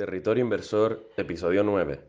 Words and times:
Territorio 0.00 0.42
Inversor, 0.42 1.10
episodio 1.18 1.62
9. 1.62 2.00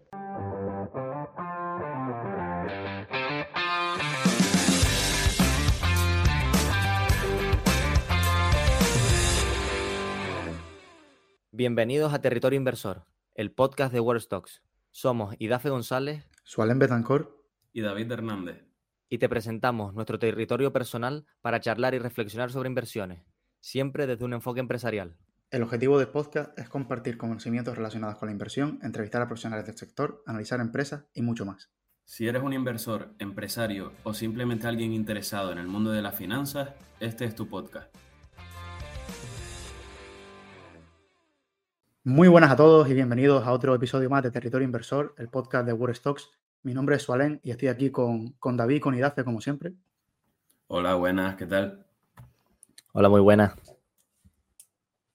Bienvenidos 11.51 12.13
a 12.13 12.21
Territorio 12.21 12.55
Inversor, 12.55 13.03
el 13.35 13.51
podcast 13.51 13.91
de 13.91 13.99
World 13.99 14.21
Stocks. 14.21 14.63
Somos 14.91 15.35
Idafe 15.37 15.69
González, 15.69 16.29
Sualen 16.45 16.79
Betancor 16.79 17.43
y 17.73 17.81
David 17.81 18.09
Hernández. 18.09 18.63
y 19.09 19.17
te 19.17 19.27
presentamos 19.27 19.93
nuestro 19.93 20.17
territorio 20.17 20.71
personal 20.71 21.25
para 21.41 21.59
charlar 21.59 21.93
y 21.93 21.99
reflexionar 21.99 22.53
sobre 22.53 22.69
inversiones, 22.69 23.25
siempre 23.59 24.07
desde 24.07 24.23
un 24.23 24.31
enfoque 24.31 24.61
empresarial. 24.61 25.17
El 25.51 25.63
objetivo 25.63 25.99
del 25.99 26.07
podcast 26.07 26.57
es 26.57 26.69
compartir 26.69 27.17
conocimientos 27.17 27.75
relacionados 27.75 28.17
con 28.17 28.27
la 28.27 28.31
inversión, 28.31 28.79
entrevistar 28.83 29.21
a 29.21 29.27
profesionales 29.27 29.65
del 29.65 29.75
sector, 29.75 30.23
analizar 30.25 30.61
empresas 30.61 31.03
y 31.13 31.21
mucho 31.23 31.45
más. 31.45 31.69
Si 32.05 32.25
eres 32.25 32.41
un 32.41 32.53
inversor, 32.53 33.13
empresario 33.19 33.91
o 34.03 34.13
simplemente 34.13 34.67
alguien 34.67 34.93
interesado 34.93 35.51
en 35.51 35.57
el 35.57 35.67
mundo 35.67 35.91
de 35.91 36.01
las 36.01 36.15
finanzas, 36.15 36.69
este 37.01 37.25
es 37.25 37.35
tu 37.35 37.49
podcast. 37.49 37.93
Muy 42.05 42.29
buenas 42.29 42.51
a 42.51 42.55
todos 42.55 42.89
y 42.89 42.93
bienvenidos 42.93 43.45
a 43.45 43.51
otro 43.51 43.75
episodio 43.75 44.09
más 44.09 44.23
de 44.23 44.31
Territorio 44.31 44.63
Inversor, 44.63 45.15
el 45.17 45.27
podcast 45.27 45.65
de 45.65 45.73
World 45.73 45.97
Stocks. 45.97 46.29
Mi 46.63 46.73
nombre 46.73 46.95
es 46.95 47.01
Sualen 47.01 47.41
y 47.43 47.51
estoy 47.51 47.67
aquí 47.67 47.91
con, 47.91 48.29
con 48.39 48.55
David, 48.55 48.79
con 48.79 48.95
Idafe, 48.95 49.25
como 49.25 49.41
siempre. 49.41 49.73
Hola, 50.67 50.95
buenas, 50.95 51.35
¿qué 51.35 51.45
tal? 51.45 51.85
Hola, 52.93 53.09
muy 53.09 53.19
buena. 53.19 53.53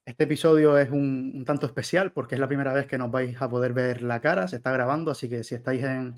Este 0.07 0.23
episodio 0.23 0.79
es 0.79 0.89
un, 0.91 1.33
un 1.35 1.45
tanto 1.45 1.67
especial 1.67 2.13
porque 2.13 2.37
es 2.37 2.41
la 2.41 2.47
primera 2.47 2.73
vez 2.73 2.87
que 2.87 2.97
nos 2.97 3.11
vais 3.11 3.43
a 3.43 3.49
poder 3.49 3.73
ver 3.73 4.03
la 4.03 4.21
cara, 4.21 4.47
se 4.47 4.55
está 4.55 4.71
grabando, 4.71 5.11
así 5.11 5.29
que 5.29 5.43
si 5.43 5.57
estáis 5.57 5.83
en, 5.83 6.15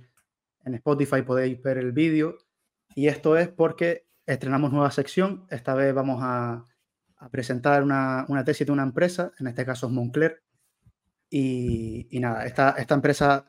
en 0.67 0.75
Spotify 0.75 1.22
podéis 1.22 1.62
ver 1.62 1.78
el 1.78 1.92
vídeo. 1.92 2.36
Y 2.94 3.09
esto 3.09 3.39
es 3.39 3.48
porque 3.48 4.06
estrenamos 4.27 4.72
nueva 4.72 4.91
sección. 4.91 5.47
Esta 5.48 5.75
vez 5.75 5.94
vamos 5.94 6.19
a, 6.22 6.66
a 7.16 7.28
presentar 7.31 7.83
una, 7.83 8.27
una 8.28 8.44
tesis 8.44 8.66
de 8.66 8.75
una 8.75 8.83
empresa, 8.83 9.33
en 9.39 9.47
este 9.47 9.64
caso 9.64 9.86
es 9.86 9.92
Moncler. 9.92 10.42
Y, 11.31 12.09
y 12.11 12.20
nada, 12.20 12.44
esta, 12.44 12.72
esta 12.72 12.94
empresa 12.94 13.48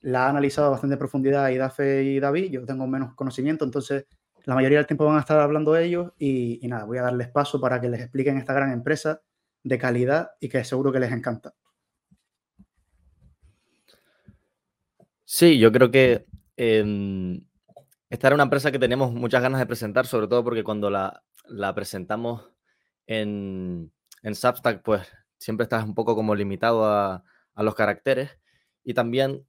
la 0.00 0.24
ha 0.24 0.30
analizado 0.30 0.70
bastante 0.70 0.94
en 0.94 0.98
profundidad 0.98 1.50
Idafe 1.50 2.04
y 2.04 2.20
David. 2.20 2.50
Yo 2.52 2.64
tengo 2.64 2.86
menos 2.86 3.12
conocimiento, 3.14 3.66
entonces 3.66 4.06
la 4.44 4.54
mayoría 4.54 4.78
del 4.78 4.86
tiempo 4.86 5.04
van 5.04 5.18
a 5.18 5.20
estar 5.20 5.40
hablando 5.40 5.76
ellos. 5.76 6.14
Y, 6.16 6.58
y 6.64 6.68
nada, 6.68 6.84
voy 6.84 6.96
a 6.96 7.02
darles 7.02 7.28
paso 7.28 7.60
para 7.60 7.82
que 7.82 7.90
les 7.90 8.00
expliquen 8.00 8.38
esta 8.38 8.54
gran 8.54 8.72
empresa 8.72 9.20
de 9.64 9.78
calidad 9.78 10.30
y 10.38 10.48
que 10.48 10.62
seguro 10.62 10.92
que 10.92 11.00
les 11.00 11.10
encanta. 11.10 11.54
Sí, 15.24 15.58
yo 15.58 15.72
creo 15.72 15.90
que 15.90 16.26
em, 16.56 17.44
esta 18.08 18.28
era 18.28 18.34
una 18.34 18.44
empresa 18.44 18.70
que 18.70 18.78
teníamos 18.78 19.12
muchas 19.12 19.42
ganas 19.42 19.58
de 19.58 19.66
presentar, 19.66 20.06
sobre 20.06 20.28
todo 20.28 20.44
porque 20.44 20.62
cuando 20.62 20.90
la, 20.90 21.22
presentamos 21.74 22.52
en, 23.06 23.90
en 24.22 24.34
Substack, 24.34 24.82
pues 24.82 25.08
siempre 25.38 25.64
estás 25.64 25.84
un 25.84 25.94
poco 25.94 26.14
como 26.14 26.34
limitado 26.36 26.84
a, 26.84 27.24
a 27.54 27.62
los 27.62 27.74
caracteres. 27.74 28.38
Y 28.84 28.94
también 28.94 29.44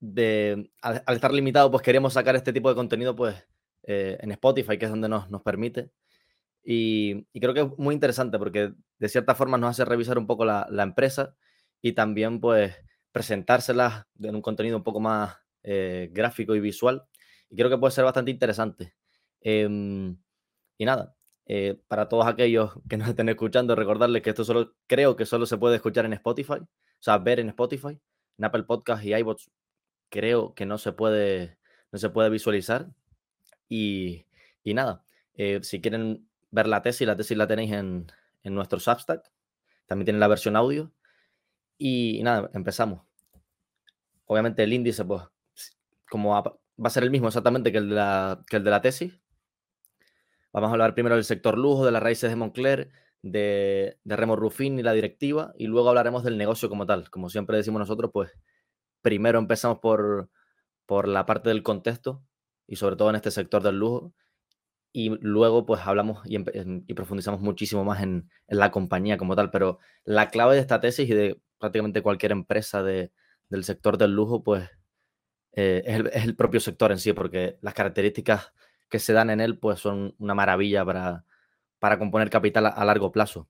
de, 0.00 0.70
al, 0.82 1.02
al 1.06 1.14
estar 1.14 1.32
limitado, 1.32 1.70
pues 1.70 1.82
queremos 1.82 2.14
sacar 2.14 2.34
este 2.34 2.52
tipo 2.52 2.68
de 2.68 2.74
contenido 2.74 3.14
pues 3.14 3.36
eh, 3.84 4.16
en 4.20 4.32
Spotify, 4.32 4.78
que 4.78 4.86
es 4.86 4.90
donde 4.90 5.08
nos, 5.08 5.30
nos 5.30 5.42
permite. 5.42 5.90
Y, 6.64 7.26
y 7.32 7.40
creo 7.40 7.54
que 7.54 7.60
es 7.60 7.78
muy 7.78 7.94
interesante 7.94 8.38
porque 8.38 8.72
de 8.98 9.08
cierta 9.08 9.34
forma 9.34 9.58
nos 9.58 9.70
hace 9.70 9.84
revisar 9.84 10.18
un 10.18 10.26
poco 10.26 10.44
la, 10.44 10.66
la 10.70 10.82
empresa 10.82 11.36
y 11.82 11.92
también 11.92 12.40
pues 12.40 12.74
presentárselas 13.12 14.06
en 14.20 14.34
un 14.34 14.42
contenido 14.42 14.76
un 14.76 14.82
poco 14.82 15.00
más 15.00 15.36
eh, 15.62 16.08
gráfico 16.12 16.54
y 16.54 16.60
visual. 16.60 17.04
Y 17.50 17.56
creo 17.56 17.70
que 17.70 17.78
puede 17.78 17.92
ser 17.92 18.04
bastante 18.04 18.30
interesante. 18.30 18.94
Em, 19.40 20.16
y 20.78 20.84
nada, 20.84 21.14
eh, 21.46 21.80
para 21.88 22.08
todos 22.08 22.26
aquellos 22.26 22.72
que 22.88 22.96
nos 22.96 23.08
estén 23.08 23.28
escuchando, 23.28 23.76
recordarles 23.76 24.22
que 24.22 24.30
esto 24.30 24.44
solo 24.44 24.74
creo 24.86 25.16
que 25.16 25.26
solo 25.26 25.46
se 25.46 25.58
puede 25.58 25.76
escuchar 25.76 26.06
en 26.06 26.14
Spotify, 26.14 26.54
o 26.54 26.68
sea, 27.00 27.18
ver 27.18 27.40
en 27.40 27.50
Spotify, 27.50 28.00
en 28.38 28.44
Apple 28.44 28.64
Podcast 28.64 29.04
y 29.04 29.14
iBots 29.14 29.50
creo 30.10 30.54
que 30.54 30.66
no 30.66 30.78
se 30.78 30.92
puede, 30.92 31.58
no 31.92 31.98
se 31.98 32.10
puede 32.10 32.30
visualizar. 32.30 32.88
Y, 33.68 34.26
y 34.62 34.74
nada, 34.74 35.04
eh, 35.34 35.60
si 35.62 35.80
quieren 35.80 36.28
ver 36.54 36.68
la 36.68 36.82
tesis, 36.82 37.06
la 37.06 37.16
tesis 37.16 37.36
la 37.36 37.46
tenéis 37.46 37.72
en, 37.72 38.06
en 38.42 38.54
nuestro 38.54 38.78
Substack, 38.78 39.30
también 39.86 40.06
tienen 40.06 40.20
la 40.20 40.28
versión 40.28 40.56
audio. 40.56 40.92
Y, 41.76 42.22
nada, 42.22 42.48
empezamos. 42.54 43.02
Obviamente 44.26 44.62
el 44.62 44.72
índice, 44.72 45.04
pues, 45.04 45.22
como 46.08 46.30
va, 46.30 46.42
va 46.42 46.86
a 46.86 46.90
ser 46.90 47.02
el 47.02 47.10
mismo 47.10 47.28
exactamente 47.28 47.72
que 47.72 47.78
el 47.78 47.88
de 47.88 47.94
la, 47.96 48.44
que 48.48 48.56
el 48.56 48.64
de 48.64 48.70
la 48.70 48.80
tesis, 48.80 49.20
Vamos 50.54 50.68
a 50.68 50.72
hablar 50.74 50.94
primero 50.94 51.16
del 51.16 51.24
sector 51.24 51.58
lujo, 51.58 51.84
de 51.84 51.90
las 51.90 52.00
raíces 52.00 52.30
de 52.30 52.36
Moncler, 52.36 52.92
de, 53.22 53.98
de 54.04 54.16
Remo 54.16 54.36
Rufín 54.36 54.78
y 54.78 54.84
la 54.84 54.92
directiva, 54.92 55.52
y 55.58 55.66
luego 55.66 55.88
hablaremos 55.88 56.22
del 56.22 56.38
negocio 56.38 56.68
como 56.68 56.86
tal. 56.86 57.10
Como 57.10 57.28
siempre 57.28 57.56
decimos 57.56 57.80
nosotros, 57.80 58.12
pues 58.14 58.30
primero 59.02 59.40
empezamos 59.40 59.80
por, 59.80 60.30
por 60.86 61.08
la 61.08 61.26
parte 61.26 61.48
del 61.48 61.64
contexto 61.64 62.22
y 62.68 62.76
sobre 62.76 62.94
todo 62.94 63.10
en 63.10 63.16
este 63.16 63.32
sector 63.32 63.64
del 63.64 63.80
lujo, 63.80 64.14
y 64.96 65.10
luego 65.20 65.66
pues 65.66 65.80
hablamos 65.84 66.24
y, 66.24 66.36
y 66.36 66.94
profundizamos 66.94 67.40
muchísimo 67.40 67.84
más 67.84 68.00
en, 68.02 68.30
la 68.46 68.70
compañía 68.70 69.18
como 69.18 69.34
tal. 69.34 69.50
Pero 69.50 69.80
la 70.04 70.28
clave 70.30 70.54
de 70.54 70.60
esta 70.60 70.80
tesis 70.80 71.10
y 71.10 71.14
de 71.14 71.40
prácticamente 71.58 72.00
cualquier 72.00 72.30
empresa 72.32 72.82
de- 72.84 73.10
del 73.50 73.64
sector 73.64 73.98
del 73.98 74.12
lujo, 74.14 74.44
pues 74.44 74.70
eh, 75.52 75.82
es, 75.86 76.24
el, 76.24 76.36
propio 76.36 76.60
sector 76.60 76.92
en 76.92 76.98
sí, 76.98 77.12
porque 77.12 77.58
las 77.62 77.74
características 77.74 78.52
que 78.90 78.98
se 79.00 79.12
dan 79.12 79.30
en 79.30 79.40
él 79.40 79.58
pues 79.58 79.80
son 79.80 80.14
una 80.18 80.34
maravilla 80.34 80.84
para, 80.84 81.24
para 81.80 81.98
componer 81.98 82.30
capital 82.30 82.66
a, 82.66 82.84
largo 82.84 83.12
plazo. 83.12 83.48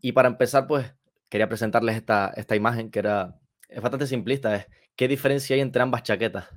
Y 0.00 0.12
para 0.12 0.28
empezar, 0.28 0.66
pues 0.66 0.94
quería 1.28 1.48
presentarles 1.48 1.96
esta, 1.96 2.28
esta 2.36 2.56
imagen 2.56 2.90
que 2.90 3.00
era, 3.00 3.40
es 3.68 3.80
bastante 3.82 4.06
simplista, 4.06 4.54
es 4.56 4.66
qué 4.96 5.08
diferencia 5.08 5.54
hay 5.54 5.60
entre 5.62 5.82
ambas 5.82 6.02
chaquetas. 6.02 6.48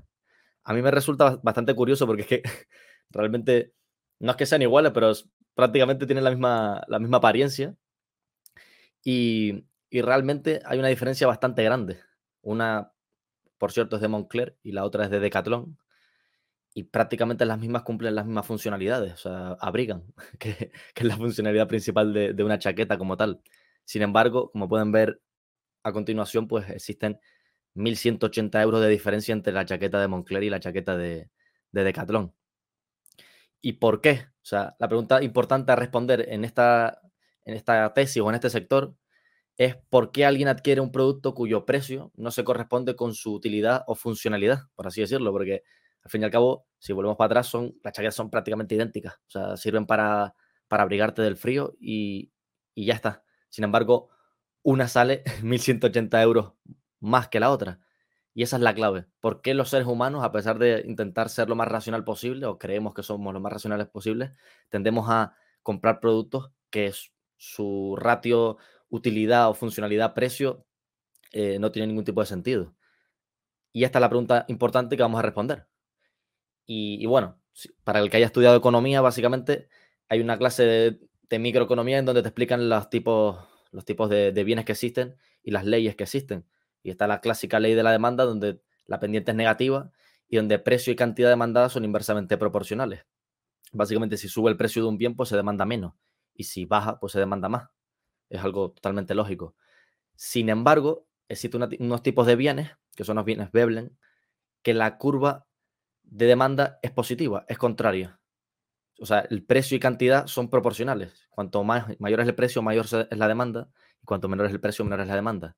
A 0.63 0.73
mí 0.73 0.81
me 0.81 0.91
resulta 0.91 1.25
bas- 1.25 1.41
bastante 1.43 1.75
curioso 1.75 2.05
porque 2.07 2.21
es 2.23 2.27
que 2.27 2.43
realmente 3.09 3.73
no 4.19 4.31
es 4.31 4.37
que 4.37 4.45
sean 4.45 4.61
iguales, 4.61 4.91
pero 4.93 5.11
prácticamente 5.55 6.05
tienen 6.05 6.23
la 6.23 6.31
misma, 6.31 6.83
la 6.87 6.99
misma 6.99 7.17
apariencia. 7.17 7.75
Y, 9.03 9.65
y 9.89 10.01
realmente 10.01 10.61
hay 10.65 10.79
una 10.79 10.89
diferencia 10.89 11.27
bastante 11.27 11.63
grande. 11.63 11.99
Una, 12.41 12.91
por 13.57 13.71
cierto, 13.71 13.95
es 13.97 14.01
de 14.01 14.07
Moncler 14.07 14.57
y 14.63 14.71
la 14.71 14.85
otra 14.85 15.05
es 15.05 15.11
de 15.11 15.19
Decathlon 15.19 15.77
y 16.77 16.83
prácticamente 16.83 17.43
las 17.45 17.57
mismas 17.57 17.81
cumplen 17.81 18.13
las 18.13 18.27
mismas 18.27 18.45
funcionalidades, 18.45 19.13
o 19.13 19.17
sea, 19.17 19.57
abrigan, 19.59 20.03
que, 20.39 20.71
que 20.93 21.03
es 21.03 21.05
la 21.05 21.17
funcionalidad 21.17 21.67
principal 21.67 22.13
de, 22.13 22.33
de 22.33 22.43
una 22.43 22.59
chaqueta 22.59 22.99
como 22.99 23.17
tal. 23.17 23.41
Sin 23.83 24.03
embargo, 24.03 24.51
como 24.51 24.69
pueden 24.69 24.91
ver 24.91 25.19
a 25.81 25.91
continuación, 25.91 26.47
pues 26.47 26.69
existen 26.69 27.19
1.180 27.73 28.61
euros 28.61 28.81
de 28.81 28.89
diferencia 28.89 29.33
entre 29.33 29.53
la 29.53 29.65
chaqueta 29.65 29.99
de 29.99 30.07
Moncler 30.07 30.43
y 30.43 30.51
la 30.51 30.59
chaqueta 30.59 30.95
de, 30.97 31.31
de 31.71 31.83
Decathlon. 31.83 32.33
¿Y 33.61 33.73
por 33.73 34.01
qué? 34.01 34.25
O 34.41 34.45
sea, 34.45 34.75
la 34.79 34.87
pregunta 34.87 35.21
importante 35.23 35.71
a 35.71 35.75
responder 35.75 36.25
en 36.29 36.45
esta, 36.45 37.01
en 37.45 37.55
esta 37.55 37.93
tesis 37.93 38.21
o 38.21 38.29
en 38.29 38.35
este 38.35 38.49
sector 38.49 38.95
es 39.57 39.75
por 39.89 40.11
qué 40.11 40.25
alguien 40.25 40.47
adquiere 40.47 40.81
un 40.81 40.91
producto 40.91 41.33
cuyo 41.33 41.65
precio 41.65 42.11
no 42.15 42.31
se 42.31 42.43
corresponde 42.43 42.95
con 42.95 43.13
su 43.15 43.33
utilidad 43.33 43.83
o 43.87 43.95
funcionalidad, 43.95 44.61
por 44.75 44.87
así 44.87 45.01
decirlo, 45.01 45.31
porque 45.31 45.63
al 46.03 46.11
fin 46.11 46.21
y 46.21 46.25
al 46.25 46.31
cabo, 46.31 46.67
si 46.79 46.93
volvemos 46.93 47.17
para 47.17 47.25
atrás, 47.27 47.47
son, 47.47 47.75
las 47.83 47.93
chaquetas 47.93 48.15
son 48.15 48.29
prácticamente 48.29 48.75
idénticas. 48.75 49.15
O 49.15 49.29
sea, 49.29 49.57
sirven 49.57 49.85
para, 49.85 50.35
para 50.67 50.83
abrigarte 50.83 51.21
del 51.21 51.37
frío 51.37 51.75
y, 51.79 52.31
y 52.75 52.85
ya 52.85 52.93
está. 52.93 53.23
Sin 53.49 53.63
embargo, 53.63 54.09
una 54.63 54.87
sale 54.87 55.23
1.180 55.41 56.21
euros 56.21 56.53
más 56.99 57.27
que 57.27 57.39
la 57.39 57.51
otra. 57.51 57.79
Y 58.37 58.43
esa 58.43 58.57
es 58.57 58.61
la 58.61 58.75
clave. 58.75 59.07
¿Por 59.19 59.41
qué 59.41 59.55
los 59.55 59.69
seres 59.69 59.87
humanos, 59.87 60.23
a 60.23 60.31
pesar 60.31 60.59
de 60.59 60.83
intentar 60.85 61.27
ser 61.29 61.49
lo 61.49 61.55
más 61.55 61.67
racional 61.67 62.03
posible, 62.03 62.45
o 62.45 62.59
creemos 62.59 62.93
que 62.93 63.01
somos 63.01 63.33
lo 63.33 63.39
más 63.39 63.51
racionales 63.51 63.87
posibles, 63.87 64.29
tendemos 64.69 65.09
a 65.09 65.35
comprar 65.63 65.99
productos 65.99 66.51
que 66.69 66.93
su 67.35 67.95
ratio 67.97 68.57
utilidad 68.89 69.49
o 69.49 69.55
funcionalidad 69.55 70.13
precio 70.13 70.67
eh, 71.31 71.57
no 71.57 71.71
tiene 71.71 71.87
ningún 71.87 72.03
tipo 72.03 72.21
de 72.21 72.27
sentido? 72.27 72.75
Y 73.73 73.85
esta 73.85 73.97
es 73.97 74.01
la 74.01 74.09
pregunta 74.09 74.45
importante 74.49 74.95
que 74.95 75.01
vamos 75.01 75.17
a 75.17 75.23
responder. 75.23 75.65
Y, 76.67 77.01
y 77.01 77.07
bueno, 77.07 77.41
para 77.83 78.01
el 78.01 78.11
que 78.11 78.17
haya 78.17 78.27
estudiado 78.27 78.55
economía, 78.55 79.01
básicamente 79.01 79.67
hay 80.09 80.21
una 80.21 80.37
clase 80.37 80.99
de, 81.27 81.39
microeconomía 81.39 81.97
en 81.97 82.05
donde 82.05 82.21
te 82.21 82.27
explican 82.27 82.69
los 82.69 82.87
tipos, 82.91 83.35
los 83.71 83.83
tipos 83.83 84.11
de 84.11 84.43
bienes 84.43 84.65
que 84.65 84.73
existen 84.73 85.15
y 85.41 85.49
las 85.49 85.65
leyes 85.65 85.95
que 85.95 86.03
existen. 86.03 86.45
Y 86.87 86.89
está 86.89 87.05
la 87.05 87.19
clásica 87.19 87.59
ley 87.59 87.73
de 87.73 87.83
la 87.83 87.91
demanda, 87.91 88.23
donde 88.23 88.61
la 88.85 89.01
pendiente 89.01 89.31
es 89.31 89.35
negativa 89.35 89.91
y 90.29 90.37
donde 90.37 90.57
precio 90.57 90.93
y 90.93 90.95
cantidad 90.95 91.27
demandada 91.27 91.67
son 91.67 91.83
inversamente 91.83 92.37
proporcionales. 92.37 93.05
Básicamente, 93.73 94.15
si 94.15 94.29
sube 94.29 94.49
el 94.49 94.55
precio 94.55 94.83
de 94.83 94.87
un 94.87 94.97
bien, 94.97 95.13
pues 95.13 95.27
se 95.27 95.35
demanda 95.35 95.65
menos. 95.65 95.95
Y 96.33 96.45
si 96.45 96.63
baja, 96.63 96.97
pues 97.01 97.11
se 97.11 97.19
demanda 97.19 97.49
más. 97.49 97.67
Es 98.29 98.41
algo 98.41 98.71
totalmente 98.71 99.15
lógico. 99.15 99.53
Sin 100.15 100.47
embargo, 100.47 101.09
existen 101.27 101.67
unos 101.81 102.03
tipos 102.03 102.25
de 102.25 102.37
bienes, 102.37 102.71
que 102.95 103.03
son 103.03 103.17
los 103.17 103.25
bienes 103.25 103.51
Veblen, 103.51 103.97
que 104.61 104.73
la 104.73 104.97
curva 104.97 105.45
de 106.03 106.25
demanda 106.25 106.79
es 106.83 106.91
positiva, 106.91 107.43
es 107.49 107.57
contraria. 107.57 108.21
O 108.97 109.05
sea, 109.05 109.27
el 109.29 109.43
precio 109.43 109.75
y 109.75 109.81
cantidad 109.81 110.25
son 110.27 110.49
proporcionales. 110.49 111.27
Cuanto 111.31 111.65
más, 111.65 111.99
mayor 111.99 112.21
es 112.21 112.29
el 112.29 112.35
precio, 112.35 112.61
mayor 112.61 112.85
es 112.85 113.17
la 113.17 113.27
demanda. 113.27 113.69
Y 114.01 114.05
cuanto 114.05 114.29
menor 114.29 114.45
es 114.45 114.53
el 114.53 114.61
precio, 114.61 114.85
menor 114.85 115.01
es 115.01 115.07
la 115.07 115.15
demanda. 115.15 115.57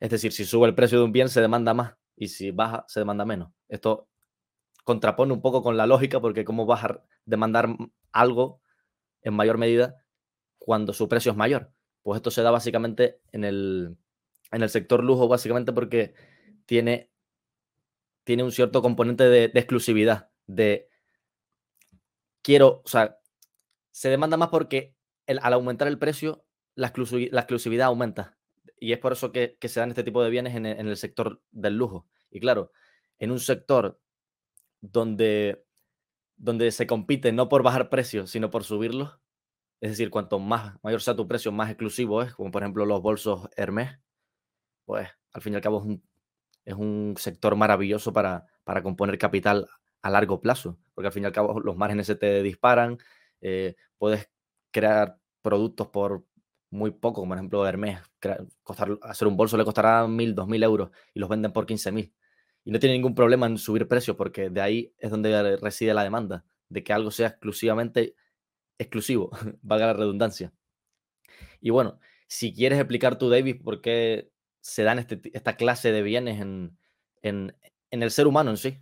Es 0.00 0.10
decir, 0.10 0.32
si 0.32 0.44
sube 0.44 0.66
el 0.66 0.74
precio 0.74 0.98
de 0.98 1.04
un 1.04 1.12
bien, 1.12 1.28
se 1.28 1.40
demanda 1.40 1.74
más. 1.74 1.94
Y 2.16 2.28
si 2.28 2.50
baja, 2.50 2.84
se 2.88 3.00
demanda 3.00 3.24
menos. 3.24 3.52
Esto 3.68 4.08
contrapone 4.84 5.32
un 5.32 5.40
poco 5.40 5.62
con 5.62 5.76
la 5.76 5.86
lógica, 5.86 6.20
porque 6.20 6.44
cómo 6.44 6.66
vas 6.66 6.84
a 6.84 7.02
demandar 7.24 7.68
algo 8.12 8.60
en 9.22 9.34
mayor 9.34 9.58
medida 9.58 10.04
cuando 10.58 10.92
su 10.92 11.08
precio 11.08 11.32
es 11.32 11.36
mayor. 11.36 11.72
Pues 12.02 12.16
esto 12.16 12.30
se 12.30 12.42
da 12.42 12.50
básicamente 12.50 13.20
en 13.32 13.44
el, 13.44 13.96
en 14.52 14.62
el 14.62 14.68
sector 14.68 15.02
lujo, 15.02 15.26
básicamente 15.26 15.72
porque 15.72 16.14
tiene, 16.66 17.10
tiene 18.24 18.42
un 18.42 18.52
cierto 18.52 18.82
componente 18.82 19.24
de, 19.24 19.44
exclusividad, 19.54 20.30
de 20.46 20.88
quiero, 22.42 22.82
o 22.84 22.88
sea, 22.88 23.18
se 23.90 24.10
demanda 24.10 24.36
más 24.36 24.48
porque 24.48 24.94
al 25.26 25.52
aumentar 25.52 25.88
el 25.88 25.98
precio, 25.98 26.44
la, 26.74 26.88
exclusividad 26.88 27.86
aumenta. 27.86 28.36
Y 28.78 28.92
es 28.92 28.98
por 28.98 29.12
eso 29.12 29.32
que, 29.32 29.56
se 29.62 29.80
dan 29.80 29.90
este 29.90 30.04
tipo 30.04 30.22
de 30.22 30.30
bienes 30.30 30.54
en 30.54 30.66
el 30.66 30.96
sector 30.96 31.42
del 31.50 31.76
lujo. 31.76 32.06
Y 32.30 32.40
claro, 32.40 32.72
en 33.18 33.30
un 33.30 33.40
sector 33.40 34.00
donde, 34.80 35.64
donde 36.36 36.70
se 36.72 36.86
compite 36.86 37.32
no 37.32 37.48
por 37.48 37.62
bajar 37.62 37.88
precios, 37.88 38.30
sino 38.30 38.50
por 38.50 38.64
subirlos. 38.64 39.18
Es 39.80 39.90
decir, 39.90 40.10
cuanto 40.10 40.38
más 40.38 40.76
mayor 40.82 41.00
sea 41.00 41.16
tu 41.16 41.28
precio, 41.28 41.52
más 41.52 41.70
exclusivo 41.70 42.22
es, 42.22 42.34
como 42.34 42.50
por 42.50 42.62
ejemplo 42.62 42.86
los 42.86 43.02
bolsos 43.02 43.48
Hermes, 43.56 43.98
pues 44.84 45.08
al 45.32 45.42
fin 45.42 45.52
y 45.52 45.56
al 45.56 45.62
cabo 45.62 45.78
es 45.78 45.84
un, 45.84 46.08
es 46.64 46.74
un 46.74 47.14
sector 47.18 47.56
maravilloso 47.56 48.12
para, 48.12 48.46
para 48.64 48.82
componer 48.82 49.18
capital 49.18 49.68
a 50.02 50.10
largo 50.10 50.40
plazo, 50.40 50.78
porque 50.94 51.08
al 51.08 51.12
fin 51.12 51.24
y 51.24 51.26
al 51.26 51.32
cabo 51.32 51.60
los 51.60 51.76
márgenes 51.76 52.06
se 52.06 52.16
te 52.16 52.42
disparan, 52.42 52.98
eh, 53.40 53.76
puedes 53.98 54.30
crear 54.70 55.18
productos 55.42 55.88
por 55.88 56.24
muy 56.74 56.90
poco, 56.90 57.20
como 57.20 57.30
por 57.30 57.38
ejemplo 57.38 57.66
Hermes, 57.66 58.00
costar, 58.62 58.98
hacer 59.02 59.28
un 59.28 59.36
bolso 59.36 59.56
le 59.56 59.64
costará 59.64 60.06
mil, 60.08 60.34
dos 60.34 60.48
mil 60.48 60.62
euros 60.62 60.90
y 61.14 61.20
los 61.20 61.28
venden 61.28 61.52
por 61.52 61.66
quince 61.66 61.92
mil 61.92 62.12
y 62.64 62.72
no 62.72 62.78
tiene 62.80 62.96
ningún 62.96 63.14
problema 63.14 63.46
en 63.46 63.58
subir 63.58 63.86
precios 63.86 64.16
porque 64.16 64.50
de 64.50 64.60
ahí 64.60 64.92
es 64.98 65.10
donde 65.10 65.56
reside 65.58 65.94
la 65.94 66.02
demanda, 66.02 66.44
de 66.68 66.82
que 66.82 66.92
algo 66.92 67.10
sea 67.10 67.28
exclusivamente 67.28 68.16
exclusivo, 68.78 69.30
valga 69.62 69.86
la 69.86 69.92
redundancia. 69.92 70.52
Y 71.60 71.70
bueno, 71.70 72.00
si 72.26 72.52
quieres 72.52 72.78
explicar 72.78 73.18
tú, 73.18 73.30
David, 73.30 73.62
por 73.62 73.80
qué 73.80 74.30
se 74.60 74.82
dan 74.82 74.98
este 74.98 75.20
esta 75.32 75.56
clase 75.56 75.92
de 75.92 76.02
bienes 76.02 76.40
en, 76.40 76.76
en, 77.22 77.54
en 77.90 78.02
el 78.02 78.10
ser 78.10 78.26
humano 78.26 78.50
en 78.50 78.56
sí. 78.56 78.78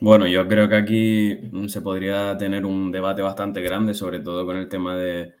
Bueno, 0.00 0.26
yo 0.26 0.48
creo 0.48 0.68
que 0.68 0.76
aquí 0.76 1.38
mm, 1.50 1.68
se 1.68 1.80
podría 1.80 2.36
tener 2.36 2.66
un 2.66 2.90
debate 2.90 3.22
bastante 3.22 3.60
grande, 3.60 3.94
sobre 3.94 4.20
todo 4.20 4.44
con 4.46 4.56
el 4.56 4.68
tema 4.68 4.96
de, 4.96 5.39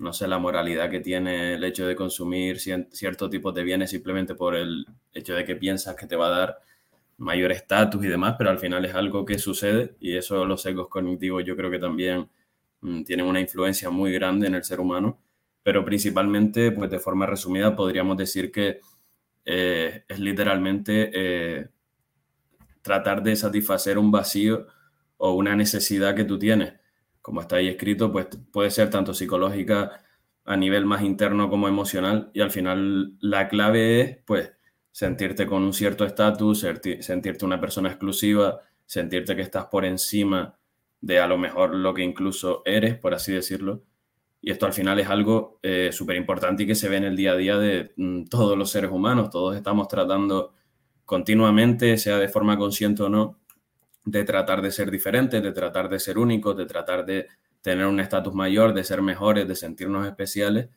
no 0.00 0.14
sé, 0.14 0.26
la 0.26 0.38
moralidad 0.38 0.90
que 0.90 1.00
tiene 1.00 1.54
el 1.54 1.64
hecho 1.64 1.86
de 1.86 1.94
consumir 1.94 2.58
cierto 2.58 3.28
tipo 3.28 3.52
de 3.52 3.62
bienes 3.62 3.90
simplemente 3.90 4.34
por 4.34 4.56
el 4.56 4.86
hecho 5.12 5.34
de 5.34 5.44
que 5.44 5.56
piensas 5.56 5.94
que 5.94 6.06
te 6.06 6.16
va 6.16 6.28
a 6.28 6.30
dar 6.30 6.58
mayor 7.18 7.52
estatus 7.52 8.02
y 8.04 8.08
demás, 8.08 8.34
pero 8.38 8.48
al 8.48 8.58
final 8.58 8.82
es 8.86 8.94
algo 8.94 9.26
que 9.26 9.38
sucede 9.38 9.96
y 10.00 10.16
eso 10.16 10.46
los 10.46 10.64
ecos 10.64 10.88
cognitivos 10.88 11.44
yo 11.44 11.54
creo 11.54 11.70
que 11.70 11.78
también 11.78 12.30
mm, 12.80 13.02
tienen 13.04 13.26
una 13.26 13.40
influencia 13.40 13.90
muy 13.90 14.10
grande 14.12 14.46
en 14.46 14.54
el 14.54 14.64
ser 14.64 14.80
humano, 14.80 15.20
pero 15.62 15.84
principalmente, 15.84 16.72
pues 16.72 16.90
de 16.90 16.98
forma 16.98 17.26
resumida, 17.26 17.76
podríamos 17.76 18.16
decir 18.16 18.50
que 18.50 18.80
eh, 19.44 20.04
es 20.08 20.18
literalmente 20.18 21.10
eh, 21.12 21.68
tratar 22.80 23.22
de 23.22 23.36
satisfacer 23.36 23.98
un 23.98 24.10
vacío 24.10 24.66
o 25.18 25.34
una 25.34 25.54
necesidad 25.54 26.14
que 26.14 26.24
tú 26.24 26.38
tienes 26.38 26.79
como 27.22 27.40
está 27.40 27.56
ahí 27.56 27.68
escrito, 27.68 28.10
pues 28.12 28.28
puede 28.52 28.70
ser 28.70 28.90
tanto 28.90 29.14
psicológica 29.14 30.00
a 30.44 30.56
nivel 30.56 30.86
más 30.86 31.02
interno 31.02 31.48
como 31.50 31.68
emocional 31.68 32.30
y 32.34 32.40
al 32.40 32.50
final 32.50 33.16
la 33.20 33.48
clave 33.48 34.00
es 34.00 34.18
pues 34.24 34.52
sentirte 34.90 35.46
con 35.46 35.62
un 35.62 35.72
cierto 35.72 36.04
estatus, 36.04 36.66
sentirte 37.00 37.44
una 37.44 37.60
persona 37.60 37.88
exclusiva, 37.88 38.60
sentirte 38.86 39.36
que 39.36 39.42
estás 39.42 39.66
por 39.66 39.84
encima 39.84 40.58
de 41.00 41.20
a 41.20 41.26
lo 41.26 41.38
mejor 41.38 41.74
lo 41.74 41.94
que 41.94 42.02
incluso 42.02 42.62
eres, 42.64 42.98
por 42.98 43.14
así 43.14 43.32
decirlo. 43.32 43.84
Y 44.42 44.50
esto 44.50 44.66
al 44.66 44.72
final 44.72 44.98
es 44.98 45.08
algo 45.08 45.58
eh, 45.62 45.90
súper 45.92 46.16
importante 46.16 46.62
y 46.62 46.66
que 46.66 46.74
se 46.74 46.88
ve 46.88 46.96
en 46.96 47.04
el 47.04 47.16
día 47.16 47.32
a 47.32 47.36
día 47.36 47.58
de 47.58 47.92
mm, 47.96 48.24
todos 48.24 48.56
los 48.56 48.70
seres 48.70 48.90
humanos. 48.90 49.30
Todos 49.30 49.54
estamos 49.56 49.88
tratando 49.88 50.54
continuamente, 51.04 51.98
sea 51.98 52.18
de 52.18 52.28
forma 52.28 52.56
consciente 52.56 53.02
o 53.02 53.08
no, 53.08 53.38
de 54.04 54.24
tratar 54.24 54.62
de 54.62 54.70
ser 54.70 54.90
diferentes, 54.90 55.42
de 55.42 55.52
tratar 55.52 55.88
de 55.88 55.98
ser 55.98 56.18
únicos, 56.18 56.56
de 56.56 56.66
tratar 56.66 57.04
de 57.04 57.28
tener 57.60 57.86
un 57.86 58.00
estatus 58.00 58.34
mayor, 58.34 58.72
de 58.72 58.84
ser 58.84 59.02
mejores, 59.02 59.46
de 59.46 59.54
sentirnos 59.54 60.06
especiales. 60.06 60.68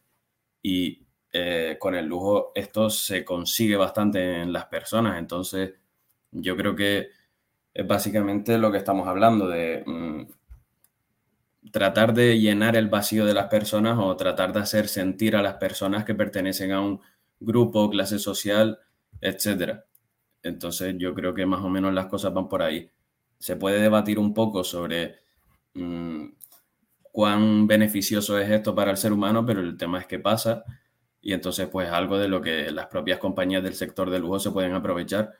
Y 0.61 1.05
eh, 1.31 1.77
con 1.79 1.95
el 1.95 2.05
lujo 2.05 2.51
esto 2.55 2.89
se 2.89 3.23
consigue 3.25 3.75
bastante 3.75 4.41
en 4.41 4.53
las 4.53 4.65
personas. 4.65 5.17
Entonces, 5.17 5.73
yo 6.31 6.55
creo 6.57 6.75
que 6.75 7.09
es 7.73 7.87
básicamente 7.87 8.57
lo 8.57 8.71
que 8.71 8.77
estamos 8.77 9.07
hablando 9.07 9.47
de 9.47 9.83
mm, 9.85 10.23
tratar 11.71 12.13
de 12.13 12.39
llenar 12.39 12.75
el 12.75 12.87
vacío 12.89 13.25
de 13.25 13.33
las 13.33 13.47
personas 13.47 13.97
o 13.99 14.15
tratar 14.15 14.53
de 14.53 14.59
hacer 14.59 14.87
sentir 14.87 15.35
a 15.35 15.41
las 15.41 15.55
personas 15.55 16.05
que 16.05 16.13
pertenecen 16.13 16.71
a 16.71 16.81
un 16.81 17.01
grupo, 17.39 17.89
clase 17.89 18.19
social, 18.19 18.79
etcétera. 19.21 19.85
Entonces, 20.43 20.95
yo 20.97 21.13
creo 21.13 21.33
que 21.33 21.45
más 21.45 21.61
o 21.61 21.69
menos 21.69 21.93
las 21.93 22.07
cosas 22.07 22.33
van 22.33 22.49
por 22.49 22.61
ahí 22.61 22.89
se 23.43 23.57
puede 23.57 23.81
debatir 23.81 24.19
un 24.19 24.33
poco 24.33 24.63
sobre 24.63 25.17
mm, 25.73 26.27
cuán 27.01 27.67
beneficioso 27.67 28.39
es 28.39 28.49
esto 28.49 28.73
para 28.73 28.91
el 28.91 28.95
ser 28.95 29.11
humano, 29.11 29.45
pero 29.45 29.59
el 29.59 29.75
tema 29.75 29.99
es 29.99 30.07
que 30.07 30.17
pasa 30.17 30.63
y 31.19 31.33
entonces 31.33 31.67
pues 31.67 31.89
algo 31.89 32.17
de 32.17 32.29
lo 32.29 32.39
que 32.39 32.71
las 32.71 32.87
propias 32.87 33.19
compañías 33.19 33.61
del 33.61 33.73
sector 33.73 34.09
del 34.09 34.21
lujo 34.21 34.39
se 34.39 34.51
pueden 34.51 34.71
aprovechar 34.71 35.33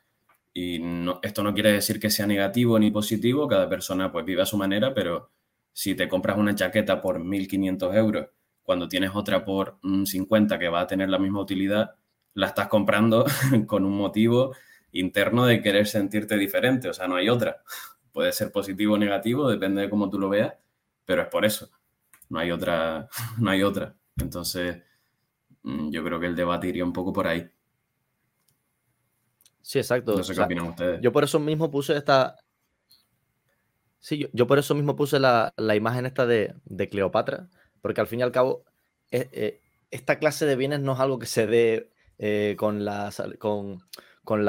y 0.54 0.80
no, 0.80 1.22
esto 1.24 1.44
no 1.44 1.54
quiere 1.54 1.72
decir 1.72 1.98
que 1.98 2.10
sea 2.10 2.28
negativo 2.28 2.78
ni 2.78 2.92
positivo, 2.92 3.48
cada 3.48 3.70
persona 3.70 4.12
pues 4.12 4.26
vive 4.26 4.42
a 4.42 4.46
su 4.46 4.58
manera, 4.58 4.94
pero 4.94 5.30
si 5.72 5.96
te 5.96 6.10
compras 6.10 6.38
una 6.38 6.54
chaqueta 6.56 7.02
por 7.02 7.22
1.500 7.22 7.96
euros 7.96 8.28
cuando 8.64 8.90
tienes 8.90 9.12
otra 9.14 9.46
por 9.46 9.80
50 9.82 10.60
que 10.60 10.68
va 10.68 10.82
a 10.82 10.88
tener 10.88 11.08
la 11.08 11.20
misma 11.20 11.40
utilidad, 11.40 11.96
la 12.34 12.48
estás 12.48 12.68
comprando 12.68 13.24
con 13.66 13.86
un 13.86 13.96
motivo 13.96 14.54
interno 14.92 15.46
de 15.46 15.62
querer 15.62 15.88
sentirte 15.88 16.38
diferente, 16.38 16.89
o 16.89 16.94
sea, 16.94 17.08
no 17.08 17.16
hay 17.16 17.30
otra. 17.30 17.62
Puede 18.13 18.32
ser 18.32 18.51
positivo 18.51 18.93
o 18.93 18.98
negativo, 18.98 19.50
depende 19.50 19.82
de 19.82 19.89
cómo 19.89 20.10
tú 20.10 20.20
lo 20.20 20.29
veas, 20.29 20.53
pero 21.03 21.24
es 21.24 21.27
por 21.27 21.43
eso. 21.43 21.70
No 22.29 22.39
hay 22.39 22.51
otra, 22.51 23.10
no 23.39 23.50
hay 23.50 23.63
otra. 23.63 23.96
Entonces, 24.17 24.82
mm, 25.63 25.89
yo 25.89 26.03
creo 26.03 26.20
que 26.20 26.27
el 26.27 26.36
debate 26.36 26.67
iría 26.67 26.86
un 26.86 26.93
poco 26.93 27.12
por 27.12 27.27
ahí. 27.27 27.50
Sí, 29.62 29.79
exacto. 29.79 30.15
No 30.15 30.24
sé 30.24 30.36
qué 30.36 30.41
opinan 30.41 30.67
ustedes. 30.67 31.01
Yo 31.01 31.12
por 31.12 31.24
eso 31.24 31.39
mismo 31.39 31.72
puse 31.72 31.98
esta. 31.98 32.36
Sí, 34.00 34.27
yo, 34.34 34.48
por 34.48 34.60
eso 34.60 34.75
mismo 34.75 34.98
puse 34.98 35.17
la, 35.17 35.53
imagen 35.75 36.05
esta 36.05 36.25
de, 36.25 36.53
Cleopatra, 36.91 37.50
porque 37.82 38.01
al 38.01 38.08
fin 38.08 38.20
y 38.20 38.24
al 38.24 38.34
cabo, 38.34 38.65
eh, 39.12 39.29
eh, 39.32 39.62
esta 39.91 40.20
clase 40.20 40.46
de 40.46 40.58
bienes 40.58 40.82
no 40.82 40.93
es 40.93 41.00
algo 41.00 41.20
que 41.20 41.25
se 41.25 41.48
dé 41.48 41.89
eh, 42.17 42.55
con, 42.58 42.84
las, 42.84 43.24
con, 43.39 43.79
con, 44.25 44.43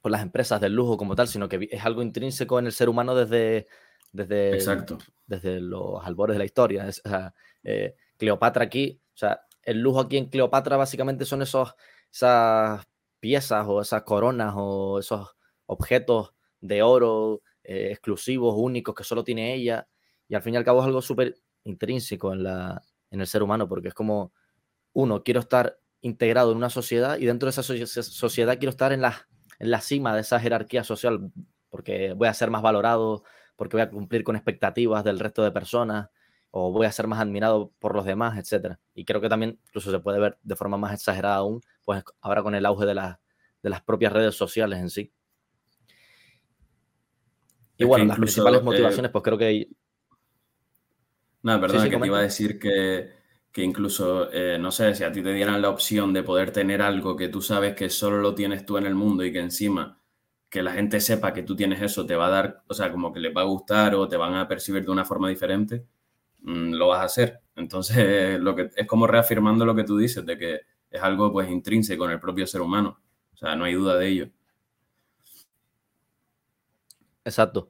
con 0.00 0.12
las 0.12 0.22
empresas 0.22 0.60
del 0.60 0.74
lujo 0.74 0.96
como 0.96 1.14
tal, 1.16 1.28
sino 1.28 1.48
que 1.48 1.68
es 1.70 1.84
algo 1.84 2.02
intrínseco 2.02 2.58
en 2.58 2.66
el 2.66 2.72
ser 2.72 2.88
humano 2.88 3.14
desde, 3.14 3.66
desde, 4.12 4.54
Exacto. 4.54 4.98
desde 5.26 5.60
los 5.60 6.04
albores 6.04 6.34
de 6.34 6.38
la 6.38 6.44
historia. 6.44 6.86
Eh, 7.64 7.96
Cleopatra 8.16 8.64
aquí, 8.64 9.00
o 9.14 9.16
sea, 9.16 9.42
el 9.62 9.80
lujo 9.80 10.00
aquí 10.00 10.16
en 10.16 10.26
Cleopatra 10.26 10.76
básicamente 10.76 11.24
son 11.24 11.42
esos, 11.42 11.74
esas 12.10 12.86
piezas 13.20 13.66
o 13.68 13.80
esas 13.80 14.02
coronas 14.02 14.54
o 14.56 14.98
esos 14.98 15.36
objetos 15.66 16.34
de 16.60 16.82
oro 16.82 17.42
eh, 17.64 17.88
exclusivos, 17.90 18.54
únicos, 18.56 18.94
que 18.94 19.04
solo 19.04 19.24
tiene 19.24 19.54
ella. 19.54 19.86
Y 20.28 20.34
al 20.34 20.42
fin 20.42 20.54
y 20.54 20.56
al 20.56 20.64
cabo 20.64 20.80
es 20.80 20.86
algo 20.86 21.02
súper 21.02 21.36
intrínseco 21.64 22.32
en, 22.32 22.44
la, 22.44 22.80
en 23.10 23.20
el 23.20 23.26
ser 23.26 23.42
humano, 23.42 23.68
porque 23.68 23.88
es 23.88 23.94
como, 23.94 24.32
uno, 24.92 25.22
quiero 25.22 25.40
estar 25.40 25.78
integrado 26.00 26.52
en 26.52 26.56
una 26.56 26.70
sociedad 26.70 27.18
y 27.18 27.26
dentro 27.26 27.46
de 27.46 27.50
esa 27.50 27.62
sociedad 27.62 28.56
quiero 28.58 28.70
estar 28.70 28.92
en 28.92 29.02
la, 29.02 29.27
en 29.58 29.70
la 29.70 29.80
cima 29.80 30.14
de 30.14 30.20
esa 30.20 30.40
jerarquía 30.40 30.84
social 30.84 31.32
porque 31.70 32.12
voy 32.14 32.28
a 32.28 32.34
ser 32.34 32.50
más 32.50 32.62
valorado, 32.62 33.24
porque 33.56 33.76
voy 33.76 33.82
a 33.82 33.90
cumplir 33.90 34.24
con 34.24 34.36
expectativas 34.36 35.04
del 35.04 35.18
resto 35.18 35.42
de 35.42 35.52
personas 35.52 36.08
o 36.50 36.72
voy 36.72 36.86
a 36.86 36.92
ser 36.92 37.06
más 37.06 37.20
admirado 37.20 37.72
por 37.78 37.94
los 37.94 38.04
demás, 38.04 38.38
etcétera. 38.38 38.80
Y 38.94 39.04
creo 39.04 39.20
que 39.20 39.28
también 39.28 39.58
incluso 39.66 39.90
se 39.90 39.98
puede 39.98 40.18
ver 40.18 40.38
de 40.42 40.56
forma 40.56 40.76
más 40.76 40.94
exagerada 40.94 41.36
aún, 41.36 41.60
pues 41.84 42.02
ahora 42.20 42.42
con 42.42 42.54
el 42.54 42.64
auge 42.64 42.86
de, 42.86 42.94
de 42.94 43.70
las 43.70 43.82
propias 43.82 44.12
redes 44.12 44.34
sociales 44.34 44.78
en 44.78 44.90
sí. 44.90 45.12
Y 47.76 47.84
bueno, 47.84 48.06
las 48.06 48.16
principales 48.16 48.60
eh, 48.60 48.64
motivaciones, 48.64 49.10
pues 49.10 49.22
creo 49.22 49.38
que... 49.38 49.68
No, 51.42 51.60
perdón, 51.60 51.88
que 51.88 51.96
te 51.96 52.06
iba 52.06 52.18
a 52.18 52.22
decir 52.22 52.58
que 52.58 53.17
que 53.52 53.62
incluso, 53.62 54.30
eh, 54.32 54.58
no 54.58 54.70
sé, 54.70 54.94
si 54.94 55.04
a 55.04 55.12
ti 55.12 55.22
te 55.22 55.32
dieran 55.32 55.62
la 55.62 55.70
opción 55.70 56.12
de 56.12 56.22
poder 56.22 56.52
tener 56.52 56.82
algo 56.82 57.16
que 57.16 57.28
tú 57.28 57.40
sabes 57.40 57.74
que 57.74 57.90
solo 57.90 58.18
lo 58.18 58.34
tienes 58.34 58.66
tú 58.66 58.76
en 58.78 58.86
el 58.86 58.94
mundo 58.94 59.24
y 59.24 59.32
que 59.32 59.40
encima 59.40 59.98
que 60.48 60.62
la 60.62 60.72
gente 60.72 61.00
sepa 61.00 61.32
que 61.32 61.42
tú 61.42 61.56
tienes 61.56 61.82
eso 61.82 62.06
te 62.06 62.16
va 62.16 62.26
a 62.26 62.30
dar, 62.30 62.64
o 62.68 62.74
sea, 62.74 62.90
como 62.90 63.12
que 63.12 63.20
le 63.20 63.32
va 63.32 63.42
a 63.42 63.44
gustar 63.44 63.94
o 63.94 64.08
te 64.08 64.16
van 64.16 64.34
a 64.34 64.48
percibir 64.48 64.84
de 64.84 64.90
una 64.90 65.04
forma 65.04 65.28
diferente, 65.28 65.84
mm, 66.40 66.74
lo 66.74 66.88
vas 66.88 67.00
a 67.00 67.04
hacer. 67.04 67.40
Entonces, 67.56 68.40
lo 68.40 68.54
que 68.56 68.70
es 68.74 68.86
como 68.86 69.06
reafirmando 69.06 69.64
lo 69.64 69.74
que 69.74 69.84
tú 69.84 69.98
dices, 69.98 70.24
de 70.24 70.38
que 70.38 70.60
es 70.90 71.02
algo 71.02 71.32
pues 71.32 71.50
intrínseco 71.50 72.04
en 72.06 72.12
el 72.12 72.20
propio 72.20 72.46
ser 72.46 72.60
humano. 72.62 73.00
O 73.34 73.36
sea, 73.36 73.54
no 73.56 73.64
hay 73.64 73.74
duda 73.74 73.96
de 73.96 74.08
ello. 74.08 74.30
Exacto. 77.24 77.68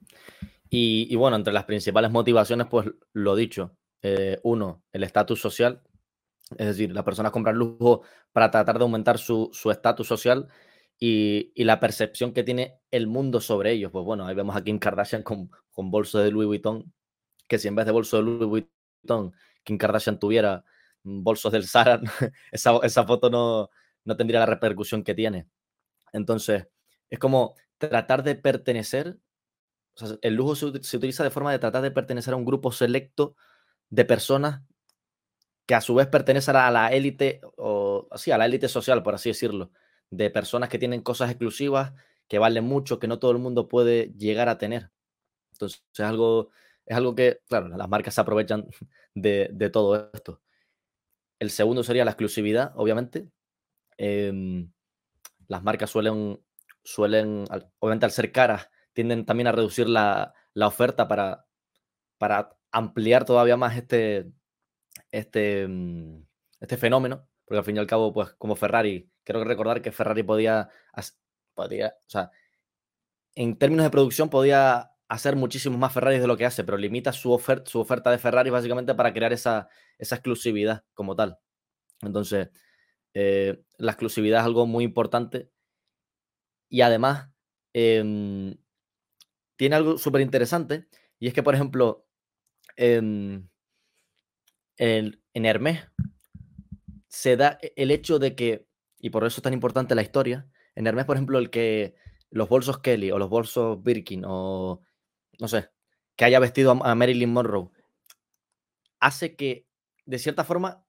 Y, 0.70 1.14
bueno, 1.16 1.36
entre 1.36 1.52
las 1.52 1.64
principales 1.64 2.10
motivaciones, 2.10 2.66
pues 2.68 2.90
lo 3.12 3.34
dicho. 3.34 3.72
Eh, 4.02 4.38
uno, 4.42 4.84
el 4.92 5.02
estatus 5.02 5.40
social. 5.40 5.82
Es 6.56 6.66
decir, 6.66 6.92
las 6.92 7.04
personas 7.04 7.32
compran 7.32 7.56
lujo 7.56 8.02
para 8.32 8.50
tratar 8.50 8.78
de 8.78 8.84
aumentar 8.84 9.18
su 9.18 9.50
estatus 9.70 10.06
social 10.06 10.48
y, 10.98 11.52
la 11.64 11.80
percepción 11.80 12.32
que 12.32 12.42
tiene 12.42 12.80
el 12.90 13.06
mundo 13.06 13.40
sobre 13.40 13.72
ellos. 13.72 13.92
Pues 13.92 14.04
bueno, 14.04 14.26
ahí 14.26 14.34
vemos 14.34 14.56
a 14.56 14.62
Kim 14.62 14.78
Kardashian 14.78 15.22
con, 15.22 15.50
con 15.70 15.90
bolso 15.90 16.18
de 16.18 16.30
Louis 16.30 16.46
Vuitton, 16.46 16.92
que 17.46 17.58
si 17.58 17.68
en 17.68 17.74
vez 17.74 17.86
de 17.86 17.92
bolso 17.92 18.16
de 18.16 18.22
Louis 18.24 18.48
Vuitton, 18.48 19.32
Kim 19.62 19.78
Kardashian 19.78 20.18
tuviera 20.18 20.64
bolsos 21.02 21.52
del 21.52 21.66
Zara, 21.66 22.00
esa, 22.52 22.78
esa, 22.82 23.04
foto 23.04 23.30
no, 23.30 23.70
no 24.04 24.16
tendría 24.16 24.40
la 24.40 24.46
repercusión 24.46 25.04
que 25.04 25.14
tiene. 25.14 25.48
Entonces, 26.12 26.66
es 27.10 27.18
como 27.18 27.54
tratar 27.78 28.22
de 28.22 28.34
pertenecer. 28.34 29.18
el 30.22 30.34
lujo 30.34 30.56
se, 30.56 30.82
se, 30.82 30.96
utiliza 30.96 31.24
de 31.24 31.30
forma 31.30 31.52
de 31.52 31.58
tratar 31.58 31.82
de 31.82 31.90
pertenecer 31.90 32.34
a 32.34 32.36
un 32.36 32.44
grupo 32.44 32.72
selecto 32.72 33.36
de 33.90 34.04
personas 34.04 34.62
que 35.66 35.74
a 35.74 35.80
su 35.80 35.94
vez 35.94 36.06
pertenecen 36.06 36.56
a 36.56 36.70
la 36.70 36.88
élite, 36.88 37.40
o 37.56 38.08
sí, 38.16 38.30
a 38.30 38.38
la 38.38 38.46
élite 38.46 38.68
social, 38.68 39.02
por 39.02 39.14
así 39.14 39.30
decirlo 39.30 39.70
de 40.10 40.30
personas 40.30 40.68
que 40.68 40.78
tienen 40.78 41.02
cosas 41.02 41.30
exclusivas 41.30 41.92
que 42.28 42.38
valen 42.38 42.64
mucho, 42.64 42.98
que 42.98 43.08
no 43.08 43.18
todo 43.18 43.30
el 43.32 43.38
mundo 43.38 43.68
puede 43.68 44.12
llegar 44.16 44.48
a 44.48 44.58
tener. 44.58 44.90
Entonces, 45.52 45.84
es 45.92 46.00
algo, 46.00 46.50
es 46.86 46.96
algo 46.96 47.14
que, 47.14 47.40
claro, 47.48 47.68
las 47.68 47.88
marcas 47.88 48.14
se 48.14 48.20
aprovechan 48.20 48.66
de, 49.14 49.70
todo 49.72 50.10
esto. 50.12 50.40
El 51.38 51.50
segundo 51.50 51.82
sería 51.82 52.04
la 52.04 52.12
exclusividad, 52.12 52.72
obviamente. 52.76 53.28
Em, 53.96 54.70
las 55.46 55.62
marcas 55.62 55.90
suelen, 55.90 56.40
suelen, 56.84 57.44
obviamente 57.78 58.06
al 58.06 58.12
ser 58.12 58.32
caras, 58.32 58.68
tienden 58.92 59.24
también 59.24 59.46
a 59.46 59.52
reducir 59.52 59.88
la, 59.88 60.34
oferta 60.60 61.06
para, 61.08 61.46
para 62.18 62.57
ampliar 62.78 63.24
todavía 63.24 63.56
más 63.56 63.76
este, 63.76 64.30
este, 65.10 65.66
mm, 65.68 66.24
este 66.60 66.76
fenómeno, 66.76 67.28
porque 67.44 67.58
al 67.58 67.64
fin 67.64 67.76
y 67.76 67.78
al 67.78 67.86
cabo, 67.86 68.12
pues 68.12 68.32
como 68.34 68.56
Ferrari 68.56 69.10
Quiero 69.28 69.44
recordar 69.44 69.82
que 69.82 69.92
Ferrari 69.92 70.22
podía, 70.22 70.70
podía, 71.52 71.94
o 72.06 72.08
sea, 72.08 72.30
en 73.34 73.58
términos 73.58 73.84
de 73.84 73.90
producción 73.90 74.30
podía 74.30 74.92
hacer 75.06 75.36
muchísimos 75.36 75.78
más 75.78 75.92
Ferraris 75.92 76.22
de 76.22 76.26
lo 76.26 76.38
que 76.38 76.46
hace, 76.46 76.64
pero 76.64 76.78
limita 76.78 77.12
su, 77.12 77.30
oferta, 77.30 77.70
su 77.70 77.78
oferta 77.78 78.10
de 78.10 78.16
Ferrari 78.16 78.48
básicamente 78.48 78.94
para 78.94 79.12
crear 79.12 79.34
esa, 79.34 79.68
esa 79.98 80.14
exclusividad 80.14 80.86
como 80.94 81.14
tal. 81.14 81.38
Entonces, 82.00 82.48
eh, 83.12 83.62
la 83.76 83.92
exclusividad 83.92 84.40
es 84.40 84.46
algo 84.46 84.66
muy 84.66 84.82
importante 84.82 85.50
y 86.70 86.80
además 86.80 87.28
em, 87.74 88.56
tiene 89.56 89.76
algo 89.76 89.98
súper 89.98 90.22
interesante 90.22 90.88
y 91.18 91.28
es 91.28 91.34
que, 91.34 91.42
por 91.42 91.54
ejemplo, 91.54 92.07
em, 92.78 93.46
en 94.78 95.44
Hermes 95.44 95.86
se 97.08 97.36
da 97.36 97.58
e, 97.60 97.72
el 97.76 97.90
hecho 97.90 98.18
de 98.18 98.34
que 98.34 98.68
y 98.98 99.10
por 99.10 99.24
eso 99.24 99.38
es 99.38 99.42
tan 99.42 99.52
importante 99.52 99.94
la 99.94 100.02
historia. 100.02 100.48
En 100.74 100.86
Hermes, 100.86 101.04
por 101.04 101.16
ejemplo, 101.16 101.38
el 101.38 101.50
que 101.50 101.94
los 102.30 102.48
bolsos 102.48 102.78
Kelly 102.80 103.10
o 103.10 103.18
los 103.18 103.30
bolsos 103.30 103.82
Birkin 103.82 104.24
o 104.26 104.82
no 105.38 105.48
sé, 105.48 105.70
que 106.16 106.24
haya 106.24 106.40
vestido 106.40 106.72
a 106.84 106.94
Marilyn 106.94 107.32
Monroe, 107.32 107.70
hace 108.98 109.36
que, 109.36 109.66
de 110.04 110.18
cierta 110.18 110.44
forma, 110.44 110.84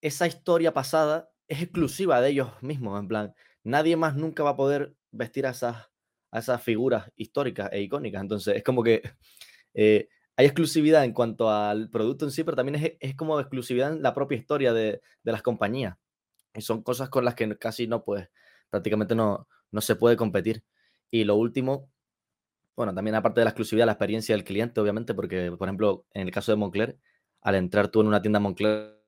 esa 0.00 0.26
historia 0.26 0.74
pasada 0.74 1.30
es 1.46 1.62
exclusiva 1.62 2.20
de 2.20 2.30
ellos 2.30 2.50
mismos. 2.60 2.98
En 2.98 3.08
plan, 3.08 3.34
nadie 3.62 3.96
más 3.96 4.16
nunca 4.16 4.42
va 4.42 4.50
a 4.50 4.56
poder 4.56 4.96
vestir 5.12 5.46
a 5.46 5.50
esas, 5.50 5.76
a 6.32 6.38
esas 6.40 6.62
figuras 6.62 7.10
históricas 7.14 7.70
e 7.72 7.82
icónicas. 7.82 8.20
Entonces, 8.20 8.56
es 8.56 8.64
como 8.64 8.82
que 8.82 9.02
eh, 9.74 10.08
hay 10.36 10.46
exclusividad 10.46 11.04
en 11.04 11.12
cuanto 11.12 11.50
al 11.50 11.90
producto 11.90 12.24
en 12.24 12.30
sí, 12.30 12.44
pero 12.44 12.56
también 12.56 12.76
es, 12.82 12.92
es 13.00 13.14
como 13.14 13.38
exclusividad 13.40 13.92
en 13.92 14.02
la 14.02 14.14
propia 14.14 14.38
historia 14.38 14.72
de, 14.72 15.00
de 15.22 15.32
las 15.32 15.42
compañías. 15.42 15.96
Y 16.54 16.62
son 16.62 16.82
cosas 16.82 17.08
con 17.08 17.24
las 17.24 17.34
que 17.34 17.56
casi 17.58 17.86
no, 17.86 18.04
pues, 18.04 18.28
prácticamente 18.70 19.14
no, 19.14 19.48
no 19.70 19.80
se 19.80 19.96
puede 19.96 20.16
competir. 20.16 20.64
Y 21.10 21.24
lo 21.24 21.36
último, 21.36 21.90
bueno, 22.76 22.94
también 22.94 23.14
aparte 23.14 23.40
de 23.40 23.44
la 23.44 23.50
exclusividad, 23.50 23.86
la 23.86 23.92
experiencia 23.92 24.34
del 24.34 24.44
cliente, 24.44 24.80
obviamente, 24.80 25.14
porque, 25.14 25.52
por 25.52 25.68
ejemplo, 25.68 26.06
en 26.12 26.26
el 26.26 26.32
caso 26.32 26.52
de 26.52 26.56
Moncler, 26.56 26.98
al 27.42 27.54
entrar 27.56 27.88
tú 27.88 28.00
en 28.00 28.08
una 28.08 28.22
tienda 28.22 28.40
Moncler, 28.40 29.00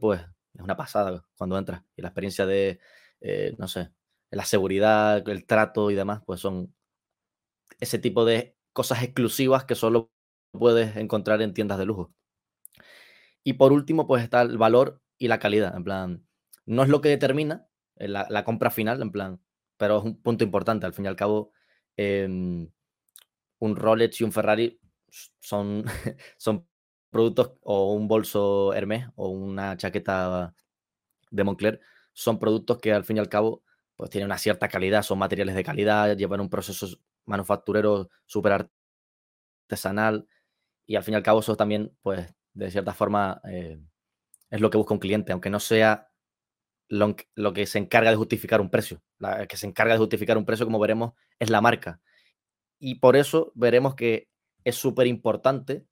pues 0.00 0.20
es 0.54 0.60
una 0.60 0.76
pasada 0.76 1.24
cuando 1.36 1.58
entras. 1.58 1.82
Y 1.96 2.02
la 2.02 2.08
experiencia 2.08 2.46
de, 2.46 2.80
eh, 3.20 3.54
no 3.58 3.68
sé, 3.68 3.90
la 4.30 4.44
seguridad, 4.44 5.26
el 5.28 5.46
trato 5.46 5.90
y 5.90 5.94
demás, 5.94 6.22
pues 6.26 6.40
son 6.40 6.74
ese 7.80 7.98
tipo 7.98 8.24
de 8.24 8.56
cosas 8.72 9.02
exclusivas 9.02 9.64
que 9.64 9.74
solo 9.74 10.10
puedes 10.58 10.96
encontrar 10.96 11.42
en 11.42 11.54
tiendas 11.54 11.78
de 11.78 11.86
lujo. 11.86 12.12
Y 13.42 13.54
por 13.54 13.72
último, 13.72 14.06
pues 14.06 14.22
está 14.22 14.42
el 14.42 14.58
valor 14.58 15.00
y 15.18 15.28
la 15.28 15.38
calidad. 15.38 15.76
En 15.76 15.84
plan, 15.84 16.26
no 16.66 16.82
es 16.82 16.88
lo 16.88 17.00
que 17.00 17.10
determina 17.10 17.66
eh, 17.96 18.08
la, 18.08 18.44
compra 18.44 18.70
final, 18.70 19.02
en 19.02 19.12
plan, 19.12 19.40
pero 19.76 19.98
es 19.98 20.04
un 20.04 20.20
punto 20.22 20.44
importante. 20.44 20.86
Al 20.86 20.94
fin 20.94 21.04
y 21.04 21.08
al 21.08 21.16
cabo, 21.16 21.52
em, 21.96 22.70
un 23.58 23.76
Rolex 23.76 24.20
y 24.20 24.24
un 24.24 24.32
Ferrari 24.32 24.80
son, 25.40 25.84
son 26.38 26.66
productos, 27.10 27.52
o 27.62 27.94
un 27.94 28.08
bolso 28.08 28.72
Hermès 28.74 29.08
o 29.16 29.28
una 29.28 29.76
chaqueta 29.76 30.54
de 31.30 31.44
Moncler, 31.44 31.80
son 32.12 32.38
productos 32.38 32.78
que 32.78 32.92
al 32.92 33.04
fin 33.04 33.18
y 33.18 33.20
al 33.20 33.28
cabo 33.28 33.62
pues 33.96 34.10
tienen 34.10 34.26
una 34.26 34.38
cierta 34.38 34.68
calidad, 34.68 35.02
son 35.02 35.18
materiales 35.18 35.54
de 35.54 35.64
calidad, 35.64 36.16
llevan 36.16 36.40
un 36.40 36.50
proceso 36.50 36.88
manufacturero 37.26 38.08
súper 38.26 38.68
artesanal 39.68 40.26
y 40.86 40.96
al 40.96 41.02
fin 41.02 41.14
y 41.14 41.16
al 41.16 41.22
cabo 41.22 41.40
eso 41.40 41.56
también, 41.56 41.96
pues, 42.02 42.34
de 42.52 42.70
cierta 42.70 42.94
forma 42.94 43.40
eh, 43.48 43.78
es 44.50 44.60
lo 44.60 44.70
que 44.70 44.78
busca 44.78 44.94
un 44.94 45.00
cliente, 45.00 45.32
aunque 45.32 45.50
no 45.50 45.60
sea 45.60 46.10
lo, 46.88 47.16
que 47.54 47.66
se 47.66 47.78
encarga 47.78 48.10
de 48.10 48.16
justificar 48.16 48.60
un 48.60 48.70
precio. 48.70 49.02
La 49.18 49.46
que 49.46 49.56
se 49.56 49.66
encarga 49.66 49.94
de 49.94 49.98
justificar 49.98 50.38
un 50.38 50.44
precio, 50.44 50.66
como 50.66 50.78
veremos, 50.78 51.14
es 51.38 51.50
la 51.50 51.60
marca. 51.60 52.00
Y 52.78 52.96
por 52.96 53.16
eso 53.16 53.52
veremos 53.54 53.94
que 53.94 54.28
es 54.64 54.76
súper 54.76 55.06
importante 55.06 55.86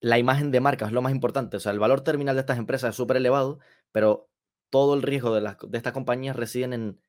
la 0.00 0.18
imagen 0.18 0.50
de 0.50 0.60
marca, 0.60 0.86
es 0.86 0.92
lo 0.92 1.02
más 1.02 1.12
importante. 1.12 1.56
O 1.58 1.60
sea, 1.60 1.72
el 1.72 1.78
valor 1.78 2.02
terminal 2.02 2.34
de 2.34 2.40
estas 2.40 2.58
empresas 2.58 2.90
es 2.90 2.96
súper 2.96 3.18
elevado, 3.18 3.58
pero 3.92 4.30
todo 4.70 4.94
el 4.94 5.02
riesgo 5.02 5.34
de, 5.34 5.42
de 5.42 5.76
estas 5.76 5.92
compañías 5.92 6.36
residen 6.36 6.72
en, 6.72 7.00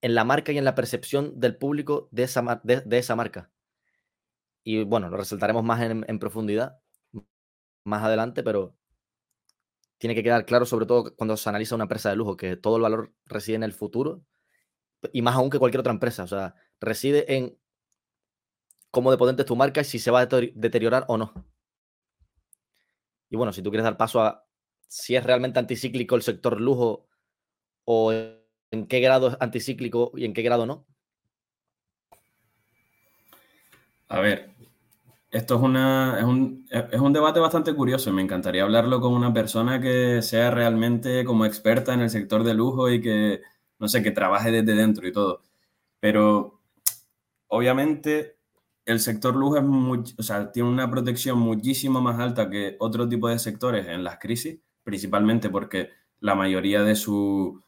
en, 0.00 0.14
la 0.14 0.24
marca 0.24 0.52
y 0.52 0.58
en 0.58 0.64
la 0.64 0.74
percepción 0.74 1.38
del 1.38 1.56
público 1.56 2.08
de 2.10 2.24
esa, 2.24 2.60
de, 2.64 2.98
esa 2.98 3.16
marca. 3.16 3.50
Y 4.68 4.82
bueno, 4.82 5.08
lo 5.08 5.16
resaltaremos 5.16 5.62
más 5.62 5.80
en, 5.80 6.18
profundidad 6.18 6.80
más 7.84 8.02
adelante, 8.02 8.42
pero 8.42 8.76
tiene 9.96 10.16
que 10.16 10.24
quedar 10.24 10.44
claro, 10.44 10.66
sobre 10.66 10.86
todo 10.86 11.14
cuando 11.14 11.36
se 11.36 11.48
analiza 11.48 11.76
una 11.76 11.84
empresa 11.84 12.10
de 12.10 12.16
lujo, 12.16 12.36
que 12.36 12.56
todo 12.56 12.74
el 12.74 12.82
valor 12.82 13.14
reside 13.26 13.54
en 13.54 13.62
el 13.62 13.72
futuro 13.72 14.24
y 15.12 15.22
más 15.22 15.36
aún 15.36 15.50
que 15.50 15.60
cualquier 15.60 15.82
otra 15.82 15.92
empresa. 15.92 16.24
O 16.24 16.26
sea, 16.26 16.56
reside 16.80 17.36
en 17.36 17.56
cómo 18.90 19.12
de 19.12 19.18
potente 19.18 19.42
es 19.42 19.46
tu 19.46 19.54
marca 19.54 19.82
y 19.82 19.84
si 19.84 20.00
se 20.00 20.10
va 20.10 20.22
a 20.22 20.26
deteriorar 20.26 21.04
o 21.06 21.16
no. 21.16 21.32
Y 23.30 23.36
bueno, 23.36 23.52
si 23.52 23.62
tú 23.62 23.70
quieres 23.70 23.84
dar 23.84 23.96
paso 23.96 24.20
a 24.20 24.48
si 24.88 25.14
es 25.14 25.22
realmente 25.22 25.60
anticíclico 25.60 26.16
el 26.16 26.22
sector 26.22 26.60
lujo 26.60 27.06
o 27.84 28.10
en 28.12 28.88
qué 28.88 28.98
grado 28.98 29.28
es 29.28 29.36
anticíclico 29.38 30.10
y 30.16 30.24
en 30.24 30.34
qué 30.34 30.42
grado 30.42 30.66
no. 30.66 30.88
A 34.08 34.20
ver, 34.20 34.55
esto 35.30 35.56
es, 35.56 35.60
una, 35.62 36.16
es, 36.18 36.24
un, 36.24 36.66
es 36.70 37.00
un 37.00 37.12
debate 37.12 37.40
bastante 37.40 37.74
curioso. 37.74 38.12
Me 38.12 38.22
encantaría 38.22 38.62
hablarlo 38.62 39.00
con 39.00 39.12
una 39.12 39.32
persona 39.32 39.80
que 39.80 40.22
sea 40.22 40.50
realmente 40.50 41.24
como 41.24 41.44
experta 41.44 41.94
en 41.94 42.00
el 42.00 42.10
sector 42.10 42.44
de 42.44 42.54
lujo 42.54 42.90
y 42.90 43.00
que, 43.00 43.42
no 43.78 43.88
sé, 43.88 44.02
que 44.02 44.12
trabaje 44.12 44.50
desde 44.50 44.74
dentro 44.74 45.06
y 45.06 45.12
todo. 45.12 45.42
Pero 46.00 46.60
obviamente 47.48 48.36
el 48.86 49.00
sector 49.00 49.34
lujo 49.36 49.56
es 49.58 50.14
o 50.18 50.22
sea, 50.22 50.52
tiene 50.52 50.68
una 50.68 50.90
protección 50.90 51.38
muchísimo 51.38 52.00
más 52.00 52.20
alta 52.20 52.48
que 52.48 52.76
otro 52.78 53.08
tipo 53.08 53.28
de 53.28 53.38
sectores 53.38 53.86
en 53.88 54.04
las 54.04 54.18
crisis, 54.18 54.60
principalmente 54.84 55.50
porque 55.50 55.90
la 56.20 56.34
mayoría 56.36 56.82
de, 56.82 56.94
su, 56.94 57.62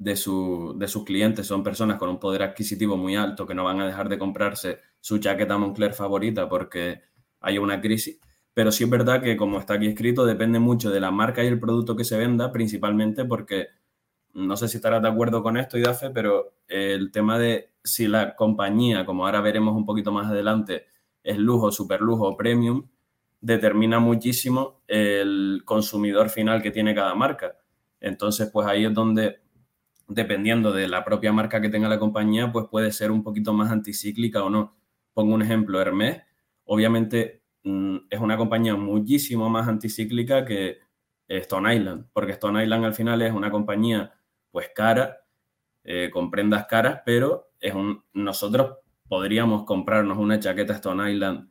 de, 0.00 0.16
su, 0.16 0.74
de 0.78 0.88
sus 0.88 1.04
clientes 1.04 1.46
son 1.46 1.62
personas 1.62 1.98
con 1.98 2.08
un 2.08 2.18
poder 2.18 2.42
adquisitivo 2.42 2.96
muy 2.96 3.16
alto 3.16 3.46
que 3.46 3.54
no 3.54 3.64
van 3.64 3.80
a 3.80 3.86
dejar 3.86 4.08
de 4.08 4.18
comprarse 4.18 4.80
su 4.98 5.18
chaqueta 5.18 5.58
Moncler 5.58 5.92
favorita 5.92 6.48
porque 6.48 7.02
hay 7.40 7.58
una 7.58 7.80
crisis. 7.82 8.18
pero 8.54 8.72
sí 8.72 8.84
es 8.84 8.90
verdad 8.90 9.22
que 9.22 9.36
como 9.36 9.58
está 9.58 9.74
aquí 9.74 9.86
escrito, 9.88 10.24
depende 10.24 10.58
mucho 10.58 10.90
de 10.90 11.00
la 11.00 11.10
marca 11.10 11.44
y 11.44 11.48
el 11.48 11.60
producto 11.60 11.96
que 11.96 12.04
se 12.04 12.16
venda, 12.16 12.50
principalmente 12.50 13.26
porque 13.26 13.68
no 14.32 14.56
sé 14.56 14.68
si 14.68 14.78
estarás 14.78 15.02
de 15.02 15.08
acuerdo 15.08 15.42
con 15.42 15.58
esto, 15.58 15.76
Idafe, 15.76 16.08
pero 16.10 16.54
el 16.66 17.10
tema 17.12 17.38
de 17.38 17.74
si 17.84 18.08
la 18.08 18.34
compañía, 18.36 19.04
como 19.04 19.26
ahora 19.26 19.42
veremos 19.42 19.76
un 19.76 19.84
poquito 19.84 20.12
más 20.12 20.28
adelante, 20.28 20.86
es 21.22 21.36
lujo, 21.36 21.70
super 21.70 22.00
lujo 22.00 22.26
o 22.26 22.36
premium, 22.38 22.88
determina 23.38 23.98
muchísimo 24.00 24.80
el 24.88 25.60
consumidor 25.66 26.30
final 26.30 26.62
que 26.62 26.70
tiene 26.70 26.94
cada 26.94 27.14
marca. 27.14 27.58
Entonces, 28.00 28.48
pues 28.50 28.66
ahí 28.66 28.86
es 28.86 28.94
donde, 28.94 29.40
dependiendo 30.10 30.72
de 30.72 30.88
la 30.88 31.04
propia 31.04 31.32
marca 31.32 31.60
que 31.60 31.68
tenga 31.68 31.88
la 31.88 31.98
compañía, 31.98 32.50
pues 32.52 32.66
puede 32.70 32.90
ser 32.92 33.12
un 33.12 33.22
poquito 33.22 33.54
más 33.54 33.70
anticíclica 33.70 34.42
o 34.44 34.50
no. 34.50 34.76
Pongo 35.14 35.34
un 35.34 35.42
ejemplo, 35.42 35.80
Hermès, 35.80 36.22
obviamente 36.64 37.44
mm, 37.62 37.96
es 38.10 38.20
una 38.20 38.36
compañía 38.36 38.74
muchísimo 38.74 39.48
más 39.48 39.68
anticíclica 39.68 40.44
que 40.44 40.78
Stone 41.28 41.74
Island, 41.74 42.08
porque 42.12 42.32
Stone 42.32 42.62
Island 42.62 42.84
al 42.84 42.94
final 42.94 43.22
es 43.22 43.32
una 43.32 43.50
compañía 43.50 44.12
pues 44.50 44.70
cara, 44.74 45.18
eh, 45.84 46.10
con 46.12 46.30
prendas 46.30 46.66
caras, 46.66 47.02
pero 47.06 47.52
es 47.60 47.72
un, 47.72 48.04
nosotros 48.12 48.78
podríamos 49.08 49.64
comprarnos 49.64 50.18
una 50.18 50.40
chaqueta 50.40 50.74
Stone 50.74 51.12
Island 51.12 51.50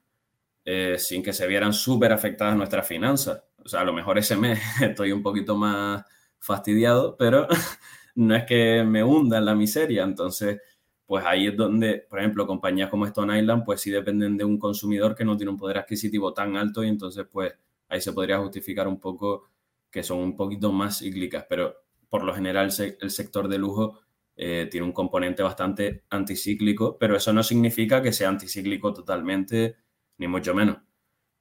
eh, 0.66 0.98
sin 1.00 1.24
que 1.24 1.32
se 1.32 1.48
vieran 1.48 1.72
súper 1.72 2.12
afectadas 2.12 2.58
nuestras 2.58 2.86
finanzas. 2.86 3.42
O 3.64 3.70
sea, 3.70 3.82
a 3.82 3.86
lo 3.86 3.94
mejor 3.94 4.18
ese 4.18 4.36
mes 4.36 4.60
estoy 4.82 5.14
un 5.14 5.24
poquito 5.24 5.56
más 5.56 6.04
fastidiado, 6.40 7.16
pero 7.18 7.48
no 8.20 8.36
es 8.36 8.44
que 8.46 8.84
me 8.84 9.04
hunda 9.04 9.38
en 9.38 9.46
la 9.46 9.56
miseria. 9.56 10.04
Entonces, 10.04 10.62
pues 11.06 11.26
ahí 11.26 11.48
es 11.48 11.56
donde, 11.58 12.06
por 12.10 12.20
ejemplo, 12.20 12.46
compañías 12.46 12.90
como 12.90 13.06
Stone 13.06 13.40
Island, 13.40 13.64
pues 13.66 13.82
sí 13.82 13.92
dependen 13.92 14.38
de 14.38 14.44
un 14.46 14.60
consumidor 14.60 15.16
que 15.16 15.26
no 15.26 15.38
tiene 15.38 15.52
un 15.52 15.58
poder 15.58 15.78
adquisitivo 15.80 16.34
tan 16.34 16.58
alto 16.58 16.84
y 16.84 16.90
entonces, 16.90 17.26
pues 17.32 17.54
ahí 17.88 18.02
se 18.02 18.14
podría 18.14 18.40
justificar 18.40 18.88
un 18.88 19.00
poco 19.00 19.46
que 19.90 20.04
son 20.04 20.20
un 20.20 20.36
poquito 20.36 20.72
más 20.72 21.00
cíclicas, 21.00 21.46
pero 21.50 21.76
por 22.10 22.24
lo 22.24 22.34
general 22.34 22.70
el 23.02 23.12
sector 23.12 23.48
de 23.48 23.58
lujo 23.58 24.00
eh, 24.36 24.68
tiene 24.72 24.86
un 24.86 24.94
componente 24.94 25.42
bastante 25.44 26.04
anticíclico, 26.10 26.98
pero 26.98 27.16
eso 27.16 27.34
no 27.34 27.44
significa 27.44 28.02
que 28.02 28.14
sea 28.14 28.30
anticíclico 28.30 28.94
totalmente, 28.94 29.78
ni 30.18 30.28
mucho 30.28 30.54
menos. 30.54 30.78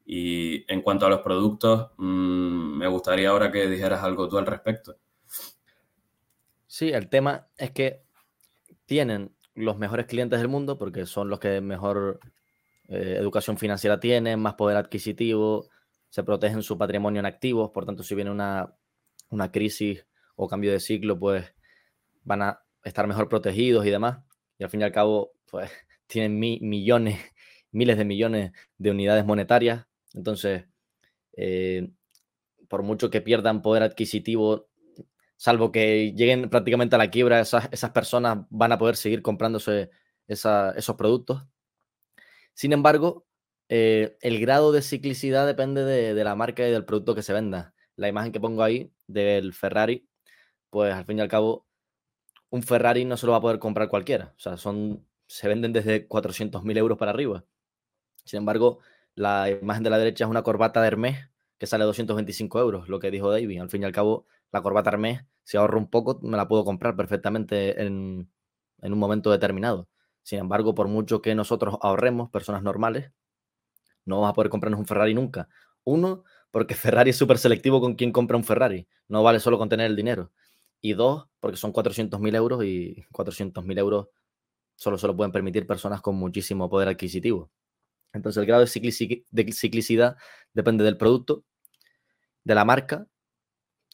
Y 0.07 0.65
en 0.73 0.83
cuanto 0.83 1.07
a 1.07 1.11
los 1.11 1.21
productos, 1.21 1.91
mm, 1.99 2.79
me 2.79 2.89
gustaría 2.89 3.31
ahora 3.31 3.53
que 3.53 3.69
dijeras 3.69 4.03
algo 4.03 4.29
tú 4.29 4.39
al 4.39 4.47
respecto. 4.47 4.97
Sí, 6.69 6.91
el 6.91 7.09
tema 7.09 7.49
es 7.57 7.71
que 7.71 8.03
tienen 8.85 9.35
los 9.55 9.79
mejores 9.79 10.07
clientes 10.07 10.39
del 10.39 10.49
mundo 10.49 10.79
porque 10.79 11.07
son 11.07 11.31
los 11.31 11.41
que 11.41 11.63
mejor 11.63 12.21
eh, 12.89 13.17
educación 13.19 13.57
financiera 13.57 13.99
tienen, 14.01 14.39
más 14.39 14.55
poder 14.55 14.77
adquisitivo, 14.77 15.69
se 16.11 16.23
protegen 16.23 16.63
su 16.63 16.77
patrimonio 16.77 17.21
en 17.21 17.27
activos, 17.27 17.71
por 17.71 17.87
tanto, 17.87 18.03
si 18.03 18.15
viene 18.15 18.31
una, 18.31 18.75
una 19.31 19.51
crisis 19.51 20.07
o 20.37 20.47
cambio 20.47 20.71
de 20.71 20.79
ciclo, 20.79 21.19
pues 21.19 21.55
van 22.23 22.43
a 22.43 22.63
estar 22.85 23.07
mejor 23.07 23.29
protegidos 23.29 23.87
y 23.87 23.91
demás. 23.91 24.19
Y 24.59 24.65
al 24.65 24.71
fin 24.71 24.83
y 24.83 24.85
al 24.85 24.93
cabo, 24.93 25.33
pues 25.51 25.71
tienen 26.07 26.39
millones, 26.39 27.19
miles 27.73 27.97
de 27.97 28.05
millones 28.05 28.53
de 28.77 28.91
unidades 28.91 29.25
monetarias. 29.25 29.87
Entonces, 30.13 30.67
eh, 31.33 31.89
por 32.69 32.83
mucho 32.83 33.11
que 33.11 33.23
pierdan 33.23 33.63
poder 33.63 33.83
adquisitivo, 33.83 34.68
salvo 35.39 35.73
que 35.73 36.13
lleguen 36.15 36.51
prácticamente 36.51 36.97
a 36.97 36.99
la 36.99 37.11
quiebra, 37.11 37.41
esas, 37.41 37.71
esas 37.73 37.93
personas 37.93 38.41
van 38.51 38.73
a 38.73 38.79
poder 38.79 38.97
seguir 38.97 39.23
comprándose 39.23 39.91
esos 40.27 40.97
productos. 40.97 41.47
Sin 42.53 42.75
embargo, 42.75 43.27
eh, 43.71 44.19
el 44.21 44.39
grado 44.41 44.73
de 44.73 44.83
ciclicidad 44.83 45.47
depende 45.47 45.85
de, 45.85 46.13
de, 46.13 46.25
la 46.25 46.35
marca 46.35 46.69
y 46.69 46.71
del 46.71 46.85
producto 46.85 47.15
que 47.15 47.23
se 47.23 47.33
venda. 47.33 47.75
La 47.97 48.09
imagen 48.09 48.33
que 48.33 48.41
pongo 48.41 48.63
ahí 48.63 48.93
del 49.07 49.55
Ferrari 49.55 50.09
pues 50.71 50.95
al 50.95 51.05
fin 51.05 51.19
y 51.19 51.21
al 51.21 51.29
cabo, 51.29 51.67
un 52.51 52.63
Ferrari 52.63 53.05
no 53.05 53.17
se 53.17 53.27
lo 53.27 53.33
va 53.33 53.39
a 53.39 53.41
poder 53.43 53.59
comprar 53.59 53.89
cualquiera. 53.89 54.35
O 54.37 54.41
sea, 54.41 54.57
son, 54.57 55.07
se 55.27 55.49
venden 55.49 55.73
desde 55.73 56.09
400.000 56.09 56.77
euros 56.79 56.99
para 56.99 57.11
arriba. 57.13 57.45
Sin 58.25 58.39
embargo, 58.39 58.81
la 59.15 59.51
imagen 59.51 59.83
de 59.83 59.91
la 59.91 59.99
derecha 59.99 60.25
es 60.25 60.31
una 60.31 60.43
corbata 60.43 60.81
de 60.81 60.89
Hermes 60.89 61.31
que 61.59 61.67
sale 61.67 61.85
225 61.85 62.61
euros, 62.61 62.89
lo 62.89 63.01
que 63.01 63.11
dijo 63.11 63.31
David. 63.31 63.61
Al 63.61 63.71
fin 63.71 63.83
y 63.83 63.87
al 63.87 63.93
cabo, 63.93 64.27
la 64.53 64.63
corbata 64.63 64.91
Hermes, 64.91 65.23
si 65.45 65.57
ahorro 65.57 65.79
un 65.79 65.89
poco, 65.91 66.19
me 66.23 66.37
la 66.37 66.49
puedo 66.49 66.65
comprar 66.65 66.97
perfectamente 66.97 67.83
en, 67.83 68.31
en 68.83 68.93
un 68.93 68.99
momento 68.99 69.31
determinado. 69.31 69.89
Sin 70.23 70.39
embargo, 70.39 70.75
por 70.75 70.89
mucho 70.89 71.23
que 71.23 71.35
nosotros 71.35 71.77
ahorremos, 71.81 72.31
personas 72.31 72.63
normales, 72.63 73.13
no 74.05 74.17
vamos 74.17 74.31
a 74.31 74.35
poder 74.35 74.51
comprarnos 74.51 74.81
un 74.81 74.87
Ferrari 74.87 75.15
nunca. 75.15 75.49
Uno, 75.85 76.25
porque 76.51 76.75
Ferrari 76.75 77.11
es 77.11 77.17
súper 77.17 77.39
selectivo 77.39 77.81
con 77.81 77.95
quien 77.95 78.13
compra 78.13 78.37
un 78.37 78.45
Ferrari. 78.45 78.87
No 79.09 79.23
vale 79.23 79.41
solo 79.41 79.59
con 79.59 79.69
tener 79.69 79.87
el 79.87 79.97
dinero 79.97 80.33
y 80.81 80.93
dos, 80.95 81.27
porque 81.41 81.57
son 81.57 81.73
400.000 81.73 82.35
euros 82.37 82.65
y 82.65 83.05
400.000 83.13 83.79
euros 83.79 84.09
solo 84.77 84.97
se 84.97 85.09
lo 85.09 85.17
pueden 85.17 85.33
permitir 85.33 85.67
personas 85.67 86.01
con 86.01 86.15
muchísimo 86.17 86.71
poder 86.71 86.89
adquisitivo. 86.89 87.51
Entonces 88.13 88.41
el 88.41 88.47
grado 88.47 88.65
de, 88.65 89.53
ciclicidad 89.53 90.17
depende 90.55 90.85
del 90.85 90.97
producto, 90.97 91.45
de 92.45 92.55
la 92.55 92.65
marca, 92.65 93.07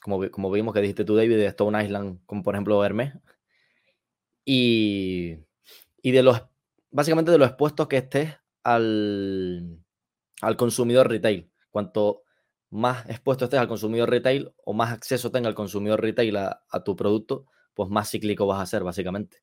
como, 0.05 0.31
como 0.31 0.51
vimos 0.51 0.75
que 0.75 0.83
dijiste 0.83 1.07
tú, 1.07 1.17
David, 1.17 1.39
de 1.39 1.47
Stone 1.47 1.83
Island, 1.83 2.21
como 2.27 2.43
por 2.43 2.55
ejemplo 2.55 2.85
Hermes, 2.85 3.15
y, 4.45 5.39
y 6.03 6.11
de 6.11 6.23
los, 6.23 6.43
básicamente 6.91 7.31
de 7.31 7.39
los 7.39 7.49
expuestos 7.49 7.89
que 7.89 7.97
estés 7.97 8.37
al, 8.63 9.83
al 10.43 10.57
consumidor 10.59 11.09
retail. 11.09 11.51
Cuanto 11.71 12.23
más 12.69 13.09
expuesto 13.09 13.47
estés 13.47 13.59
al 13.59 13.67
consumidor 13.67 14.11
retail 14.11 14.53
o 14.63 14.75
más 14.75 14.93
acceso 14.93 15.31
tenga 15.31 15.49
el 15.49 15.55
consumidor 15.55 16.03
retail 16.03 16.37
a, 16.37 16.85
tu 16.85 16.97
producto, 16.97 17.47
pues 17.73 17.89
más 17.89 18.11
cíclico 18.11 18.47
vas 18.47 18.61
a 18.61 18.67
ser, 18.67 18.85
básicamente. 18.85 19.43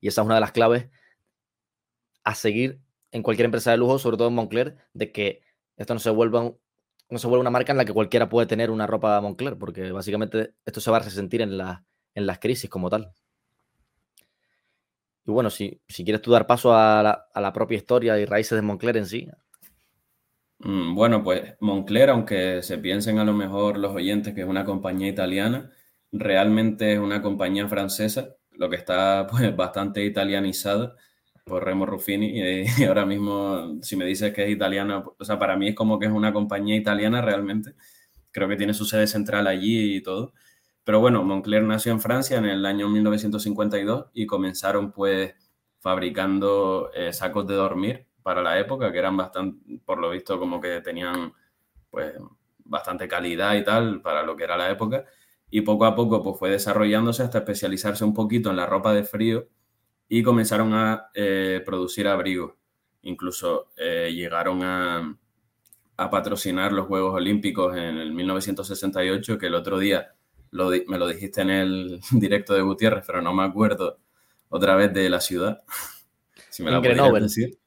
Y 0.00 0.08
esa 0.08 0.22
es 0.22 0.26
una 0.26 0.34
de 0.34 0.40
las 0.40 0.50
claves 0.50 0.88
a 2.24 2.34
seguir 2.34 2.80
en 3.12 3.22
cualquier 3.22 3.44
empresa 3.44 3.70
de 3.70 3.76
lujo, 3.76 4.00
sobre 4.00 4.16
todo 4.16 4.26
en 4.26 4.34
Moncler, 4.34 4.76
de 4.92 5.12
que 5.12 5.42
esto 5.76 5.94
no 5.94 6.00
se 6.00 6.10
vuelva 6.10 6.52
no 7.12 7.18
se 7.18 7.26
vuelva 7.26 7.42
una 7.42 7.50
marca 7.50 7.72
en 7.72 7.78
la 7.78 7.84
que 7.84 7.92
cualquiera 7.92 8.28
puede 8.28 8.46
tener 8.46 8.70
una 8.70 8.86
ropa 8.86 9.20
Moncler, 9.20 9.56
porque 9.56 9.92
básicamente 9.92 10.54
esto 10.64 10.80
se 10.80 10.90
va 10.90 10.96
a 10.96 11.00
resentir 11.00 11.42
en, 11.42 11.52
en 11.52 12.26
las 12.26 12.38
crisis 12.38 12.68
como 12.68 12.90
tal. 12.90 13.12
Y 15.24 15.30
bueno, 15.30 15.50
si, 15.50 15.80
si 15.86 16.02
quieres 16.02 16.22
tú 16.22 16.32
dar 16.32 16.46
paso 16.46 16.74
a 16.74 17.02
la, 17.02 17.26
a 17.32 17.40
la 17.40 17.52
propia 17.52 17.76
historia 17.76 18.18
y 18.18 18.24
raíces 18.24 18.56
de 18.56 18.62
Moncler 18.62 18.96
en 18.96 19.06
sí, 19.06 19.28
Mm, 20.64 20.94
bueno, 20.94 21.24
pues 21.24 21.54
Moncler, 21.60 22.10
aunque 22.10 22.62
se 22.62 22.78
piensen 22.78 23.18
a 23.18 23.24
lo 23.24 23.32
mejor 23.32 23.78
los 23.78 23.92
oyentes 23.94 24.32
que 24.34 24.42
es 24.42 24.46
una 24.46 24.64
compañía 24.64 25.08
italiana, 25.08 25.72
realmente 26.12 26.92
es 26.92 26.98
una 27.00 27.20
compañía 27.20 27.68
francesa, 27.68 28.36
lo 28.52 28.70
que 28.70 28.76
está 28.76 29.26
pues 29.30 29.54
bastante 29.56 30.04
italianizada 30.04 30.94
por 31.44 31.64
Remo 31.64 31.86
Ruffini 31.86 32.40
y, 32.40 32.84
ahora 32.84 33.06
mismo 33.06 33.82
si 33.82 33.96
me 33.96 34.04
dices 34.04 34.32
que 34.32 34.44
es 34.44 34.50
italiana, 34.50 35.04
o 35.18 35.24
sea, 35.24 35.38
para 35.38 35.56
mí 35.56 35.68
es 35.68 35.74
como 35.74 35.98
que 35.98 36.06
es 36.06 36.12
una 36.12 36.32
compañía 36.32 36.76
italiana 36.76 37.20
realmente, 37.20 37.74
creo 38.30 38.48
que 38.48 38.56
tiene 38.56 38.74
su 38.74 38.84
sede 38.84 39.06
central 39.06 39.46
allí 39.46 39.96
y 39.96 40.02
todo. 40.02 40.32
Pero 40.84 41.00
bueno, 41.00 41.22
Moncler 41.22 41.62
nació 41.62 41.92
en 41.92 42.00
Francia 42.00 42.38
en 42.38 42.46
el 42.46 42.66
año 42.66 42.88
1952 42.88 44.06
y 44.14 44.26
comenzaron 44.26 44.92
pues 44.92 45.34
fabricando 45.78 46.90
eh, 46.94 47.12
sacos 47.12 47.46
de 47.46 47.54
dormir 47.54 48.06
para 48.22 48.42
la 48.42 48.58
época, 48.58 48.90
que 48.92 48.98
eran 48.98 49.16
bastante, 49.16 49.80
por 49.84 49.98
lo 49.98 50.10
visto, 50.10 50.38
como 50.38 50.60
que 50.60 50.80
tenían 50.80 51.32
pues 51.90 52.14
bastante 52.64 53.08
calidad 53.08 53.54
y 53.56 53.64
tal 53.64 54.00
para 54.02 54.22
lo 54.22 54.36
que 54.36 54.44
era 54.44 54.56
la 54.56 54.70
época. 54.70 55.04
Y 55.50 55.60
poco 55.62 55.84
a 55.84 55.94
poco 55.94 56.22
pues 56.22 56.38
fue 56.38 56.50
desarrollándose 56.50 57.22
hasta 57.22 57.38
especializarse 57.38 58.04
un 58.04 58.14
poquito 58.14 58.50
en 58.50 58.56
la 58.56 58.66
ropa 58.66 58.92
de 58.94 59.04
frío 59.04 59.48
y 60.14 60.22
comenzaron 60.22 60.74
a 60.74 61.08
eh, 61.14 61.62
producir 61.64 62.06
abrigos. 62.06 62.52
Incluso 63.00 63.68
eh, 63.78 64.12
llegaron 64.14 64.62
a, 64.62 65.18
a, 65.96 66.10
patrocinar 66.10 66.70
los 66.70 66.86
Juegos 66.86 67.14
Olímpicos 67.14 67.74
en 67.74 67.96
el 67.96 68.12
1968, 68.12 69.38
que 69.38 69.46
el 69.46 69.54
otro 69.54 69.78
día 69.78 70.12
me 70.50 70.98
lo 70.98 71.08
dijiste 71.08 71.40
en 71.40 71.48
el 71.48 72.00
directo 72.12 72.52
de 72.52 72.60
Gutiérrez, 72.60 73.04
pero 73.06 73.22
no 73.22 73.32
me 73.32 73.42
acuerdo 73.42 74.00
otra 74.50 74.76
vez 74.76 74.92
de 74.92 75.08
la 75.08 75.22
ciudad. 75.22 75.62
si 76.50 76.62
me 76.62 76.70
la 76.70 76.80
decir. 77.18 77.58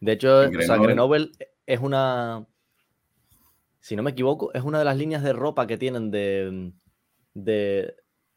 De 0.00 0.12
hecho, 0.12 0.50
Grenoble. 0.50 1.30
es 1.64 1.78
una, 1.78 2.44
si 3.78 3.94
no 3.94 4.02
me 4.02 4.10
equivoco, 4.10 4.52
es 4.52 4.64
una 4.64 4.80
de 4.80 4.84
las 4.84 4.96
líneas 4.96 5.22
de 5.22 5.32
ropa 5.32 5.68
que 5.68 5.78
tienen 5.78 6.10
de, 6.10 6.72
de 7.34 7.94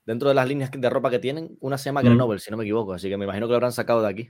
dentro 0.07 0.29
de 0.29 0.33
las 0.33 0.47
líneas 0.47 0.71
de 0.71 0.89
ropa 0.89 1.11
que 1.11 1.19
tienen, 1.19 1.55
una 1.59 1.77
se 1.77 1.89
llama 1.89 2.01
mm. 2.01 2.05
Grenoble, 2.05 2.39
si 2.39 2.49
no 2.49 2.57
me 2.57 2.63
equivoco, 2.63 2.93
así 2.93 3.09
que 3.09 3.17
me 3.17 3.25
imagino 3.25 3.45
que 3.45 3.51
lo 3.51 3.57
habrán 3.57 3.71
sacado 3.71 4.01
de 4.01 4.09
aquí. 4.09 4.29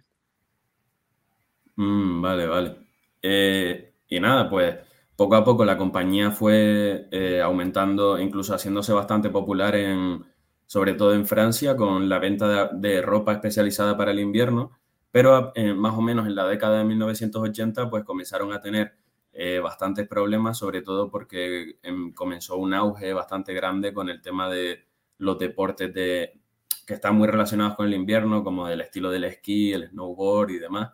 Mm, 1.78 2.22
vale, 2.22 2.48
vale. 2.48 2.76
Eh, 3.22 3.94
y 4.10 4.20
nada, 4.20 4.50
pues 4.50 4.76
poco 5.16 5.36
a 5.36 5.46
poco 5.46 5.64
la 5.64 5.78
compañía 5.78 6.32
fue 6.32 7.08
eh, 7.12 7.40
aumentando, 7.40 8.20
incluso 8.20 8.54
haciéndose 8.54 8.92
bastante 8.92 9.30
popular 9.30 9.76
en, 9.76 10.26
sobre 10.66 10.94
todo 10.94 11.14
en 11.14 11.26
Francia, 11.26 11.78
con 11.78 12.10
la 12.10 12.20
venta 12.20 12.72
de 12.74 13.02
ropa 13.02 13.32
especializada 13.32 13.96
para 13.96 14.12
el 14.12 14.20
invierno 14.20 14.78
pero 15.12 15.52
eh, 15.56 15.74
más 15.74 15.96
o 15.98 16.02
menos 16.02 16.28
en 16.28 16.36
la 16.36 16.48
década 16.48 16.80
de 16.80 16.84
1980 16.84 17.90
pues 17.90 18.04
comenzaron 18.04 18.54
a 18.54 18.62
tener 18.62 18.96
eh, 19.34 19.60
bastantes 19.60 20.08
problemas, 20.08 20.58
sobre 20.58 20.82
todo 20.82 21.10
porque 21.10 21.80
em, 21.82 22.14
comenzó 22.14 22.58
un 22.58 22.74
auge 22.74 23.14
bastante 23.14 23.54
grande 23.54 23.94
con 23.94 24.10
el 24.10 24.22
tema 24.22 24.50
de 24.50 24.87
los 25.18 25.40
deportes 25.40 25.94
de, 25.94 26.40
que 26.86 26.94
están 26.94 27.16
muy 27.16 27.28
relacionados 27.28 27.76
con 27.76 27.88
el 27.88 27.94
invierno, 27.94 28.44
como 28.44 28.70
el 28.70 28.82
estilo 28.82 29.12
del 29.12 29.26
esquí, 29.26 29.74
el 29.74 29.90
snowboard 29.90 30.52
y 30.52 30.60
demás. 30.60 30.92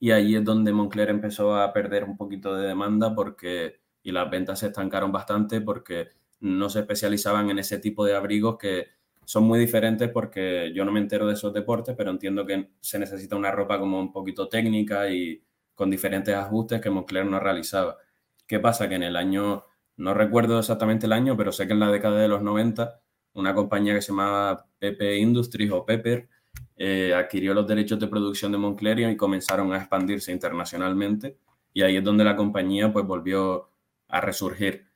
Y 0.00 0.10
ahí 0.10 0.36
es 0.36 0.44
donde 0.44 0.72
Moncler 0.72 1.10
empezó 1.10 1.56
a 1.56 1.72
perder 1.72 2.04
un 2.04 2.16
poquito 2.16 2.54
de 2.54 2.66
demanda 2.66 3.14
porque, 3.14 3.80
y 4.02 4.12
las 4.12 4.30
ventas 4.30 4.60
se 4.60 4.66
estancaron 4.68 5.12
bastante 5.12 5.60
porque 5.60 6.08
no 6.40 6.70
se 6.70 6.80
especializaban 6.80 7.50
en 7.50 7.58
ese 7.58 7.78
tipo 7.78 8.04
de 8.04 8.14
abrigos 8.14 8.58
que 8.58 8.88
son 9.24 9.44
muy 9.44 9.58
diferentes 9.58 10.08
porque 10.10 10.72
yo 10.74 10.84
no 10.84 10.92
me 10.92 11.00
entero 11.00 11.26
de 11.26 11.34
esos 11.34 11.52
deportes, 11.52 11.94
pero 11.96 12.10
entiendo 12.10 12.46
que 12.46 12.70
se 12.80 12.98
necesita 12.98 13.36
una 13.36 13.50
ropa 13.50 13.78
como 13.78 14.00
un 14.00 14.10
poquito 14.10 14.48
técnica 14.48 15.10
y 15.10 15.42
con 15.74 15.90
diferentes 15.90 16.34
ajustes 16.34 16.80
que 16.80 16.90
Moncler 16.90 17.26
no 17.26 17.38
realizaba. 17.38 17.98
¿Qué 18.46 18.58
pasa? 18.58 18.88
Que 18.88 18.94
en 18.94 19.02
el 19.02 19.16
año, 19.16 19.64
no 19.98 20.14
recuerdo 20.14 20.58
exactamente 20.58 21.06
el 21.06 21.12
año, 21.12 21.36
pero 21.36 21.52
sé 21.52 21.66
que 21.66 21.74
en 21.74 21.80
la 21.80 21.92
década 21.92 22.18
de 22.18 22.28
los 22.28 22.42
90, 22.42 23.00
una 23.38 23.54
compañía 23.54 23.94
que 23.94 24.02
se 24.02 24.08
llamaba 24.08 24.66
Pepe 24.78 25.16
Industries 25.16 25.70
o 25.70 25.84
Pepper 25.84 26.28
eh, 26.76 27.12
adquirió 27.14 27.54
los 27.54 27.66
derechos 27.66 27.98
de 27.98 28.06
producción 28.06 28.52
de 28.52 28.58
Moncler 28.58 29.00
y 29.00 29.16
comenzaron 29.16 29.72
a 29.72 29.78
expandirse 29.78 30.32
internacionalmente. 30.32 31.38
Y 31.72 31.82
ahí 31.82 31.96
es 31.96 32.04
donde 32.04 32.24
la 32.24 32.36
compañía 32.36 32.92
pues 32.92 33.04
volvió 33.04 33.70
a 34.08 34.20
resurgir. 34.20 34.86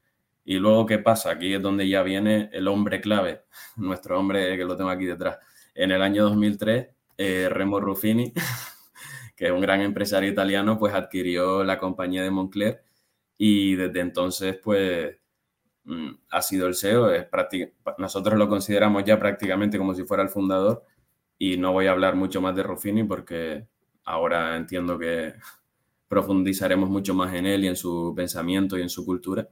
Y 0.44 0.58
luego, 0.58 0.86
¿qué 0.86 0.98
pasa? 0.98 1.30
Aquí 1.30 1.54
es 1.54 1.62
donde 1.62 1.88
ya 1.88 2.02
viene 2.02 2.50
el 2.52 2.68
hombre 2.68 3.00
clave, 3.00 3.42
nuestro 3.76 4.18
hombre 4.18 4.56
que 4.56 4.64
lo 4.64 4.76
tengo 4.76 4.90
aquí 4.90 5.06
detrás. 5.06 5.38
En 5.74 5.90
el 5.90 6.02
año 6.02 6.24
2003, 6.24 6.88
eh, 7.18 7.48
Remo 7.50 7.80
Ruffini, 7.80 8.32
que 9.36 9.46
es 9.46 9.52
un 9.52 9.60
gran 9.60 9.80
empresario 9.80 10.30
italiano, 10.30 10.78
pues 10.78 10.94
adquirió 10.94 11.64
la 11.64 11.78
compañía 11.78 12.22
de 12.22 12.30
Moncler 12.30 12.84
y 13.38 13.74
desde 13.74 14.00
entonces, 14.00 14.58
pues, 14.62 15.16
ha 16.30 16.42
sido 16.42 16.66
el 16.66 16.74
CEO. 16.74 17.10
Es 17.10 17.26
nosotros 17.98 18.38
lo 18.38 18.48
consideramos 18.48 19.04
ya 19.04 19.18
prácticamente 19.18 19.78
como 19.78 19.94
si 19.94 20.04
fuera 20.04 20.22
el 20.22 20.28
fundador 20.28 20.84
y 21.38 21.56
no 21.56 21.72
voy 21.72 21.86
a 21.86 21.92
hablar 21.92 22.14
mucho 22.14 22.40
más 22.40 22.54
de 22.54 22.62
Ruffini 22.62 23.04
porque 23.04 23.66
ahora 24.04 24.56
entiendo 24.56 24.98
que 24.98 25.34
profundizaremos 26.08 26.88
mucho 26.88 27.14
más 27.14 27.34
en 27.34 27.46
él 27.46 27.64
y 27.64 27.68
en 27.68 27.76
su 27.76 28.12
pensamiento 28.16 28.78
y 28.78 28.82
en 28.82 28.88
su 28.88 29.04
cultura. 29.04 29.48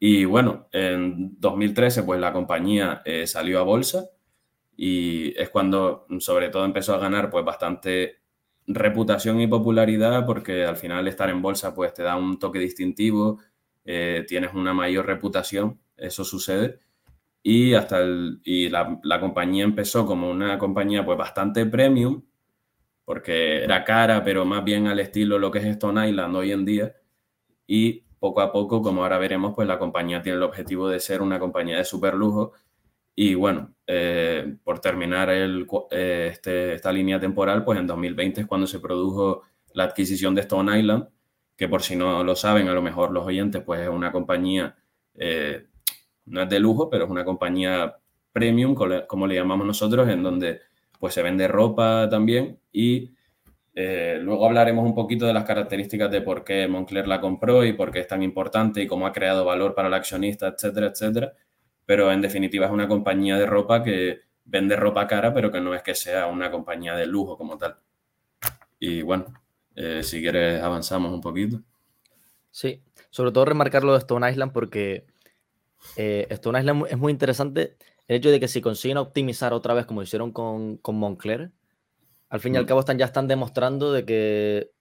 Y 0.00 0.24
bueno, 0.24 0.68
en 0.72 1.38
2013 1.40 2.04
pues 2.04 2.20
la 2.20 2.32
compañía 2.32 3.02
eh, 3.04 3.26
salió 3.26 3.58
a 3.58 3.62
bolsa 3.62 4.10
y 4.76 5.38
es 5.40 5.50
cuando 5.50 6.06
sobre 6.20 6.50
todo 6.50 6.64
empezó 6.64 6.94
a 6.94 6.98
ganar 6.98 7.30
pues 7.30 7.44
bastante 7.44 8.18
reputación 8.68 9.40
y 9.40 9.46
popularidad 9.46 10.26
porque 10.26 10.64
al 10.64 10.76
final 10.76 11.08
estar 11.08 11.30
en 11.30 11.42
bolsa 11.42 11.74
pues 11.74 11.94
te 11.94 12.02
da 12.02 12.16
un 12.16 12.38
toque 12.38 12.58
distintivo, 12.58 13.40
eh, 13.90 14.26
tienes 14.28 14.52
una 14.52 14.74
mayor 14.74 15.06
reputación, 15.06 15.80
eso 15.96 16.22
sucede. 16.22 16.78
Y 17.42 17.72
hasta 17.72 18.00
el, 18.00 18.38
y 18.44 18.68
la, 18.68 19.00
la, 19.02 19.18
compañía 19.18 19.64
empezó 19.64 20.04
como 20.04 20.30
una 20.30 20.58
compañía 20.58 21.06
pues 21.06 21.16
bastante 21.16 21.64
premium, 21.64 22.22
porque 23.06 23.64
era 23.64 23.84
cara, 23.84 24.22
pero 24.22 24.44
más 24.44 24.62
bien 24.62 24.88
al 24.88 25.00
estilo 25.00 25.38
lo 25.38 25.50
que 25.50 25.60
es 25.60 25.64
Stone 25.64 26.06
Island 26.06 26.36
hoy 26.36 26.52
en 26.52 26.66
día. 26.66 26.96
Y 27.66 28.02
poco 28.18 28.42
a 28.42 28.52
poco, 28.52 28.82
como 28.82 29.02
ahora 29.02 29.16
veremos, 29.16 29.54
pues 29.54 29.66
la 29.66 29.78
compañía 29.78 30.20
tiene 30.20 30.36
el 30.36 30.42
objetivo 30.42 30.86
de 30.88 31.00
ser 31.00 31.22
una 31.22 31.38
compañía 31.38 31.78
de 31.78 31.84
super 31.86 32.12
lujo. 32.12 32.52
Y 33.14 33.34
bueno, 33.36 33.74
eh, 33.86 34.56
por 34.64 34.80
terminar 34.80 35.30
el, 35.30 35.66
eh, 35.90 36.28
este, 36.32 36.74
esta 36.74 36.92
línea 36.92 37.18
temporal, 37.18 37.64
pues 37.64 37.78
en 37.78 37.86
2020 37.86 38.42
es 38.42 38.46
cuando 38.46 38.66
se 38.66 38.80
produjo 38.80 39.44
la 39.72 39.84
adquisición 39.84 40.34
de 40.34 40.42
Stone 40.42 40.78
Island, 40.78 41.08
que 41.58 41.68
por 41.68 41.82
si 41.82 41.96
no 41.96 42.22
lo 42.22 42.36
saben, 42.36 42.68
a 42.68 42.72
lo 42.72 42.80
mejor 42.80 43.10
los 43.10 43.26
oyentes, 43.26 43.62
pues 43.62 43.80
es 43.80 43.88
una 43.88 44.12
compañía, 44.12 44.76
eh, 45.14 45.66
no 46.26 46.42
es 46.42 46.48
de 46.48 46.60
lujo, 46.60 46.88
pero 46.88 47.04
es 47.04 47.10
una 47.10 47.24
compañía 47.24 47.96
premium, 48.32 48.76
como 48.76 49.26
le 49.26 49.34
llamamos 49.34 49.66
nosotros, 49.66 50.08
en 50.08 50.22
donde 50.22 50.60
pues 51.00 51.14
se 51.14 51.22
vende 51.22 51.48
ropa 51.48 52.08
también 52.08 52.60
y 52.72 53.12
eh, 53.74 54.18
luego 54.22 54.46
hablaremos 54.46 54.84
un 54.84 54.94
poquito 54.94 55.26
de 55.26 55.32
las 55.32 55.44
características 55.44 56.10
de 56.10 56.20
por 56.22 56.44
qué 56.44 56.68
Moncler 56.68 57.08
la 57.08 57.20
compró 57.20 57.64
y 57.64 57.72
por 57.72 57.90
qué 57.90 58.00
es 58.00 58.08
tan 58.08 58.22
importante 58.22 58.80
y 58.82 58.86
cómo 58.86 59.06
ha 59.06 59.12
creado 59.12 59.44
valor 59.44 59.74
para 59.74 59.88
el 59.88 59.94
accionista, 59.94 60.48
etcétera, 60.48 60.88
etcétera. 60.88 61.32
Pero 61.86 62.12
en 62.12 62.20
definitiva 62.20 62.66
es 62.66 62.72
una 62.72 62.86
compañía 62.86 63.36
de 63.36 63.46
ropa 63.46 63.82
que 63.82 64.20
vende 64.44 64.76
ropa 64.76 65.08
cara, 65.08 65.34
pero 65.34 65.50
que 65.50 65.60
no 65.60 65.74
es 65.74 65.82
que 65.82 65.94
sea 65.94 66.26
una 66.26 66.50
compañía 66.50 66.94
de 66.94 67.06
lujo 67.06 67.36
como 67.36 67.58
tal. 67.58 67.76
Y 68.78 69.02
bueno, 69.02 69.26
eh, 69.80 70.02
si 70.02 70.20
quieres 70.20 70.60
avanzamos 70.60 71.12
un 71.12 71.20
poquito. 71.20 71.62
Sí, 72.50 72.82
sobre 73.10 73.30
todo 73.30 73.44
remarcar 73.44 73.84
lo 73.84 73.92
de 73.92 73.98
Stone 73.98 74.28
Island 74.28 74.52
porque 74.52 75.06
eh, 75.96 76.26
Stone 76.30 76.58
Island 76.58 76.86
es 76.90 76.98
muy 76.98 77.12
interesante 77.12 77.76
el 78.08 78.16
hecho 78.16 78.30
de 78.30 78.40
que 78.40 78.48
si 78.48 78.60
consiguen 78.60 78.96
optimizar 78.96 79.52
otra 79.52 79.74
vez 79.74 79.86
como 79.86 80.02
hicieron 80.02 80.32
con, 80.32 80.78
con 80.78 80.96
Moncler, 80.96 81.52
al 82.28 82.40
fin 82.40 82.54
y 82.54 82.58
al 82.58 82.64
mm. 82.64 82.66
cabo 82.66 82.80
están, 82.80 82.98
ya 82.98 83.04
están 83.04 83.28
demostrando 83.28 83.92
de 83.92 84.04
que, 84.04 84.72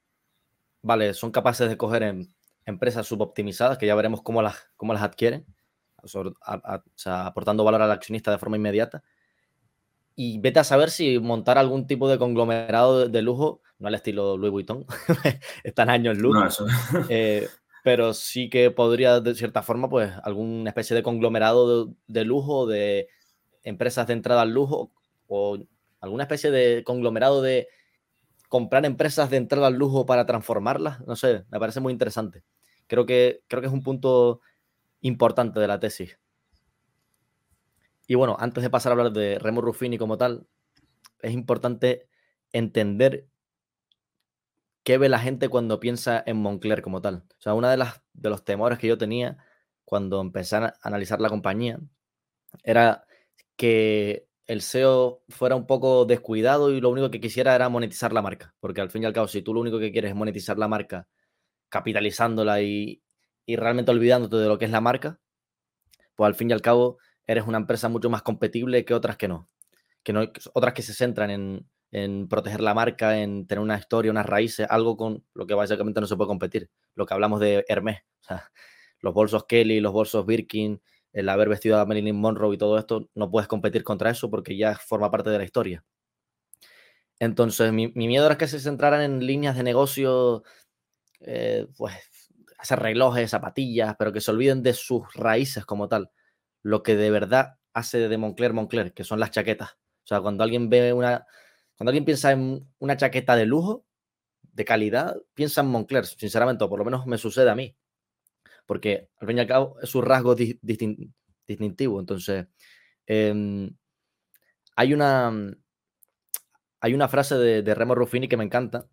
vale, 0.81 1.13
son 1.13 1.29
capaces 1.29 1.69
de 1.69 1.77
coger 1.77 2.01
en 2.01 2.33
empresas 2.65 3.05
suboptimizadas, 3.05 3.77
que 3.77 3.85
ya 3.85 3.93
veremos 3.93 4.23
cómo 4.23 4.41
las, 4.41 4.67
cómo 4.77 4.93
las 4.93 5.03
adquieren, 5.03 5.45
aportando 7.05 7.63
valor 7.63 7.83
al 7.83 7.91
accionista 7.91 8.31
de 8.31 8.39
forma 8.39 8.57
inmediata. 8.57 9.03
Y 10.19 10.39
vete 10.39 10.59
a 10.59 10.63
saber 10.63 10.89
si 10.89 11.19
montar 11.19 11.59
algún 11.59 11.85
tipo 11.85 12.09
de 12.09 12.17
conglomerado 12.17 13.07
de, 13.07 13.21
lujo, 13.21 13.61
no 13.77 13.87
al 13.87 13.93
estilo 13.93 14.35
Louis 14.35 14.51
Vuitton, 14.51 14.83
están 15.63 15.91
años 15.91 16.17
luz, 16.17 16.35
eh, 17.09 17.47
pero 17.83 18.15
sí 18.15 18.49
que 18.49 18.71
podría, 18.71 19.19
de 19.19 19.35
cierta 19.35 19.61
forma, 19.61 19.89
pues 19.89 20.11
alguna 20.23 20.71
especie 20.71 20.95
de 20.95 21.03
conglomerado 21.03 21.85
de, 21.85 21.93
de 22.07 22.25
lujo, 22.25 22.65
de 22.65 23.09
empresas 23.61 24.07
de 24.07 24.13
entrada 24.13 24.41
al 24.41 24.49
lujo, 24.49 24.91
o 25.27 25.59
alguna 26.01 26.23
especie 26.23 26.49
de 26.49 26.83
conglomerado 26.83 27.43
de 27.43 27.67
comprar 28.49 28.85
empresas 28.85 29.29
de 29.29 29.37
entrada 29.37 29.67
al 29.67 29.75
lujo 29.75 30.07
para 30.07 30.25
transformarlas. 30.25 30.99
No 31.05 31.15
sé, 31.15 31.45
me 31.51 31.59
parece 31.59 31.79
muy 31.79 31.93
interesante. 31.93 32.43
Creo 32.87 33.05
que, 33.05 33.43
creo 33.47 33.61
que 33.61 33.67
es 33.67 33.73
un 33.73 33.83
punto 33.83 34.41
importante 35.01 35.59
de 35.59 35.67
la 35.67 35.79
tesis. 35.79 36.17
Y 38.07 38.15
bueno, 38.15 38.37
antes 38.39 38.63
de 38.63 38.69
pasar 38.69 38.91
a 38.91 38.93
hablar 38.93 39.11
de 39.11 39.37
Remo 39.37 39.61
Ruffini 39.61 39.97
como 39.97 40.17
tal, 40.17 40.47
es 41.21 41.33
importante 41.33 42.07
entender 42.51 43.27
qué 44.83 44.97
ve 44.97 45.09
la 45.09 45.19
gente 45.19 45.49
cuando 45.49 45.79
piensa 45.79 46.23
en 46.25 46.37
Moncler 46.37 46.81
como 46.81 47.01
tal. 47.01 47.25
O 47.37 47.41
sea, 47.41 47.53
uno 47.53 47.67
de, 47.67 47.77
las, 47.77 48.01
de 48.13 48.29
los 48.29 48.45
temores 48.45 48.79
que 48.79 48.87
yo 48.87 48.97
tenía 48.97 49.37
cuando 49.83 50.21
empecé 50.21 50.55
a 50.55 50.73
analizar 50.81 51.19
la 51.19 51.29
compañía 51.29 51.79
era 52.63 53.05
que 53.57 54.27
el 54.45 54.61
SEO 54.61 55.23
fuera 55.27 55.55
un 55.55 55.67
poco 55.67 56.05
descuidado 56.05 56.71
y 56.71 56.79
lo 56.79 56.89
único 56.89 57.11
que 57.11 57.19
quisiera 57.19 57.53
era 57.53 57.67
monetizar 57.69 58.13
la 58.13 58.21
marca. 58.21 58.55
Porque 58.59 58.81
al 58.81 58.89
fin 58.89 59.03
y 59.03 59.05
al 59.05 59.13
cabo, 59.13 59.27
si 59.27 59.41
tú 59.41 59.53
lo 59.53 59.59
único 59.59 59.79
que 59.79 59.91
quieres 59.91 60.11
es 60.11 60.15
monetizar 60.15 60.57
la 60.57 60.69
marca, 60.69 61.07
capitalizándola 61.69 62.61
y, 62.61 63.03
realmente 63.47 63.91
olvidándote 63.91 64.37
de 64.37 64.47
lo 64.47 64.57
que 64.57 64.65
es 64.65 64.71
la 64.71 64.81
marca, 64.81 65.19
pues 66.15 66.27
al 66.27 66.35
fin 66.35 66.49
y 66.49 66.53
al 66.53 66.61
cabo 66.61 66.97
eres 67.27 67.45
una 67.45 67.57
empresa 67.57 67.89
mucho 67.89 68.09
más 68.09 68.23
competible 68.23 68.85
que 68.85 68.93
otras 68.93 69.17
que 69.17 69.27
no. 69.27 69.49
Que 70.03 70.13
no 70.13 70.21
otras 70.53 70.73
que 70.73 70.81
se 70.81 70.93
centran 70.93 71.29
en, 71.29 71.67
en 71.91 72.27
proteger 72.27 72.61
la 72.61 72.73
marca, 72.73 73.19
en 73.19 73.47
tener 73.47 73.61
una 73.61 73.77
historia, 73.77 74.11
unas 74.11 74.25
raíces, 74.25 74.67
algo 74.69 74.97
con 74.97 75.23
lo 75.33 75.45
que 75.45 75.53
básicamente 75.53 76.01
no 76.01 76.07
se 76.07 76.15
puede 76.15 76.27
competir. 76.27 76.69
Lo 76.95 77.05
que 77.05 77.13
hablamos 77.13 77.39
de 77.39 77.65
Hermès, 77.67 77.99
o 78.21 78.23
sea, 78.23 78.51
los 79.01 79.13
bolsos 79.13 79.45
Kelly, 79.45 79.79
los 79.79 79.93
bolsos 79.93 80.25
Birkin, 80.25 80.81
el 81.13 81.29
haber 81.29 81.49
vestido 81.49 81.79
a 81.79 81.85
Marilyn 81.85 82.15
Monroe 82.15 82.55
y 82.55 82.57
todo 82.57 82.77
esto, 82.77 83.09
no 83.15 83.29
puedes 83.31 83.47
competir 83.47 83.83
contra 83.83 84.11
eso 84.11 84.29
porque 84.29 84.57
ya 84.57 84.75
forma 84.75 85.09
parte 85.11 85.29
de 85.29 85.37
la 85.37 85.43
historia. 85.43 85.83
Entonces, 87.19 87.73
mi, 87.73 87.87
miedo 87.89 88.25
era 88.25 88.37
que 88.37 88.47
se 88.47 88.59
centraran 88.59 89.01
en 89.01 89.25
líneas 89.25 89.57
de 89.57 89.63
negocio, 89.63 90.43
eh, 91.21 91.65
pues, 91.77 91.95
hacer 92.59 92.79
relojes, 92.79 93.31
zapatillas, 93.31 93.95
pero 93.97 94.13
que 94.13 94.21
se 94.21 94.29
olviden 94.29 94.61
de 94.61 94.73
sus 94.73 95.11
raíces 95.15 95.65
como 95.65 95.87
tal. 95.87 96.11
Lo 96.67 96.83
que 96.83 96.95
de 96.95 97.11
verdad 97.11 97.57
hace 97.73 98.09
de 98.09 98.17
Moncler 98.17 98.53
Moncler, 98.53 98.93
que 98.93 99.03
son 99.03 99.19
las 99.19 99.31
chaquetas. 99.31 99.71
O 99.71 100.07
sea, 100.07 100.21
cuando 100.21 100.43
alguien 100.43 100.69
ve 100.69 100.93
una, 100.93 101.25
cuando 101.77 101.89
alguien 101.89 102.05
piensa 102.05 102.31
en 102.31 102.67
una 102.79 102.97
chaqueta 102.97 103.35
de 103.35 103.45
lujo, 103.45 103.85
de 104.41 104.65
calidad, 104.65 105.15
piensa 105.33 105.61
en 105.61 105.67
Moncler, 105.67 106.05
sinceramente, 106.05 106.63
o 106.63 106.69
por 106.69 106.79
lo 106.79 106.85
menos 106.85 107.05
me 107.05 107.17
sucede 107.17 107.49
a 107.49 107.55
mí 107.55 107.75
porque 108.67 109.09
al 109.17 109.27
fin 109.27 109.37
y 109.37 109.39
al 109.39 109.47
cabo 109.47 109.77
es 109.81 109.95
un 109.95 110.05
rasgo 110.05 110.35
distintivo. 110.35 111.99
Entonces, 111.99 112.45
em, 113.07 113.75
hay, 114.75 114.93
una, 114.93 115.31
hay 116.81 116.93
una 116.93 117.07
frase 117.07 117.35
de, 117.35 117.73
Remo 117.73 117.95
Ruffini 117.95 118.27
que 118.27 118.37
me 118.37 118.43
encanta, 118.43 118.87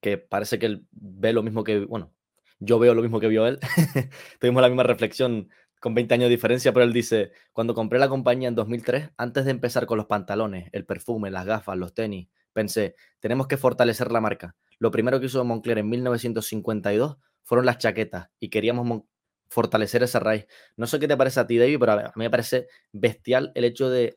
que 0.00 0.18
parece 0.18 0.58
que 0.58 0.66
él 0.66 0.86
ve 0.92 1.32
lo 1.32 1.42
mismo 1.42 1.64
que, 1.64 1.80
bueno, 1.80 2.14
yo 2.60 2.78
veo 2.78 2.94
lo 2.94 3.02
mismo 3.02 3.20
que 3.20 3.28
vio 3.28 3.46
él. 3.46 3.58
Tuvimos 4.40 4.62
la 4.62 4.68
misma 4.68 4.82
reflexión 4.82 5.48
con 5.80 5.94
20 5.94 6.14
años 6.14 6.24
de 6.26 6.36
diferencia, 6.36 6.72
pero 6.72 6.84
él 6.84 6.92
dice, 6.92 7.32
cuando 7.52 7.74
compré 7.74 7.98
la 7.98 8.08
compañía 8.08 8.48
en 8.48 8.54
2003, 8.54 9.10
antes 9.16 9.44
de 9.46 9.50
empezar 9.50 9.86
con 9.86 9.96
los 9.98 10.06
pantalones, 10.06 10.68
el 10.72 10.84
perfume, 10.84 11.30
las 11.30 11.46
gafas, 11.46 11.76
los 11.76 11.94
tenis, 11.94 12.28
pensé, 12.52 12.94
tenemos 13.18 13.48
que 13.48 13.56
fortalecer 13.56 14.12
la 14.12 14.20
marca. 14.20 14.54
Lo 14.78 14.90
primero 14.90 15.18
que 15.18 15.26
hizo 15.26 15.44
Moncler 15.44 15.78
en 15.78 15.88
1952 15.88 17.16
fueron 17.42 17.66
las 17.66 17.78
chaquetas 17.78 18.28
y 18.38 18.50
queríamos 18.50 19.02
fortalecer 19.48 20.02
esa 20.02 20.20
raíz. 20.20 20.46
No 20.76 20.86
sé 20.86 21.00
qué 21.00 21.08
te 21.08 21.16
parece 21.16 21.40
a 21.40 21.46
ti, 21.46 21.58
David, 21.58 21.78
pero 21.80 21.92
a 21.92 21.96
mí 21.96 22.10
me 22.14 22.30
parece 22.30 22.68
bestial 22.92 23.50
el 23.54 23.64
hecho 23.64 23.90
de 23.90 24.16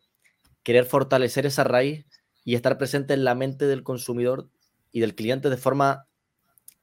querer 0.63 0.85
fortalecer 0.85 1.45
esa 1.45 1.63
raíz 1.63 2.05
y 2.43 2.55
estar 2.55 2.77
presente 2.77 3.13
en 3.13 3.23
la 3.23 3.35
mente 3.35 3.65
del 3.65 3.83
consumidor 3.83 4.49
y 4.91 4.99
del 4.99 5.15
cliente 5.15 5.49
de 5.49 5.57
forma 5.57 6.07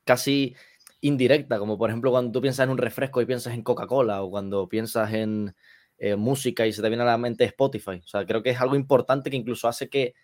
casi 0.05 0.57
indirecta, 1.01 1.59
como 1.59 1.79
por 1.79 1.91
ejemplo 1.91 2.11
cuando 2.11 2.33
tú 2.33 2.41
piensas 2.41 2.65
en 2.65 2.71
un 2.71 2.79
refresco 2.79 3.21
y 3.21 3.27
piensas 3.27 3.55
en 3.55 3.63
Coca-Cola 3.63 4.23
o 4.23 4.31
cuando 4.31 4.69
piensas 4.69 5.13
en 5.13 5.55
eh, 5.99 6.17
música 6.17 6.67
y 6.67 6.73
se 6.73 6.83
te 6.83 6.89
viene 6.89 7.03
a 7.03 7.07
la 7.07 7.19
mente 7.19 7.45
Spotify. 7.45 8.01
O 8.05 8.07
sea, 8.07 8.25
creo 8.25 8.43
que 8.43 8.51
es 8.51 8.61
algo 8.61 8.77
importante 8.77 9.31
que 9.31 9.37
incluso 9.37 9.69
hace 9.69 9.89
que, 9.89 10.15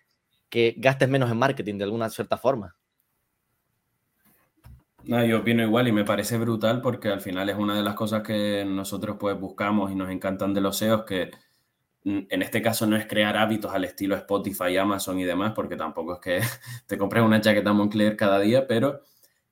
que 0.49 0.75
gastes 0.77 1.09
menos 1.09 1.31
en 1.31 1.39
marketing 1.39 1.79
de 1.79 1.85
alguna 1.85 2.09
cierta 2.11 2.37
forma. 2.37 2.77
No, 5.05 5.25
yo 5.25 5.39
opino 5.39 5.63
igual 5.63 5.87
y 5.87 5.93
me 5.93 6.05
parece 6.05 6.37
brutal 6.37 6.81
porque 6.81 7.09
al 7.09 7.21
final 7.21 7.49
es 7.49 7.57
una 7.57 7.77
de 7.77 7.83
las 7.83 7.95
cosas 7.95 8.23
que 8.23 8.65
nosotros 8.67 9.17
pues 9.21 9.39
buscamos 9.39 9.93
y 9.93 9.95
nos 9.95 10.11
encantan 10.11 10.53
de 10.53 10.61
los 10.61 10.79
SEOs, 10.79 11.05
que 11.05 11.31
en 12.05 12.43
este 12.43 12.63
caso 12.63 12.87
no 12.87 12.97
es 12.97 13.07
crear 13.07 13.37
hábitos 13.37 13.73
al 13.73 13.85
estilo 13.85 14.17
Spotify, 14.17 14.77
Amazon 14.77 15.19
y 15.19 15.25
demás, 15.25 15.53
porque 15.55 15.77
tampoco 15.77 16.15
es 16.15 16.21
que 16.21 16.41
te 16.87 16.99
compres 16.99 17.23
una 17.23 17.41
chaqueta 17.41 17.73
Moncler 17.73 18.17
cada 18.17 18.41
día, 18.41 18.67
pero 18.67 19.03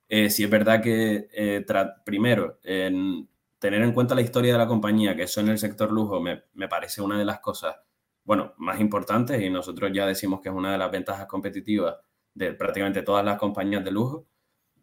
eh, 0.09 0.29
sí 0.29 0.43
es 0.43 0.49
verdad 0.49 0.81
que 0.81 1.27
eh, 1.33 1.65
primero, 2.05 2.59
en 2.63 3.27
tener 3.59 3.81
en 3.81 3.93
cuenta 3.93 4.15
la 4.15 4.21
historia 4.21 4.53
de 4.53 4.59
la 4.59 4.67
compañía, 4.67 5.15
que 5.15 5.23
eso 5.23 5.41
en 5.41 5.49
el 5.49 5.57
sector 5.57 5.91
lujo 5.91 6.21
me, 6.21 6.43
me 6.53 6.67
parece 6.67 7.01
una 7.01 7.17
de 7.17 7.25
las 7.25 7.39
cosas, 7.39 7.75
bueno, 8.23 8.53
más 8.57 8.79
importantes 8.79 9.41
y 9.41 9.49
nosotros 9.49 9.91
ya 9.93 10.05
decimos 10.05 10.41
que 10.41 10.49
es 10.49 10.55
una 10.55 10.71
de 10.71 10.77
las 10.77 10.91
ventajas 10.91 11.25
competitivas 11.27 11.95
de 12.33 12.53
prácticamente 12.53 13.01
todas 13.03 13.25
las 13.25 13.37
compañías 13.37 13.83
de 13.83 13.91
lujo 13.91 14.27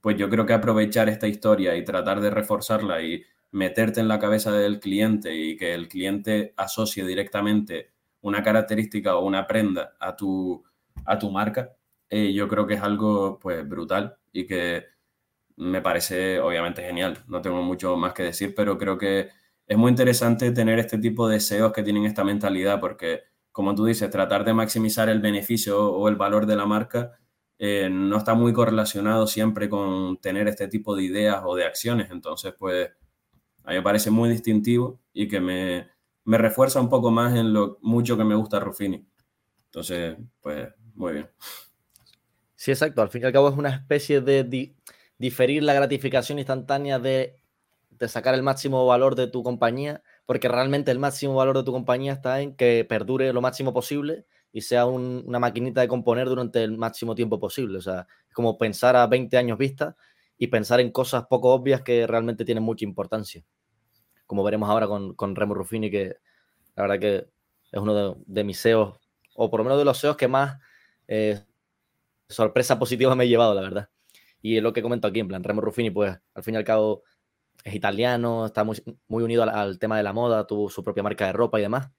pues 0.03 0.17
yo 0.19 0.29
creo 0.29 0.45
que 0.45 0.53
aprovechar 0.53 1.09
esta 1.09 1.29
historia 1.29 1.77
y 1.77 1.85
tratar 1.85 2.21
de 2.21 2.31
reforzarla 2.31 3.01
y 3.03 3.25
meterte 3.53 4.01
en 4.01 4.09
la 4.09 4.19
cabeza 4.19 4.53
del 4.53 4.81
cliente 4.81 5.35
y 5.35 5.57
que 5.57 5.75
el 5.75 5.89
cliente 5.89 6.53
asocie 6.57 7.07
directamente 7.07 7.93
una 8.21 8.43
característica 8.43 9.17
o 9.17 9.25
una 9.25 9.47
prenda 9.47 9.95
a 10.01 10.17
tu, 10.17 10.63
a 11.05 11.19
tu 11.19 11.31
marca, 11.31 11.71
eh, 12.11 12.33
yo 12.33 12.49
creo 12.49 12.67
que 12.67 12.75
es 12.75 12.83
algo 12.83 13.39
pues 13.41 13.67
brutal 13.67 14.17
y 14.33 14.45
que 14.47 14.87
me 15.57 15.81
parece 15.81 16.41
obviamente 16.41 16.83
genial. 16.83 17.19
No 17.29 17.43
tengo 17.43 17.63
mucho 17.63 17.97
más 17.97 18.13
que 18.13 18.25
decir, 18.25 18.55
pero 18.55 18.79
creo 18.79 18.99
que 18.99 19.31
es 19.67 19.77
muy 19.77 19.91
interesante 19.91 20.51
tener 20.53 20.79
este 20.79 20.99
tipo 20.99 21.29
de 21.29 21.41
SEOs 21.41 21.73
que 21.73 21.83
tienen 21.83 22.05
esta 22.05 22.25
mentalidad 22.25 22.81
porque, 22.81 23.23
como 23.53 23.75
tú 23.75 23.85
dices, 23.85 24.11
tratar 24.11 24.45
de 24.45 24.55
maximizar 24.55 25.09
el 25.09 25.21
beneficio 25.21 25.91
o 25.93 26.09
el 26.09 26.17
valor 26.17 26.47
de 26.47 26.57
la 26.57 26.67
marca 26.67 27.19
eh, 27.65 27.89
no 27.89 28.17
está 28.17 28.35
muy 28.35 28.53
correlacionado 28.53 29.29
siempre 29.29 29.69
con 29.69 30.17
tener 30.21 30.49
este 30.49 30.67
tipo 30.67 30.97
de 30.97 31.05
ideas 31.05 31.43
o 31.47 31.55
de 31.55 31.65
acciones. 31.65 32.11
Entonces, 32.11 32.55
pues, 32.59 32.91
a 33.63 33.71
mí 33.71 33.77
me 33.77 33.83
parece 33.83 34.11
muy 34.11 34.29
distintivo 34.29 35.01
y 35.13 35.29
que 35.29 35.41
me, 35.41 35.89
refuerza 36.25 36.81
un 36.81 36.89
poco 36.89 37.13
más 37.13 37.37
en 37.37 37.53
lo 37.53 37.79
mucho 37.81 38.17
que 38.17 38.25
me 38.25 38.35
gusta 38.35 38.59
Ruffini. 38.59 39.07
Entonces, 39.67 40.17
pues, 40.41 40.71
muy 40.95 41.13
bien. 41.13 41.31
Sí, 42.57 42.73
exacto. 42.73 43.01
Al 43.01 43.11
fin 43.11 43.23
y 43.23 43.27
al 43.27 43.33
cabo 43.33 43.49
es 43.49 43.57
una 43.57 43.71
especie 43.71 44.21
de 44.21 44.43
diferir 45.23 45.63
la 45.63 45.73
gratificación 45.73 46.41
instantánea 46.41 46.99
de, 46.99 47.37
de 47.91 48.09
sacar 48.09 48.35
el 48.35 48.43
máximo 48.43 48.85
valor 48.85 49.15
de 49.15 49.29
tu 49.29 49.45
compañía, 49.45 50.03
porque 50.27 50.49
realmente 50.49 50.91
el 50.91 50.99
máximo 50.99 51.37
valor 51.37 51.57
de 51.57 51.63
tu 51.63 51.71
compañía 51.71 52.13
está 52.13 52.41
en 52.41 52.57
que 52.57 52.85
perdure 52.89 53.33
lo 53.33 53.41
máximo 53.41 53.73
posible 53.73 54.27
y 54.53 54.63
sea 54.63 54.85
una 54.85 55.39
maquinita 55.39 55.81
de 55.81 55.87
componer 55.87 56.29
durante 56.29 56.65
el 56.65 56.77
máximo 56.77 57.15
tiempo 57.15 57.39
posible. 57.39 57.79
O 57.79 57.81
sea, 57.81 58.09
es 58.29 58.35
como 58.35 58.59
pensar 58.59 58.97
a 58.97 59.07
20 59.07 59.37
años 59.37 59.59
vista 59.59 59.97
y 60.37 60.49
pensar 60.49 60.81
en 60.81 60.91
cosas 60.91 61.27
poco 61.31 61.53
obvias 61.55 61.83
que 61.83 62.05
realmente 62.09 62.45
tienen 62.45 62.65
mucha 62.65 62.85
importancia. 62.85 63.45
Como 64.27 64.43
veremos 64.43 64.69
ahora 64.69 64.89
con, 64.89 65.15
con 65.15 65.37
Remo 65.37 65.55
Ruffini, 65.55 65.89
que 65.89 66.17
la 66.75 66.83
verdad 66.83 66.99
que 66.99 67.17
es 67.71 67.81
uno 67.81 68.17
de, 68.27 68.45
mis 68.45 68.59
SEOs, 68.59 68.99
o 69.37 69.51
por 69.51 69.61
lo 69.61 69.65
menos 69.65 69.79
de 69.79 69.85
los 69.85 69.99
SEOs 69.99 70.17
que 70.17 70.27
más 70.27 70.59
eh, 71.07 71.41
sorpresa 72.29 72.77
positiva 72.77 73.15
me 73.15 73.23
he 73.23 73.29
llevado, 73.29 73.55
la 73.55 73.61
verdad. 73.61 73.92
Y 74.43 74.57
es 74.57 74.63
lo 74.63 74.73
que 74.73 74.83
comento 74.83 75.09
aquí, 75.09 75.21
en 75.21 75.29
plan, 75.29 75.45
Remo 75.45 75.61
Ruffini, 75.61 75.91
pues 75.91 76.19
al 76.35 76.43
fin 76.43 76.55
y 76.55 76.57
al 76.59 76.65
cabo 76.65 77.05
es 77.65 77.75
italiano, 77.75 78.47
está 78.47 78.65
muy, 78.65 78.83
muy 79.09 79.23
unido 79.23 79.45
al, 79.45 79.79
tema 79.79 79.97
de 79.97 80.03
la 80.03 80.13
moda, 80.13 80.47
tuvo 80.47 80.69
su 80.69 80.83
propia 80.83 81.03
marca 81.03 81.27
de 81.27 81.33
ropa 81.33 81.59
y 81.59 81.63
demás 81.63 81.91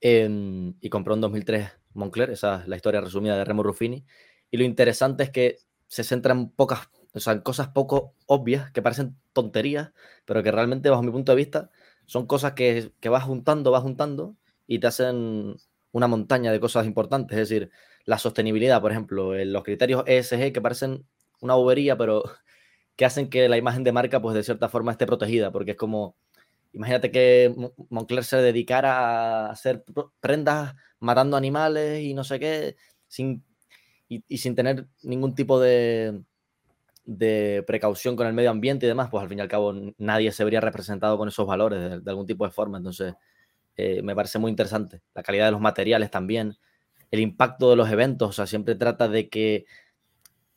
y 0.00 0.88
compró 0.88 1.14
en 1.14 1.20
2003 1.20 1.68
Moncler, 1.92 2.30
esa 2.30 2.62
es 2.62 2.68
la 2.68 2.76
historia 2.76 3.00
resumida 3.00 3.36
de 3.36 3.44
Remo 3.44 3.62
Ruffini. 3.62 4.04
Y 4.50 4.56
lo 4.56 4.64
interesante 4.64 5.24
es 5.24 5.30
que 5.30 5.58
se 5.86 6.04
centra 6.04 6.32
en 6.32 6.50
pocas, 6.50 6.88
o 7.12 7.20
sea, 7.20 7.42
cosas 7.42 7.68
poco 7.68 8.14
obvias, 8.26 8.70
que 8.72 8.82
parecen 8.82 9.16
tonterías, 9.32 9.92
pero 10.24 10.42
que 10.42 10.50
realmente, 10.50 10.88
bajo 10.88 11.02
mi 11.02 11.10
punto 11.10 11.32
de 11.32 11.36
vista, 11.36 11.70
son 12.06 12.26
cosas 12.26 12.52
que, 12.52 12.92
que 13.00 13.08
vas 13.08 13.24
juntando, 13.24 13.70
vas 13.70 13.82
juntando 13.82 14.36
y 14.66 14.78
te 14.78 14.86
hacen 14.86 15.56
una 15.92 16.06
montaña 16.06 16.52
de 16.52 16.60
cosas 16.60 16.86
importantes. 16.86 17.38
Es 17.38 17.48
decir, 17.48 17.70
la 18.04 18.18
sostenibilidad, 18.18 18.80
por 18.80 18.92
ejemplo, 18.92 19.34
los 19.44 19.64
criterios 19.64 20.04
ESG 20.06 20.52
que 20.52 20.60
parecen 20.60 21.06
una 21.40 21.54
bobería, 21.54 21.96
pero 21.96 22.22
que 22.96 23.04
hacen 23.04 23.30
que 23.30 23.48
la 23.48 23.56
imagen 23.56 23.84
de 23.84 23.92
marca, 23.92 24.20
pues 24.22 24.34
de 24.34 24.42
cierta 24.42 24.68
forma, 24.68 24.92
esté 24.92 25.06
protegida, 25.06 25.50
porque 25.52 25.72
es 25.72 25.76
como 25.76 26.16
Imagínate 26.72 27.10
que 27.10 27.54
Moncler 27.88 28.24
se 28.24 28.36
dedicara 28.36 29.46
a 29.46 29.50
hacer 29.50 29.84
prendas 30.20 30.74
matando 31.00 31.36
animales 31.36 32.00
y 32.02 32.14
no 32.14 32.22
sé 32.22 32.38
qué, 32.38 32.76
sin, 33.08 33.44
y, 34.08 34.38
sin 34.38 34.54
tener 34.54 34.86
ningún 35.02 35.34
tipo 35.34 35.58
de, 35.58 36.22
de, 37.04 37.64
precaución 37.66 38.14
con 38.14 38.28
el 38.28 38.34
medio 38.34 38.50
ambiente 38.50 38.86
y 38.86 38.88
demás, 38.88 39.08
pues 39.10 39.22
al 39.22 39.28
fin 39.28 39.38
y 39.38 39.40
al 39.40 39.48
cabo 39.48 39.74
nadie 39.98 40.30
se 40.30 40.44
vería 40.44 40.60
representado 40.60 41.18
con 41.18 41.28
esos 41.28 41.46
valores 41.46 42.04
de, 42.04 42.10
algún 42.10 42.26
tipo 42.26 42.44
de 42.44 42.52
forma. 42.52 42.78
Entonces, 42.78 43.14
eh, 43.76 44.00
me 44.02 44.14
parece 44.14 44.38
muy 44.38 44.50
interesante. 44.50 45.02
La 45.14 45.24
calidad 45.24 45.46
de 45.46 45.52
los 45.52 45.60
materiales 45.60 46.10
también, 46.10 46.56
el 47.10 47.20
impacto 47.20 47.70
de 47.70 47.76
los 47.76 47.90
eventos, 47.90 48.28
o 48.28 48.32
sea, 48.32 48.46
siempre 48.46 48.76
trata 48.76 49.08
de 49.08 49.28
que, 49.28 49.64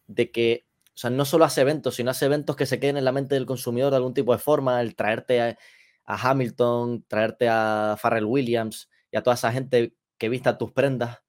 de 0.06 0.32
que 0.32 0.66
o 0.96 0.98
sea, 0.98 1.10
no 1.10 1.26
solo 1.26 1.46
hace 1.46 1.62
eventos, 1.62 1.96
sino 1.96 2.12
hace 2.12 2.26
eventos 2.26 2.56
que 2.56 2.68
se 2.68 2.80
queden 2.80 2.98
en 2.98 3.06
la 3.06 3.12
mente 3.12 3.34
del 3.34 3.48
consumidor 3.48 3.90
de 3.90 3.98
algún 3.98 4.14
tipo 4.14 4.32
de 4.32 4.38
forma, 4.38 4.80
el 4.80 4.96
traerte 4.96 5.42
a, 5.42 5.58
Hamilton, 6.06 7.06
traerte 7.08 7.48
a 7.50 7.96
Farrell 8.00 8.26
Williams 8.26 8.90
y 9.10 9.18
a 9.18 9.24
toda 9.24 9.36
esa 9.36 9.52
gente 9.52 9.96
que 10.18 10.30
vista 10.30 10.58
tus 10.58 10.72
prendas, 10.72 11.24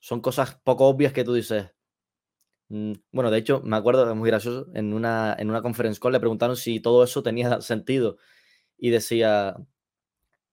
son 0.00 0.20
cosas 0.20 0.58
poco 0.64 0.86
obvias 0.86 1.12
que 1.12 1.24
tú 1.24 1.34
dices. 1.34 1.72
Mm, 2.68 2.94
bueno, 3.12 3.30
de 3.30 3.38
hecho, 3.38 3.60
me 3.62 3.76
acuerdo, 3.76 4.08
es 4.08 4.16
muy 4.16 4.30
gracioso, 4.30 4.68
en 4.74 4.94
una, 4.94 5.36
en 5.38 5.50
una 5.50 5.62
conference 5.62 6.00
call 6.00 6.12
le 6.12 6.20
preguntaron 6.20 6.56
si 6.56 6.80
todo 6.80 7.04
eso 7.04 7.22
tenía 7.22 7.60
sentido 7.60 8.16
y 8.78 8.90
decía, 8.90 9.56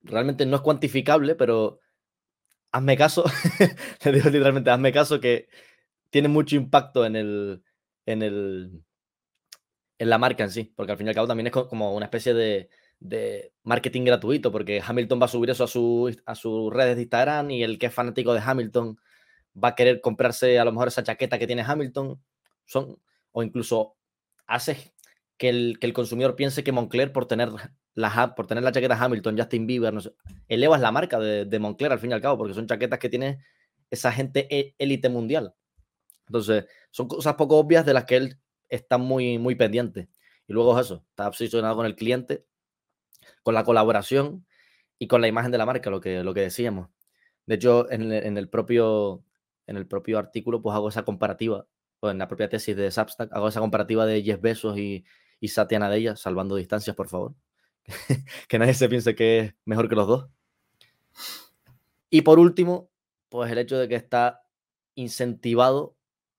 realmente 0.02 0.46
no 0.46 0.58
es 0.58 0.62
cuantificable, 0.62 1.36
pero 1.36 1.80
hazme 2.72 2.98
caso, 2.98 3.24
le 4.06 4.12
digo 4.12 4.30
literalmente, 4.30 4.72
hazme 4.72 4.92
caso 4.92 5.20
que 5.22 5.48
tiene 6.10 6.28
mucho 6.28 6.56
impacto 6.56 7.06
en 7.06 7.16
el, 7.16 7.64
en 8.06 8.22
el, 8.22 8.84
en 9.98 10.10
la 10.10 10.18
marca 10.18 10.44
en 10.44 10.52
sí, 10.52 10.74
porque 10.76 10.92
al 10.92 10.98
fin 10.98 11.08
y 11.08 11.10
al 11.10 11.16
cabo 11.16 11.28
también 11.28 11.48
es 11.48 11.54
como 11.54 11.96
una 11.96 12.06
especie 12.06 12.34
de, 12.34 12.70
marketing 13.64 14.04
gratuito, 14.04 14.52
porque 14.52 14.82
Hamilton 14.86 15.22
va 15.22 15.26
a 15.26 15.30
subir 15.30 15.50
eso 15.50 15.64
a, 15.64 15.68
su, 15.68 16.16
a 16.26 16.36
sus 16.36 16.74
redes 16.74 16.96
de 16.96 17.04
Instagram 17.04 17.52
y 17.52 17.64
el 17.64 17.78
que 17.78 17.88
es 17.88 17.94
fanático 17.94 18.34
de 18.34 18.42
Hamilton 18.44 18.98
va 19.62 19.70
a 19.70 19.76
querer 19.76 20.02
comprarse 20.02 20.60
a 20.60 20.66
lo 20.66 20.72
mejor 20.72 20.88
esa 20.88 21.04
chaqueta 21.04 21.38
que 21.40 21.48
tiene 21.48 21.64
Hamilton, 21.64 22.22
son, 22.66 22.98
o 23.32 23.44
incluso 23.44 23.96
hace 24.48 24.94
que 25.38 25.50
el, 25.50 25.78
que 25.80 25.88
el 25.88 25.94
consumidor 25.94 26.36
piense 26.36 26.64
que 26.64 26.72
Moncler 26.72 27.12
por 27.12 27.28
tener 27.28 27.50
la, 27.94 28.36
por 28.36 28.48
tener 28.48 28.64
la 28.64 28.72
chaqueta 28.72 29.02
Hamilton, 29.02 29.38
Justin 29.38 29.68
Bieber, 29.68 29.94
no 29.94 30.02
sé, 30.02 30.14
elevas 30.48 30.82
la 30.82 30.92
marca 30.92 31.20
de, 31.20 31.46
de, 31.46 31.60
Moncler 31.60 31.92
al 31.92 32.00
fin 32.00 32.12
y 32.12 32.14
al 32.14 32.22
cabo, 32.22 32.38
porque 32.38 32.54
son 32.54 32.68
chaquetas 32.68 33.00
que 33.00 33.10
tiene 33.10 33.40
esa 33.90 34.12
gente 34.12 34.48
e, 34.50 34.76
élite 34.78 35.10
mundial. 35.10 35.54
Entonces, 36.28 36.66
son 36.92 37.08
cosas 37.08 37.36
poco 37.36 37.58
obvias 37.58 37.86
de 37.86 37.94
las 37.94 38.06
que 38.06 38.18
él 38.18 38.38
está 38.70 38.98
muy, 38.98 39.38
muy 39.38 39.56
pendiente. 39.56 40.10
Y 40.48 40.54
luego 40.54 40.80
eso, 40.80 41.04
está 41.10 41.28
obsesionado 41.28 41.76
con 41.76 41.86
el 41.86 41.96
cliente 41.96 42.46
con 43.44 43.54
la 43.54 43.64
colaboración 43.64 44.46
y 44.98 45.08
con 45.08 45.22
la 45.22 45.28
imagen 45.28 45.52
de 45.52 45.58
la 45.58 45.66
marca, 45.66 45.90
lo 45.90 46.02
que, 46.02 46.24
lo 46.24 46.34
que 46.34 46.42
decíamos. 46.42 46.90
De 47.46 47.56
hecho, 47.56 47.90
en, 47.92 48.12
el 48.12 48.50
propio, 48.50 49.24
en 49.68 49.78
el 49.78 49.88
propio 49.88 50.18
artículo, 50.18 50.62
pues 50.62 50.76
hago 50.76 50.90
esa 50.90 51.04
comparativa, 51.04 51.68
o 52.00 52.10
en 52.10 52.18
la 52.18 52.28
propia 52.28 52.50
tesis 52.50 52.76
de 52.76 52.90
Substack, 52.90 53.32
hago 53.34 53.48
esa 53.48 53.60
comparativa 53.60 54.06
de 54.06 54.24
Jeff 54.24 54.42
Bezos 54.42 54.78
y, 54.78 55.06
y 55.40 55.50
Satya 55.50 55.80
Nadella, 55.80 56.16
salvando 56.16 56.56
distancias, 56.56 56.96
por 56.96 57.08
favor. 57.08 57.36
que 58.48 58.58
nadie 58.58 58.74
se 58.74 58.90
piense 58.90 59.14
que 59.14 59.40
es 59.40 59.56
mejor 59.64 59.88
que 59.90 59.96
los 59.96 60.08
dos. 60.08 60.28
Y 62.10 62.22
por 62.22 62.40
último, 62.40 62.90
pues 63.30 63.52
el 63.52 63.58
hecho 63.60 63.78
de 63.78 63.88
que 63.88 63.96
está 63.96 64.44
incentivado 64.96 65.95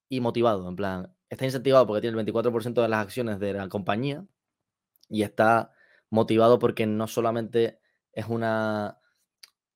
y 0.09 0.21
motivado. 0.21 0.69
En 0.69 0.77
plan, 0.77 1.15
está 1.29 1.45
incentivado 1.45 1.87
porque 1.87 2.01
tiene 2.03 2.19
el 2.21 2.27
24% 2.27 2.83
de 2.83 2.89
las 2.89 3.01
acciones 3.01 3.41
de 3.41 3.53
la 3.55 3.69
compañía 3.69 4.27
y 5.09 5.23
está 5.23 5.73
motivado 6.11 6.59
porque 6.59 6.87
no 6.87 7.07
solamente 7.07 7.81
es 8.13 8.27
una, 8.27 8.99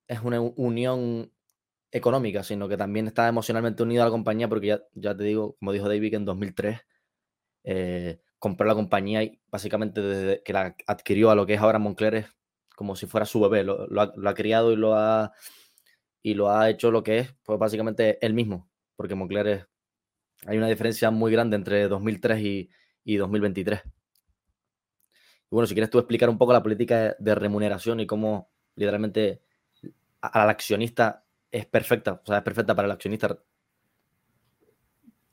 es 0.07 0.21
una 0.21 0.41
unión 0.41 1.31
económica, 1.91 2.43
sino 2.43 2.67
que 2.67 2.77
también 2.77 3.07
está 3.07 3.27
emocionalmente 3.27 3.83
unido 3.83 4.01
a 4.03 4.05
la 4.05 4.11
compañía 4.11 4.47
porque 4.47 4.67
ya, 4.67 4.81
ya 4.93 5.15
te 5.15 5.23
digo, 5.23 5.55
como 5.59 5.71
dijo 5.71 5.87
David, 5.87 6.09
que 6.09 6.15
en 6.15 6.25
2003 6.25 6.79
eh, 7.63 8.21
compró 8.39 8.65
la 8.65 8.75
compañía 8.75 9.23
y 9.23 9.41
básicamente 9.51 10.01
desde 10.01 10.43
que 10.43 10.53
la 10.53 10.75
adquirió 10.87 11.29
a 11.29 11.35
lo 11.35 11.45
que 11.45 11.53
es 11.55 11.59
ahora 11.61 11.79
Moncler 11.79 12.15
es 12.15 12.25
como 12.75 12.95
si 12.95 13.05
fuera 13.05 13.25
su 13.25 13.39
bebé, 13.41 13.63
lo, 13.63 13.87
ha, 14.01 14.33
criado 14.33 14.71
y 14.71 14.75
lo 14.75 14.95
ha, 14.95 15.33
y 16.23 16.33
lo 16.33 16.49
ha 16.49 16.69
hecho 16.69 16.89
lo 16.89 17.03
que 17.03 17.19
es, 17.19 17.35
pues 17.43 17.59
básicamente 17.59 18.17
él 18.25 18.33
mismo, 18.33 18.71
porque 18.95 19.13
Moncler 19.13 19.47
es, 19.47 19.67
hay 20.45 20.57
una 20.57 20.67
diferencia 20.67 21.11
muy 21.11 21.31
grande 21.31 21.55
entre 21.55 21.87
2003 21.87 22.41
y, 22.41 22.69
y 23.03 23.17
2023. 23.17 23.81
Y 23.85 23.89
bueno, 25.49 25.67
si 25.67 25.73
quieres 25.73 25.89
tú 25.89 25.99
explicar 25.99 26.29
un 26.29 26.37
poco 26.37 26.53
la 26.53 26.63
política 26.63 27.15
de 27.19 27.35
remuneración 27.35 27.99
y 27.99 28.07
cómo 28.07 28.49
literalmente 28.75 29.41
al 30.21 30.49
accionista 30.49 31.25
es 31.51 31.65
perfecta, 31.65 32.13
o 32.13 32.25
sea, 32.25 32.37
es 32.37 32.43
perfecta 32.43 32.75
para 32.75 32.85
el 32.85 32.91
accionista. 32.91 33.37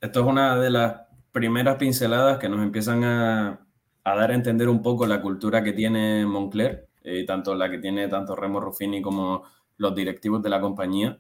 Esto 0.01 0.21
es 0.21 0.27
una 0.27 0.59
de 0.59 0.71
las 0.71 1.03
primeras 1.33 1.77
pinceladas 1.77 2.39
que 2.39 2.49
nos 2.49 2.63
empiezan 2.63 3.05
a, 3.05 3.61
dar 4.05 4.31
a 4.31 4.35
entender 4.35 4.69
un 4.69 4.83
poco 4.83 5.07
la 5.07 5.21
cultura 5.21 5.63
que 5.63 5.73
tiene 5.73 6.25
Moncler, 6.27 6.89
eh, 7.03 7.25
tanto 7.27 7.55
la 7.55 7.71
que 7.71 7.79
tiene 7.79 8.09
tanto 8.09 8.35
Remo 8.35 8.61
Ruffini 8.61 9.01
como 9.03 9.45
los 9.77 9.95
directivos 9.95 10.43
de 10.43 10.51
la 10.51 10.61
compañía. 10.61 11.19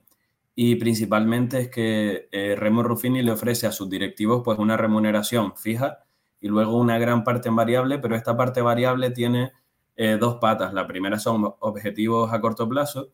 Y 0.60 0.74
principalmente 0.74 1.60
es 1.60 1.68
que 1.68 2.28
eh, 2.32 2.56
Remo 2.58 2.82
Ruffini 2.82 3.22
le 3.22 3.30
ofrece 3.30 3.68
a 3.68 3.70
sus 3.70 3.88
directivos 3.88 4.42
pues 4.44 4.58
una 4.58 4.76
remuneración 4.76 5.56
fija 5.56 6.00
y 6.40 6.48
luego 6.48 6.76
una 6.76 6.98
gran 6.98 7.22
parte 7.22 7.48
en 7.48 7.54
variable, 7.54 8.00
pero 8.00 8.16
esta 8.16 8.36
parte 8.36 8.60
variable 8.60 9.12
tiene 9.12 9.52
eh, 9.94 10.16
dos 10.18 10.38
patas. 10.40 10.74
La 10.74 10.84
primera 10.88 11.20
son 11.20 11.54
objetivos 11.60 12.32
a 12.32 12.40
corto 12.40 12.68
plazo, 12.68 13.12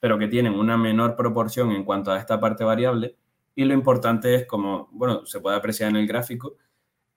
pero 0.00 0.18
que 0.18 0.26
tienen 0.26 0.54
una 0.54 0.78
menor 0.78 1.16
proporción 1.16 1.70
en 1.72 1.84
cuanto 1.84 2.12
a 2.12 2.18
esta 2.18 2.40
parte 2.40 2.64
variable. 2.64 3.14
Y 3.54 3.66
lo 3.66 3.74
importante 3.74 4.34
es, 4.34 4.46
como, 4.46 4.88
bueno, 4.90 5.26
se 5.26 5.40
puede 5.40 5.58
apreciar 5.58 5.90
en 5.90 5.96
el 5.96 6.06
gráfico, 6.06 6.56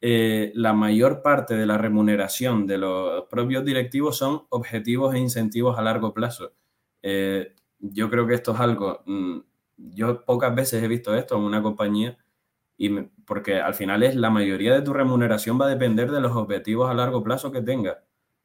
eh, 0.01 0.51
la 0.55 0.73
mayor 0.73 1.21
parte 1.21 1.55
de 1.55 1.65
la 1.65 1.77
remuneración 1.77 2.67
de 2.67 2.79
los 2.79 3.27
propios 3.29 3.63
directivos 3.63 4.17
son 4.17 4.41
objetivos 4.49 5.15
e 5.15 5.19
incentivos 5.19 5.79
a 5.79 5.81
largo 5.81 6.13
plazo. 6.13 6.51
Yo 7.79 8.09
creo 8.09 8.27
que 8.27 8.33
esto 8.33 8.53
es 8.53 8.59
algo, 8.59 9.03
mm, 9.05 9.39
yo 9.93 10.25
pocas 10.25 10.53
veces 10.55 10.83
he 10.83 10.87
visto 10.87 11.15
esto 11.15 11.35
en 11.37 11.43
una 11.43 11.61
compañía 11.61 12.17
y 12.77 12.89
porque 13.25 13.59
al 13.59 13.73
final 13.73 14.03
es 14.03 14.15
la 14.15 14.29
mayoría 14.29 14.73
de 14.73 14.81
tu 14.81 14.93
remuneración 14.93 15.59
va 15.59 15.65
a 15.65 15.69
depender 15.69 16.11
de 16.11 16.21
los 16.21 16.35
objetivos 16.35 16.89
a 16.89 16.93
largo 16.93 17.23
plazo 17.23 17.51
que 17.51 17.61
tenga 17.61 18.03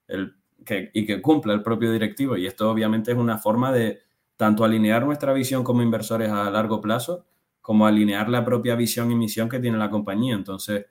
el, 0.09 0.37
que, 0.65 0.91
y 0.93 1.07
que 1.07 1.23
cumpla 1.23 1.55
el 1.55 1.63
propio 1.63 1.93
directivo. 1.93 2.37
Y 2.37 2.47
esto 2.47 2.71
obviamente 2.71 3.13
es 3.13 3.17
una 3.17 3.39
forma 3.39 3.73
de 3.73 4.01
tanto 4.37 4.65
alinear 4.65 5.05
nuestra 5.05 5.33
visión 5.33 5.63
como 5.63 5.83
inversores 5.83 6.31
a 6.31 6.51
largo 6.51 6.81
plazo, 6.81 7.27
como 7.61 7.87
alinear 7.87 8.29
la 8.29 8.45
propia 8.45 8.75
visión 8.75 9.11
y 9.13 9.15
misión 9.15 9.49
que 9.49 9.61
tiene 9.61 9.79
la 9.79 9.91
compañía. 9.91 10.35
Entonces, 10.35 10.87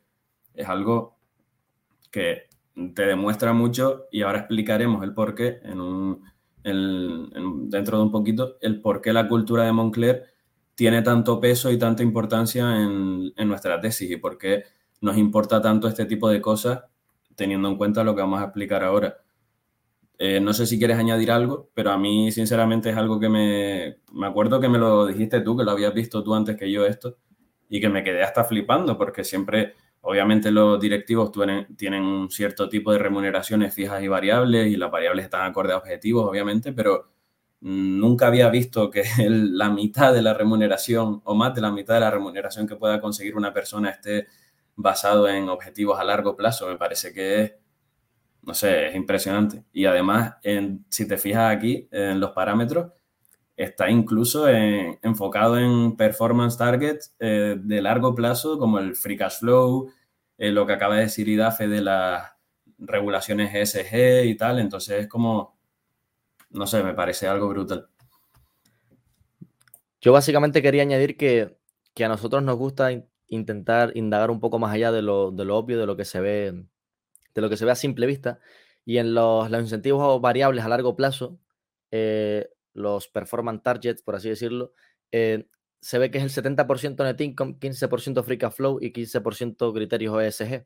es 0.53 0.67
algo 0.67 1.17
que 2.11 2.43
te 2.95 3.05
demuestra 3.05 3.53
mucho 3.53 4.05
y 4.11 4.21
ahora 4.21 4.39
explicaremos 4.39 5.03
el 5.03 5.13
por 5.13 5.35
qué 5.35 5.59
en 5.63 5.81
un, 5.81 6.23
dentro 7.69 7.97
de 7.97 8.03
un 8.03 8.11
poquito, 8.11 8.57
el 8.61 8.81
por 8.81 9.01
qué 9.01 9.13
la 9.13 9.27
cultura 9.27 9.65
de 9.65 9.71
Moncler 9.71 10.32
tiene 10.75 11.01
tanto 11.01 11.39
peso 11.39 11.71
y 11.71 11.77
tanta 11.77 12.03
importancia 12.03 12.81
en, 12.81 13.33
nuestra 13.47 13.79
tesis 13.79 14.09
y 14.09 14.17
por 14.17 14.37
qué 14.37 14.63
nos 15.01 15.17
importa 15.17 15.61
tanto 15.61 15.87
este 15.87 16.05
tipo 16.05 16.29
de 16.29 16.41
cosas 16.41 16.83
teniendo 17.35 17.67
en 17.67 17.77
cuenta 17.77 18.03
lo 18.03 18.15
que 18.15 18.21
vamos 18.21 18.41
a 18.41 18.45
explicar 18.45 18.83
ahora. 18.83 19.17
Eh, 20.17 20.39
no 20.39 20.53
sé 20.53 20.65
si 20.65 20.77
quieres 20.77 20.97
añadir 20.97 21.31
algo, 21.31 21.69
pero 21.73 21.91
a 21.91 21.97
mí 21.97 22.31
sinceramente 22.31 22.89
es 22.89 22.97
algo 22.97 23.19
que 23.19 23.29
me, 23.29 23.97
me 24.13 24.27
acuerdo 24.27 24.59
que 24.59 24.69
me 24.69 24.77
lo 24.77 25.05
dijiste 25.05 25.41
tú, 25.41 25.57
que 25.57 25.63
lo 25.63 25.71
habías 25.71 25.93
visto 25.93 26.23
tú 26.23 26.33
antes 26.33 26.55
que 26.55 26.71
yo 26.71 26.85
esto, 26.85 27.17
y 27.67 27.81
que 27.81 27.89
me 27.89 28.03
quedé 28.03 28.23
hasta 28.23 28.43
flipando, 28.43 28.97
porque 28.97 29.23
siempre, 29.23 29.73
obviamente 30.01 30.51
los 30.51 30.79
directivos 30.79 31.31
tienen, 31.31 31.75
tienen 31.75 32.03
un 32.03 32.29
cierto 32.29 32.69
tipo 32.69 32.91
de 32.91 32.99
remuneraciones 32.99 33.73
fijas 33.73 34.01
y 34.03 34.07
variables, 34.07 34.67
y 34.67 34.77
las 34.77 34.91
variables 34.91 35.25
están 35.25 35.49
acorde 35.49 35.73
a 35.73 35.77
objetivos, 35.77 36.29
obviamente, 36.29 36.71
pero 36.71 37.12
nunca 37.63 38.27
había 38.27 38.49
visto 38.49 38.89
que 38.91 39.03
la 39.29 39.69
mitad 39.69 40.13
de 40.13 40.21
la 40.21 40.33
remuneración 40.33 41.21
o 41.23 41.33
más 41.33 41.55
de 41.55 41.61
la 41.61 41.71
mitad 41.71 41.95
de 41.95 42.01
la 42.01 42.11
remuneración 42.11 42.67
que 42.67 42.75
pueda 42.75 42.99
conseguir 42.99 43.35
una 43.37 43.53
persona 43.53 43.89
esté 43.89 44.27
basado 44.75 45.29
en 45.29 45.49
objetivos 45.49 45.99
a 45.99 46.03
largo 46.03 46.35
plazo. 46.35 46.67
Me 46.67 46.77
parece 46.77 47.13
que 47.13 47.41
es, 47.41 47.53
no 48.41 48.53
sé, 48.53 48.87
es 48.87 48.95
impresionante. 48.95 49.63
Y 49.71 49.85
además, 49.85 50.35
si 50.89 51.07
te 51.07 51.17
fijas 51.17 51.55
aquí 51.55 51.87
en 51.91 52.19
los 52.19 52.31
parámetros, 52.31 52.91
está 53.55 53.89
incluso 53.89 54.47
enfocado 54.49 55.57
en 55.57 55.95
performance 55.95 56.57
targets 56.57 57.15
eh, 57.19 57.55
de 57.57 57.81
largo 57.81 58.13
plazo, 58.13 58.57
como 58.57 58.79
el 58.79 58.95
free 58.95 59.15
cash 59.15 59.39
flow, 59.39 59.89
eh, 60.37 60.51
lo 60.51 60.65
que 60.65 60.73
acaba 60.73 60.95
de 60.95 61.03
decir 61.03 61.29
IDAFE 61.29 61.67
de 61.67 61.81
las 61.81 62.33
regulaciones 62.77 63.53
ESG 63.53 64.25
y 64.25 64.35
tal. 64.35 64.59
Entonces 64.59 65.03
es 65.03 65.07
como 65.07 65.55
no 66.53 66.67
sé, 66.67 66.83
me 66.83 66.93
parece 66.93 67.27
algo 67.27 67.49
brutal. 67.49 67.89
Yo 70.01 70.11
básicamente 70.11 70.61
quería 70.61 70.83
añadir 70.83 71.17
que, 71.17 71.57
a 72.03 72.07
nosotros 72.07 72.43
nos 72.43 72.57
gusta 72.57 72.89
intentar 73.27 73.91
indagar 73.95 74.31
un 74.31 74.39
poco 74.39 74.59
más 74.59 74.73
allá 74.73 74.91
de 74.91 75.01
lo, 75.01 75.27
obvio, 75.27 75.79
de 75.79 75.85
lo 75.85 75.95
que 75.95 76.05
se 76.05 76.19
ve, 76.19 76.65
de 77.33 77.41
lo 77.41 77.49
que 77.49 77.57
se 77.57 77.65
ve 77.65 77.71
a 77.71 77.75
simple 77.75 78.05
vista. 78.05 78.39
Y 78.85 78.97
en 78.97 79.13
los, 79.13 79.49
incentivos 79.49 80.21
variables 80.21 80.65
a 80.65 80.69
largo 80.69 80.95
plazo, 80.95 81.39
eh, 81.91 82.49
los 82.73 83.07
performance 83.07 83.63
targets, 83.63 84.01
por 84.01 84.15
así 84.15 84.29
decirlo, 84.29 84.73
eh, 85.11 85.47
se 85.79 85.99
ve 85.99 86.11
que 86.11 86.17
es 86.17 86.23
el 86.23 86.43
70% 86.43 87.03
net 87.03 87.21
income, 87.21 87.57
15% 87.59 88.23
free 88.23 88.37
cash 88.37 88.53
flow 88.53 88.79
y 88.81 88.91
15% 88.91 89.73
criterios 89.73 90.21
ESG 90.21 90.65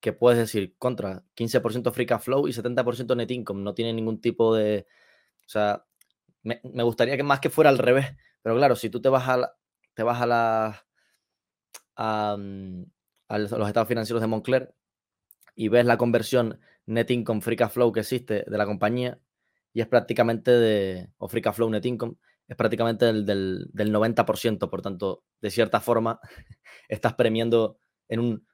que 0.00 0.12
puedes 0.12 0.38
decir 0.38 0.76
contra 0.78 1.24
15% 1.36 1.92
free 1.92 2.06
cash 2.06 2.22
flow 2.22 2.48
y 2.48 2.52
70% 2.52 3.16
net 3.16 3.30
income. 3.30 3.62
No 3.62 3.74
tiene 3.74 3.92
ningún 3.92 4.20
tipo 4.20 4.54
de. 4.54 4.86
O 5.46 5.48
sea, 5.48 5.84
me, 6.42 6.60
gustaría 6.82 7.16
que 7.16 7.22
más 7.22 7.40
que 7.40 7.50
fuera 7.50 7.70
al 7.70 7.78
revés. 7.78 8.06
Pero 8.42 8.56
claro, 8.56 8.76
si 8.76 8.90
tú 8.90 9.00
te 9.00 9.08
vas 9.08 9.28
a 9.28 9.52
te 9.94 10.02
vas 10.04 10.20
mm, 11.96 12.82
a, 13.28 13.38
los 13.38 13.68
estados 13.68 13.88
financieros 13.88 14.20
de 14.20 14.28
Moncler 14.28 14.74
y 15.56 15.68
ves 15.68 15.84
la 15.84 15.98
conversión 15.98 16.60
net 16.86 17.10
income 17.10 17.40
free 17.40 17.56
cash 17.56 17.72
flow 17.72 17.92
que 17.92 18.00
existe 18.00 18.44
de 18.46 18.58
la 18.58 18.64
compañía 18.64 19.18
y 19.72 19.80
es 19.80 19.88
prácticamente 19.88 20.52
de, 20.52 21.10
o 21.18 21.28
free 21.28 21.42
cash 21.42 21.56
flow 21.56 21.68
net 21.68 21.84
income, 21.84 22.14
es 22.46 22.56
prácticamente 22.56 23.06
del, 23.06 23.26
del, 23.26 23.68
del 23.72 23.92
90%, 23.92 24.70
por 24.70 24.82
tanto, 24.82 25.24
de 25.40 25.50
cierta 25.50 25.80
forma, 25.80 26.20
estás 26.88 27.14
premiando 27.14 27.80
en 28.08 28.20
un 28.20 28.47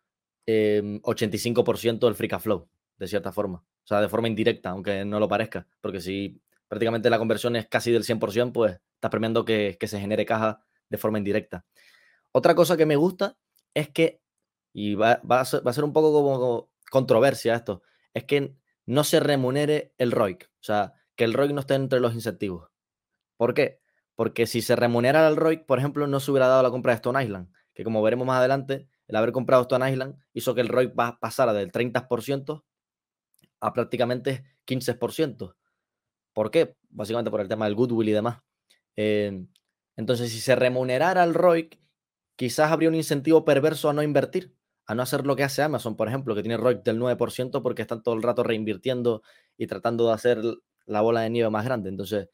85% 0.46 1.88
em, 1.88 1.98
del 1.98 2.14
free 2.14 2.28
cash 2.28 2.42
flow, 2.42 2.68
de 2.98 3.08
cierta 3.08 3.32
forma. 3.32 3.64
O 3.84 3.86
sea, 3.86 4.00
de 4.00 4.08
forma 4.08 4.28
indirecta, 4.28 4.70
aunque 4.70 5.04
no 5.04 5.20
lo 5.20 5.28
parezca. 5.28 5.66
Porque 5.80 6.00
si 6.00 6.40
prácticamente 6.68 7.10
la 7.10 7.18
conversión 7.18 7.56
es 7.56 7.66
casi 7.66 7.92
del 7.92 8.04
100%, 8.04 8.52
pues 8.52 8.80
estás 8.94 9.10
premiando 9.10 9.44
que, 9.44 9.76
se 9.80 10.00
genere 10.00 10.24
caja 10.24 10.64
de 10.88 10.98
forma 10.98 11.18
indirecta. 11.18 11.64
Otra 12.32 12.54
cosa 12.54 12.76
que 12.76 12.86
me 12.86 12.96
gusta 12.96 13.36
es 13.74 13.90
que, 13.90 14.22
y 14.72 14.94
va, 14.94 15.20
a, 15.28 15.44
ser, 15.44 15.84
un 15.84 15.92
poco 15.92 16.12
como 16.12 16.70
controversia 16.90 17.54
esto, 17.54 17.82
es 18.12 18.24
que 18.24 18.56
no 18.86 19.04
se 19.04 19.20
remunere 19.20 19.92
el 19.98 20.12
ROIC. 20.12 20.50
O 20.60 20.62
sea, 20.62 20.94
que 21.16 21.24
el 21.24 21.32
ROIC 21.32 21.52
no 21.52 21.60
esté 21.60 21.74
entre 21.74 22.00
los 22.00 22.14
incentivos. 22.14 22.70
¿Por 23.36 23.54
qué? 23.54 23.80
Porque 24.14 24.46
si 24.46 24.62
se 24.62 24.76
remunera 24.76 25.26
el 25.28 25.36
ROIC, 25.36 25.66
por 25.66 25.78
ejemplo, 25.78 26.06
no 26.06 26.20
se 26.20 26.30
hubiera 26.30 26.48
dado 26.48 26.62
la 26.62 26.70
compra 26.70 26.92
de 26.92 26.96
Stone 26.96 27.22
Island, 27.22 27.52
que 27.74 27.84
como 27.84 28.02
veremos 28.02 28.26
más 28.26 28.38
adelante, 28.38 28.88
el 29.06 29.16
haber 29.16 29.32
comprado 29.32 29.62
Stone 29.62 29.90
Island 29.90 30.16
hizo 30.32 30.54
que 30.54 30.60
el 30.60 30.68
ROI 30.68 30.92
pasara 31.20 31.52
del 31.52 31.70
30% 31.70 32.64
a 33.60 33.72
prácticamente 33.72 34.44
15%. 34.66 35.54
¿Por 36.32 36.50
qué? 36.50 36.76
Básicamente 36.90 37.30
por 37.30 37.40
el 37.40 37.48
tema 37.48 37.66
del 37.66 37.74
goodwill 37.74 38.08
y 38.08 38.12
demás. 38.12 38.40
Em, 38.96 39.48
entonces, 39.96 40.30
si 40.30 40.40
se 40.40 40.56
remunerara 40.56 41.24
el 41.24 41.34
ROIC, 41.34 41.78
quizás 42.36 42.72
habría 42.72 42.88
un 42.88 42.94
incentivo 42.94 43.44
perverso 43.44 43.88
a 43.88 43.92
no 43.92 44.02
invertir, 44.02 44.54
a 44.86 44.94
no 44.94 45.02
hacer 45.02 45.26
lo 45.26 45.36
que 45.36 45.44
hace 45.44 45.62
Amazon, 45.62 45.96
por 45.96 46.08
ejemplo, 46.08 46.34
que 46.34 46.42
tiene 46.42 46.56
ROIC 46.56 46.82
del 46.82 46.98
9% 46.98 47.62
porque 47.62 47.82
están 47.82 48.02
todo 48.02 48.14
el 48.14 48.22
rato 48.22 48.42
reinvirtiendo 48.42 49.22
y 49.56 49.66
tratando 49.66 50.08
de 50.08 50.14
hacer 50.14 50.42
la 50.86 51.00
bola 51.00 51.20
de 51.22 51.30
nieve 51.30 51.50
más 51.50 51.64
grande. 51.64 51.88
Entonces, 51.88 52.28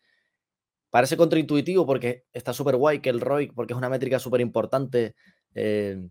parece 0.91 1.17
contraintuitivo 1.17 1.87
porque 1.87 2.25
está 2.33 2.53
súper 2.53 2.77
guay 2.77 3.01
que 3.01 3.11
el 3.11 3.21
ROIC, 3.21 3.55
porque 3.55 3.73
es 3.75 3.79
una 3.79 3.89
métrica 3.89 4.19
súper 4.19 4.41
importante, 4.41 5.15
em, 5.55 6.11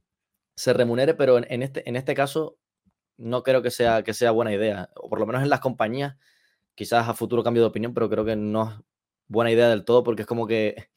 se 0.60 0.74
remunere, 0.74 1.14
pero 1.14 1.38
en, 1.38 1.64
este, 1.64 1.88
en 1.88 1.96
este 1.96 2.14
caso 2.14 2.60
no 3.16 3.44
creo 3.44 3.62
que 3.62 3.72
sea, 3.72 4.04
que 4.04 4.14
sea 4.14 4.32
buena 4.32 4.54
idea, 4.54 4.90
o 4.98 5.08
por 5.08 5.18
lo 5.18 5.26
menos 5.26 5.42
en 5.42 5.50
las 5.50 5.62
compañías, 5.62 6.18
quizás 6.76 7.08
a 7.08 7.14
futuro 7.14 7.44
cambio 7.46 7.64
de 7.64 7.70
opinión, 7.70 7.94
pero 7.94 8.10
creo 8.10 8.26
que 8.26 8.36
no 8.36 8.64
es 8.70 8.76
buena 9.30 9.52
idea 9.52 9.70
del 9.70 9.86
todo 9.86 10.04
porque 10.04 10.24
es 10.24 10.28
como 10.28 10.48
que 10.48 10.90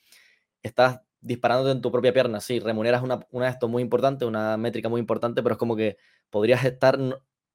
estás 0.65 1.03
disparándote 1.21 1.71
en 1.71 1.81
tu 1.81 1.93
propia 1.93 2.13
pierna, 2.13 2.41
sí, 2.41 2.59
remuneras 2.59 3.05
una, 3.05 3.21
una 3.31 3.45
de 3.45 3.53
estos 3.53 3.71
muy 3.71 3.85
importante, 3.85 4.25
una 4.25 4.57
métrica 4.57 4.89
muy 4.89 4.99
importante, 4.99 5.45
pero 5.45 5.53
es 5.53 5.59
como 5.61 5.77
que 5.77 5.97
podrías 6.29 6.65
estar 6.65 6.99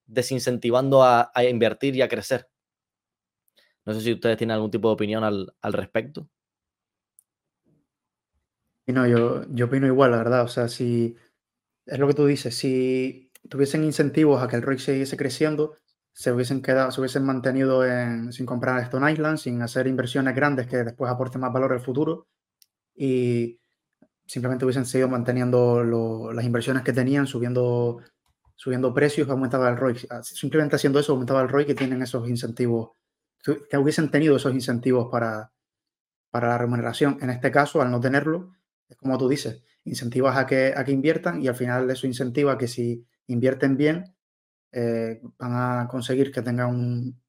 desincentivando 0.06 1.04
a, 1.04 1.30
invertir 1.50 1.94
y 1.98 2.04
a 2.04 2.08
crecer. 2.08 2.50
No 3.84 3.94
sé 3.94 4.00
si 4.00 4.14
ustedes 4.14 4.38
tienen 4.38 4.54
algún 4.54 4.72
tipo 4.72 4.88
de 4.88 4.94
opinión 4.94 5.26
al, 5.26 5.54
al 5.62 5.74
respecto. 5.74 6.30
No, 8.86 9.06
yo, 9.06 9.44
yo 9.50 9.66
opino 9.66 9.88
igual, 9.88 10.12
la 10.12 10.18
verdad. 10.18 10.44
O 10.44 10.48
sea, 10.48 10.70
si 10.70 11.18
es 11.88 12.00
lo 12.00 12.08
que 12.08 12.14
tú 12.14 12.26
dices, 12.26 12.56
si 12.56 13.32
tuviesen 13.50 13.84
incentivos 13.84 14.44
a 14.44 14.48
que 14.48 14.58
el 14.58 14.62
ROI 14.62 14.80
siguiese 14.80 15.18
creciendo, 15.18 15.78
se 16.12 16.32
hubiesen 16.32 16.62
quedado, 16.62 16.92
se 16.92 17.00
hubiesen 17.00 17.24
mantenido 17.24 17.84
sin 18.32 18.46
comprar 18.46 18.82
Stone 18.84 19.12
Island, 19.12 19.38
sin 19.38 19.62
hacer 19.62 19.88
inversiones 19.88 20.36
grandes 20.36 20.68
que 20.68 20.78
después 20.78 21.12
aporten 21.12 21.42
más 21.42 21.54
valor 21.54 21.74
al 21.74 21.80
futuro 21.80 22.28
y 22.96 23.60
simplemente 24.26 24.66
hubiesen 24.66 24.86
seguido 24.86 25.08
manteniendo 25.08 25.84
las 26.34 26.44
inversiones 26.44 26.84
que 26.84 26.92
tenían, 26.92 27.28
subiendo, 27.28 28.02
subiendo 28.56 28.94
precios, 28.94 29.30
aumentaba 29.30 29.70
el 29.70 29.78
ROI. 29.78 30.08
Simplemente 30.24 30.76
haciendo 30.76 31.00
eso 31.00 31.14
aumentaba 31.14 31.42
el 31.42 31.50
ROI 31.50 31.66
que 31.66 31.76
tienen 31.76 32.02
esos 32.02 32.28
incentivos, 32.28 32.90
que 33.44 33.78
hubiesen 33.78 34.10
tenido 34.10 34.36
esos 34.36 34.54
incentivos 34.54 35.10
para, 35.12 35.52
para 36.32 36.50
la 36.50 36.58
remuneración. 36.58 37.20
En 37.22 37.30
este 37.30 37.52
caso, 37.52 37.82
al 37.82 37.92
no 37.92 38.02
tenerlo, 38.02 38.57
es 38.90 38.98
como 38.98 39.18
tú 39.18 39.28
dices, 39.28 39.64
incentivas 39.84 40.38
a 40.38 40.46
que, 40.46 40.74
a 40.76 40.84
que 40.84 40.92
inviertan 40.92 41.42
y 41.42 41.48
al 41.48 41.56
final 41.56 41.90
eso 41.90 42.08
incentiva 42.08 42.58
que 42.58 42.68
si 42.68 43.06
invierten 43.28 43.78
bien, 43.78 44.16
eh, 44.72 45.22
van 45.38 45.54
a 45.54 45.88
conseguir 45.90 46.32
que 46.32 46.42
tengan 46.42 47.20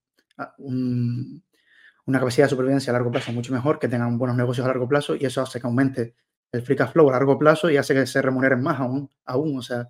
una 2.06 2.18
capacidad 2.18 2.46
de 2.46 2.50
supervivencia 2.50 2.90
a 2.90 2.94
largo 2.94 3.10
plazo 3.10 3.32
mucho 3.32 3.52
mejor, 3.52 3.78
que 3.78 3.88
tengan 3.88 4.18
buenos 4.18 4.36
negocios 4.36 4.64
a 4.64 4.68
largo 4.68 4.88
plazo 4.88 5.16
y 5.16 5.24
eso 5.24 5.42
hace 5.42 5.60
que 5.60 5.66
aumente 5.66 6.14
el 6.52 6.62
free 6.62 6.76
cash 6.76 6.92
flow 6.92 7.08
a 7.08 7.12
largo 7.12 7.38
plazo 7.38 7.70
y 7.70 7.76
hace 7.76 7.94
que 7.94 8.06
se 8.06 8.22
remuneren 8.22 8.62
más 8.62 8.80
aún. 8.80 9.10
aún. 9.24 9.58
O 9.58 9.62
sea, 9.62 9.88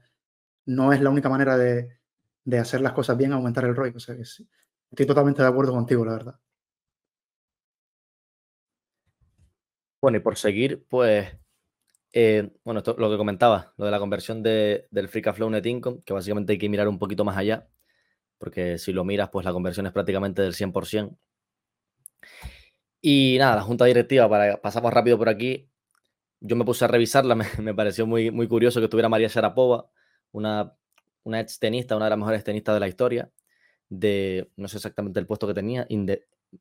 no 0.67 0.93
es 0.93 1.01
la 1.01 1.11
única 1.11 1.29
manera 1.29 1.57
de, 1.57 1.99
hacer 2.59 2.81
las 2.81 2.93
cosas 2.93 3.17
bien, 3.17 3.33
aumentar 3.33 3.65
el 3.65 3.77
ROI. 3.77 3.93
O 3.97 4.01
sea, 4.01 4.17
que 4.17 4.23
estoy 4.23 5.07
totalmente 5.07 5.43
de 5.43 5.49
acuerdo 5.49 5.73
contigo, 5.73 6.05
la 6.05 6.13
verdad. 6.13 6.41
Bueno, 10.01 10.19
y 10.19 10.21
por 10.21 10.37
seguir, 10.37 10.87
pues 10.89 11.29
eh, 12.13 12.51
bueno, 12.65 12.79
esto, 12.79 12.95
lo 12.99 13.11
que 13.11 13.17
comentaba, 13.17 13.75
lo 13.77 13.85
de 13.85 13.91
la 13.91 13.99
conversión 13.99 14.43
del 14.43 15.09
Free 15.09 15.23
Cash 15.23 15.37
Flow 15.37 15.51
Net 15.51 15.67
Income, 15.67 16.03
que 16.05 16.13
básicamente 16.13 16.53
hay 16.53 16.59
que 16.59 16.69
mirar 16.69 16.89
un 16.89 16.99
poquito 16.99 17.25
más 17.25 17.37
allá, 17.37 17.69
porque 18.39 18.79
si 18.79 18.93
lo 18.93 19.05
miras, 19.05 19.31
pues 19.31 19.45
la 19.45 19.53
conversión 19.53 19.87
es 19.87 19.93
prácticamente 19.93 20.43
del 20.43 20.55
100%. 20.55 21.17
Y 23.01 23.37
nada, 23.39 23.57
la 23.57 23.63
junta 23.63 23.85
directiva, 23.85 24.29
para 24.29 24.61
pasamos 24.61 24.93
rápido 24.93 25.19
por 25.19 25.29
aquí, 25.29 25.71
yo 26.41 26.57
me 26.57 26.65
puse 26.65 26.85
a 26.85 26.89
revisarla, 26.89 27.35
me, 27.61 27.75
pareció 27.75 28.07
muy, 28.07 28.31
muy 28.31 28.49
curioso 28.49 28.81
que 28.81 28.85
estuviera 28.85 29.09
María 29.09 29.29
Sharapova, 29.29 29.91
una, 30.33 30.75
una 31.25 31.41
ex 31.41 31.59
tenista, 31.59 31.97
una 31.97 32.07
de 32.07 32.11
las 32.11 32.19
mejores 32.19 32.45
tenistas 32.45 32.75
de 32.75 32.81
la 32.81 32.89
historia, 32.89 33.31
de, 33.89 34.51
no 34.57 34.69
sé 34.69 34.79
exactamente 34.79 35.21
el 35.21 35.27
puesto 35.27 35.47
que 35.47 35.55
tenía, 35.55 35.87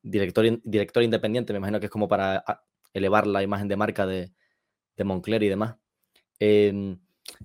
director, 0.02 0.60
director 0.62 1.02
independiente, 1.02 1.52
me 1.52 1.58
imagino 1.58 1.80
que 1.80 1.86
es 1.86 1.92
como 1.92 2.08
para 2.08 2.44
elevar 2.92 3.26
la 3.26 3.42
imagen 3.42 3.68
de 3.68 3.76
marca 3.76 4.06
de, 4.06 4.32
de 4.98 5.04
Moncler 5.04 5.42
y 5.42 5.48
demás. 5.48 5.76
Em, 6.38 6.98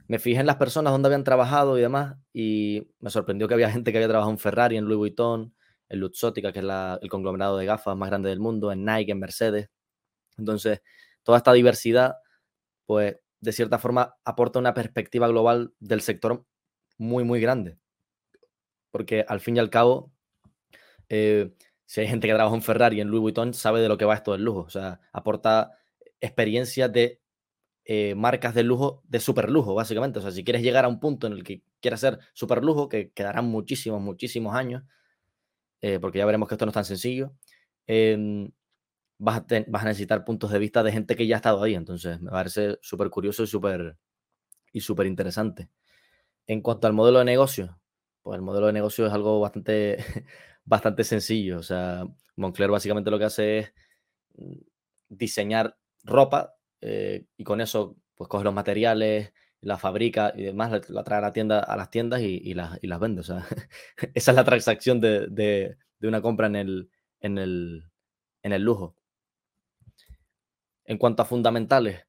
me 0.08 0.20
fijé 0.20 0.42
en 0.42 0.48
las 0.48 0.58
personas 0.58 0.92
donde 0.92 1.08
habían 1.08 1.24
trabajado 1.24 1.78
y 1.78 1.82
demás, 1.82 2.18
y 2.34 2.90
me 3.00 3.10
sorprendió 3.10 3.48
que 3.48 3.54
había 3.54 3.70
gente 3.72 3.92
que 3.92 3.98
había 4.00 4.10
trabajado 4.10 4.32
en 4.32 4.40
Ferrari, 4.40 4.78
en 4.78 4.86
Louis 4.86 4.98
Vuitton, 4.98 5.54
en 5.88 6.00
Luxottica, 6.00 6.52
que 6.52 6.60
es 6.60 6.66
el 6.66 7.10
conglomerado 7.10 7.58
de 7.58 7.66
gafas 7.66 7.96
más 7.96 8.10
grande 8.10 8.30
del 8.30 8.40
mundo, 8.40 8.72
en 8.72 8.84
Nike, 8.84 9.12
en 9.12 9.20
Mercedes. 9.20 9.70
Entonces, 10.38 10.82
toda 11.22 11.38
esta 11.38 11.54
diversidad, 11.54 12.16
pues, 12.86 13.18
de 13.40 13.52
cierta 13.52 13.78
forma, 13.78 14.16
aporta 14.26 14.60
una 14.60 14.74
perspectiva 14.74 15.28
global 15.28 15.74
del 15.80 16.02
sector 16.02 16.46
muy, 16.98 17.24
muy 17.24 17.40
grande. 17.40 17.78
Porque 18.92 19.26
al 19.28 19.40
fin 19.40 19.58
y 19.58 19.60
al 19.60 19.70
cabo, 19.70 20.12
eh, 21.10 21.54
si 21.86 22.02
hay 22.02 22.08
gente 22.08 22.28
que 22.28 22.34
trabaja 22.34 22.56
en 22.56 22.62
Ferrari, 22.62 23.02
en 23.02 23.10
Louis 23.10 23.22
Vuitton, 23.22 23.54
sabe 23.54 23.82
de 23.82 23.90
lo 23.90 23.98
que 23.98 24.06
va 24.06 24.16
esto 24.16 24.32
del 24.32 24.44
lujo. 24.44 24.62
O 24.62 24.70
sea, 24.70 25.02
aporta 25.12 25.78
experiencia 26.22 26.88
de 26.88 27.22
eh, 27.86 28.16
marcas 28.16 28.54
de 28.56 28.64
lujo, 28.64 29.04
de 29.08 29.20
super 29.20 29.50
lujo, 29.50 29.74
básicamente. 29.76 30.20
O 30.20 30.22
sea, 30.22 30.32
si 30.32 30.44
quieres 30.44 30.62
llegar 30.62 30.86
a 30.86 30.88
un 30.88 31.00
punto 31.00 31.28
en 31.28 31.34
el 31.34 31.44
que 31.44 31.64
quieras 31.82 32.00
ser 32.00 32.20
super 32.34 32.64
lujo, 32.64 32.90
que 32.90 33.12
quedarán 33.12 33.46
muchísimos, 33.46 34.02
muchísimos 34.02 34.56
años, 34.56 34.84
eh, 35.82 36.00
porque 36.00 36.20
ya 36.20 36.26
veremos 36.26 36.48
que 36.48 36.56
esto 36.56 36.66
no 36.66 36.70
es 36.72 36.76
tan 36.76 36.86
sencillo, 36.86 37.34
em, 37.88 38.52
vas, 39.18 39.44
a 39.50 39.86
necesitar 39.86 40.24
puntos 40.26 40.52
de 40.52 40.60
vista 40.60 40.84
de 40.84 40.92
gente 40.92 41.16
que 41.16 41.28
ya 41.28 41.36
ha 41.36 41.38
estado 41.38 41.62
ahí. 41.64 41.76
Entonces, 41.76 42.22
me 42.22 42.32
parece 42.32 42.80
súper 42.82 43.10
curioso 43.10 43.44
y 43.44 43.48
súper 43.48 43.98
y 44.74 44.82
súper 44.82 45.08
interesante. 45.08 45.70
En 46.48 46.62
cuanto 46.62 46.88
al 46.88 46.94
modelo 46.94 47.20
de 47.20 47.26
negocio, 47.26 47.80
pues 48.24 48.38
el 48.38 48.42
modelo 48.42 48.68
de 48.68 48.74
negocio 48.74 49.06
es 49.08 49.14
algo 49.14 49.40
bastante, 49.40 49.98
bastante 50.66 51.04
sencillo. 51.04 51.60
O 51.60 51.64
sea, 51.64 52.06
Moncler 52.36 52.72
básicamente 52.72 53.12
lo 53.12 53.20
que 53.20 53.26
hace 53.26 53.60
es 53.60 53.74
mm, 54.36 54.58
diseñar 55.10 55.78
ropa 56.04 56.56
eh, 56.86 57.26
y 57.38 57.46
con 57.46 57.62
eso 57.62 57.96
pues 58.16 58.28
coge 58.28 58.44
los 58.44 58.54
materiales, 58.54 59.34
la 59.62 59.78
fabrica 59.78 60.34
y 60.36 60.44
demás, 60.44 60.90
la, 60.90 61.04
trae 61.06 61.20
a 61.20 61.22
la 61.22 61.32
tienda, 61.34 61.60
a 61.60 61.78
las 61.78 61.90
tiendas 61.90 62.22
y, 62.22 62.54
las, 62.54 62.78
y 62.82 62.88
las 62.88 63.00
vende. 63.00 63.22
O 63.22 63.24
sea, 63.24 63.48
esa 64.14 64.32
es 64.32 64.36
la 64.36 64.44
transacción 64.44 65.00
de, 65.00 65.28
de, 65.30 65.78
una 66.02 66.22
compra 66.22 66.48
en 66.48 66.58
el, 66.58 66.90
en, 67.22 67.38
el, 67.38 67.90
en 68.44 68.52
el 68.52 68.62
lujo. 68.62 68.96
En 70.84 70.98
cuanto 70.98 71.22
a 71.24 71.26
fundamentales, 71.26 72.06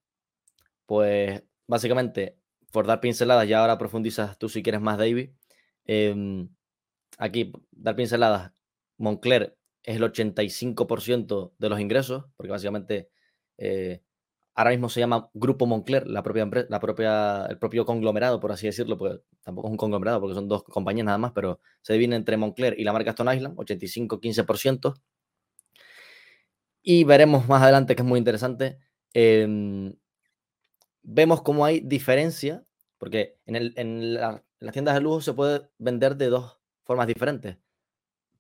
pues 0.87 1.41
básicamente, 1.69 2.37
por 2.73 2.87
dar 2.87 3.01
pinceladas, 3.01 3.49
ya 3.49 3.61
ahora 3.61 3.79
profundizas 3.79 4.37
tú 4.39 4.49
si 4.49 4.63
quieres 4.63 4.81
más, 4.81 4.99
David. 4.99 5.31
Em, 5.85 6.49
aquí, 7.19 7.53
dar 7.71 7.95
pinceladas, 7.95 8.53
Moncler 8.99 9.57
es 9.85 9.97
el 9.97 10.03
85% 10.03 11.55
de 11.59 11.69
los 11.69 11.79
ingresos, 11.79 12.25
porque 12.37 12.51
básicamente 12.51 13.11
eh, 13.59 14.03
ahora 14.55 14.71
mismo 14.71 14.89
se 14.89 15.01
llama 15.01 15.31
Grupo 15.35 15.67
Moncler, 15.67 16.07
la 16.07 16.23
propia 16.23 16.49
la 16.69 16.81
propia, 16.81 17.47
el 17.47 17.59
propio 17.59 17.85
conglomerado, 17.85 18.41
por 18.41 18.53
así 18.53 18.67
decirlo, 18.67 18.97
porque 18.97 19.23
tampoco 19.43 19.69
es 19.69 19.73
un 19.73 19.77
conglomerado, 19.77 20.21
porque 20.21 20.35
son 20.35 20.49
dos 20.49 20.63
compañías 20.65 21.07
nada 21.07 21.19
más, 21.19 21.33
pero 21.33 21.61
se 21.83 21.95
divide 21.95 22.15
entre 22.17 22.37
Moncler 22.37 22.79
y 22.79 22.85
la 22.85 22.93
marca 22.93 23.11
Stone 23.11 23.35
Island, 23.35 23.57
85-15%. 23.57 24.95
Y 26.83 27.05
veremos 27.05 27.49
más 27.49 27.63
adelante, 27.63 27.97
que 27.97 28.03
es 28.03 28.09
muy 28.09 28.19
interesante, 28.19 28.79
em, 29.13 29.95
vemos 31.03 31.43
cómo 31.43 31.65
hay 31.65 31.81
diferencia, 31.81 32.65
porque 32.99 33.39
en, 33.47 33.57
el, 33.57 33.73
en, 33.77 34.15
las 34.15 34.73
tiendas 34.73 34.95
de 34.95 35.01
lujo 35.01 35.21
se 35.21 35.33
puede 35.33 35.69
vender 35.79 36.17
de 36.17 36.29
dos 36.29 36.59
formas 36.85 37.07
diferentes. 37.07 37.59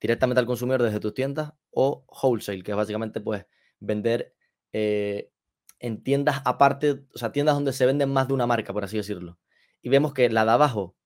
Directamente 0.00 0.40
al 0.40 0.46
consumidor 0.46 0.82
desde 0.82 1.00
tus 1.00 1.14
tiendas 1.14 1.52
o 1.70 2.04
wholesale, 2.22 2.62
que 2.62 2.72
es 2.72 2.76
básicamente 2.76 3.20
pues 3.20 3.46
vender 3.80 4.34
eh, 4.72 5.30
en 5.78 6.02
tiendas 6.02 6.42
aparte, 6.44 7.04
o 7.14 7.18
sea, 7.18 7.32
tiendas 7.32 7.54
donde 7.54 7.72
se 7.72 7.86
venden 7.86 8.10
más 8.12 8.28
de 8.28 8.34
una 8.34 8.46
marca, 8.46 8.72
por 8.72 8.84
así 8.84 8.96
decirlo. 8.96 9.38
Y 9.82 9.88
vemos 9.88 10.14
que 10.14 10.30
la 10.30 10.44
de 10.44 10.50
abajo, 10.52 10.96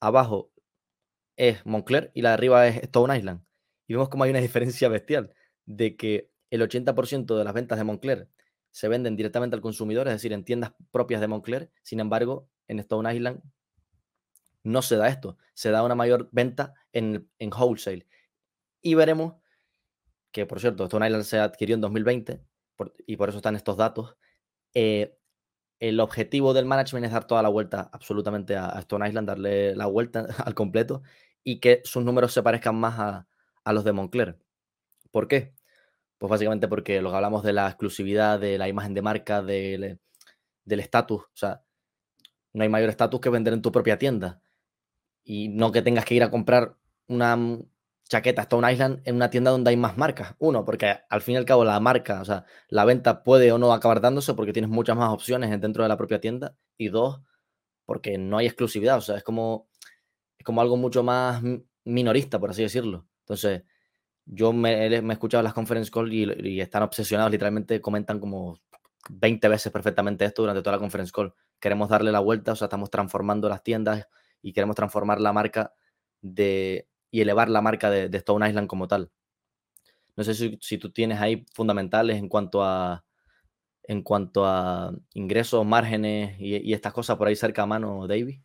abajo 0.00 0.52
es 1.36 1.64
Moncler 1.64 2.10
y 2.14 2.22
la 2.22 2.30
de 2.30 2.34
arriba 2.34 2.66
es 2.66 2.82
Stone 2.84 3.16
Island. 3.16 3.44
Y 3.86 3.94
vemos 3.94 4.08
como 4.08 4.24
hay 4.24 4.30
una 4.30 4.40
diferencia 4.40 4.88
bestial 4.88 5.34
de 5.66 5.96
que 5.96 6.30
el 6.50 6.62
80% 6.62 7.36
de 7.36 7.44
las 7.44 7.54
ventas 7.54 7.78
de 7.78 7.84
Moncler 7.84 8.28
se 8.72 8.88
venden 8.88 9.16
directamente 9.16 9.56
al 9.56 9.62
consumidor, 9.62 10.06
es 10.08 10.14
decir, 10.14 10.32
en 10.32 10.44
tiendas 10.44 10.72
propias 10.90 11.20
de 11.20 11.28
Moncler. 11.28 11.70
Sin 11.82 12.00
embargo, 12.00 12.48
en 12.68 12.78
Stone 12.80 13.14
Island 13.14 13.40
no 14.62 14.82
se 14.82 14.96
da 14.96 15.08
esto. 15.08 15.38
Se 15.54 15.70
da 15.70 15.82
una 15.82 15.94
mayor 15.94 16.28
venta 16.32 16.74
en, 16.92 17.28
en 17.38 17.50
wholesale. 17.52 18.06
Y 18.82 18.94
veremos 18.94 19.34
que, 20.32 20.46
por 20.46 20.60
cierto, 20.60 20.84
Stone 20.84 21.06
Island 21.06 21.24
se 21.24 21.38
adquirió 21.38 21.74
en 21.74 21.80
2020 21.80 22.40
y 23.06 23.16
por 23.16 23.28
eso 23.28 23.38
están 23.38 23.56
estos 23.56 23.76
datos, 23.76 24.16
eh, 24.74 25.16
el 25.80 25.98
objetivo 26.00 26.52
del 26.52 26.66
management 26.66 27.06
es 27.06 27.12
dar 27.12 27.26
toda 27.26 27.42
la 27.42 27.48
vuelta 27.48 27.90
absolutamente 27.92 28.56
a, 28.56 28.78
Stone 28.80 29.08
Island, 29.08 29.26
darle 29.26 29.74
la 29.74 29.86
vuelta 29.86 30.26
al 30.44 30.54
completo 30.54 31.02
y 31.42 31.58
que 31.58 31.80
sus 31.84 32.04
números 32.04 32.32
se 32.32 32.42
parezcan 32.42 32.76
más 32.76 32.98
a, 32.98 33.26
los 33.72 33.84
de 33.84 33.92
Moncler. 33.92 34.38
¿Por 35.10 35.28
qué? 35.28 35.54
Pues 36.18 36.28
básicamente 36.30 36.68
porque 36.68 37.00
lo 37.00 37.10
que 37.10 37.16
hablamos 37.16 37.42
de 37.42 37.52
la 37.52 37.68
exclusividad, 37.68 38.40
de 38.40 38.58
la 38.58 38.68
imagen 38.68 38.94
de 38.94 39.02
marca, 39.02 39.42
del 39.42 40.00
estatus. 40.66 41.22
O 41.22 41.30
sea, 41.34 41.62
no 42.52 42.62
hay 42.62 42.68
mayor 42.68 42.90
estatus 42.90 43.20
que 43.20 43.30
vender 43.30 43.54
en 43.54 43.62
tu 43.62 43.72
propia 43.72 43.98
tienda. 43.98 44.42
Y 45.24 45.48
no 45.48 45.72
que 45.72 45.82
tengas 45.82 46.04
que 46.04 46.14
ir 46.14 46.22
a 46.24 46.30
comprar 46.30 46.76
una 47.06 47.38
chaqueta 48.10 48.42
Stone 48.42 48.72
Island 48.72 49.02
en 49.04 49.14
una 49.14 49.30
tienda 49.30 49.52
donde 49.52 49.70
hay 49.70 49.76
más 49.76 49.96
marcas. 49.96 50.34
Uno, 50.40 50.64
porque 50.64 50.98
al 51.08 51.22
fin 51.22 51.34
y 51.34 51.36
al 51.38 51.44
cabo 51.44 51.64
la 51.64 51.78
marca, 51.78 52.20
o 52.20 52.24
sea, 52.24 52.44
la 52.68 52.84
venta 52.84 53.22
puede 53.22 53.52
o 53.52 53.58
no 53.58 53.72
acabar 53.72 54.00
dándose 54.00 54.34
porque 54.34 54.52
tienes 54.52 54.68
muchas 54.68 54.96
más 54.96 55.10
opciones 55.10 55.48
dentro 55.60 55.84
de 55.84 55.88
la 55.88 55.96
propia 55.96 56.20
tienda. 56.20 56.56
Y 56.76 56.88
dos, 56.88 57.20
porque 57.86 58.18
no 58.18 58.38
hay 58.38 58.46
exclusividad, 58.46 58.98
o 58.98 59.00
sea, 59.00 59.16
es 59.16 59.22
como, 59.22 59.68
es 60.36 60.44
como 60.44 60.60
algo 60.60 60.76
mucho 60.76 61.04
más 61.04 61.40
minorista, 61.84 62.40
por 62.40 62.50
así 62.50 62.62
decirlo. 62.62 63.06
Entonces, 63.20 63.62
yo 64.26 64.52
me, 64.52 64.86
he 64.88 65.12
escuchado 65.12 65.44
las 65.44 65.54
conference 65.54 65.90
call 65.90 66.12
y, 66.12 66.24
y, 66.40 66.60
están 66.60 66.82
obsesionados, 66.82 67.30
literalmente 67.30 67.80
comentan 67.80 68.18
como 68.18 68.60
20 69.08 69.48
veces 69.48 69.72
perfectamente 69.72 70.24
esto 70.24 70.42
durante 70.42 70.62
toda 70.62 70.76
la 70.76 70.80
conference 70.80 71.12
call. 71.12 71.32
Queremos 71.60 71.88
darle 71.88 72.10
la 72.10 72.20
vuelta, 72.20 72.52
o 72.52 72.56
sea, 72.56 72.66
estamos 72.66 72.90
transformando 72.90 73.48
las 73.48 73.62
tiendas 73.62 74.08
y 74.42 74.52
queremos 74.52 74.74
transformar 74.74 75.20
la 75.20 75.32
marca 75.32 75.74
de, 76.22 76.88
y 77.10 77.20
elevar 77.20 77.48
la 77.48 77.60
marca 77.60 77.90
de, 77.90 78.16
Stone 78.16 78.48
Island 78.48 78.68
como 78.68 78.88
tal. 78.88 79.10
No 80.16 80.24
sé 80.24 80.34
si, 80.34 80.78
tú 80.78 80.90
tienes 80.90 81.20
ahí 81.20 81.44
fundamentales 81.52 82.18
en 82.18 82.28
cuanto 82.28 82.62
a 82.62 83.04
en 83.84 84.02
cuanto 84.02 84.46
a 84.46 84.92
ingresos, 85.14 85.66
márgenes 85.66 86.36
y, 86.38 86.72
estas 86.72 86.92
cosas 86.92 87.16
por 87.16 87.26
ahí 87.26 87.34
cerca 87.34 87.62
a 87.62 87.66
mano, 87.66 88.06
David. 88.06 88.38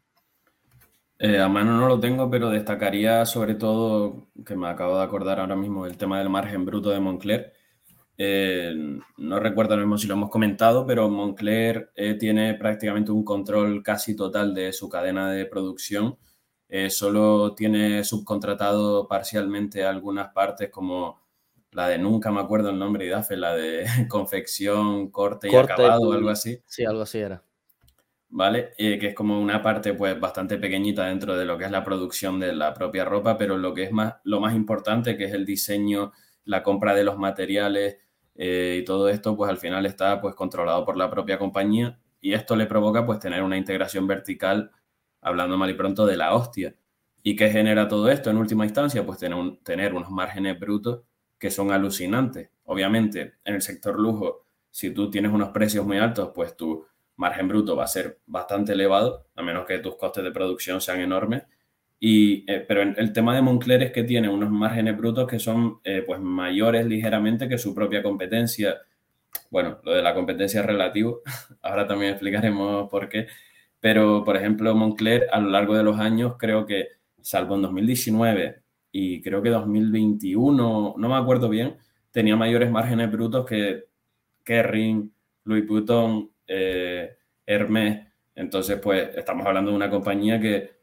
Eh, 1.20 1.40
a 1.40 1.48
mano 1.48 1.78
no 1.78 1.88
lo 1.88 2.00
tengo, 2.00 2.30
pero 2.32 2.50
destacaría 2.50 3.26
sobre 3.26 3.54
todo, 3.54 4.28
que 4.46 4.56
me 4.56 4.68
acabo 4.68 4.98
de 4.98 5.04
acordar 5.04 5.40
ahora 5.40 5.56
mismo, 5.56 5.86
el 5.86 5.98
tema 5.98 6.18
del 6.18 6.30
margen 6.30 6.66
bruto 6.66 6.90
de 6.90 7.00
Moncler. 7.00 7.54
Eh, 8.18 8.74
no 9.18 9.40
recuerdo 9.40 9.74
ahora 9.74 9.86
mismo 9.86 9.98
si 9.98 10.08
lo 10.08 10.16
hemos 10.16 10.30
comentado, 10.30 10.86
pero 10.86 11.10
Moncler 11.10 11.92
eh, 11.96 12.16
tiene 12.16 12.54
prácticamente 12.56 13.12
un 13.12 13.24
control 13.24 13.84
casi 13.84 14.16
total 14.16 14.54
de 14.54 14.74
su 14.74 14.90
cadena 14.90 15.30
de 15.32 15.46
producción. 15.46 16.18
Solo 16.90 17.54
tiene 17.54 18.04
subcontratado 18.04 19.08
parcialmente 19.08 19.84
algunas 19.84 20.34
partes 20.34 20.70
como 20.70 21.22
la 21.72 21.88
de 21.88 21.98
nunca 21.98 22.32
me 22.32 22.40
acuerdo 22.40 22.70
el 22.70 22.80
nombre, 22.80 23.06
Idafe, 23.06 23.36
la 23.36 23.54
de 23.56 23.86
confección, 24.10 25.10
corte, 25.10 25.50
y 25.52 25.56
acabado, 25.56 26.14
algo 26.14 26.30
así. 26.30 26.62
Sí, 26.68 26.86
algo 26.86 27.02
así 27.02 27.20
era. 27.20 27.44
¿vale? 28.36 28.74
Eh, 28.78 29.00
que 29.00 29.08
es 29.08 29.16
como 29.16 29.40
una 29.40 29.62
parte 29.62 29.94
pues 29.94 30.20
bastante 30.20 30.58
pequeñita 30.58 31.06
dentro 31.06 31.38
de 31.38 31.46
lo 31.46 31.58
que 31.58 31.66
es 31.66 31.72
la 31.72 31.86
producción 31.86 32.38
de 32.38 32.54
la 32.54 32.74
propia 32.74 33.06
ropa, 33.06 33.38
pero 33.38 33.58
lo 33.58 33.74
que 33.74 33.84
es 33.84 33.92
más, 33.94 34.16
lo 34.26 34.42
más 34.42 34.54
importante, 34.54 35.16
que 35.16 35.24
es 35.26 35.34
el 35.34 35.46
diseño, 35.46 36.12
la 36.44 36.62
compra 36.62 36.94
de 36.94 37.06
los 37.06 37.18
materiales 37.18 37.98
eh, 38.36 38.80
y 38.82 38.86
todo 38.86 39.08
esto, 39.08 39.38
pues 39.38 39.50
al 39.50 39.58
final 39.58 39.86
está 39.86 40.20
pues 40.20 40.36
controlado 40.36 40.84
por 40.86 40.98
la 40.98 41.10
propia 41.10 41.40
compañía 41.40 41.98
y 42.20 42.34
esto 42.34 42.58
le 42.58 42.66
provoca 42.66 43.06
pues 43.06 43.20
tener 43.20 43.42
una 43.42 43.56
integración 43.58 44.06
vertical, 44.06 44.72
hablando 45.26 45.58
mal 45.58 45.70
y 45.70 45.74
pronto, 45.74 46.06
de 46.06 46.16
la 46.16 46.34
hostia. 46.34 46.76
¿Y 47.24 47.36
qué 47.36 47.50
genera 47.50 47.88
todo 47.88 48.10
esto 48.10 48.30
en 48.30 48.38
última 48.38 48.66
instancia? 48.66 49.06
Pues 49.06 49.18
tener, 49.18 49.38
tener 49.64 49.94
unos 49.94 50.12
márgenes 50.12 50.60
brutos 50.60 51.02
que 51.40 51.50
son 51.50 51.72
alucinantes. 51.72 52.52
Obviamente, 52.66 53.34
en 53.44 53.56
el 53.56 53.62
sector 53.62 54.00
lujo, 54.00 54.46
si 54.70 54.92
tú 54.92 55.10
tienes 55.10 55.32
unos 55.32 55.50
precios 55.50 55.86
muy 55.86 55.98
altos, 55.98 56.32
pues 56.36 56.56
tú 56.56 56.86
margen 57.16 57.48
bruto 57.48 57.76
va 57.76 57.86
a 57.86 57.88
ser 57.88 58.20
bastante 58.28 58.74
elevado, 58.74 59.28
a 59.36 59.42
menos 59.42 59.66
que 59.66 59.80
tus 59.80 59.96
costes 59.96 60.24
de 60.24 60.32
producción 60.32 60.82
sean 60.82 61.00
enormes. 61.00 61.44
Y, 62.00 62.50
eh, 62.52 62.64
pero 62.68 62.82
el 62.84 63.14
tema 63.14 63.34
de 63.36 63.42
Moncler 63.42 63.82
es 63.84 63.92
que 63.92 64.04
tiene 64.04 64.30
unos 64.30 64.52
márgenes 64.52 64.96
brutos 64.96 65.28
que 65.28 65.40
son 65.40 65.80
eh, 65.84 66.04
pues 66.06 66.20
mayores 66.20 66.86
ligeramente 66.86 67.50
que 67.50 67.58
su 67.58 67.74
propia 67.74 68.04
competencia. 68.04 68.78
Bueno, 69.50 69.80
lo 69.84 69.94
de 69.94 70.04
la 70.04 70.14
competencia 70.14 70.60
es 70.60 70.66
relativo, 70.66 71.22
ahora 71.64 71.88
también 71.88 72.12
explicaremos 72.12 72.90
por 72.90 73.10
qué. 73.10 73.28
Pero, 73.86 74.24
por 74.24 74.36
ejemplo, 74.36 74.74
Moncler 74.74 75.28
a 75.32 75.40
lo 75.40 75.52
largo 75.52 75.78
de 75.78 75.84
los 75.84 76.00
años, 76.00 76.38
creo 76.40 76.66
que, 76.66 76.88
salvo 77.22 77.54
en 77.54 77.62
2019 77.62 78.64
y 78.92 79.22
creo 79.22 79.44
que 79.44 79.52
2021, 79.52 80.96
no 80.98 81.08
me 81.08 81.16
acuerdo 81.16 81.50
bien, 81.50 81.78
tenía 82.10 82.36
mayores 82.36 82.72
márgenes 82.72 83.12
brutos 83.12 83.46
que 83.46 83.84
Kering, 84.44 85.14
Louis 85.44 85.68
Vuitton, 85.68 86.32
eh, 86.48 87.16
Hermes. 87.46 88.08
Entonces, 88.34 88.80
pues 88.80 89.16
estamos 89.16 89.46
hablando 89.46 89.70
de 89.70 89.78
una 89.78 89.92
compañía 89.92 90.40
que 90.42 90.78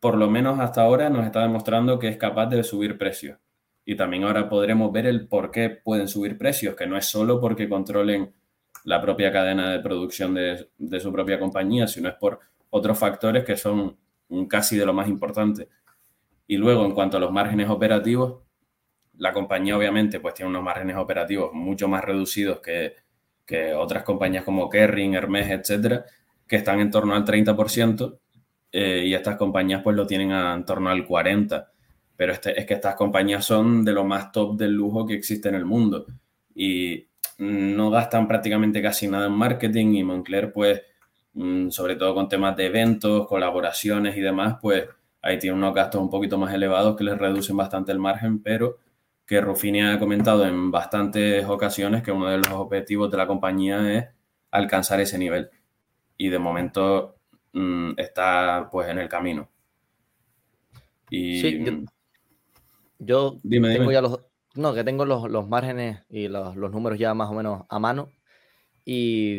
por 0.00 0.16
lo 0.16 0.30
menos 0.30 0.58
hasta 0.58 0.80
ahora 0.80 1.10
nos 1.10 1.26
está 1.26 1.42
demostrando 1.42 1.98
que 1.98 2.08
es 2.08 2.16
capaz 2.16 2.46
de 2.46 2.64
subir 2.64 2.96
precios. 2.96 3.38
Y 3.84 3.94
también 3.94 4.24
ahora 4.24 4.48
podremos 4.48 4.90
ver 4.90 5.04
el 5.04 5.28
por 5.28 5.50
qué 5.50 5.68
pueden 5.68 6.08
subir 6.08 6.38
precios, 6.38 6.74
que 6.74 6.86
no 6.86 6.96
es 6.96 7.04
solo 7.04 7.42
porque 7.42 7.68
controlen 7.68 8.32
la 8.84 9.00
propia 9.00 9.32
cadena 9.32 9.70
de 9.70 9.80
producción 9.80 10.34
de, 10.34 11.00
su 11.00 11.12
propia 11.12 11.38
compañía, 11.38 11.86
sino 11.86 12.08
es 12.08 12.14
por 12.14 12.40
otros 12.70 12.98
factores 12.98 13.44
que 13.44 13.56
son 13.56 13.96
casi 14.48 14.76
de 14.76 14.86
lo 14.86 14.92
más 14.92 15.08
importante. 15.08 15.68
Y 16.46 16.56
luego, 16.56 16.84
en 16.84 16.92
cuanto 16.92 17.16
a 17.16 17.20
los 17.20 17.32
márgenes 17.32 17.68
operativos, 17.68 18.42
la 19.18 19.32
compañía 19.32 19.76
obviamente 19.76 20.20
pues 20.20 20.34
tiene 20.34 20.50
unos 20.50 20.62
márgenes 20.62 20.96
operativos 20.96 21.52
mucho 21.52 21.88
más 21.88 22.04
reducidos 22.04 22.60
que, 22.60 22.94
que 23.44 23.72
otras 23.74 24.04
compañías 24.04 24.44
como 24.44 24.68
Kering, 24.68 25.14
Hermes, 25.14 25.50
etcétera, 25.50 26.04
que 26.46 26.56
están 26.56 26.80
en 26.80 26.90
torno 26.90 27.14
al 27.14 27.24
30% 27.24 28.18
eh, 28.72 29.04
y 29.06 29.14
estas 29.14 29.36
compañías 29.36 29.82
pues 29.82 29.96
lo 29.96 30.06
tienen 30.06 30.30
en 30.30 30.64
torno 30.64 30.90
al 30.90 31.06
40%. 31.06 31.66
Pero 32.16 32.32
este, 32.32 32.58
es 32.58 32.66
que 32.66 32.74
estas 32.74 32.96
compañías 32.96 33.44
son 33.44 33.84
de 33.84 33.92
lo 33.92 34.04
más 34.04 34.32
top 34.32 34.56
del 34.56 34.72
lujo 34.72 35.06
que 35.06 35.14
existe 35.14 35.48
en 35.48 35.54
el 35.54 35.64
mundo 35.64 36.04
y 36.52 37.06
no 37.38 37.90
gastan 37.90 38.26
prácticamente 38.28 38.82
casi 38.82 39.08
nada 39.08 39.26
en 39.26 39.32
marketing 39.32 39.94
y 39.94 40.04
Moncler 40.04 40.52
pues 40.52 40.82
mm, 41.34 41.70
sobre 41.70 41.96
todo 41.96 42.14
con 42.14 42.28
temas 42.28 42.56
de 42.56 42.66
eventos, 42.66 43.26
colaboraciones 43.26 44.16
y 44.16 44.20
demás, 44.20 44.56
pues 44.60 44.84
ahí 45.22 45.38
tiene 45.38 45.56
unos 45.56 45.74
gastos 45.74 46.00
un 46.00 46.10
poquito 46.10 46.36
más 46.38 46.52
elevados 46.52 46.96
que 46.96 47.04
les 47.04 47.16
reducen 47.16 47.56
bastante 47.56 47.92
el 47.92 47.98
margen, 47.98 48.42
pero 48.42 48.78
que 49.26 49.40
Ruffini 49.40 49.82
ha 49.82 49.98
comentado 49.98 50.46
en 50.46 50.70
bastantes 50.70 51.44
ocasiones 51.44 52.02
que 52.02 52.10
uno 52.10 52.28
de 52.28 52.38
los 52.38 52.48
objetivos 52.52 53.10
de 53.10 53.18
la 53.18 53.26
compañía 53.26 53.98
es 53.98 54.06
alcanzar 54.50 55.00
ese 55.00 55.18
nivel. 55.18 55.50
Y 56.16 56.30
de 56.30 56.38
momento 56.38 57.16
mm, 57.52 57.92
está 57.98 58.68
pues 58.72 58.88
en 58.88 58.98
el 58.98 59.08
camino. 59.08 59.48
Y, 61.10 61.40
sí, 61.40 61.64
yo, 62.98 63.38
tengo 63.48 63.92
ya 63.92 64.00
los, 64.00 64.18
no, 64.54 64.74
que 64.74 64.84
tengo 64.84 65.04
los, 65.04 65.48
márgenes 65.48 66.02
y 66.08 66.28
los, 66.28 66.56
los, 66.56 66.72
números 66.72 66.98
ya 66.98 67.14
más 67.14 67.30
o 67.30 67.34
menos 67.34 67.62
a 67.68 67.78
mano. 67.78 68.10
Y 68.84 69.38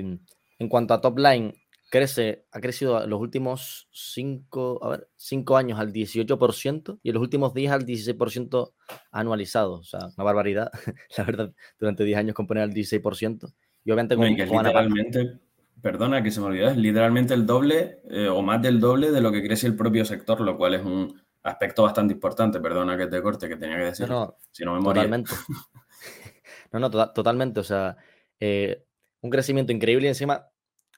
en 0.60 0.70
cuanto 0.70 0.94
a 0.94 1.02
top 1.02 1.18
line, 1.20 1.54
crece, 1.90 2.46
ha 2.52 2.60
crecido 2.60 3.06
los 3.08 3.20
últimos 3.20 3.88
5 3.92 4.80
a 4.84 4.90
ver, 4.90 5.08
cinco 5.16 5.58
años 5.58 5.80
al 5.80 5.92
18% 5.92 7.00
y 7.02 7.10
en 7.10 7.14
los 7.14 7.22
últimos 7.22 7.54
10 7.54 7.72
al 7.72 7.86
16% 7.86 8.74
anualizado. 9.12 9.74
O 9.80 9.84
sea, 9.84 10.00
una 10.16 10.24
barbaridad. 10.24 10.72
La 11.18 11.24
verdad, 11.24 11.54
durante 11.80 12.04
10 12.04 12.20
años 12.20 12.36
componer 12.36 12.64
al 12.64 12.74
16%. 12.74 13.54
Y 13.86 13.92
obviamente 13.92 14.16
con, 14.16 14.26
literalmente, 14.28 15.40
perdona 15.82 16.22
que 16.22 16.32
se 16.32 16.42
me 16.42 16.48
olvidó, 16.48 16.70
es 16.70 16.78
literalmente 16.78 17.34
el 17.34 17.46
doble 17.46 18.02
eh, 18.10 18.28
o 18.28 18.42
más 18.42 18.62
del 18.62 18.80
doble 18.80 19.12
de 19.12 19.22
lo 19.22 19.32
que 19.32 19.44
crece 19.44 19.68
el 19.68 19.76
propio 19.76 20.06
sector, 20.06 20.42
lo 20.42 20.58
cual 20.58 20.76
es 20.76 20.86
un 20.86 21.20
aspecto 21.50 21.84
bastante 21.84 22.14
importante. 22.14 22.60
Perdona 22.60 22.98
que 22.98 23.08
te 23.08 23.22
corte, 23.22 23.48
que 23.48 23.58
tenía 23.58 23.78
que 23.78 23.84
decir. 23.84 24.08
No, 24.08 24.38
si 24.52 24.64
no 24.64 24.74
me 24.74 24.82
moría. 24.82 25.04
Totalmente. 25.04 25.32
no, 26.72 26.80
no, 26.80 26.90
totalmente. 26.90 27.60
O 27.60 27.64
sea, 27.64 27.98
eh, 28.40 28.86
un 29.22 29.30
crecimiento 29.30 29.72
increíble 29.72 30.06
y 30.06 30.10
encima 30.10 30.48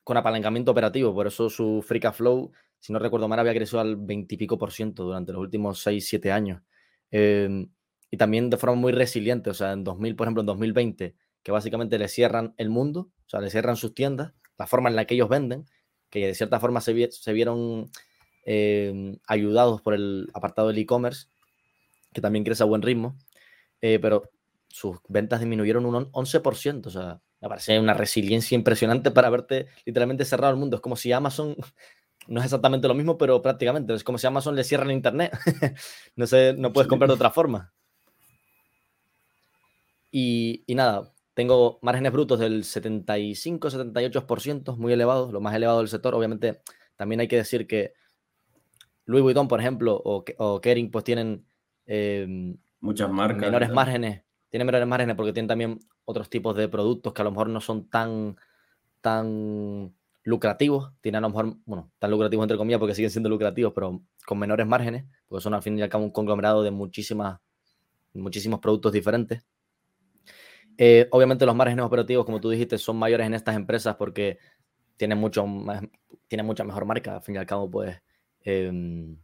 con 0.04 0.18
apalancamiento 0.18 0.72
operativo. 0.72 1.14
Por 1.14 1.28
eso 1.28 1.50
su 1.50 1.84
free 1.86 2.00
cash 2.00 2.16
flow, 2.16 2.52
si 2.80 2.94
no 2.94 3.00
recuerdo 3.00 3.28
mal, 3.28 3.40
había 3.40 3.54
crecido 3.54 3.80
al 3.80 3.96
20 3.98 4.36
y 4.36 4.38
pico 4.38 4.58
por 4.58 4.72
ciento 4.72 5.04
durante 5.04 5.32
los 5.32 5.42
últimos 5.42 5.82
6, 5.82 6.08
7 6.08 6.32
años. 6.32 6.62
Em, 7.12 7.70
y 8.10 8.18
también 8.18 8.50
de 8.50 8.58
forma 8.58 8.76
muy 8.76 8.92
resiliente. 8.92 9.50
O 9.50 9.54
sea, 9.54 9.72
en 9.74 9.84
2000, 9.84 10.16
por 10.16 10.28
ejemplo, 10.28 10.42
en 10.42 10.48
2020, 10.48 11.16
que 11.44 11.52
básicamente 11.52 11.98
le 11.98 12.08
cierran 12.08 12.54
el 12.58 12.70
mundo, 12.70 13.12
o 13.26 13.30
sea, 13.30 13.42
le 13.42 13.50
cierran 13.50 13.76
sus 13.76 13.94
tiendas, 13.94 14.34
la 14.58 14.68
forma 14.68 14.90
en 14.90 14.96
la 14.96 15.06
que 15.06 15.16
ellos 15.16 15.30
venden, 15.30 15.66
que 16.10 16.28
de 16.28 16.36
cierta 16.36 16.60
forma 16.60 16.82
se, 16.82 16.94
vieron 16.94 17.90
em, 18.44 19.18
ayudados 19.28 19.82
por 19.82 19.94
el 19.94 20.30
apartado 20.34 20.70
del 20.70 20.78
e-commerce, 20.78 21.28
que 22.14 22.22
también 22.22 22.44
crece 22.44 22.64
a 22.64 22.66
buen 22.66 22.82
ritmo, 22.82 23.18
eh, 23.82 24.00
pero 24.00 24.30
sus 24.68 25.00
ventas 25.08 25.40
disminuyeron 25.40 25.86
un 25.86 26.12
11%, 26.12 26.88
o 26.88 26.92
sea, 26.92 27.22
me 27.42 27.50
parece 27.50 27.80
una 27.80 27.94
resiliencia 27.94 28.56
impresionante 28.56 29.12
para 29.12 29.30
verte 29.30 29.68
literalmente 29.86 30.26
cerrado 30.26 30.54
el 30.54 30.60
mundo. 30.60 30.76
Es 30.76 30.82
como 30.82 30.96
si 30.96 31.12
Amazon, 31.12 31.56
no 32.28 32.40
es 32.40 32.46
exactamente 32.46 32.88
lo 32.88 32.94
mismo, 32.94 33.18
pero 33.18 33.42
prácticamente, 33.42 33.94
es 33.94 34.04
como 34.04 34.18
si 34.18 34.28
Amazon 34.28 34.56
le 34.56 34.64
cierra 34.64 34.86
el 34.86 34.92
Internet. 34.92 35.34
no 36.16 36.28
sé, 36.28 36.54
no 36.58 36.72
puedes 36.72 36.88
comprar 36.88 37.10
de 37.10 37.16
otra 37.16 37.32
forma. 37.32 37.74
Y, 40.12 40.64
nada, 40.68 41.12
tengo 41.34 41.80
márgenes 41.82 42.12
brutos 42.12 42.40
del 42.40 42.64
75-78%, 42.64 44.78
muy 44.78 44.94
elevados, 44.94 45.32
lo 45.32 45.42
más 45.42 45.56
elevado 45.56 45.80
del 45.80 45.88
sector. 45.88 46.14
Obviamente, 46.14 46.62
también 46.98 47.22
hay 47.22 47.28
que 47.28 47.38
decir 47.38 47.66
que 47.66 47.94
Louis 49.06 49.24
Vuitton, 49.24 49.48
por 49.48 49.60
ejemplo, 49.60 50.02
o, 50.04 50.24
o 50.38 50.62
Kering, 50.62 50.92
pues 50.92 51.04
tienen 51.04 51.46
eh, 51.86 52.56
muchas 52.80 53.10
marcas. 53.10 53.42
Menores 53.42 53.72
márgenes 53.72 54.24
tiene 54.52 54.66
menores 54.66 54.88
márgenes 54.88 55.16
porque 55.16 55.32
tienen 55.32 55.48
también 55.48 55.80
otros 56.04 56.30
tipos 56.30 56.56
de 56.58 56.68
productos 56.68 57.14
que 57.14 57.22
a 57.22 57.26
lo 57.26 57.32
mejor 57.32 57.48
no 57.48 57.62
son 57.62 57.90
tan, 57.90 58.36
tan 59.00 59.96
lucrativos, 60.24 60.92
tienen 61.00 61.24
a 61.24 61.28
lo 61.28 61.30
mejor, 61.30 61.58
bueno, 61.66 61.90
tan 61.98 62.12
lucrativos 62.12 62.44
entre 62.44 62.58
comillas 62.58 62.78
porque 62.78 62.94
siguen 62.94 63.10
siendo 63.10 63.30
lucrativos, 63.30 63.72
pero 63.74 64.04
con 64.26 64.38
menores 64.38 64.68
márgenes, 64.68 65.06
porque 65.28 65.42
son 65.42 65.54
al 65.54 65.64
fin 65.64 65.80
y 65.80 65.82
al 65.82 65.88
cabo 65.88 66.04
un 66.04 66.12
conglomerado 66.12 66.64
de 66.64 66.70
muchísimas, 66.70 67.40
muchísimos 68.14 68.60
productos 68.60 68.92
diferentes. 68.92 69.42
Eh, 70.78 71.08
obviamente 71.12 71.46
los 71.46 71.56
márgenes 71.56 71.86
operativos, 71.86 72.26
como 72.26 72.42
tú 72.42 72.50
dijiste, 72.50 72.78
son 72.78 72.98
mayores 72.98 73.28
en 73.28 73.36
estas 73.36 73.56
empresas 73.56 73.96
porque 73.96 74.38
tienen, 74.98 75.18
mucho 75.18 75.46
tienen 76.28 76.46
mucha 76.46 76.66
mejor 76.66 76.84
marca, 76.84 77.16
al 77.16 77.22
fin 77.22 77.36
y 77.36 77.38
al 77.38 77.46
cabo, 77.46 77.72
pues 77.72 78.02
em, 78.44 79.18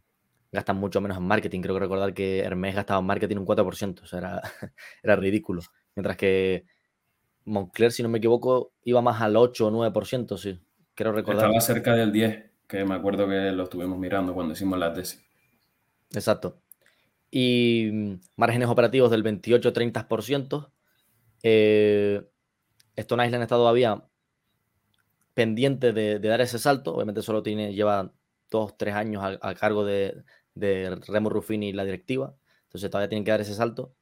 gastan 0.52 0.76
mucho 0.76 1.00
menos 1.00 1.16
en 1.18 1.24
marketing. 1.24 1.60
Creo 1.60 1.74
que 1.74 1.80
recordar 1.80 2.14
que 2.14 2.40
Hermes 2.40 2.74
gastaba 2.74 3.00
en 3.00 3.06
marketing 3.06 3.36
un 3.36 3.46
4%, 3.46 4.02
o 4.02 4.06
sea, 4.06 4.18
era, 4.18 4.42
era 5.02 5.16
ridículo. 5.16 5.62
Mientras 5.94 6.16
que 6.16 6.64
Moncler, 7.44 7.92
si 7.92 8.02
no 8.02 8.08
me 8.08 8.18
equivoco, 8.18 8.72
iba 8.84 9.02
más 9.02 9.20
al 9.20 9.36
8 9.36 9.66
o 9.66 9.70
9%, 9.70 10.36
sí. 10.36 10.60
Quiero 10.94 11.12
recordar. 11.12 11.46
Estaba 11.46 11.60
cerca 11.60 11.94
del 11.94 12.12
10, 12.12 12.50
que 12.66 12.84
me 12.84 12.94
acuerdo 12.94 13.28
que 13.28 13.52
lo 13.52 13.64
estuvimos 13.64 13.98
mirando 13.98 14.34
cuando 14.34 14.52
hicimos 14.52 14.78
la 14.78 14.92
tesis. 14.92 15.24
Exacto. 16.12 16.60
Y 17.30 17.90
mm, 17.92 18.20
márgenes 18.36 18.68
operativos 18.68 19.10
del 19.10 19.24
28-30%. 19.24 20.70
Eh, 21.42 22.22
Stone 22.96 23.26
Island 23.26 23.42
está 23.42 23.56
todavía 23.56 24.04
pendiente 25.34 25.92
de, 25.92 26.18
de, 26.18 26.28
dar 26.28 26.40
ese 26.40 26.58
salto. 26.58 26.94
Obviamente 26.94 27.22
solo 27.22 27.42
tiene, 27.42 27.74
lleva 27.74 28.12
dos, 28.50 28.76
tres 28.76 28.94
años 28.94 29.22
a, 29.40 29.54
cargo 29.54 29.84
de, 29.84 30.22
Remo 30.54 31.30
Ruffini 31.30 31.68
y 31.68 31.72
la 31.72 31.84
directiva. 31.84 32.34
Entonces 32.64 32.90
todavía 32.90 33.08
tienen 33.08 33.24
que 33.24 33.30
dar 33.30 33.40
ese 33.40 33.54
salto, 33.54 33.94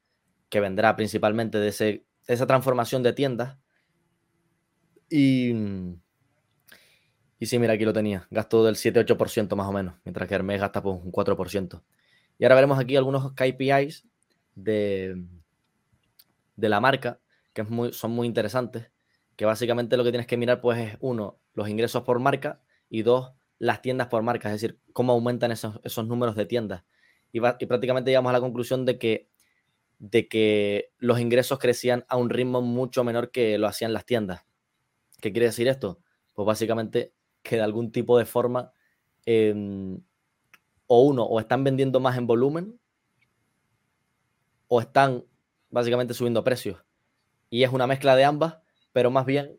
que 0.49 0.61
vendrá 0.61 0.97
principalmente 0.97 1.59
de, 1.59 1.69
ese, 1.69 2.07
esa 2.27 2.47
transformación 2.47 3.03
de 3.03 3.13
tiendas. 3.13 3.59
Y, 5.09 5.53
y 7.39 7.47
sí, 7.47 7.59
mira, 7.59 7.75
aquí 7.75 7.85
lo 7.85 7.93
tenía. 7.93 8.27
Gasto 8.31 8.65
del 8.65 8.77
7-8% 8.77 9.55
más 9.55 9.69
o 9.69 9.73
menos, 9.73 9.95
mientras 10.05 10.29
que 10.29 10.35
Hermes 10.35 10.61
gasta 10.61 10.83
pues, 10.83 10.97
un 11.03 11.13
4%. 11.13 11.83
Y 12.39 12.45
ahora 12.45 12.55
veremos 12.55 12.79
aquí 12.79 12.97
algunos 12.97 13.33
KPIs 13.33 14.07
de, 14.55 15.25
de 16.57 16.69
la 16.69 16.81
marca, 16.81 17.21
que 17.53 17.65
son 17.93 18.11
muy 18.11 18.27
interesantes, 18.27 18.91
que 19.37 19.45
básicamente 19.45 19.97
lo 19.97 20.05
que 20.05 20.11
tienes 20.11 20.27
que 20.27 20.37
mirar 20.37 20.61
pues 20.61 20.79
es 20.79 20.97
uno, 21.01 21.39
los 21.55 21.69
ingresos 21.69 22.03
por 22.03 22.19
marca 22.19 22.61
y 22.89 23.03
dos, 23.03 23.33
las 23.59 23.83
tiendas 23.83 24.09
por 24.09 24.23
marca, 24.23 24.49
es 24.49 24.61
decir, 24.61 24.79
cómo 24.93 25.13
aumentan 25.13 25.53
esos, 25.53 25.81
esos 25.83 26.07
números 26.07 26.37
de 26.37 26.47
tiendas. 26.47 26.85
Y, 27.33 27.39
y, 27.39 27.67
prácticamente 27.67 28.11
llegamos 28.11 28.31
a 28.31 28.35
la 28.35 28.41
conclusión 28.41 28.85
de 28.85 28.99
que, 28.99 29.29
de 29.99 30.29
que 30.29 30.93
los 30.99 31.21
ingresos 31.21 31.59
crecían 31.59 32.05
a 32.09 32.17
un 32.17 32.31
ritmo 32.31 32.63
mucho 32.63 33.05
menor 33.05 33.31
que 33.31 33.59
lo 33.59 33.67
hacían 33.67 33.93
las 33.93 34.05
tiendas. 34.05 34.45
¿Qué 35.21 35.33
quiere 35.33 35.47
decir 35.47 35.69
esto? 35.69 36.01
Pues 36.35 36.47
básicamente 36.47 37.15
que 37.43 37.57
de 37.57 37.63
algún 37.63 37.93
tipo 37.93 38.19
de 38.19 38.27
forma 38.27 38.73
em, 39.25 40.01
o 40.87 41.03
uno, 41.03 41.25
o 41.25 41.41
están 41.41 41.65
vendiendo 41.65 42.01
más 42.01 42.17
en 42.19 42.27
volumen 42.27 42.79
o 44.69 44.81
están 44.81 45.25
básicamente 45.71 46.15
subiendo 46.15 46.45
precios. 46.45 46.85
Y 47.51 47.63
es 47.63 47.73
una 47.73 47.87
mezcla 47.87 48.17
de 48.17 48.25
ambas, 48.25 48.59
pero 48.93 49.11
más 49.11 49.25
bien 49.25 49.59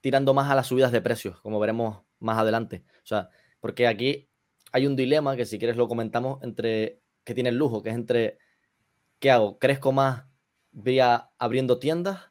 tirando 0.00 0.34
más 0.34 0.50
a 0.50 0.54
las 0.54 0.68
subidas 0.68 0.92
de 0.92 1.00
precios, 1.00 1.40
como 1.40 1.58
veremos 1.58 2.05
más 2.18 2.38
adelante. 2.38 2.84
O 3.02 3.06
sea, 3.06 3.30
porque 3.60 3.86
aquí 3.86 4.28
hay 4.72 4.86
un 4.86 4.96
dilema 4.96 5.36
que 5.36 5.46
si 5.46 5.58
quieres 5.58 5.76
lo 5.76 5.88
comentamos 5.88 6.42
entre 6.42 7.00
que 7.24 7.34
tiene 7.34 7.50
el 7.50 7.56
lujo, 7.56 7.82
que 7.82 7.90
es 7.90 7.94
entre 7.94 8.38
¿qué 9.18 9.30
hago? 9.30 9.58
¿Crezco 9.58 9.92
más 9.92 10.24
vía 10.72 11.30
abriendo 11.38 11.78
tiendas? 11.78 12.30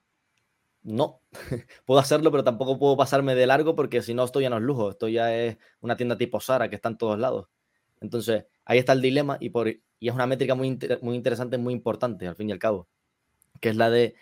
No, 0.84 1.22
puedo 1.86 2.00
hacerlo, 2.00 2.32
pero 2.32 2.44
tampoco 2.44 2.78
puedo 2.78 2.96
pasarme 2.96 3.36
de 3.36 3.48
largo 3.48 3.76
porque 3.76 4.02
si 4.02 4.14
no, 4.14 4.24
esto 4.24 4.40
ya 4.40 4.50
no 4.50 4.58
es 4.58 4.64
lujo, 4.64 4.92
esto 4.92 5.08
ya 5.08 5.36
es 5.36 5.58
una 5.82 5.98
tienda 5.98 6.18
tipo 6.18 6.40
Sara 6.40 6.70
que 6.70 6.76
está 6.76 6.90
en 6.90 6.98
todos 6.98 7.18
lados. 7.20 7.48
Entonces, 8.02 8.46
ahí 8.66 8.78
está 8.78 8.94
el 8.94 9.02
dilema 9.02 9.38
y, 9.40 9.50
por, 9.50 9.68
y 9.68 9.82
es 10.00 10.14
una 10.14 10.28
métrica 10.28 10.54
muy, 10.54 10.78
muy 11.02 11.16
interesante, 11.16 11.58
muy 11.58 11.74
importante 11.74 12.28
al 12.28 12.36
fin 12.36 12.50
y 12.50 12.52
al 12.52 12.60
cabo, 12.60 12.88
que 13.62 13.70
es 13.70 13.76
la 13.76 13.90
de 13.90 14.16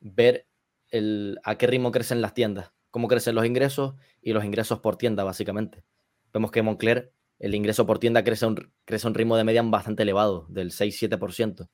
ver 0.00 0.46
el, 0.90 1.38
a 1.44 1.56
qué 1.56 1.66
ritmo 1.68 1.92
crecen 1.92 2.20
las 2.20 2.34
tiendas 2.34 2.72
cómo 2.90 3.08
crecen 3.08 3.34
los 3.34 3.46
ingresos 3.46 3.94
y 4.22 4.32
los 4.32 4.44
ingresos 4.44 4.80
por 4.80 4.96
tienda, 4.96 5.24
básicamente. 5.24 5.84
Vemos 6.32 6.50
que 6.50 6.62
Moncler, 6.62 7.12
el 7.38 7.54
ingreso 7.54 7.86
por 7.86 7.98
tienda 7.98 8.24
crece 8.24 8.46
un, 8.46 8.72
crece 8.84 9.06
un 9.06 9.14
ritmo 9.14 9.36
de 9.36 9.44
media 9.44 9.62
bastante 9.62 10.02
elevado, 10.02 10.46
del 10.48 10.70
6-7%. 10.70 11.68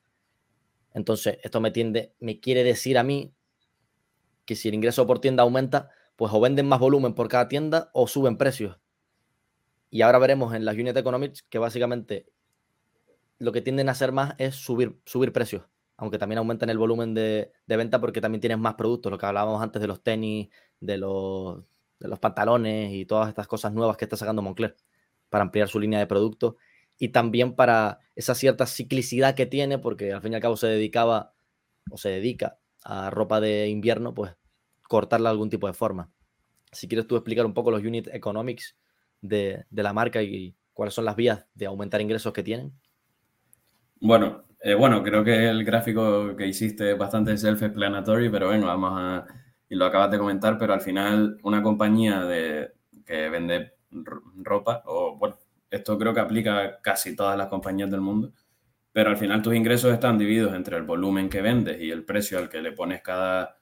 Entonces, 0.93 1.39
esto 1.43 1.61
me, 1.61 1.71
tiende, 1.71 2.15
me 2.21 2.41
quiere 2.41 2.63
decir 2.63 2.99
a 2.99 3.03
mí 3.03 3.35
que 4.45 4.57
si 4.57 4.69
el 4.69 4.75
ingreso 4.75 5.07
por 5.07 5.21
tienda 5.21 5.43
aumenta, 5.43 5.91
pues 6.17 6.33
o 6.33 6.41
venden 6.41 6.69
más 6.69 6.79
volumen 6.79 7.15
por 7.15 7.29
cada 7.29 7.49
tienda 7.49 7.91
o 7.93 8.07
suben 8.07 8.37
precios. 8.37 8.79
Y 9.91 10.03
ahora 10.03 10.19
veremos 10.19 10.55
en 10.55 10.65
las 10.65 10.77
Unit 10.77 10.97
Economics 10.97 11.43
que 11.43 11.59
básicamente 11.59 12.27
lo 13.39 13.53
que 13.53 13.63
tienden 13.63 13.89
a 13.89 13.93
hacer 13.93 14.13
más 14.13 14.35
es 14.39 14.55
subir, 14.55 15.01
subir 15.05 15.33
precios 15.33 15.63
aunque 15.97 16.19
también 16.19 16.39
aumentan 16.39 16.71
el 16.71 16.79
volumen 16.79 17.15
de, 17.15 17.53
venta 17.67 18.01
porque 18.01 18.21
también 18.21 18.41
tienes 18.41 18.59
más 18.59 18.75
productos, 18.75 19.11
lo 19.13 19.19
que 19.19 19.27
hablábamos 19.27 19.63
antes 19.63 19.81
de 19.81 19.89
los 19.89 20.03
tenis, 20.03 20.49
de 20.81 20.99
los, 20.99 21.63
de 21.99 22.09
los 22.09 22.19
pantalones 22.19 22.93
y 22.93 23.05
todas 23.05 23.29
estas 23.29 23.47
cosas 23.47 23.73
nuevas 23.73 23.97
que 23.97 24.05
está 24.05 24.17
sacando 24.17 24.43
Moncler 24.43 24.77
para 25.29 25.43
ampliar 25.43 25.69
su 25.69 25.81
línea 25.81 25.99
de 25.99 26.07
productos 26.07 26.55
y 26.99 27.09
también 27.09 27.55
para 27.55 28.01
esa 28.15 28.35
cierta 28.35 28.67
ciclicidad 28.67 29.35
que 29.35 29.47
tiene, 29.47 29.79
porque 29.79 30.13
al 30.13 30.23
fin 30.23 30.33
y 30.33 30.37
al 30.37 30.43
cabo 30.43 30.57
se 30.57 30.69
dedicaba 30.69 31.35
o 31.91 31.99
se 31.99 32.11
dedica 32.11 32.59
a 32.85 33.11
ropa 33.11 33.41
de 33.41 33.69
invierno, 33.69 34.15
pues 34.15 34.37
cortarla 34.89 35.31
de 35.31 35.33
algún 35.33 35.51
tipo 35.51 35.67
de 35.67 35.73
forma. 35.73 36.11
Si 36.71 36.87
quieres 36.89 37.07
tú 37.07 37.17
explicar 37.17 37.47
un 37.47 37.55
poco 37.55 37.71
los 37.71 37.83
unit 37.83 38.09
economics 38.13 38.77
de, 39.21 39.65
de 39.71 39.83
la 39.83 39.93
marca 39.93 40.23
y 40.23 40.55
cuáles 40.73 40.95
son 40.95 41.05
las 41.05 41.17
vías 41.17 41.47
de 41.55 41.67
aumentar 41.67 42.01
ingresos 42.01 42.33
que 42.33 42.43
tienen. 42.43 42.73
Bueno, 44.01 44.45
eh, 44.61 44.75
bueno, 44.75 45.03
creo 45.03 45.25
que 45.25 45.49
el 45.49 45.65
gráfico 45.65 46.37
que 46.37 46.47
hiciste 46.47 46.93
es 46.93 46.99
bastante 46.99 47.37
self-explanatory, 47.37 48.31
pero 48.31 48.49
bueno, 48.49 48.67
vamos 48.67 48.93
a, 48.95 49.27
y 49.69 49.77
lo 49.77 49.87
acabas 49.87 50.11
de 50.11 50.19
comentar, 50.19 50.59
pero 50.59 50.73
al 50.73 50.81
final 50.81 51.39
una 51.43 51.63
compañía 51.63 52.25
de, 52.25 52.73
que 53.05 53.29
vende 53.29 53.73
ropa, 54.43 54.83
o 54.87 55.17
bueno, 55.17 55.37
esto 55.71 55.99
creo 55.99 56.15
que 56.15 56.21
aplica 56.21 56.59
a 56.59 56.81
casi 56.81 57.17
todas 57.17 57.37
las 57.37 57.49
compañías 57.49 57.91
del 57.91 58.01
mundo, 58.01 58.33
pero 58.93 59.11
al 59.11 59.17
final 59.17 59.43
tus 59.43 59.55
ingresos 59.55 59.93
están 59.93 60.19
divididos 60.19 60.55
entre 60.55 60.77
el 60.77 60.85
volumen 60.85 61.29
que 61.29 61.43
vendes 61.43 61.81
y 61.81 61.91
el 61.91 62.05
precio 62.05 62.39
al 62.39 62.49
que 62.49 62.63
le 62.63 62.73
pones 62.73 63.03
cada, 63.03 63.59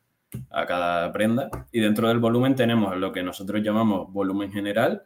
a 0.51 0.67
cada 0.67 1.11
prenda. 1.13 1.49
Y 1.73 1.81
dentro 1.81 2.09
del 2.09 2.19
volumen 2.19 2.55
tenemos 2.55 2.97
lo 2.99 3.13
que 3.13 3.23
nosotros 3.23 3.63
llamamos 3.63 4.13
volumen 4.13 4.53
general, 4.53 5.03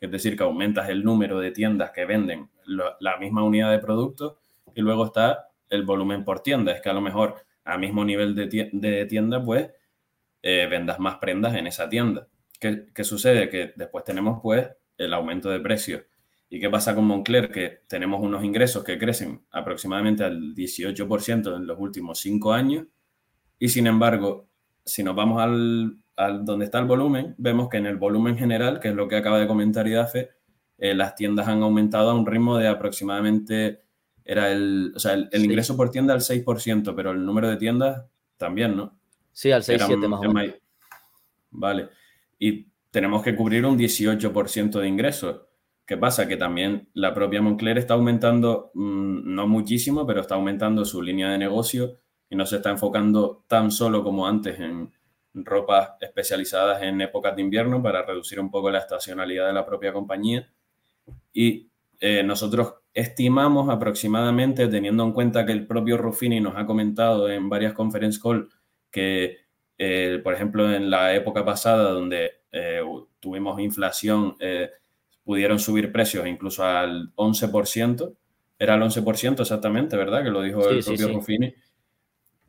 que 0.00 0.06
es 0.06 0.12
decir, 0.12 0.36
que 0.36 0.42
aumentas 0.42 0.88
el 0.88 1.04
número 1.04 1.38
de 1.38 1.52
tiendas 1.52 1.92
que 1.92 2.06
venden 2.06 2.50
la 2.66 3.16
misma 3.18 3.44
unidad 3.44 3.70
de 3.70 3.78
productos 3.78 4.34
y 4.74 4.80
luego 4.80 5.06
está 5.06 5.48
el 5.70 5.84
volumen 5.84 6.24
por 6.24 6.40
tienda. 6.40 6.72
Es 6.72 6.80
que 6.80 6.90
a 6.90 6.92
lo 6.94 7.00
mejor 7.00 7.36
a 7.64 7.78
mismo 7.78 8.04
nivel 8.04 8.34
de 8.34 9.06
tienda, 9.06 9.44
pues 9.44 9.70
eh, 10.42 10.66
vendas 10.70 10.98
más 10.98 11.16
prendas 11.16 11.54
en 11.54 11.66
esa 11.66 11.88
tienda. 11.88 12.28
¿Qué, 12.60 12.86
¿Qué, 12.94 13.04
sucede? 13.04 13.48
Que 13.48 13.72
después 13.76 14.04
tenemos 14.04 14.40
pues 14.42 14.68
el 14.96 15.14
aumento 15.14 15.50
de 15.50 15.60
precios. 15.60 16.02
¿Y 16.50 16.60
qué 16.60 16.70
pasa 16.70 16.94
con 16.94 17.04
Moncler? 17.04 17.50
Que 17.50 17.82
tenemos 17.86 18.20
unos 18.20 18.42
ingresos 18.44 18.82
que 18.82 18.98
crecen 18.98 19.44
aproximadamente 19.50 20.24
al 20.24 20.54
18% 20.54 21.56
en 21.56 21.66
los 21.66 21.78
últimos 21.78 22.18
cinco 22.20 22.52
años 22.52 22.86
y 23.58 23.68
sin 23.68 23.86
embargo, 23.86 24.48
si 24.84 25.02
nos 25.02 25.16
vamos 25.16 25.42
al, 25.42 25.98
al, 26.16 26.44
donde 26.44 26.64
está 26.64 26.78
el 26.78 26.86
volumen, 26.86 27.34
vemos 27.38 27.68
que 27.68 27.78
en 27.78 27.86
el 27.86 27.96
volumen 27.96 28.38
general, 28.38 28.80
que 28.80 28.88
es 28.88 28.94
lo 28.94 29.08
que 29.08 29.16
acaba 29.16 29.38
de 29.38 29.46
comentar 29.48 29.86
Idafe, 29.86 30.30
eh, 30.78 30.94
las 30.94 31.14
tiendas 31.16 31.48
han 31.48 31.62
aumentado 31.62 32.10
a 32.10 32.14
un 32.14 32.26
ritmo 32.26 32.56
de 32.56 32.68
aproximadamente 32.68 33.82
era 34.24 34.52
el, 34.52 34.92
o 34.94 34.98
sea, 34.98 35.14
el, 35.14 35.44
ingreso 35.44 35.76
por 35.76 35.90
tienda 35.90 36.12
al 36.14 36.20
6%, 36.20 36.94
pero 36.94 37.12
el 37.12 37.24
número 37.24 37.48
de 37.48 37.56
tiendas 37.56 38.04
también, 38.36 38.76
¿no? 38.76 38.97
Sí, 39.38 39.52
al 39.52 39.62
6-7 39.62 40.08
más 40.08 40.18
o 40.18 40.32
menos. 40.32 40.56
Vale. 41.50 41.90
Y 42.40 42.72
tenemos 42.90 43.22
que 43.22 43.36
cubrir 43.36 43.64
un 43.66 43.78
18% 43.78 44.80
de 44.80 44.88
ingresos. 44.88 45.42
¿Qué 45.86 45.96
pasa? 45.96 46.26
Que 46.26 46.36
también 46.36 46.88
la 46.92 47.14
propia 47.14 47.40
Moncler 47.40 47.78
está 47.78 47.94
aumentando, 47.94 48.72
mm, 48.74 49.32
no 49.32 49.46
muchísimo, 49.46 50.04
pero 50.04 50.22
está 50.22 50.34
aumentando 50.34 50.84
su 50.84 51.00
línea 51.00 51.30
de 51.30 51.38
negocio 51.38 52.00
y 52.28 52.34
no 52.34 52.46
se 52.46 52.56
está 52.56 52.70
enfocando 52.70 53.44
tan 53.46 53.70
solo 53.70 54.02
como 54.02 54.26
antes 54.26 54.58
en 54.58 54.92
ropas 55.34 55.90
especializadas 56.00 56.82
en 56.82 57.00
épocas 57.00 57.36
de 57.36 57.42
invierno 57.42 57.80
para 57.80 58.02
reducir 58.02 58.40
un 58.40 58.50
poco 58.50 58.72
la 58.72 58.78
estacionalidad 58.80 59.46
de 59.46 59.52
la 59.52 59.64
propia 59.64 59.92
compañía. 59.92 60.50
Y 61.32 61.70
eh, 62.00 62.24
nosotros 62.24 62.74
estimamos 62.92 63.68
aproximadamente, 63.70 64.66
teniendo 64.66 65.04
en 65.04 65.12
cuenta 65.12 65.46
que 65.46 65.52
el 65.52 65.64
propio 65.64 65.96
Ruffini 65.96 66.40
nos 66.40 66.56
ha 66.56 66.66
comentado 66.66 67.30
en 67.30 67.48
varias 67.48 67.72
conference 67.72 68.18
call 68.20 68.48
que, 68.90 69.38
eh, 69.76 70.20
por 70.22 70.34
ejemplo, 70.34 70.72
en 70.72 70.90
la 70.90 71.14
época 71.14 71.44
pasada 71.44 71.90
donde 71.90 72.42
eh, 72.52 72.80
tuvimos 73.20 73.60
inflación, 73.60 74.36
eh, 74.40 74.70
pudieron 75.24 75.58
subir 75.58 75.92
precios 75.92 76.26
incluso 76.26 76.64
al 76.64 77.12
11%, 77.16 78.14
era 78.58 78.74
el 78.74 78.82
11% 78.82 79.40
exactamente, 79.40 79.96
¿verdad? 79.96 80.24
Que 80.24 80.30
lo 80.30 80.42
dijo 80.42 80.68
el 80.68 80.82
propio 80.82 81.08
Ruffini. 81.12 81.54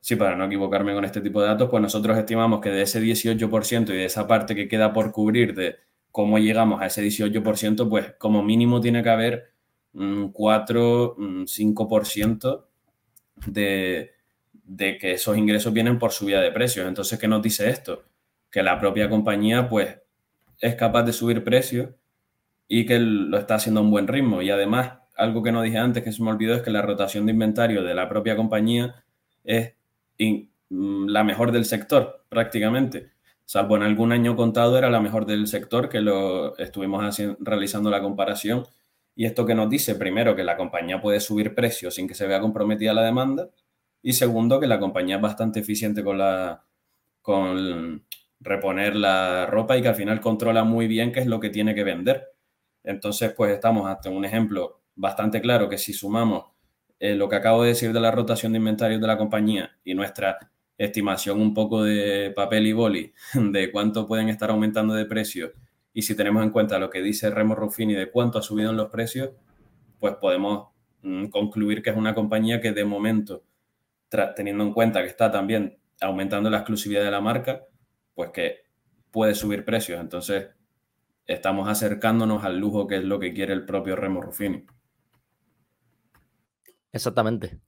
Sí, 0.02 0.16
para 0.16 0.36
no 0.36 0.46
equivocarme 0.46 0.94
con 0.94 1.04
este 1.04 1.22
tipo 1.22 1.42
de 1.42 1.48
datos, 1.48 1.70
pues 1.70 1.82
nosotros 1.82 2.18
estimamos 2.18 2.62
que 2.62 2.70
de 2.70 2.84
ese 2.84 3.02
18% 3.02 3.90
y 3.90 3.98
de 3.98 4.06
esa 4.06 4.28
parte 4.28 4.56
que 4.56 4.68
queda 4.68 4.94
por 4.94 5.12
cubrir 5.12 5.54
de 5.54 5.76
cómo 6.12 6.40
llegamos 6.40 6.82
a 6.82 6.88
ese 6.88 7.04
18%, 7.04 7.90
pues 7.90 8.14
como 8.18 8.42
mínimo 8.42 8.80
tiene 8.80 9.04
que 9.04 9.10
haber 9.10 9.52
un 9.94 10.32
4, 10.32 11.16
5% 11.18 12.66
de, 13.48 14.12
de 14.70 15.00
que 15.00 15.14
esos 15.14 15.36
ingresos 15.36 15.74
vienen 15.74 15.98
por 15.98 16.12
subida 16.12 16.42
de 16.42 16.52
precios. 16.52 16.88
Entonces, 16.88 17.18
¿qué 17.18 17.28
nos 17.28 17.42
dice 17.42 17.70
esto? 17.70 18.04
Que 18.52 18.62
la 18.62 18.80
propia 18.80 19.10
compañía, 19.10 19.68
pues, 19.68 19.98
es 20.60 20.76
capaz 20.76 21.04
de 21.04 21.14
subir 21.14 21.44
precios 21.44 21.90
y 22.68 22.86
que 22.86 23.00
lo 23.00 23.40
está 23.40 23.56
haciendo 23.56 23.82
a 23.82 23.84
un 23.84 23.90
buen 23.90 24.08
ritmo. 24.08 24.44
Y 24.44 24.52
además, 24.52 25.00
algo 25.16 25.42
que 25.42 25.52
no 25.52 25.64
dije 25.64 25.80
antes, 25.80 26.04
que 26.04 26.12
se 26.12 26.22
me 26.22 26.30
olvidó, 26.30 26.54
es 26.54 26.62
que 26.62 26.70
la 26.70 26.84
rotación 26.84 27.26
de 27.26 27.32
inventario 27.32 27.84
de 27.84 27.96
la 27.96 28.08
propia 28.08 28.36
compañía 28.36 29.04
es 29.44 29.74
mm, 30.20 31.08
la 31.08 31.24
mejor 31.24 31.52
del 31.52 31.66
sector, 31.66 32.26
prácticamente. 32.30 33.10
Salvo 33.46 33.76
en 33.76 33.84
algún 33.84 34.12
año 34.12 34.36
contado, 34.36 34.78
era 34.78 34.92
la 34.92 35.02
mejor 35.02 35.26
del 35.26 35.48
sector, 35.48 35.90
que 35.90 36.02
lo 36.02 36.56
estuvimos 36.60 37.04
haciendo, 37.04 37.38
realizando 37.40 37.90
la 37.90 38.02
comparación 38.02 38.66
y 39.16 39.26
esto 39.26 39.46
que 39.46 39.54
nos 39.54 39.70
dice, 39.70 39.96
primero, 39.96 40.34
que 40.34 40.46
la 40.46 40.56
compañía 40.56 41.02
puede 41.02 41.20
subir 41.20 41.54
precios 41.54 41.96
sin 41.96 42.08
que 42.08 42.14
se 42.14 42.26
vea 42.26 42.40
comprometida 42.40 42.94
la 42.94 43.04
demanda. 43.04 43.50
Y 44.02 44.14
segundo, 44.14 44.60
que 44.60 44.68
la 44.68 44.80
compañía 44.80 45.18
es 45.18 45.22
bastante 45.22 45.60
eficiente 45.60 46.04
con, 46.04 46.18
la, 46.18 46.66
con 47.22 48.06
reponer 48.40 48.96
la 48.96 49.46
ropa 49.46 49.78
y 49.78 49.82
que 49.82 49.90
al 49.90 49.96
final 49.96 50.22
controla 50.22 50.64
muy 50.64 50.88
bien 50.88 51.12
qué 51.12 51.20
es 51.20 51.28
lo 51.28 51.40
que 51.40 51.50
tiene 51.50 51.76
que 51.76 51.84
vender. 51.84 52.30
Entonces, 52.84 53.34
pues 53.36 53.52
estamos 53.54 53.88
ante 53.88 54.10
un 54.10 54.26
ejemplo 54.26 54.82
bastante 54.96 55.42
claro 55.42 55.70
que 55.70 55.78
si 55.78 55.94
sumamos 55.94 56.46
eh, 57.00 57.16
lo 57.16 57.30
que 57.30 57.36
acabo 57.36 57.64
de 57.64 57.70
decir 57.70 57.94
de 57.94 58.00
la 58.00 58.12
rotación 58.12 58.54
de 58.54 58.58
inventarios 58.58 59.02
de 59.02 59.08
la 59.08 59.18
compañía 59.18 59.78
y 59.84 59.94
nuestra 59.94 60.38
estimación 60.78 61.42
un 61.42 61.54
poco 61.54 61.84
de 61.84 62.32
papel 62.36 62.68
y 62.68 62.74
boli 62.74 63.14
de 63.34 63.72
cuánto 63.72 64.08
pueden 64.08 64.30
estar 64.30 64.50
aumentando 64.50 64.94
de 64.94 65.06
precio 65.06 65.54
y 65.94 66.04
si 66.04 66.16
tenemos 66.16 66.44
en 66.44 66.52
cuenta 66.52 66.80
lo 66.80 66.90
que 66.90 67.02
dice 67.02 67.30
Remo 67.30 67.56
Ruffini 67.56 67.94
de 67.94 68.12
cuánto 68.12 68.40
ha 68.40 68.42
subido 68.42 68.70
en 68.70 68.78
los 68.78 68.90
precios, 68.90 69.32
pues 70.00 70.16
podemos 70.16 70.70
mm, 71.02 71.26
concluir 71.28 71.82
que 71.82 71.90
es 71.90 71.98
una 71.98 72.14
compañía 72.14 72.62
que 72.62 72.72
de 72.72 72.86
momento, 72.86 73.44
teniendo 74.10 74.64
en 74.64 74.74
cuenta 74.74 75.02
que 75.02 75.08
está 75.08 75.32
también 75.32 75.80
aumentando 76.02 76.50
la 76.50 76.58
exclusividad 76.58 77.04
de 77.04 77.12
la 77.12 77.22
marca, 77.22 77.66
pues 78.14 78.32
que 78.32 78.64
puede 79.12 79.36
subir 79.36 79.66
precios. 79.66 80.00
Entonces, 80.00 80.50
estamos 81.26 81.70
acercándonos 81.70 82.44
al 82.44 82.58
lujo 82.58 82.88
que 82.88 82.98
es 82.98 83.04
lo 83.04 83.20
que 83.20 83.34
quiere 83.34 83.54
el 83.54 83.66
propio 83.66 83.96
Remo 83.96 84.22
Ruffini. 84.22 84.66
Exactamente. 86.92 87.60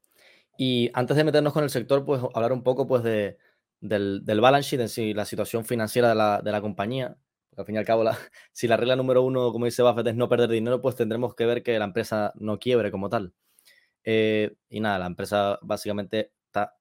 Y 0.58 0.90
antes 0.94 1.16
de 1.18 1.24
meternos 1.24 1.54
con 1.54 1.64
el 1.64 1.70
sector, 1.70 2.06
pues 2.06 2.22
hablar 2.34 2.54
un 2.54 2.64
poco 2.64 2.88
pues, 2.88 3.04
de, 3.04 3.38
del, 3.80 4.42
balance 4.42 4.70
sheet 4.70 4.82
en 4.82 4.90
sí, 4.90 5.14
la 5.14 5.26
situación 5.26 5.66
financiera 5.66 6.10
de 6.10 6.16
la, 6.16 6.42
de 6.42 6.52
la 6.52 6.62
compañía. 6.62 7.18
Al 7.58 7.66
fin 7.66 7.76
y 7.76 7.78
al 7.78 7.86
cabo, 7.86 8.04
si 8.52 8.68
la 8.68 8.78
regla 8.78 8.96
número 8.96 9.24
uno, 9.24 9.52
como 9.52 9.66
dice 9.66 9.84
Buffett, 9.84 10.08
es 10.08 10.16
no 10.16 10.30
perder 10.30 10.50
dinero, 10.50 10.82
pues 10.82 10.96
tendremos 10.96 11.36
que 11.36 11.46
ver 11.46 11.64
que 11.64 11.78
la 11.78 11.86
empresa 11.86 12.34
no 12.36 12.60
quiebre 12.60 12.92
como 12.92 13.10
tal. 13.10 13.34
Eh, 14.04 14.56
y 14.70 14.80
nada, 14.80 15.00
la 15.00 15.08
empresa 15.08 15.60
básicamente 15.62 16.34
está, 16.46 16.76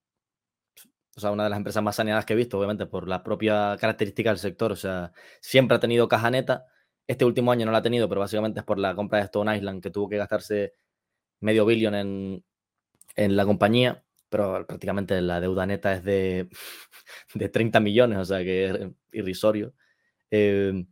o 1.16 1.20
sea, 1.20 1.30
una 1.32 1.44
de 1.44 1.50
las 1.50 1.58
empresas 1.58 1.82
más 1.82 1.96
saneadas 1.96 2.24
que 2.24 2.32
he 2.32 2.36
visto, 2.36 2.58
obviamente, 2.58 2.86
por 2.86 3.08
la 3.08 3.22
propia 3.22 3.76
característica 3.80 4.30
del 4.30 4.38
sector. 4.38 4.72
O 4.72 4.76
sea, 4.76 5.12
siempre 5.40 5.76
ha 5.76 5.80
tenido 5.80 6.08
caja 6.08 6.30
neta. 6.30 6.66
Este 7.06 7.24
último 7.24 7.52
año 7.52 7.66
no 7.66 7.72
la 7.72 7.78
ha 7.78 7.82
tenido, 7.82 8.08
pero 8.08 8.20
básicamente 8.20 8.60
es 8.60 8.66
por 8.66 8.78
la 8.78 8.94
compra 8.94 9.18
de 9.18 9.24
Stone 9.26 9.56
Island, 9.56 9.82
que 9.82 9.90
tuvo 9.90 10.08
que 10.08 10.16
gastarse 10.16 10.74
medio 11.40 11.66
billón 11.66 11.94
en, 11.94 12.44
en 13.16 13.36
la 13.36 13.44
compañía, 13.44 14.04
pero 14.28 14.66
prácticamente 14.66 15.20
la 15.20 15.40
deuda 15.40 15.66
neta 15.66 15.94
es 15.94 16.04
de, 16.04 16.48
de 17.34 17.48
30 17.48 17.80
millones, 17.80 18.18
o 18.18 18.24
sea 18.24 18.38
que 18.38 18.66
es 18.66 18.88
irrisorio. 19.12 19.74
Em, 20.30 20.86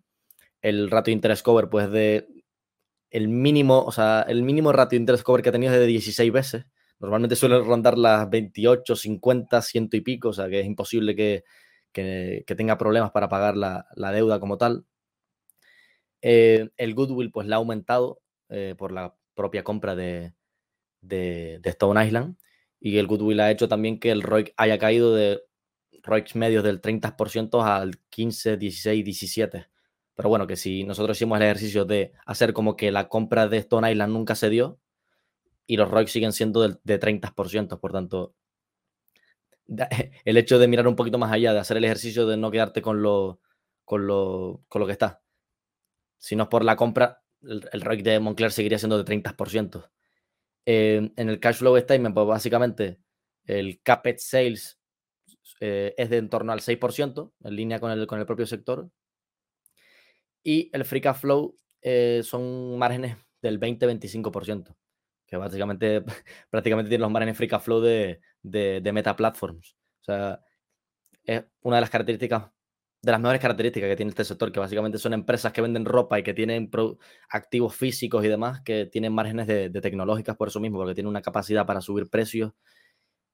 el 0.63 0.91
ratio 0.91 1.13
de 1.13 1.17
interest 1.17 1.45
cover, 1.45 1.69
pues 1.69 1.91
de 1.91 2.29
el 3.11 3.29
mínimo, 3.29 3.83
o 3.85 3.93
sea, 3.93 4.23
el 4.29 4.43
mínimo 4.43 4.73
ratio 4.73 4.97
de 4.97 5.03
interest 5.03 5.25
cover 5.25 5.43
que 5.43 5.49
ha 5.51 5.53
tenido 5.53 5.73
es 5.73 5.81
de 5.81 5.87
16 5.87 6.33
veces. 6.33 6.67
Normalmente 7.01 7.37
suele 7.37 7.61
rondar 7.61 7.97
las 7.97 8.29
28, 8.29 8.97
50, 8.97 9.63
ciento 9.63 9.97
y 9.97 10.01
pico, 10.01 10.31
o 10.31 10.33
sea 10.33 10.49
que 10.49 10.61
es 10.61 10.67
imposible 10.67 11.15
que, 11.15 11.45
que, 11.93 12.45
tenga 12.57 12.77
problemas 12.77 13.13
para 13.13 13.29
pagar 13.29 13.57
la, 13.57 13.87
la 13.95 14.13
deuda 14.13 14.41
como 14.41 14.59
tal. 14.59 14.85
Eh, 16.23 16.69
el 16.77 16.95
goodwill 16.95 17.31
pues 17.31 17.47
la 17.47 17.57
ha 17.57 17.59
aumentado 17.59 18.21
eh, 18.49 18.75
por 18.77 18.93
la 18.93 19.15
propia 19.35 19.63
compra 19.63 19.95
de, 19.95 20.35
de, 21.01 21.61
Stone 21.65 22.05
Island 22.05 22.37
y 22.81 22.99
el 22.99 23.07
goodwill 23.07 23.41
ha 23.41 23.51
hecho 23.51 23.69
también 23.69 24.01
que 24.01 24.11
el 24.11 24.23
ROIC 24.23 24.53
haya 24.57 24.79
caído 24.79 25.15
de 25.15 25.43
ROIC 26.03 26.35
medios 26.35 26.65
del 26.65 26.81
30% 26.81 27.63
al 27.65 27.99
15, 28.11 28.57
16, 28.57 29.05
17. 29.05 29.67
Pero 30.19 30.31
bueno, 30.31 30.49
que 30.49 30.57
si 30.57 30.83
nosotros 30.83 31.17
hicimos 31.17 31.37
el 31.37 31.45
ejercicio 31.45 31.85
de 31.85 32.13
hacer 32.27 32.53
como 32.53 32.75
que 32.77 32.91
la 32.91 33.09
compra 33.09 33.47
de 33.47 33.59
Stone 33.59 33.89
Island 33.89 34.13
nunca 34.13 34.35
se 34.35 34.51
dio 34.51 34.81
y 35.65 35.77
los 35.77 35.89
ROIC 35.89 36.09
siguen 36.09 36.33
siendo 36.33 36.61
de, 36.61 36.77
de 36.83 36.99
30%, 36.99 37.79
por 37.79 37.93
tanto, 37.93 38.35
el 40.25 40.37
hecho 40.37 40.59
de 40.59 40.67
mirar 40.67 40.89
un 40.89 40.97
poquito 40.97 41.19
más 41.19 41.31
allá, 41.31 41.53
de 41.53 41.61
hacer 41.61 41.77
el 41.77 41.85
ejercicio 41.85 42.27
de 42.27 42.37
no 42.37 42.51
quedarte 42.51 42.83
con 42.83 43.01
lo, 43.01 43.39
con 43.85 44.09
lo, 44.09 44.65
con 44.67 44.81
lo 44.81 44.87
que 44.87 44.93
está. 44.93 45.23
Si 46.17 46.35
no 46.35 46.43
es 46.43 46.49
por 46.49 46.65
la 46.65 46.75
compra, 46.75 47.23
el, 47.43 47.69
el 47.73 47.81
ROIC 47.81 48.03
de 48.03 48.19
Moncler 48.19 48.51
seguiría 48.51 48.81
siendo 48.81 49.01
de 49.01 49.05
30%. 49.05 49.89
Eh, 50.67 51.13
en 51.15 51.29
el 51.29 51.39
cash 51.39 51.59
flow 51.59 51.79
statement, 51.79 52.17
pues 52.17 52.27
básicamente 52.27 52.99
el 53.45 53.81
CAPEX 53.85 54.29
sales 54.29 54.81
eh, 55.61 55.95
es 55.97 56.11
de 56.11 56.17
en 56.17 56.29
torno 56.29 56.51
al 56.51 56.61
6%, 56.61 57.33
en 57.45 57.55
línea 57.55 57.79
con 57.79 57.93
el, 57.93 58.09
con 58.09 58.19
el 58.19 58.27
propio 58.27 58.47
sector. 58.47 58.91
Y 60.49 60.71
el 60.73 60.87
free 60.87 61.03
cash 61.03 61.19
flow 61.19 61.55
eh, 61.83 62.23
son 62.25 62.79
márgenes 62.79 63.19
del 63.43 63.61
20-25%, 63.61 64.75
que 65.27 65.37
básicamente 65.37 66.03
prácticamente 66.51 66.89
tienen 66.89 67.03
los 67.03 67.11
márgenes 67.11 67.37
free 67.37 67.49
cash 67.49 67.61
flow 67.61 67.83
de, 67.83 68.23
de, 68.43 68.81
de 68.81 68.93
Meta 68.93 69.15
Platforms. 69.15 69.77
O 70.01 70.05
sea, 70.05 70.41
es 71.23 71.45
una 71.61 71.77
de 71.77 71.81
las 71.83 71.91
características 71.91 72.51
de 73.03 73.13
las 73.13 73.21
mejores 73.21 73.43
características 73.43 73.91
que 73.91 73.97
tiene 73.97 74.09
este 74.09 74.25
sector, 74.25 74.51
que 74.51 74.59
básicamente 74.59 74.97
son 74.97 75.13
empresas 75.13 75.53
que 75.53 75.61
venden 75.61 75.85
ropa 75.85 76.19
y 76.19 76.23
que 76.23 76.33
tienen 76.33 76.71
activos 77.29 77.77
físicos 77.77 78.25
y 78.25 78.29
demás, 78.29 78.63
que 78.63 78.87
tienen 78.87 79.13
márgenes 79.13 79.47
de, 79.47 79.69
tecnológicas 79.69 80.35
por 80.35 80.49
eso 80.49 80.61
mismo, 80.61 80.79
porque 80.79 80.95
tienen 80.95 81.11
una 81.11 81.21
capacidad 81.21 81.67
para 81.67 81.83
subir 81.83 82.09
precios 82.09 82.55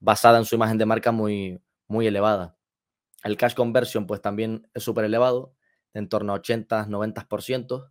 basada 0.00 0.38
en 0.38 0.46
su 0.46 0.56
imagen 0.56 0.78
de 0.78 0.86
marca 0.86 1.12
muy, 1.12 1.60
muy 1.86 2.08
elevada. 2.08 2.56
El 3.22 3.36
cash 3.36 3.54
conversion, 3.54 4.04
pues 4.08 4.20
también 4.20 4.68
es 4.74 4.82
súper 4.82 5.04
elevado, 5.04 5.54
en 5.95 6.09
torno 6.09 6.32
a 6.32 6.36
80, 6.36 6.86
90%, 6.88 7.90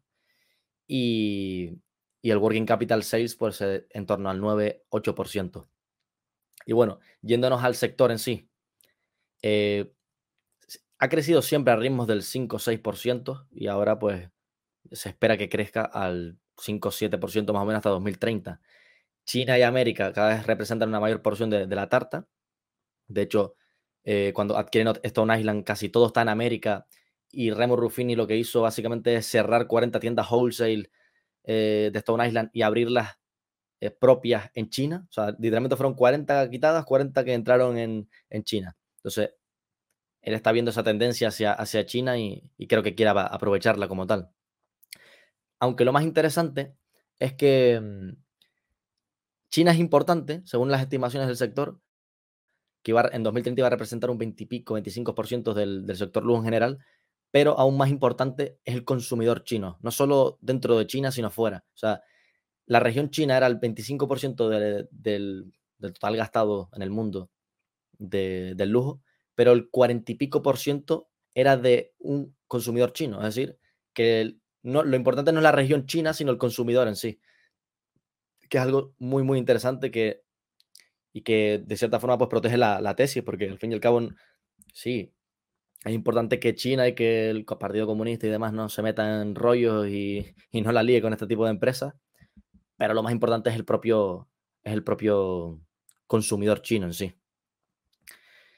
y, 0.87 1.79
y 2.21 2.31
el 2.31 2.37
working 2.37 2.65
capital 2.65 3.03
sales, 3.03 3.35
pues 3.35 3.61
eh, 3.61 3.87
en 3.89 4.05
torno 4.05 4.29
al 4.29 4.39
9, 4.39 4.85
8%. 4.89 5.67
Y 6.65 6.73
bueno, 6.73 6.99
yéndonos 7.21 7.63
al 7.63 7.75
sector 7.75 8.11
en 8.11 8.19
sí, 8.19 8.49
eh, 9.41 9.91
ha 10.99 11.09
crecido 11.09 11.41
siempre 11.41 11.73
a 11.73 11.75
ritmos 11.75 12.07
del 12.07 12.23
5 12.23 12.59
6% 12.59 13.47
y 13.51 13.67
ahora 13.67 13.99
pues 13.99 14.29
se 14.91 15.09
espera 15.09 15.37
que 15.37 15.49
crezca 15.49 15.83
al 15.83 16.37
5 16.57 16.89
7% 16.91 17.51
más 17.51 17.61
o 17.61 17.65
menos 17.65 17.79
hasta 17.79 17.89
2030. 17.89 18.61
China 19.25 19.59
y 19.59 19.63
América 19.63 20.13
cada 20.13 20.35
vez 20.35 20.47
representan 20.47 20.89
una 20.89 21.01
mayor 21.01 21.21
porción 21.21 21.49
de, 21.49 21.67
la 21.67 21.89
tarta. 21.89 22.27
De 23.07 23.23
hecho, 23.23 23.55
eh, 24.05 24.31
cuando 24.33 24.57
adquieren 24.57 24.93
Stone 25.03 25.37
Island, 25.37 25.65
casi 25.65 25.89
todo 25.89 26.07
está 26.07 26.21
en 26.21 26.29
América 26.29 26.87
y 27.33 27.51
Remo 27.51 27.75
Ruffini 27.75 28.15
lo 28.15 28.27
que 28.27 28.37
hizo 28.37 28.61
básicamente 28.61 29.15
es 29.15 29.25
cerrar 29.25 29.67
40 29.67 29.99
tiendas 29.99 30.31
wholesale 30.31 30.91
eh, 31.43 31.89
de 31.91 31.99
Stone 31.99 32.25
Island 32.25 32.49
y 32.53 32.61
abrirlas 32.61 33.17
eh, 33.81 33.89
propias 33.91 34.49
en 34.53 34.69
China. 34.69 35.05
O 35.09 35.11
sea, 35.11 35.31
literalmente 35.31 35.75
fueron 35.75 35.95
40 35.95 36.49
quitadas, 36.49 36.85
40 36.85 37.25
que 37.25 37.33
entraron 37.33 37.77
en, 37.77 38.09
en 38.29 38.43
China. 38.43 38.77
Entonces, 38.97 39.31
él 40.21 40.33
está 40.33 40.51
viendo 40.51 40.71
esa 40.71 40.83
tendencia 40.83 41.27
hacia, 41.27 41.53
hacia 41.53 41.85
China 41.85 42.17
y, 42.17 42.49
creo 42.69 42.83
que 42.83 42.95
quiera 42.95 43.11
aprovecharla 43.11 43.87
como 43.87 44.07
tal. 44.07 44.29
Aunque 45.59 45.85
lo 45.85 45.91
más 45.91 46.03
interesante 46.03 46.75
es 47.19 47.33
que 47.33 47.79
mm, 47.81 48.15
China 49.49 49.71
es 49.71 49.79
importante, 49.79 50.41
según 50.45 50.71
las 50.71 50.81
estimaciones 50.81 51.27
del 51.27 51.37
sector, 51.37 51.79
que 52.83 52.93
en 53.11 53.23
2030 53.23 53.59
iba 53.59 53.67
a 53.67 53.71
representar 53.71 54.09
un 54.09 54.17
20 54.17 54.43
y 54.43 54.45
pico, 54.45 54.77
25% 54.77 55.53
del, 55.53 55.85
del 55.85 55.97
sector 55.97 56.23
luz 56.23 56.39
en 56.39 56.43
general, 56.45 56.79
pero 57.33 57.57
aún 57.57 57.77
más 57.77 57.89
importante 57.89 58.59
es 58.63 58.75
el 58.75 58.85
consumidor 58.85 59.43
chino, 59.43 59.79
no 59.81 59.89
solo 59.89 60.37
dentro 60.39 60.77
de 60.77 60.85
China, 60.85 61.11
sino 61.11 61.31
fuera. 61.31 61.65
O 61.73 61.77
sea, 61.77 62.03
la 62.67 62.79
región 62.79 63.09
china 63.09 63.35
era 63.35 63.47
el 63.47 63.59
25% 63.59 64.49
del, 64.49 64.87
del, 64.91 65.51
total 65.79 66.15
gastado 66.15 66.69
en 66.73 66.83
el 66.83 66.91
mundo 66.91 67.31
del 67.97 68.69
lujo, 68.69 69.01
pero 69.33 69.53
el 69.53 69.71
cuarenta 69.71 70.11
y 70.11 70.15
pico 70.15 70.43
por 70.43 70.59
ciento 70.59 71.09
era 71.33 71.57
de 71.57 71.95
un 71.97 72.35
consumidor 72.45 72.93
chino. 72.93 73.17
Es 73.17 73.33
decir, 73.33 73.57
que 73.93 74.37
no, 74.61 74.83
lo 74.83 74.95
importante 74.95 75.31
no 75.31 75.39
es 75.39 75.43
la 75.43 75.51
región 75.51 75.87
china, 75.87 76.13
sino 76.13 76.31
el 76.31 76.37
consumidor 76.37 76.87
en 76.87 76.95
sí. 76.95 77.19
Que 78.47 78.59
es 78.59 78.63
algo 78.63 78.93
muy, 78.99 79.23
muy 79.23 79.39
interesante 79.39 79.89
que, 79.89 80.21
y 81.11 81.23
que 81.23 81.63
de 81.65 81.77
cierta 81.77 81.99
forma 81.99 82.19
pues 82.19 82.29
protege 82.29 82.57
la, 82.57 82.95
tesis, 82.95 83.23
porque 83.23 83.49
al 83.49 83.57
fin 83.57 83.71
y 83.71 83.73
al 83.73 83.81
cabo, 83.81 84.07
sí, 84.71 85.11
es 85.83 85.93
importante 85.93 86.39
que 86.39 86.55
China 86.55 86.87
y 86.87 86.95
que 86.95 87.29
el 87.29 87.45
Partido 87.45 87.85
Comunista 87.85 88.27
y 88.27 88.29
demás 88.29 88.53
no 88.53 88.69
se 88.69 88.81
metan 88.81 89.21
en 89.21 89.35
rollos 89.35 89.87
y, 89.89 90.33
no 90.53 90.71
la 90.71 90.83
líe 90.83 91.01
con 91.01 91.13
este 91.13 91.27
tipo 91.27 91.45
de 91.45 91.51
empresas, 91.51 91.93
pero 92.77 92.93
lo 92.93 93.03
más 93.03 93.11
importante 93.11 93.49
es 93.49 93.55
el 93.55 93.65
propio, 93.65 94.27
es 94.63 94.73
el 94.73 94.83
propio 94.83 95.59
consumidor 96.07 96.61
chino 96.61 96.85
en 96.85 96.93
sí. 96.93 97.13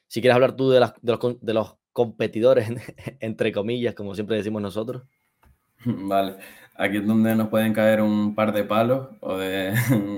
Si 0.08 0.22
quieres 0.22 0.36
hablar 0.36 0.56
tú 0.56 0.70
de, 0.70 0.80
de, 1.02 1.54
los, 1.54 1.78
competidores, 1.92 2.70
entre 3.22 3.52
comillas, 3.52 3.96
como 3.96 4.14
siempre 4.16 4.36
decimos 4.38 4.62
nosotros. 4.62 5.04
Vale, 5.86 6.36
aquí 6.76 6.98
es 6.98 7.08
donde 7.08 7.36
nos 7.36 7.50
pueden 7.50 7.74
caer 7.74 8.02
un 8.02 8.36
par 8.36 8.54
de 8.54 8.64
palos 8.64 9.10
o 9.22 9.38
de 9.38 9.74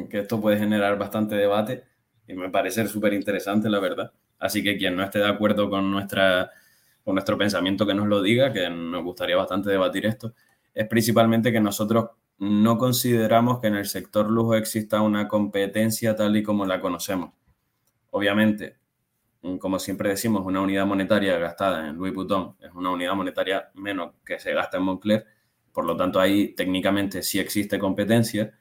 que 0.09 0.19
esto 0.19 0.41
puede 0.41 0.57
generar 0.57 0.97
bastante 0.97 1.35
debate 1.35 1.83
y 2.27 2.33
me 2.33 2.49
parece 2.49 2.87
súper 2.87 3.13
interesante, 3.13 3.69
la 3.69 3.79
verdad. 3.79 4.11
Así 4.39 4.63
que 4.63 4.77
quien 4.77 4.95
no 4.95 5.03
esté 5.03 5.19
de 5.19 5.27
acuerdo 5.27 5.69
con, 5.69 5.89
nuestra, 5.89 6.51
con 7.07 7.15
nuestro 7.15 7.37
pensamiento, 7.37 7.87
que 7.87 7.93
nos 7.93 8.05
lo 8.05 8.21
diga, 8.21 8.51
que 8.51 8.69
nos 8.69 9.01
gustaría 9.01 9.37
bastante 9.37 9.69
debatir 9.69 10.05
esto, 10.05 10.33
es 10.73 10.85
principalmente 10.89 11.53
que 11.53 11.61
nosotros 11.61 12.09
no 12.37 12.77
consideramos 12.77 13.61
que 13.61 13.67
en 13.67 13.75
el 13.75 13.85
sector 13.85 14.29
lujo 14.29 14.55
exista 14.55 15.01
una 15.01 15.25
competencia 15.25 16.17
tal 16.17 16.35
y 16.35 16.43
como 16.43 16.65
la 16.65 16.81
conocemos. 16.81 17.31
Obviamente, 18.11 18.75
como 19.57 19.79
siempre 19.79 20.09
decimos, 20.09 20.45
una 20.45 20.59
unidad 20.59 20.85
monetaria 20.85 21.37
gastada 21.37 21.87
en 21.87 21.95
Louis 21.95 22.13
Vuitton 22.13 22.57
es 22.59 22.73
una 22.73 22.89
unidad 22.91 23.13
monetaria 23.13 23.69
menos 23.75 24.15
que 24.25 24.37
se 24.37 24.53
gasta 24.53 24.75
en 24.75 24.83
Moncler, 24.83 25.25
Por 25.71 25.85
lo 25.85 25.95
tanto, 25.95 26.19
ahí 26.19 26.55
técnicamente 26.55 27.23
sí 27.23 27.39
existe 27.39 27.79
competencia, 27.79 28.53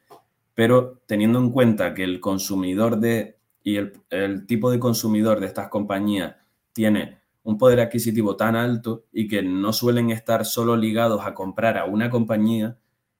pero 0.55 1.03
teniendo 1.07 1.41
en 1.41 1.51
cuenta 1.51 1.95
que 1.95 2.05
el 2.05 2.21
consumidor 2.21 3.01
de 3.01 3.41
y 3.65 3.75
el, 3.75 3.93
el 4.11 4.47
tipo 4.47 4.71
de 4.71 4.79
consumidor 4.79 5.41
de 5.41 5.47
estas 5.47 5.67
compañías 5.67 6.37
tiene 6.73 7.26
un 7.47 7.59
poder 7.59 7.79
adquisitivo 7.79 8.37
tan 8.37 8.57
alto 8.57 9.07
y 9.13 9.29
que 9.29 9.41
no 9.41 9.73
suelen 9.73 10.11
estar 10.11 10.45
solo 10.45 10.77
ligados 10.77 11.25
a 11.25 11.33
comprar 11.33 11.79
a 11.79 11.85
una 11.85 12.11
compañía, 12.11 12.77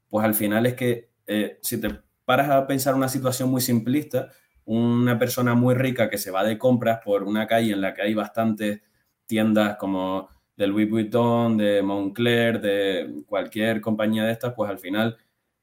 pues 0.09 0.25
al 0.27 0.35
final 0.35 0.67
es 0.67 0.75
que 0.75 1.11
eh, 1.29 1.61
si 1.63 1.81
te 1.81 2.01
paras 2.25 2.51
a 2.51 2.67
pensar 2.67 2.97
una 2.97 3.09
situación 3.09 3.49
muy 3.51 3.61
simplista, 3.61 4.31
una 4.65 5.17
persona 5.17 5.55
muy 5.55 5.77
rica 5.77 6.11
que 6.11 6.19
se 6.19 6.33
va 6.33 6.43
de 6.43 6.59
compras 6.59 6.99
por 7.05 7.23
una 7.23 7.47
calle 7.47 7.73
en 7.73 7.81
la 7.81 7.95
que 7.95 8.03
hay 8.03 8.15
bastantes 8.15 8.81
tiendas 9.27 9.77
como 9.77 10.29
de 10.57 10.67
Louis 10.67 10.91
Vuitton, 10.91 11.57
de 11.57 11.83
Moncler, 11.83 12.61
de 12.61 13.23
cualquier 13.29 13.81
compañía 13.81 14.25
de 14.25 14.33
estas, 14.33 14.55
pues 14.55 14.69
al 14.69 14.81
final 14.81 15.19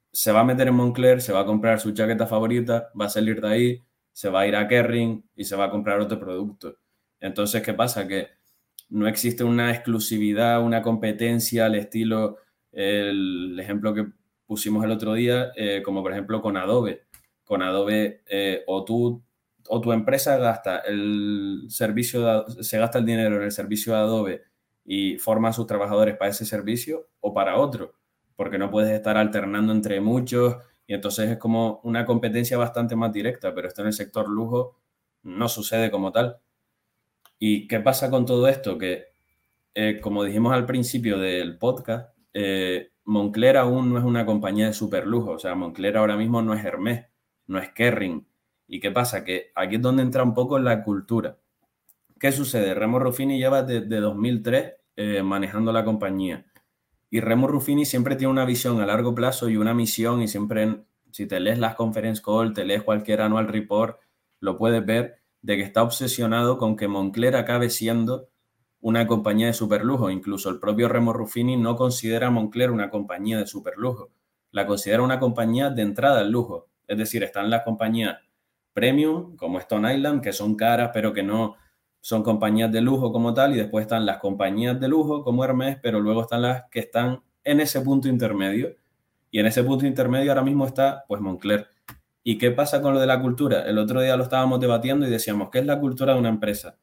se 0.09 0.31
va 0.31 0.39
a 0.39 0.45
meter 0.45 0.69
en 0.69 0.75
Moncler, 0.75 1.21
se 1.21 1.33
va 1.33 1.41
a 1.41 1.45
comprar 1.45 1.81
su 1.81 1.91
chaqueta 1.91 2.27
favorita, 2.27 2.91
va 2.99 3.07
a 3.07 3.09
salir 3.09 3.41
de 3.41 3.47
ahí, 3.49 3.81
se 4.13 4.29
va 4.29 4.41
a 4.41 4.47
ir 4.47 4.55
a 4.55 4.69
Kerring 4.69 5.21
y 5.35 5.43
se 5.43 5.57
va 5.57 5.65
a 5.65 5.69
comprar 5.69 5.99
otro 5.99 6.17
producto. 6.17 6.77
Entonces, 7.19 7.61
¿qué 7.61 7.73
pasa? 7.73 8.07
Que 8.07 8.42
no 8.89 9.07
existe 9.07 9.43
una 9.43 9.71
exclusividad, 9.71 10.63
una 10.63 10.81
competencia 10.81 11.65
al 11.65 11.75
estilo, 11.75 12.37
el 12.71 13.59
ejemplo 13.59 13.93
que 13.93 14.07
pusimos 14.45 14.83
el 14.83 14.91
otro 14.91 15.13
día, 15.13 15.51
eh, 15.55 15.81
como 15.83 16.01
por 16.03 16.11
ejemplo 16.11 16.41
con 16.41 16.57
Adobe. 16.57 17.05
Con 17.43 17.61
Adobe 17.61 18.23
eh, 18.27 18.63
o 18.67 18.85
o 19.69 19.81
tu 19.81 19.91
empresa 19.93 20.37
gasta 20.37 20.79
el 20.79 21.65
servicio, 21.69 22.45
se 22.47 22.77
gasta 22.77 22.99
el 22.99 23.05
dinero 23.05 23.37
en 23.37 23.43
el 23.43 23.51
servicio 23.51 23.93
de 23.93 23.99
Adobe 23.99 24.43
y 24.85 25.17
forma 25.17 25.49
a 25.49 25.53
sus 25.53 25.67
trabajadores 25.67 26.17
para 26.17 26.31
ese 26.31 26.45
servicio 26.45 27.07
o 27.21 27.33
para 27.33 27.57
otro, 27.57 27.95
porque 28.35 28.57
no 28.57 28.69
puedes 28.69 28.91
estar 28.91 29.17
alternando 29.17 29.71
entre 29.71 30.01
muchos 30.01 30.57
y 30.85 30.93
entonces 30.93 31.29
es 31.31 31.37
como 31.37 31.79
una 31.83 32.05
competencia 32.05 32.57
bastante 32.57 32.95
más 32.95 33.13
directa, 33.13 33.53
pero 33.55 33.67
esto 33.67 33.81
en 33.81 33.87
el 33.87 33.93
sector 33.93 34.27
lujo 34.27 34.77
no 35.23 35.47
sucede 35.47 35.89
como 35.89 36.11
tal. 36.11 36.37
¿Y 37.45 37.67
qué 37.67 37.81
pasa 37.81 38.09
con 38.09 38.25
todo 38.25 38.47
esto? 38.47 38.77
Que, 38.77 39.07
eh, 39.75 39.99
como 39.99 40.23
dijimos 40.23 40.53
al 40.53 40.65
principio 40.65 41.17
del 41.17 41.57
podcast, 41.57 42.15
eh, 42.33 42.93
Moncler 43.03 43.57
aún 43.57 43.91
no 43.91 43.99
es 43.99 44.05
una 44.05 44.25
compañía 44.25 44.67
de 44.67 44.73
super 44.73 45.05
lujo. 45.05 45.31
O 45.31 45.39
sea, 45.39 45.53
Moncler 45.53 45.97
ahora 45.97 46.15
mismo 46.15 46.41
no 46.41 46.53
es 46.53 46.63
Hermès, 46.63 47.05
no 47.47 47.59
es 47.59 47.69
Kerring. 47.73 48.25
¿Y 48.65 48.79
qué 48.79 48.91
pasa? 48.91 49.25
Que 49.25 49.51
aquí 49.55 49.75
es 49.75 49.81
donde 49.81 50.03
entra 50.03 50.23
un 50.23 50.33
poco 50.33 50.57
la 50.57 50.85
cultura. 50.85 51.37
¿Qué 52.17 52.31
sucede? 52.31 52.75
Remo 52.75 52.97
Ruffini 52.97 53.37
lleva 53.37 53.61
desde 53.61 53.99
2003 53.99 54.75
eh, 54.95 55.21
manejando 55.21 55.73
la 55.73 55.83
compañía. 55.83 56.45
Y 57.09 57.19
Remo 57.19 57.47
Ruffini 57.47 57.83
siempre 57.83 58.15
tiene 58.15 58.31
una 58.31 58.45
visión 58.45 58.79
a 58.79 58.85
largo 58.85 59.13
plazo 59.13 59.49
y 59.49 59.57
una 59.57 59.73
misión 59.73 60.21
y 60.21 60.29
siempre, 60.29 60.85
si 61.11 61.27
te 61.27 61.41
lees 61.41 61.59
las 61.59 61.75
conference 61.75 62.21
call, 62.23 62.53
te 62.53 62.63
lees 62.63 62.83
cualquier 62.83 63.19
annual 63.19 63.49
report, 63.49 63.99
lo 64.39 64.57
puedes 64.57 64.85
ver 64.85 65.22
de 65.43 65.57
que 65.57 65.61
está 65.61 65.83
obsesionado 65.83 66.57
con 66.57 66.75
que 66.75 66.87
Moncler 66.87 67.35
acabe 67.35 67.69
siendo 67.69 68.29
una 68.79 69.05
compañía 69.05 69.47
de 69.47 69.53
superlujo. 69.53 70.09
Incluso 70.09 70.49
el 70.49 70.59
propio 70.59 70.87
Remo 70.87 71.13
Ruffini 71.13 71.57
no 71.57 71.75
considera 71.75 72.27
a 72.27 72.31
Moncler 72.31 72.71
una 72.71 72.89
compañía 72.89 73.37
de 73.37 73.45
superlujo. 73.45 74.11
La 74.51 74.65
considera 74.65 75.03
una 75.03 75.19
compañía 75.19 75.69
de 75.69 75.81
entrada 75.81 76.21
al 76.21 76.31
lujo. 76.31 76.69
Es 76.87 76.97
decir, 76.97 77.23
están 77.23 77.49
las 77.49 77.63
compañías 77.63 78.17
premium, 78.71 79.35
como 79.35 79.59
Stone 79.59 79.93
Island, 79.93 80.21
que 80.21 80.31
son 80.31 80.55
caras, 80.55 80.91
pero 80.93 81.13
que 81.13 81.23
no 81.23 81.55
son 81.99 82.23
compañías 82.23 82.71
de 82.71 82.81
lujo 82.81 83.11
como 83.11 83.33
tal. 83.33 83.53
Y 83.53 83.57
después 83.57 83.83
están 83.83 84.05
las 84.05 84.17
compañías 84.17 84.79
de 84.79 84.87
lujo, 84.87 85.23
como 85.23 85.43
Hermes, 85.43 85.77
pero 85.81 85.99
luego 85.99 86.21
están 86.21 86.41
las 86.43 86.63
que 86.71 86.79
están 86.79 87.21
en 87.43 87.59
ese 87.59 87.81
punto 87.81 88.07
intermedio. 88.07 88.75
Y 89.29 89.39
en 89.39 89.47
ese 89.47 89.63
punto 89.63 89.85
intermedio 89.85 90.31
ahora 90.31 90.43
mismo 90.43 90.65
está, 90.65 91.03
pues, 91.07 91.19
Moncler. 91.19 91.72
¿Y 92.23 92.37
qué 92.37 92.51
pasa 92.51 92.81
con 92.81 92.93
lo 92.93 93.01
de 93.01 93.07
la 93.07 93.21
cultura? 93.21 93.67
El 93.67 93.77
otro 93.77 94.01
día 94.01 94.15
lo 94.15 94.23
estábamos 94.23 94.59
debatiendo 94.59 95.05
y 95.05 95.09
decíamos, 95.09 95.49
¿qué 95.51 95.59
es 95.59 95.65
la 95.65 95.79
cultura 95.79 96.13
de 96.13 96.19
una 96.19 96.29
empresa? 96.29 96.77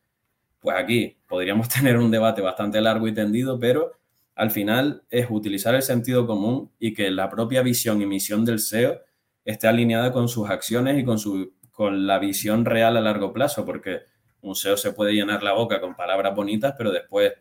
Pues 0.61 0.77
aquí 0.77 1.19
podríamos 1.27 1.69
tener 1.75 1.97
un 1.97 2.11
debate 2.11 2.43
bastante 2.43 2.81
largo 2.81 3.09
y 3.09 3.15
tendido, 3.15 3.59
pero 3.59 3.93
al 4.35 4.51
final 4.51 5.03
es 5.11 5.27
utilizar 5.31 5.75
el 5.75 5.83
sentido 5.83 6.27
común 6.27 6.71
y 6.79 6.95
que 6.95 7.11
la 7.11 7.29
propia 7.31 7.63
visión 7.63 8.03
y 8.03 8.07
misión 8.07 8.45
del 8.45 8.59
SEO 8.59 9.01
esté 9.45 9.67
alineada 9.67 10.13
con 10.13 10.29
sus 10.29 10.51
acciones 10.51 10.99
y 10.99 11.05
con, 11.05 11.19
su, 11.19 11.55
con 11.71 12.07
la 12.07 12.19
visión 12.19 12.65
real 12.65 12.97
a 12.97 13.01
largo 13.01 13.33
plazo, 13.33 13.65
porque 13.65 14.01
un 14.43 14.55
SEO 14.55 14.77
se 14.77 14.93
puede 14.93 15.13
llenar 15.13 15.43
la 15.43 15.53
boca 15.53 15.81
con 15.81 15.95
palabras 15.95 16.35
bonitas, 16.35 16.75
pero 16.77 16.93
después 16.93 17.33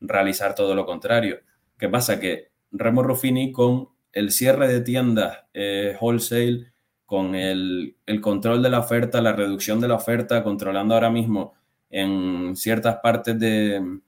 realizar 0.00 0.54
todo 0.54 0.74
lo 0.74 0.84
contrario. 0.84 1.40
¿Qué 1.78 1.88
pasa? 1.88 2.20
Que 2.20 2.50
Remo 2.70 3.02
Ruffini 3.02 3.52
con 3.52 3.88
el 4.12 4.30
cierre 4.30 4.68
de 4.68 4.80
tiendas 4.80 5.44
eh, 5.52 5.96
wholesale, 6.00 6.72
con 7.06 7.34
el, 7.36 7.96
control 8.20 8.62
de 8.62 8.70
la 8.70 8.80
oferta, 8.80 9.22
la 9.22 9.32
reducción 9.32 9.80
de 9.80 9.88
la 9.88 9.94
oferta, 9.94 10.42
controlando 10.42 10.94
ahora 10.94 11.10
mismo 11.10 11.54
en 11.88 12.56
ciertas 12.56 12.96
partes 12.96 13.38
de, 13.38 13.78
o 13.80 14.00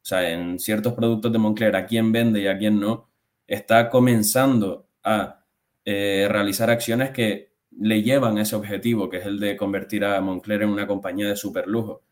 sea, 0.00 0.30
en 0.30 0.58
ciertos 0.60 0.94
productos 0.94 1.32
de 1.32 1.38
Moncler, 1.38 1.74
a 1.74 1.86
quién 1.86 2.12
vende 2.12 2.40
y 2.40 2.46
a 2.46 2.56
quién 2.56 2.78
no, 2.78 3.10
está 3.46 3.90
comenzando 3.90 4.88
a 5.02 5.44
eh, 5.84 6.28
realizar 6.30 6.70
acciones 6.70 7.10
que 7.10 7.52
le 7.78 8.02
llevan 8.02 8.38
a 8.38 8.42
ese 8.42 8.56
objetivo, 8.56 9.10
que 9.10 9.18
es 9.18 9.26
el 9.26 9.40
de 9.40 9.56
convertir 9.56 10.04
a 10.04 10.20
Moncler 10.20 10.62
en 10.62 10.70
una 10.70 10.86
compañía 10.86 11.28
de 11.28 11.36
super 11.36 11.66
lujo. 11.66 12.04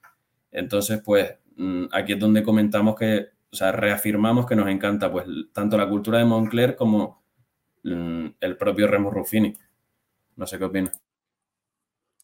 Entonces, 0.51 1.01
pues 1.05 1.35
mm, 1.57 1.87
aquí 1.93 2.15
es 2.15 2.19
donde 2.19 2.43
comentamos 2.43 2.97
que, 2.97 3.29
o 3.51 3.57
sea, 3.57 3.73
reafirmamos 3.73 4.47
que 4.47 4.57
nos 4.57 4.69
encanta 4.69 5.11
pues 5.11 5.27
tanto 5.53 5.77
la 5.77 5.89
cultura 5.89 6.19
de 6.19 6.25
Moncler 6.25 6.77
como 6.77 7.23
mm, 7.85 8.27
el 8.41 8.57
propio 8.57 8.89
Remo 8.89 9.11
Ruffini. 9.11 9.55
No 10.37 10.47
sé 10.47 10.59
qué 10.59 10.65
opina. 10.65 10.93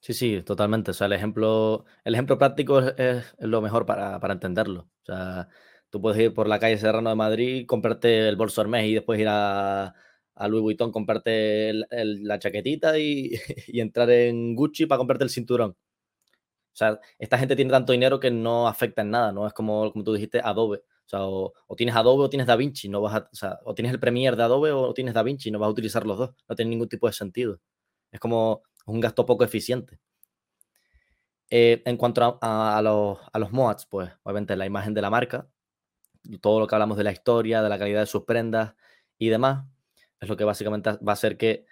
Sí, 0.02 0.14
sí, 0.14 0.42
totalmente. 0.42 0.92
O 0.92 0.94
sea, 0.94 1.06
el 1.06 1.12
ejemplo, 1.12 1.84
el 2.04 2.14
ejemplo 2.14 2.38
práctico 2.38 2.78
es, 2.80 3.34
lo 3.38 3.60
mejor 3.60 3.84
para, 3.84 4.18
entenderlo. 4.32 4.88
O 5.02 5.04
sea, 5.04 5.48
tú 5.90 6.00
puedes 6.00 6.18
ir 6.20 6.32
por 6.32 6.48
la 6.48 6.58
calle 6.58 6.78
Serrano 6.78 7.10
de 7.10 7.16
Madrid, 7.16 7.66
comprarte 7.66 8.28
el 8.28 8.36
bolso 8.36 8.62
Hermes 8.62 8.86
y 8.86 8.94
después 8.94 9.20
ir 9.20 9.28
a, 9.28 9.94
a 10.34 10.48
Louis 10.48 10.62
Vuitton, 10.62 10.90
comprarte 10.90 11.72
la 11.90 12.38
chaquetita 12.38 12.98
y, 12.98 13.32
entrar 13.68 14.10
en 14.10 14.54
Gucci 14.54 14.86
para 14.86 14.98
comprarte 14.98 15.24
el 15.24 15.30
cinturón. 15.30 15.76
O 16.72 16.76
sea, 16.80 17.00
esta 17.18 17.38
gente 17.38 17.56
tiene 17.56 17.70
tanto 17.70 17.92
dinero 17.92 18.20
que 18.20 18.30
no 18.30 18.68
afecta 18.68 19.02
en 19.02 19.10
nada, 19.10 19.32
¿no? 19.32 19.46
Es 19.46 19.52
como, 19.52 19.92
como 19.92 20.04
tú 20.04 20.14
dijiste, 20.14 20.40
Adobe. 20.42 20.78
O 20.78 21.08
sea, 21.10 21.26
o, 21.26 21.52
tienes 21.76 21.96
Adobe 21.96 22.24
o 22.24 22.30
tienes 22.30 22.46
DaVinci, 22.46 22.88
no 22.88 23.00
vas 23.02 23.14
a, 23.16 23.28
o, 23.32 23.34
sea, 23.36 23.58
o 23.64 23.74
tienes 23.74 23.92
el 23.92 24.00
Premiere 24.00 24.36
de 24.36 24.44
Adobe 24.44 24.72
o 24.72 24.94
tienes 24.94 25.12
DaVinci, 25.14 25.50
no 25.50 25.58
vas 25.58 25.66
a 25.68 25.70
utilizar 25.72 26.06
los 26.06 26.18
dos, 26.18 26.30
no 26.48 26.56
tiene 26.56 26.70
ningún 26.70 26.88
tipo 26.88 27.06
de 27.06 27.12
sentido. 27.12 27.60
Es 28.10 28.20
como 28.20 28.62
un 28.86 29.00
gasto 29.00 29.26
poco 29.26 29.44
eficiente. 29.44 30.00
Eh, 31.52 31.82
en 31.84 31.96
cuanto 31.96 32.38
a, 32.40 32.80
los, 32.82 33.18
a 33.32 33.38
los 33.38 33.50
pues 33.88 34.10
obviamente 34.22 34.54
la 34.54 34.66
imagen 34.66 34.94
de 34.94 35.02
la 35.02 35.10
marca, 35.10 35.48
todo 36.40 36.60
lo 36.60 36.66
que 36.66 36.74
hablamos 36.76 36.96
de 36.96 37.04
la 37.04 37.12
historia, 37.12 37.62
de 37.62 37.68
la 37.68 37.78
calidad 37.78 38.00
de 38.00 38.06
sus 38.06 38.24
prendas 38.24 38.74
y 39.18 39.28
demás, 39.30 39.66
es 40.20 40.28
lo 40.28 40.36
que 40.36 40.44
básicamente 40.44 40.90
va 40.92 41.12
a 41.12 41.12
hacer 41.12 41.36
que, 41.36 41.66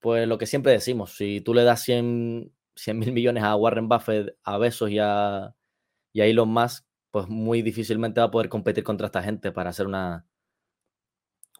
pues 0.00 0.26
lo 0.26 0.38
que 0.38 0.46
siempre 0.46 0.72
decimos, 0.72 1.16
si 1.16 1.40
tú 1.40 1.54
le 1.54 1.64
das 1.64 1.82
100 1.82 2.52
mil 2.94 3.12
millones 3.12 3.44
a 3.44 3.56
Warren 3.56 3.88
Buffett, 3.88 4.36
a 4.42 4.58
Besos 4.58 4.90
y 4.90 4.98
a, 4.98 5.54
y 6.12 6.20
a 6.20 6.26
Elon 6.26 6.48
Musk, 6.48 6.84
pues 7.12 7.28
muy 7.28 7.62
difícilmente 7.62 8.20
va 8.20 8.26
a 8.26 8.30
poder 8.30 8.48
competir 8.48 8.82
contra 8.82 9.06
esta 9.06 9.22
gente 9.22 9.52
para 9.52 9.70
hacer 9.70 9.86
una, 9.86 10.26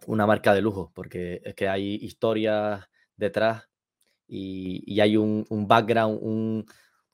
una 0.07 0.27
marca 0.27 0.55
de 0.55 0.61
lujo, 0.61 0.91
porque 0.95 1.41
es 1.45 1.55
que 1.55 1.69
hay 1.69 1.95
historias 1.97 2.89
detrás 3.17 3.69
y, 4.35 5.01
hay 5.01 5.17
un, 5.17 5.47
background, 5.69 6.19
un, 6.23 6.67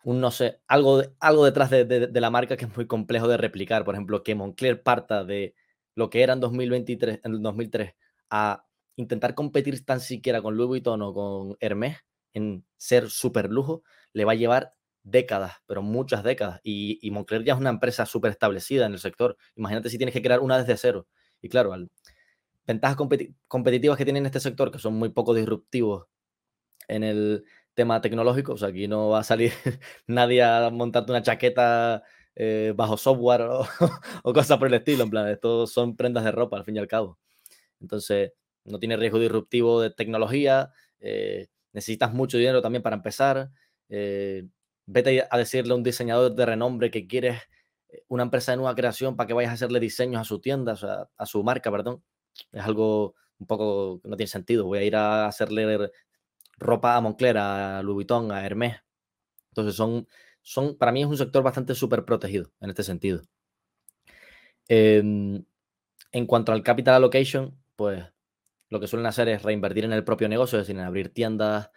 no 0.05 0.31
sé, 0.31 0.61
algo, 0.67 1.03
algo 1.21 1.45
detrás 1.45 1.71
de, 1.71 2.11
la 2.13 2.31
marca 2.31 2.57
que 2.57 2.65
es 2.65 2.77
muy 2.77 2.87
complejo 2.87 3.29
de 3.29 3.37
replicar. 3.37 3.85
Por 3.85 3.95
ejemplo, 3.95 4.23
que 4.23 4.35
Moncler 4.35 4.83
parta 4.83 5.25
de 5.25 5.55
lo 5.95 6.09
que 6.09 6.23
era 6.23 6.33
en 6.33 6.41
2023, 6.41 7.21
en 7.23 7.43
2003 7.43 7.95
a 8.31 8.65
intentar 8.97 9.35
competir 9.35 9.85
tan 9.85 10.01
siquiera 10.01 10.41
con 10.41 10.57
Louis 10.57 10.69
Vuitton 10.69 11.03
o 11.03 11.13
con 11.13 11.57
Hermès 11.61 11.99
en 12.33 12.65
ser 12.77 13.11
súper 13.11 13.51
lujo, 13.51 13.83
le 14.13 14.25
va 14.25 14.33
a 14.33 14.37
llevar 14.37 14.71
décadas, 15.03 15.55
pero 15.67 15.83
muchas 15.83 16.25
décadas. 16.25 16.61
Y, 16.63 17.11
Moncler 17.11 17.45
ya 17.45 17.55
es 17.55 17.61
una 17.61 17.71
empresa 17.71 18.07
súper 18.07 18.31
establecida 18.31 18.87
en 18.87 18.93
el 18.93 18.99
sector. 18.99 19.37
Imagínate 19.57 19.91
si 19.91 19.99
tienes 19.99 20.15
que 20.15 20.23
crear 20.23 20.41
una 20.41 20.59
desde 20.59 20.77
cero. 20.77 21.07
Y 21.43 21.49
claro, 21.49 21.75
ventajas 22.67 22.97
competitivas 23.49 23.99
que 23.99 24.05
tiene 24.05 24.21
en 24.21 24.27
este 24.27 24.41
sector, 24.41 24.71
que 24.71 24.79
son 24.79 24.95
muy 24.95 25.11
poco 25.11 25.35
disruptivos 25.35 26.07
en 26.89 27.05
el 27.05 27.45
tema 27.75 28.01
tecnológico. 28.01 28.53
O 28.53 28.57
sea, 28.59 28.69
aquí 28.69 28.89
no 28.89 29.11
va 29.11 29.21
a 29.21 29.25
salir 29.25 29.53
nadie 30.07 30.43
a 30.43 30.71
montarte 30.71 31.13
una 31.13 31.23
chaqueta 31.23 32.03
eh, 32.35 32.73
bajo 32.77 32.97
software 32.97 33.43
o, 34.23 34.33
cosas 34.33 34.59
por 34.59 34.69
el 34.69 34.75
estilo. 34.75 35.05
En 35.05 35.11
plan, 35.11 35.29
esto 35.29 35.67
son 35.67 35.97
prendas 35.97 36.25
de 36.25 36.33
ropa 36.33 36.57
al 36.57 36.65
fin 36.65 36.77
y 36.77 36.79
al 36.79 36.89
cabo. 36.89 37.19
Entonces, 37.81 38.33
no 38.65 38.79
tiene 38.79 38.97
riesgo 38.97 39.19
disruptivo 39.19 39.81
de 39.81 39.91
tecnología. 39.91 40.71
Eh, 41.01 41.49
necesitas 41.73 42.13
mucho 42.13 42.39
dinero 42.39 42.63
también 42.63 42.83
para 42.83 42.97
empezar. 42.97 43.51
Eh, 43.89 44.47
vete 44.87 45.27
a 45.29 45.39
decirle 45.39 45.73
a 45.73 45.77
un 45.77 45.83
diseñador 45.83 46.35
de 46.35 46.47
renombre 46.47 46.91
que 46.91 47.07
quieres 47.07 47.41
una 48.09 48.23
empresa 48.23 48.53
de 48.53 48.57
nueva 48.59 48.75
creación 48.75 49.17
para 49.17 49.27
que 49.27 49.35
vayas 49.35 49.51
a 49.51 49.55
hacerle 49.55 49.81
diseños 49.81 50.21
a 50.21 50.25
su 50.25 50.41
tienda, 50.41 50.75
o 50.75 50.77
sea, 50.77 51.09
a 51.17 51.27
su 51.27 51.43
marca, 51.43 51.71
perdón. 51.71 52.03
Es 52.53 52.63
algo 52.63 53.15
un 53.39 53.47
poco 53.47 54.01
no 54.05 54.17
tiene 54.17 54.29
sentido. 54.29 54.67
Voy 54.67 54.79
a 54.79 54.83
ir 54.85 54.97
a 54.97 55.27
hacerle 55.27 55.91
ropa 56.61 56.97
a 56.97 57.01
Moncler, 57.01 57.39
a 57.39 57.83
Louis 57.83 57.95
Vuitton, 57.95 58.31
a 58.31 58.45
Hermès. 58.47 58.77
Entonces 59.51 59.75
son, 59.75 60.07
son 60.43 60.77
para 60.79 60.93
mí 60.93 61.03
es 61.03 61.09
un 61.09 61.17
sector 61.17 61.43
bastante 61.43 61.75
súper 61.75 62.05
protegido 62.05 62.53
en 62.61 62.71
este 62.71 62.85
sentido. 62.85 63.23
Em, 64.69 65.45
en 66.13 66.27
cuanto 66.27 66.53
al 66.53 66.63
capital 66.63 66.95
allocation, 66.95 67.59
pues 67.77 68.05
lo 68.69 68.79
que 68.79 68.87
suelen 68.87 69.07
hacer 69.07 69.29
es 69.29 69.43
reinvertir 69.43 69.85
en 69.85 69.93
el 69.93 70.05
propio 70.05 70.29
negocio, 70.29 70.59
es 70.59 70.67
decir, 70.67 70.79
en 70.79 70.87
abrir 70.87 71.13
tiendas, 71.13 71.71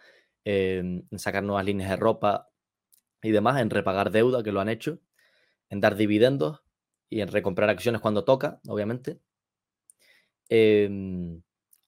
en 0.44 1.08
sacar 1.16 1.42
nuevas 1.42 1.64
líneas 1.64 1.90
de 1.90 1.96
ropa 1.96 2.50
y 3.22 3.30
demás, 3.30 3.60
en 3.60 3.70
repagar 3.70 4.10
deuda, 4.10 4.42
que 4.42 4.52
lo 4.52 4.60
han 4.60 4.68
hecho, 4.68 5.00
en 5.70 5.80
dar 5.80 5.96
dividendos 5.96 6.62
y 7.10 7.20
en 7.20 7.28
recomprar 7.28 7.70
acciones 7.70 8.00
cuando 8.00 8.24
toca, 8.24 8.60
obviamente. 8.68 9.20
Em, 10.48 11.42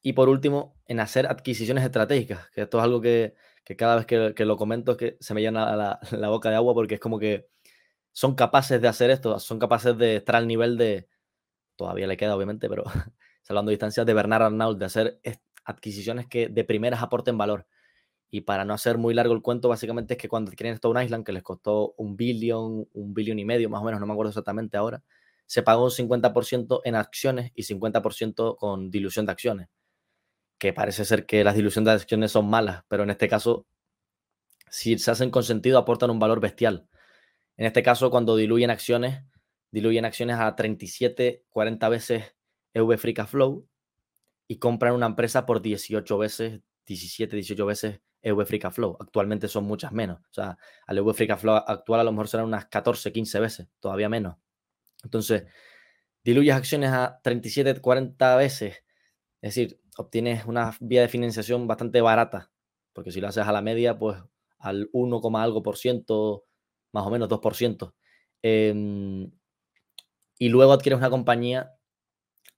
y 0.07 0.12
por 0.12 0.28
último, 0.28 0.76
en 0.86 1.00
hacer 1.00 1.26
adquisiciones 1.26 1.82
estratégicas, 1.82 2.48
que 2.50 2.62
esto 2.62 2.78
es 2.78 2.84
algo 2.84 3.00
que, 3.00 3.34
cada 3.76 3.96
vez 3.96 4.07
que, 4.07 4.44
lo 4.44 4.57
comento 4.57 4.92
es 4.92 4.98
que 4.98 5.16
se 5.18 5.34
me 5.34 5.40
llena 5.40 5.74
la, 5.74 5.98
la, 6.12 6.28
boca 6.28 6.48
de 6.48 6.54
agua 6.54 6.74
porque 6.74 6.94
es 6.94 7.00
como 7.00 7.18
que 7.18 7.48
son 8.12 8.36
capaces 8.36 8.80
de 8.80 8.86
hacer 8.86 9.11
esto, 9.11 9.36
son 9.40 9.59
capaces 9.59 9.98
de 9.98 10.14
estar 10.14 10.36
al 10.36 10.46
nivel 10.46 10.78
de, 10.78 11.09
todavía 11.74 12.07
le 12.07 12.16
queda 12.16 12.36
obviamente, 12.36 12.68
pero 12.68 12.84
salvando 13.42 13.70
distancias, 13.70 14.07
de 14.07 14.14
Bernard 14.14 14.44
Arnault, 14.44 14.78
de 14.78 14.84
hacer 14.84 15.20
adquisiciones 15.64 16.28
que 16.28 16.46
de 16.46 16.62
primeras 16.62 17.02
aporten 17.02 17.36
valor. 17.36 17.66
Y 18.30 18.42
para 18.42 18.64
no 18.64 18.74
hacer 18.74 18.98
muy 18.98 19.12
largo 19.12 19.34
el 19.34 19.42
cuento, 19.42 19.68
básicamente 19.68 20.14
es 20.14 20.18
que 20.18 20.28
cuando 20.28 20.52
adquieren 20.52 20.74
Stone 20.74 21.04
Island, 21.04 21.24
que 21.24 21.32
les 21.32 21.42
costó 21.42 21.94
un 21.96 22.16
billón, 22.16 22.88
un 22.92 23.12
billón 23.12 23.40
y 23.40 23.44
medio 23.44 23.68
más 23.68 23.82
o 23.82 23.84
menos, 23.84 23.98
no 23.98 24.07
me 24.07 24.12
acuerdo 24.12 24.30
exactamente 24.30 24.76
ahora, 24.76 25.02
se 25.46 25.64
pagó 25.64 25.82
un 25.82 25.90
50% 25.90 26.82
en 26.84 26.94
acciones 26.94 27.50
y 27.57 27.64
50% 27.64 28.57
con 28.57 28.88
dilución 28.92 29.26
de 29.26 29.32
acciones. 29.32 29.68
Que 30.59 30.72
parece 30.72 31.04
ser 31.04 31.26
que 31.26 31.44
las 31.44 31.54
diluciones 31.54 31.86
de 31.86 31.92
acciones 31.92 32.32
son 32.32 32.48
malas, 32.48 32.84
pero 32.88 33.02
en 33.02 33.11
este 33.11 33.28
caso, 33.28 33.66
si 34.70 34.98
se 34.98 35.11
hacen 35.11 35.30
con 35.30 35.44
sentido, 35.44 35.78
aportan 35.78 36.11
un 36.11 36.18
valor 36.18 36.40
bestial. 36.40 36.88
En 37.57 37.66
este 37.66 37.82
caso, 37.82 38.11
cuando 38.11 38.36
diluyen 38.36 38.70
acciones, 38.70 39.22
diluyen 39.70 40.04
acciones 40.04 40.36
a 40.38 40.54
37, 40.54 41.44
40 41.48 41.88
veces 41.88 42.34
EV 42.74 42.98
Free 42.98 43.14
Cash 43.14 43.28
Flow 43.28 43.66
y 44.48 44.59
compran 44.59 44.94
una 44.94 45.07
empresa 45.07 45.46
por 45.46 45.62
18 45.62 46.18
veces, 46.18 46.61
17, 46.86 47.36
18 47.36 47.66
veces 47.66 48.00
EV 48.22 48.44
Free 48.44 48.59
Cash 48.59 48.74
Flow. 48.74 48.96
Actualmente 49.00 49.48
son 49.48 49.64
muchas 49.64 49.92
menos. 49.92 50.20
O 50.20 50.32
sea, 50.32 50.59
al 50.86 50.98
EV 50.98 51.14
Free 51.14 51.26
Cash 51.26 51.40
Flow 51.40 51.57
actual 51.57 52.00
a 52.00 52.04
lo 52.04 52.12
mejor 52.12 52.28
serán 52.28 52.46
unas 52.46 52.66
14, 52.66 53.12
15 53.12 53.40
veces, 53.40 53.68
todavía 53.80 54.09
menos. 54.09 54.36
Entonces, 55.02 55.44
diluyes 56.24 56.54
acciones 56.54 56.90
a 56.90 57.20
37, 57.22 57.80
40 57.80 58.36
veces. 58.36 58.84
Es 59.40 59.54
decir, 59.54 59.80
obtienes 59.97 60.44
una 60.47 60.76
vía 60.80 61.03
de 61.03 61.09
financiación 61.09 61.66
bastante 61.66 62.01
barata. 62.01 62.51
Porque 62.92 63.12
si 63.12 63.20
lo 63.20 63.28
haces 63.28 63.47
a 63.47 63.53
la 63.53 63.62
media, 63.62 63.99
pues 63.99 64.16
al 64.59 64.88
1, 64.92 65.20
algo 65.38 65.62
por 65.62 65.76
ciento, 65.76 66.44
más 66.92 67.07
o 67.07 67.11
menos 67.11 67.28
2%. 67.28 67.94
Em, 68.42 69.30
y 70.38 70.49
luego 70.49 70.72
adquieres 70.72 70.99
una 70.99 71.11
compañía 71.11 71.72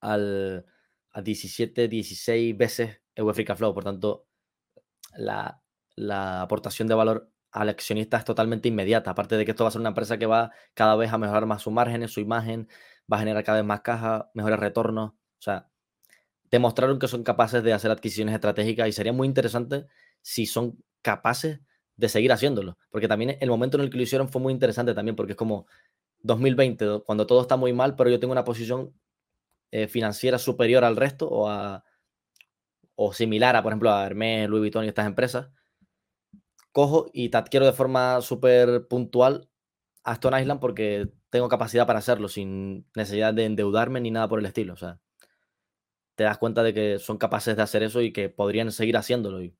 al, 0.01 0.66
a 1.12 1.22
17, 1.22 1.89
16 1.89 2.57
veces 2.57 3.01
EV 3.14 3.34
Free 3.34 3.47
Flow. 3.47 3.74
Por 3.74 3.84
tanto, 3.84 4.26
la, 5.16 5.62
aportación 6.43 6.89
de 6.89 6.95
valor 6.95 7.32
al 7.53 7.68
accionista 7.68 8.18
es 8.18 8.24
totalmente 8.24 8.68
inmediata. 8.68 9.11
Aparte 9.11 9.36
de 9.36 9.45
que 9.45 9.53
esto 9.53 9.64
va 9.64 9.68
a 9.68 9.70
ser 9.72 9.80
una 9.80 9.91
empresa 9.91 10.18
que 10.18 10.26
va 10.26 10.53
cada 10.74 10.97
vez 10.97 11.12
a 11.12 11.18
mejorar 11.18 11.47
más 11.47 11.62
su 11.62 11.70
margen, 11.70 12.07
su 12.09 12.20
imagen, 12.20 12.68
va 13.12 13.16
a 13.16 13.20
generar 13.20 13.45
cada 13.45 13.59
vez 13.59 13.66
más 13.66 13.80
caja, 13.80 14.30
mejores 14.34 14.59
retornos. 14.59 15.12
O 15.12 15.41
sea, 15.41 15.70
demostraron 16.51 16.99
que 16.99 17.09
son 17.09 17.22
capaces 17.22 17.62
de 17.62 17.72
hacer 17.72 17.90
adquisiciones 17.90 18.34
estratégicas 18.34 18.88
y 18.88 18.92
sería 18.92 19.12
muy 19.12 19.26
interesante 19.26 19.86
si 20.22 20.46
son 20.46 20.82
capaces 21.03 21.61
de 21.96 22.09
seguir 22.09 22.32
haciéndolo. 22.32 22.78
Porque 22.90 23.09
también 23.09 23.36
el 23.40 23.49
momento 23.51 23.76
en 23.76 23.84
el 23.84 23.90
que 23.90 23.96
lo 23.96 24.03
hicieron 24.03 24.28
fue 24.28 24.40
muy 24.40 24.53
interesante 24.53 24.94
también, 24.94 25.16
porque 25.16 25.32
es 25.32 25.38
como 25.38 25.66
2020, 26.20 27.03
cuando 27.05 27.26
todo 27.26 27.42
está 27.42 27.57
muy 27.57 27.72
mal, 27.72 27.96
pero 27.96 28.11
yo 28.11 28.18
tengo 28.20 28.32
una 28.32 28.44
posición 28.44 28.94
eh, 29.70 29.88
financiera 29.88 30.38
superior 30.38 30.84
al 30.84 30.96
resto 30.96 31.28
o 31.28 31.49
a, 31.49 31.84
o 32.94 33.12
similar 33.12 33.57
a, 33.57 33.62
por 33.62 33.72
ejemplo, 33.72 33.90
a 33.90 34.07
Hermes, 34.07 34.49
Louis 34.49 34.61
Vuitton 34.61 34.84
y 34.84 34.88
estas 34.88 35.07
empresas, 35.07 35.51
cojo 36.72 37.11
y 37.12 37.28
te 37.28 37.36
adquiero 37.36 37.66
de 37.66 37.72
forma 37.72 38.20
súper 38.20 38.86
puntual 38.88 39.49
a 40.05 40.14
Stone 40.14 40.40
Island 40.40 40.61
porque 40.61 41.09
tengo 41.30 41.49
capacidad 41.49 41.86
para 41.86 41.99
hacerlo 41.99 42.28
sin 42.28 42.86
necesidad 42.94 43.34
de 43.34 43.44
endeudarme 43.44 44.01
ni 44.01 44.11
nada 44.11 44.28
por 44.28 44.38
el 44.38 44.46
estilo. 44.46 44.74
O 44.74 44.76
sea, 44.76 45.01
te 46.19 46.25
das 46.25 46.37
cuenta 46.37 46.64
de 46.64 46.75
que 46.75 46.99
son 46.99 47.16
capaces 47.16 47.55
de 47.55 47.62
hacer 47.62 47.85
eso 47.85 48.01
y 48.01 48.12
que 48.12 48.29
podrían 48.29 48.73
seguir 48.73 48.97
haciéndolo. 48.97 49.41
Y 49.41 49.55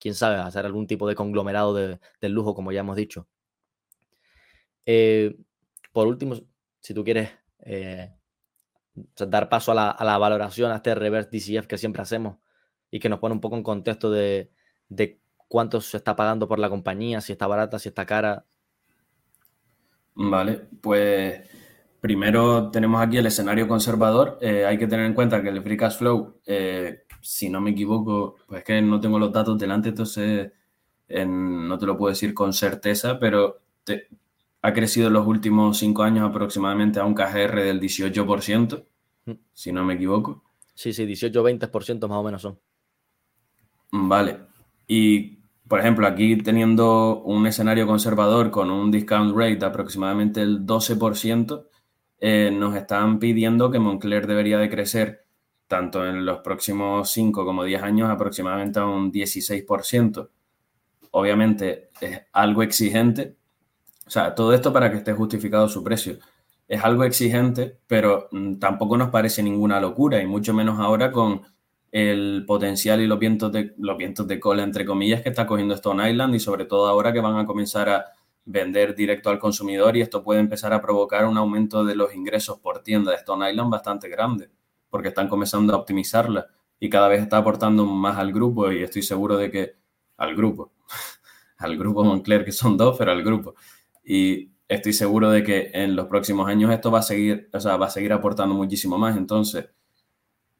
quién 0.00 0.14
sabe, 0.14 0.36
hacer 0.36 0.64
algún 0.64 0.86
tipo 0.86 1.06
de 1.06 1.14
conglomerado 1.14 1.74
de, 1.74 2.28
lujo, 2.30 2.54
como 2.54 2.72
ya 2.72 2.80
hemos 2.80 2.96
dicho. 2.96 3.28
Eh, 4.86 5.36
por 5.92 6.06
último, 6.06 6.36
si 6.80 6.94
tú 6.94 7.04
quieres 7.04 7.32
eh, 7.58 8.14
dar 8.94 9.50
paso 9.50 9.72
a 9.72 9.74
la, 9.74 10.16
valoración, 10.16 10.72
a 10.72 10.76
este 10.76 10.94
reverse 10.94 11.28
DCF 11.30 11.66
que 11.66 11.76
siempre 11.76 12.00
hacemos 12.00 12.38
y 12.90 12.98
que 12.98 13.10
nos 13.10 13.18
pone 13.18 13.34
un 13.34 13.42
poco 13.42 13.58
en 13.58 13.62
contexto 13.62 14.10
de, 14.10 14.50
cuánto 15.48 15.82
se 15.82 15.98
está 15.98 16.16
pagando 16.16 16.48
por 16.48 16.58
la 16.58 16.70
compañía, 16.70 17.20
si 17.20 17.32
está 17.32 17.46
barata, 17.46 17.78
si 17.78 17.90
está 17.90 18.06
cara. 18.06 18.46
Vale, 20.14 20.66
pues 20.80 21.46
primero 22.06 22.70
tenemos 22.70 23.02
aquí 23.02 23.16
el 23.16 23.26
escenario 23.26 23.66
conservador. 23.66 24.38
Eh, 24.40 24.64
hay 24.64 24.78
que 24.78 24.86
tener 24.86 25.06
en 25.06 25.12
cuenta 25.12 25.42
que 25.42 25.48
el 25.48 25.60
free 25.60 25.76
cash 25.76 25.96
flow, 25.96 26.36
eh, 26.46 27.02
si 27.20 27.50
no 27.50 27.60
me 27.60 27.70
equivoco, 27.70 28.36
pues 28.46 28.60
es 28.60 28.64
que 28.64 28.80
no 28.80 29.00
tengo 29.00 29.18
los 29.18 29.32
datos 29.32 29.58
delante, 29.58 29.88
entonces 29.88 30.52
no 31.08 31.78
te 31.78 31.86
lo 31.86 31.98
puedo 31.98 32.10
decir 32.10 32.32
con 32.32 32.52
certeza, 32.52 33.18
pero 33.18 33.58
ha 34.62 34.72
crecido 34.72 35.08
en 35.08 35.14
los 35.14 35.26
últimos 35.26 35.78
cinco 35.78 36.04
años 36.04 36.28
aproximadamente 36.30 37.00
a 37.00 37.04
un 37.04 37.14
KGR 37.14 37.60
del 37.60 37.80
18%, 37.80 38.84
mm. 39.24 39.32
si 39.52 39.72
no 39.72 39.84
me 39.84 39.94
equivoco. 39.94 40.44
Sí, 40.74 40.92
sí, 40.92 41.06
18-20% 41.06 42.06
más 42.06 42.18
o 42.18 42.22
menos 42.22 42.42
son. 42.42 42.60
Vale. 43.90 44.38
Y, 44.86 45.38
por 45.66 45.80
ejemplo, 45.80 46.06
aquí 46.06 46.36
teniendo 46.36 47.22
un 47.24 47.48
escenario 47.48 47.84
conservador 47.88 48.52
con 48.52 48.70
un 48.70 48.92
discount 48.92 49.36
rate 49.36 49.56
de 49.56 49.66
aproximadamente 49.66 50.40
el 50.40 50.64
12%, 50.64 51.66
eh, 52.18 52.50
nos 52.52 52.76
están 52.76 53.18
pidiendo 53.18 53.70
que 53.70 53.78
Moncler 53.78 54.26
debería 54.26 54.58
de 54.58 54.70
crecer 54.70 55.26
tanto 55.66 56.06
en 56.06 56.24
los 56.24 56.38
próximos 56.40 57.10
5 57.10 57.44
como 57.44 57.64
10 57.64 57.82
años 57.82 58.10
aproximadamente 58.10 58.78
a 58.78 58.86
un 58.86 59.12
16%. 59.12 60.28
Obviamente 61.10 61.90
es 62.00 62.22
algo 62.32 62.62
exigente, 62.62 63.36
o 64.06 64.10
sea, 64.10 64.34
todo 64.34 64.54
esto 64.54 64.72
para 64.72 64.90
que 64.90 64.98
esté 64.98 65.12
justificado 65.12 65.68
su 65.68 65.82
precio. 65.82 66.18
Es 66.68 66.82
algo 66.84 67.04
exigente, 67.04 67.78
pero 67.86 68.28
mm, 68.30 68.56
tampoco 68.58 68.96
nos 68.96 69.10
parece 69.10 69.42
ninguna 69.42 69.80
locura, 69.80 70.20
y 70.20 70.26
mucho 70.26 70.54
menos 70.54 70.78
ahora 70.78 71.12
con 71.12 71.42
el 71.92 72.44
potencial 72.46 73.00
y 73.00 73.06
los 73.06 73.18
vientos 73.18 73.52
de, 73.52 73.74
los 73.78 73.96
vientos 73.96 74.26
de 74.28 74.38
cola, 74.40 74.62
entre 74.62 74.84
comillas, 74.84 75.22
que 75.22 75.30
está 75.30 75.46
cogiendo 75.46 75.74
Stone 75.74 76.10
Island, 76.10 76.34
y 76.34 76.40
sobre 76.40 76.66
todo 76.66 76.86
ahora 76.88 77.12
que 77.12 77.20
van 77.20 77.36
a 77.38 77.46
comenzar 77.46 77.88
a 77.88 78.04
vender 78.46 78.94
directo 78.94 79.28
al 79.28 79.38
consumidor, 79.38 79.96
y 79.96 80.00
esto 80.00 80.24
puede 80.24 80.40
empezar 80.40 80.72
a 80.72 80.80
provocar 80.80 81.26
un 81.26 81.36
aumento 81.36 81.84
de 81.84 81.94
los 81.94 82.14
ingresos 82.14 82.58
por 82.58 82.82
tienda 82.82 83.10
de 83.10 83.18
Stone 83.18 83.50
Island 83.50 83.70
bastante 83.70 84.08
grande, 84.08 84.50
porque 84.88 85.08
están 85.08 85.28
comenzando 85.28 85.74
a 85.74 85.76
optimizarla 85.76 86.46
y 86.80 86.88
cada 86.88 87.08
vez 87.08 87.22
está 87.22 87.38
aportando 87.38 87.84
más 87.84 88.16
al 88.16 88.32
grupo, 88.32 88.72
y 88.72 88.82
estoy 88.82 89.02
seguro 89.02 89.36
de 89.36 89.50
que 89.50 89.74
al 90.16 90.34
grupo, 90.34 90.72
al 91.58 91.76
grupo 91.76 92.04
Moncler, 92.04 92.44
que 92.44 92.52
son 92.52 92.76
dos, 92.78 92.96
pero 92.96 93.12
al 93.12 93.22
grupo 93.22 93.54
y 94.06 94.52
estoy 94.68 94.92
seguro 94.92 95.30
de 95.30 95.42
que 95.42 95.70
en 95.74 95.96
los 95.96 96.06
próximos 96.06 96.48
años 96.48 96.72
esto 96.72 96.90
va 96.90 97.00
a 97.00 97.02
seguir, 97.02 97.50
o 97.52 97.60
sea, 97.60 97.76
va 97.76 97.86
a 97.86 97.90
seguir 97.90 98.12
aportando 98.12 98.54
muchísimo 98.54 98.96
más. 98.96 99.16
Entonces, 99.16 99.66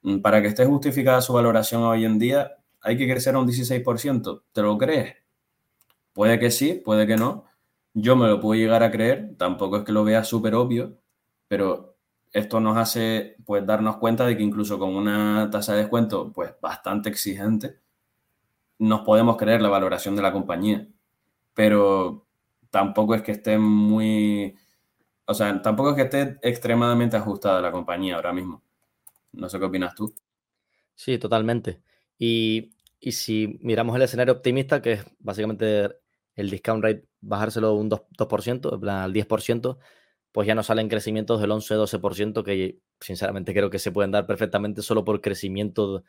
mm, 0.02 0.18
para 0.20 0.42
que 0.42 0.48
esté 0.48 0.66
justificada 0.66 1.20
su 1.22 1.32
valoración 1.32 1.82
hoy 1.84 2.04
en 2.04 2.18
día, 2.18 2.56
hay 2.82 2.98
que 2.98 3.08
crecer 3.08 3.34
a 3.36 3.38
un 3.38 3.46
16%. 3.46 4.44
¿Te 4.52 4.62
lo 4.62 4.76
crees? 4.76 5.16
Puede 6.12 6.38
que 6.38 6.50
sí, 6.50 6.74
puede 6.84 7.06
que 7.06 7.16
no. 7.16 7.45
Yo 7.98 8.14
me 8.14 8.28
lo 8.28 8.40
puedo 8.40 8.60
llegar 8.60 8.82
a 8.82 8.90
creer, 8.90 9.36
tampoco 9.38 9.78
es 9.78 9.84
que 9.84 9.92
lo 9.92 10.04
vea 10.04 10.22
súper 10.22 10.54
obvio, 10.54 10.98
pero 11.48 11.96
esto 12.30 12.60
nos 12.60 12.76
hace 12.76 13.36
pues 13.46 13.64
darnos 13.64 13.96
cuenta 13.96 14.26
de 14.26 14.36
que 14.36 14.42
incluso 14.42 14.78
con 14.78 14.94
una 14.94 15.48
tasa 15.50 15.72
de 15.72 15.78
descuento 15.80 16.30
pues 16.30 16.54
bastante 16.60 17.08
exigente, 17.08 17.78
nos 18.78 19.00
podemos 19.00 19.38
creer 19.38 19.62
la 19.62 19.70
valoración 19.70 20.14
de 20.14 20.22
la 20.22 20.32
compañía. 20.32 20.86
Pero 21.54 22.26
tampoco 22.70 23.14
es 23.14 23.22
que 23.22 23.32
esté 23.32 23.56
muy, 23.56 24.54
o 25.24 25.32
sea, 25.32 25.62
tampoco 25.62 25.90
es 25.90 25.96
que 25.96 26.02
esté 26.02 26.38
extremadamente 26.42 27.16
ajustada 27.16 27.62
la 27.62 27.72
compañía 27.72 28.16
ahora 28.16 28.34
mismo. 28.34 28.62
No 29.32 29.48
sé 29.48 29.58
qué 29.58 29.64
opinas 29.64 29.94
tú. 29.94 30.14
Sí, 30.94 31.18
totalmente. 31.18 31.80
Y, 32.18 32.72
si 33.10 33.58
miramos 33.62 33.96
el 33.96 34.02
escenario 34.02 34.34
optimista, 34.34 34.82
que 34.82 34.92
es 34.94 35.04
básicamente 35.20 35.88
el 36.34 36.50
discount 36.50 36.82
rate 36.84 37.06
bajárselo 37.26 37.74
un 37.74 37.90
2%, 37.90 38.88
al 38.88 39.12
10%, 39.12 39.78
pues 40.32 40.46
ya 40.46 40.54
nos 40.54 40.66
salen 40.66 40.88
crecimientos 40.88 41.40
del 41.40 41.50
11-12% 41.50 42.44
que 42.44 42.78
sinceramente 43.00 43.54
creo 43.54 43.70
que 43.70 43.78
se 43.78 43.90
pueden 43.90 44.10
dar 44.10 44.26
perfectamente 44.26 44.82
solo 44.82 45.04
por 45.04 45.20
crecimiento, 45.20 46.04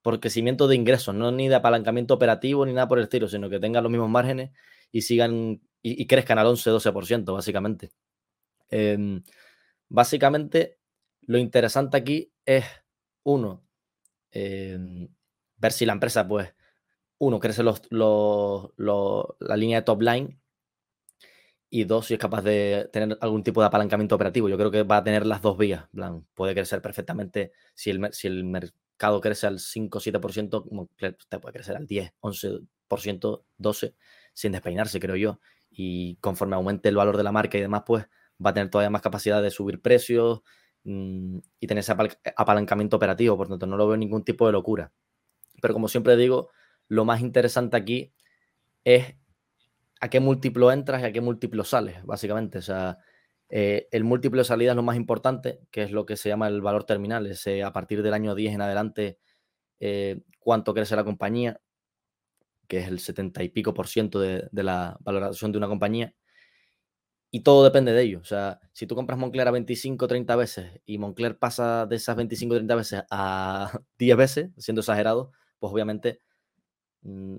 por 0.00 0.20
crecimiento 0.20 0.68
de 0.68 0.76
ingresos, 0.76 1.14
no 1.14 1.32
ni 1.32 1.48
de 1.48 1.56
apalancamiento 1.56 2.14
operativo 2.14 2.64
ni 2.64 2.72
nada 2.72 2.88
por 2.88 2.98
el 2.98 3.04
estilo, 3.04 3.28
sino 3.28 3.50
que 3.50 3.58
tengan 3.58 3.82
los 3.82 3.90
mismos 3.90 4.10
márgenes 4.10 4.52
y 4.92 5.02
sigan 5.02 5.60
y, 5.82 6.06
crezcan 6.06 6.38
al 6.38 6.46
11-12%, 6.46 7.34
básicamente. 7.34 7.90
Em, 8.70 9.22
básicamente, 9.88 10.78
lo 11.22 11.38
interesante 11.38 11.96
aquí 11.96 12.32
es, 12.46 12.64
uno, 13.24 13.66
em, 14.30 15.08
ver 15.56 15.72
si 15.72 15.84
la 15.84 15.94
empresa, 15.94 16.26
pues, 16.26 16.54
uno, 17.18 17.40
crece 17.40 17.62
los, 17.62 17.82
la 18.78 19.56
línea 19.56 19.80
de 19.80 19.84
top 19.84 20.00
line 20.02 20.38
y 21.74 21.82
dos, 21.82 22.06
si 22.06 22.14
es 22.14 22.20
capaz 22.20 22.42
de 22.42 22.88
tener 22.92 23.18
algún 23.20 23.42
tipo 23.42 23.60
de 23.60 23.66
apalancamiento 23.66 24.14
operativo. 24.14 24.48
Yo 24.48 24.56
creo 24.56 24.70
que 24.70 24.84
va 24.84 24.98
a 24.98 25.02
tener 25.02 25.26
las 25.26 25.42
dos 25.42 25.58
vías. 25.58 25.88
Puede 26.32 26.54
crecer 26.54 26.80
perfectamente 26.80 27.50
si 27.74 27.90
el, 27.90 28.12
si 28.12 28.28
el 28.28 28.44
mercado 28.44 29.20
crece 29.20 29.48
al 29.48 29.58
5 29.58 29.98
7%, 29.98 30.88
te 31.28 31.38
puede 31.40 31.52
crecer 31.52 31.74
al 31.74 31.88
10, 31.88 32.12
11%, 32.20 33.42
12%, 33.58 33.94
sin 34.32 34.52
despeinarse, 34.52 35.00
creo 35.00 35.16
yo. 35.16 35.40
Y 35.68 36.14
conforme 36.20 36.54
aumente 36.54 36.88
el 36.90 36.94
valor 36.94 37.16
de 37.16 37.24
la 37.24 37.32
marca 37.32 37.58
y 37.58 37.62
demás, 37.62 37.82
pues 37.84 38.04
va 38.44 38.50
a 38.50 38.54
tener 38.54 38.70
todavía 38.70 38.90
más 38.90 39.02
capacidad 39.02 39.42
de 39.42 39.50
subir 39.50 39.82
precios 39.82 40.42
mm, 40.84 41.38
y 41.58 41.66
tener 41.66 41.80
ese 41.80 41.92
apalancamiento 42.36 42.98
operativo. 42.98 43.36
Por 43.36 43.48
tanto, 43.48 43.66
no 43.66 43.76
lo 43.76 43.88
veo 43.88 43.96
ningún 43.96 44.22
tipo 44.22 44.46
de 44.46 44.52
locura. 44.52 44.92
Pero 45.60 45.74
como 45.74 45.88
siempre 45.88 46.16
digo, 46.16 46.50
lo 46.86 47.04
más 47.04 47.20
interesante 47.20 47.76
aquí 47.76 48.12
es 48.84 49.16
a 50.04 50.10
qué 50.10 50.20
múltiplo 50.20 50.70
entras 50.70 51.00
y 51.00 51.06
a 51.06 51.12
qué 51.12 51.22
múltiplo 51.22 51.64
sales, 51.64 52.04
básicamente. 52.04 52.58
O 52.58 52.62
sea, 52.62 52.98
eh, 53.48 53.88
el 53.90 54.04
múltiplo 54.04 54.40
de 54.40 54.44
salida 54.44 54.72
es 54.72 54.76
lo 54.76 54.82
más 54.82 54.96
importante, 54.96 55.60
que 55.70 55.82
es 55.82 55.92
lo 55.92 56.04
que 56.04 56.18
se 56.18 56.28
llama 56.28 56.46
el 56.46 56.60
valor 56.60 56.84
terminal. 56.84 57.26
Es 57.26 57.46
a 57.64 57.72
partir 57.72 58.02
del 58.02 58.12
año 58.12 58.34
10 58.34 58.52
en 58.54 58.60
adelante, 58.60 59.18
eh, 59.80 60.20
cuánto 60.40 60.74
crece 60.74 60.94
la 60.94 61.04
compañía, 61.04 61.58
que 62.68 62.80
es 62.80 62.88
el 62.88 62.98
70 63.00 63.42
y 63.44 63.48
pico 63.48 63.72
por 63.72 63.88
ciento 63.88 64.20
de, 64.20 64.46
la 64.52 64.98
valoración 65.00 65.52
de 65.52 65.58
una 65.58 65.68
compañía. 65.68 66.14
Y 67.30 67.40
todo 67.40 67.64
depende 67.64 67.92
de 67.92 68.02
ello. 68.02 68.20
O 68.20 68.24
sea, 68.24 68.60
si 68.72 68.86
tú 68.86 68.94
compras 68.94 69.18
Moncler 69.18 69.48
a 69.48 69.52
25 69.52 70.06
30 70.06 70.36
veces 70.36 70.80
y 70.84 70.98
Moncler 70.98 71.38
pasa 71.38 71.86
de 71.86 71.96
esas 71.96 72.14
25 72.16 72.56
30 72.56 72.74
veces 72.74 73.02
a 73.10 73.72
10 73.98 74.16
veces, 74.18 74.50
siendo 74.58 74.80
exagerado, 74.82 75.32
pues 75.58 75.72
obviamente, 75.72 76.20
mm, 77.02 77.38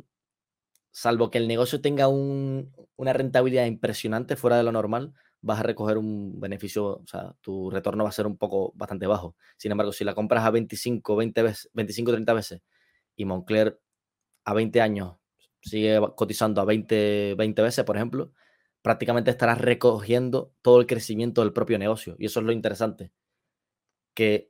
salvo 0.96 1.30
que 1.30 1.40
el 1.40 1.50
negocio 1.50 1.82
tenga 1.82 2.08
una 2.08 3.12
rentabilidad 3.12 3.66
impresionante 3.66 4.38
fuera 4.38 4.56
de 4.56 4.64
lo 4.64 4.72
normal, 4.72 5.14
vas 5.42 5.60
a 5.60 5.64
recoger 5.64 5.98
un 5.98 6.40
beneficio, 6.40 6.86
o 6.86 7.06
sea, 7.06 7.36
tu 7.42 7.70
retorno 7.70 8.06
va 8.06 8.12
a 8.12 8.14
ser 8.14 8.26
un 8.26 8.38
poco 8.38 8.72
bastante 8.76 9.06
bajo. 9.06 9.36
Sin 9.58 9.74
embargo, 9.74 9.92
si 9.92 10.06
la 10.06 10.16
compras 10.16 10.46
a 10.46 10.52
25, 10.52 11.18
20 11.18 11.42
veces, 11.44 11.70
25, 11.74 12.12
30 12.14 12.34
veces 12.34 12.62
y 13.18 13.26
Moncler 13.26 13.78
a 14.46 14.54
20 14.54 14.80
años 14.80 15.18
sigue 15.62 16.00
cotizando 16.16 16.62
a 16.62 16.66
20, 16.66 17.36
20 17.38 17.62
veces, 17.62 17.84
por 17.84 17.98
ejemplo, 17.98 18.32
prácticamente 18.82 19.32
estarás 19.32 19.60
recogiendo 19.60 20.54
todo 20.62 20.80
el 20.80 20.88
crecimiento 20.88 21.42
del 21.42 21.52
propio 21.52 21.78
negocio. 21.78 22.16
Y 22.20 22.28
eso 22.28 22.40
es 22.40 22.46
lo 22.46 22.54
interesante. 22.54 23.12
Que, 24.14 24.50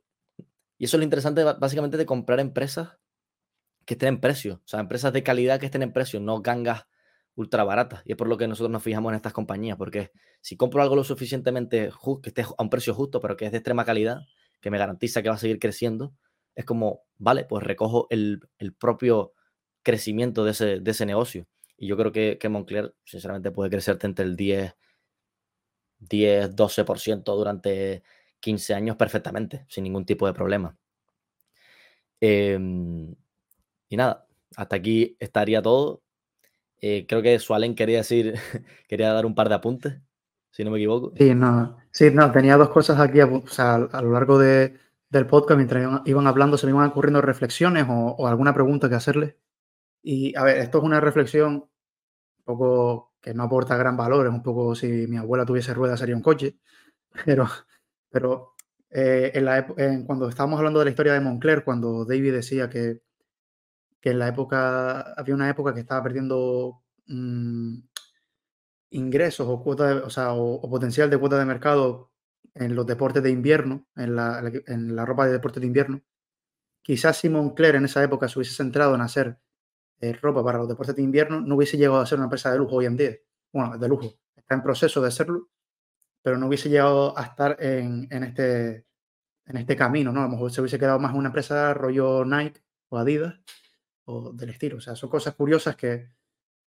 y 0.78 0.84
eso 0.84 0.96
es 0.96 1.00
lo 1.00 1.04
interesante 1.04 1.42
básicamente 1.42 1.96
de 1.96 2.06
comprar 2.06 2.38
empresas 2.38 2.98
que 3.86 3.94
estén 3.94 4.08
en 4.10 4.20
precio. 4.20 4.60
O 4.64 4.68
sea, 4.68 4.80
empresas 4.80 5.12
de 5.12 5.22
calidad 5.22 5.58
que 5.58 5.66
estén 5.66 5.82
en 5.82 5.92
precio, 5.92 6.20
no 6.20 6.42
gangas 6.42 6.86
ultra 7.36 7.64
baratas. 7.64 8.02
Y 8.04 8.12
es 8.12 8.18
por 8.18 8.28
lo 8.28 8.36
que 8.36 8.48
nosotros 8.48 8.70
nos 8.70 8.82
fijamos 8.82 9.10
en 9.10 9.16
estas 9.16 9.32
compañías. 9.32 9.78
Porque 9.78 10.10
si 10.40 10.56
compro 10.56 10.82
algo 10.82 10.96
lo 10.96 11.04
suficientemente 11.04 11.90
justo, 11.90 12.22
que 12.22 12.30
esté 12.30 12.42
a 12.42 12.62
un 12.62 12.68
precio 12.68 12.92
justo, 12.94 13.20
pero 13.20 13.36
que 13.36 13.46
es 13.46 13.52
de 13.52 13.58
extrema 13.58 13.84
calidad, 13.84 14.20
que 14.60 14.70
me 14.70 14.78
garantiza 14.78 15.22
que 15.22 15.28
va 15.28 15.36
a 15.36 15.38
seguir 15.38 15.58
creciendo, 15.58 16.14
es 16.54 16.64
como, 16.64 17.02
vale, 17.18 17.44
pues 17.44 17.62
recojo 17.62 18.08
el, 18.10 18.40
propio 18.78 19.32
crecimiento 19.82 20.44
de 20.44 20.50
ese, 20.50 21.06
negocio. 21.06 21.46
Y 21.76 21.86
yo 21.86 21.96
creo 21.96 22.10
que, 22.10 22.38
que 22.38 22.48
Moncler, 22.48 22.94
sinceramente, 23.04 23.52
puede 23.52 23.70
crecerte 23.70 24.06
entre 24.06 24.24
el 24.24 24.34
10, 24.34 24.74
10, 26.00 26.56
12% 26.56 27.22
durante 27.36 28.02
15 28.40 28.74
años 28.74 28.96
perfectamente, 28.96 29.66
sin 29.68 29.84
ningún 29.84 30.06
tipo 30.06 30.26
de 30.26 30.32
problema. 30.32 30.76
Em, 32.20 33.14
y 33.88 33.96
nada, 33.96 34.26
hasta 34.56 34.76
aquí 34.76 35.16
estaría 35.20 35.62
todo. 35.62 36.02
Eh, 36.80 37.06
creo 37.08 37.22
que 37.22 37.38
Sualen 37.38 37.74
quería 37.74 37.98
decir, 37.98 38.34
quería 38.88 39.12
dar 39.12 39.26
un 39.26 39.34
par 39.34 39.48
de 39.48 39.54
apuntes, 39.54 40.00
si 40.50 40.64
no 40.64 40.70
me 40.70 40.78
equivoco. 40.78 41.12
Sí, 41.16 41.34
no, 41.34 41.78
sí, 41.90 42.10
no 42.10 42.30
tenía 42.32 42.56
dos 42.56 42.70
cosas 42.70 43.00
aquí, 43.00 43.20
o 43.20 43.46
sea, 43.46 43.74
a 43.74 44.02
lo 44.02 44.12
largo 44.12 44.38
de, 44.38 44.78
del 45.10 45.26
podcast, 45.26 45.56
mientras 45.56 46.02
iban, 46.04 46.26
hablando, 46.26 46.58
se 46.58 46.66
me 46.66 46.72
iban 46.72 46.88
ocurriendo 46.88 47.20
reflexiones 47.20 47.86
o, 47.88 48.26
alguna 48.26 48.54
pregunta 48.54 48.88
que 48.88 48.94
hacerle. 48.96 49.38
Y 50.02 50.36
a 50.36 50.44
ver, 50.44 50.58
esto 50.58 50.78
es 50.78 50.84
una 50.84 51.00
reflexión 51.00 51.54
un 51.54 52.44
poco 52.44 53.14
que 53.20 53.34
no 53.34 53.44
aporta 53.44 53.76
gran 53.76 53.96
valor, 53.96 54.26
es 54.26 54.32
un 54.32 54.42
poco 54.42 54.74
si 54.74 55.06
mi 55.08 55.16
abuela 55.16 55.44
tuviese 55.44 55.74
ruedas 55.74 55.98
sería 55.98 56.16
un 56.16 56.22
coche, 56.22 56.58
pero, 57.24 57.48
pero 58.10 58.54
eh, 58.90 59.32
cuando 60.06 60.28
estábamos 60.28 60.58
hablando 60.58 60.78
de 60.78 60.86
la 60.86 60.90
historia 60.90 61.12
de 61.14 61.20
Moncler, 61.20 61.64
cuando 61.64 62.04
David 62.04 62.34
decía 62.34 62.68
que 62.68 63.00
que 64.06 64.10
en 64.10 64.20
la 64.20 64.28
época, 64.28 65.00
había 65.14 65.34
una 65.34 65.50
época 65.50 65.74
que 65.74 65.80
estaba 65.80 66.00
perdiendo 66.00 66.84
mm, 67.08 67.76
ingresos 68.90 69.48
o, 69.48 70.70
potencial 70.70 71.10
de 71.10 71.18
cuota 71.18 71.36
de 71.36 71.44
mercado 71.44 72.12
en 72.54 72.76
los 72.76 72.86
deportes 72.86 73.20
de 73.24 73.32
invierno, 73.32 73.84
en 73.96 74.14
la, 74.14 75.04
ropa 75.04 75.26
de 75.26 75.32
deportes 75.32 75.60
de 75.60 75.66
invierno. 75.66 76.02
Quizás 76.82 77.16
si 77.16 77.28
Moncler 77.28 77.74
en 77.74 77.86
esa 77.86 78.00
época 78.04 78.28
se 78.28 78.38
hubiese 78.38 78.54
centrado 78.54 78.94
en 78.94 79.00
hacer 79.00 79.40
eh, 79.98 80.12
ropa 80.12 80.44
para 80.44 80.58
los 80.58 80.68
deportes 80.68 80.94
de 80.94 81.02
invierno, 81.02 81.40
no 81.40 81.56
hubiese 81.56 81.76
llegado 81.76 81.98
a 81.98 82.06
ser 82.06 82.18
una 82.18 82.26
empresa 82.26 82.52
de 82.52 82.58
lujo 82.58 82.76
hoy 82.76 82.86
en 82.86 82.96
día. 82.96 83.16
Bueno, 83.52 83.76
de 83.76 83.88
lujo. 83.88 84.14
Está 84.36 84.54
en 84.54 84.62
proceso 84.62 85.02
de 85.02 85.10
serlo, 85.10 85.48
pero 86.22 86.38
no 86.38 86.46
hubiese 86.46 86.68
llegado 86.68 87.18
a 87.18 87.24
estar 87.24 87.56
en, 87.58 88.06
en 88.12 88.22
este, 88.22 88.86
este 89.46 89.74
camino, 89.74 90.12
¿no? 90.12 90.20
A 90.20 90.26
lo 90.26 90.30
mejor 90.30 90.52
se 90.52 90.60
hubiese 90.60 90.78
quedado 90.78 91.00
más 91.00 91.12
una 91.12 91.30
empresa 91.30 91.74
rollo 91.74 92.24
Nike 92.24 92.62
o 92.88 92.98
Adidas 92.98 93.34
o 94.06 94.32
del 94.32 94.50
estilo. 94.50 94.78
O 94.78 94.80
sea, 94.80 94.96
son 94.96 95.10
cosas 95.10 95.34
curiosas 95.34 95.76
que 95.76 96.10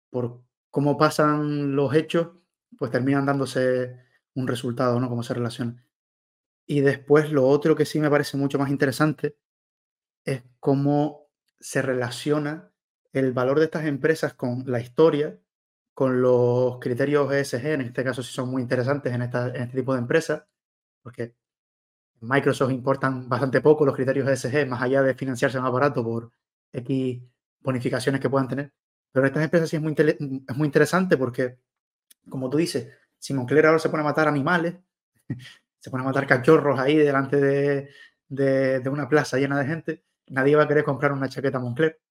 por 0.09 0.41
cómo 0.69 0.97
pasan 0.97 1.75
los 1.75 1.93
hechos, 1.93 2.29
pues 2.77 2.91
terminan 2.91 3.25
dándose 3.25 3.97
un 4.33 4.47
resultado, 4.47 4.99
¿no? 4.99 5.09
Cómo 5.09 5.23
se 5.23 5.33
relaciona. 5.33 5.85
Y 6.65 6.81
después 6.81 7.31
lo 7.31 7.47
otro 7.47 7.75
que 7.75 7.85
sí 7.85 7.99
me 7.99 8.09
parece 8.09 8.37
mucho 8.37 8.57
más 8.57 8.69
interesante 8.69 9.37
es 10.25 10.43
cómo 10.59 11.29
se 11.59 11.81
relaciona 11.81 12.71
el 13.13 13.31
valor 13.31 13.59
de 13.59 13.65
estas 13.65 13.85
empresas 13.85 14.33
con 14.33 14.63
la 14.67 14.81
historia, 14.81 15.39
con 15.93 16.21
los 16.21 16.79
criterios 16.79 17.31
ESG, 17.31 17.65
en 17.67 17.81
este 17.81 18.03
caso 18.03 18.21
sí 18.21 18.33
son 18.33 18.49
muy 18.49 18.61
interesantes 18.61 19.13
en, 19.13 19.21
este 19.21 19.67
tipo 19.67 19.93
de 19.93 19.99
empresas, 19.99 20.43
porque 21.01 21.35
Microsoft 22.19 22.71
importan 22.71 23.29
bastante 23.29 23.61
poco 23.61 23.85
los 23.85 23.95
criterios 23.95 24.27
ESG, 24.27 24.67
más 24.67 24.81
allá 24.81 25.01
de 25.03 25.13
financiarse 25.13 25.57
un 25.59 25.65
aparato 25.65 26.03
por 26.03 26.31
X 26.71 27.21
bonificaciones 27.61 28.21
que 28.21 28.29
puedan 28.29 28.47
tener. 28.47 28.73
Pero 29.11 29.27
estas 29.27 29.43
empresas 29.43 29.69
sí 29.69 29.77
es 29.77 29.81
muy, 29.81 29.95
es 29.97 30.57
muy 30.57 30.65
interesante 30.65 31.17
porque, 31.17 31.57
como 32.29 32.49
tú 32.49 32.57
dices, 32.57 32.89
si 33.17 33.33
Moncler 33.33 33.65
ahora 33.65 33.79
se 33.79 33.89
pone 33.89 34.01
a 34.01 34.05
matar 34.05 34.27
animales, 34.27 34.75
se 35.79 35.89
pone 35.89 36.03
a 36.03 36.05
matar 36.05 36.27
cachorros 36.27 36.79
ahí 36.79 36.97
delante 36.97 37.37
de, 37.39 37.89
de, 38.27 38.89
una 38.89 39.07
plaza 39.07 39.37
llena 39.37 39.59
de 39.59 39.65
gente, 39.65 40.05
nadie 40.27 40.55
va 40.55 40.63
a 40.63 40.67
querer 40.67 40.83
comprar 40.83 41.11
una 41.11 41.29
chaqueta 41.29 41.59
Moncler. 41.59 42.01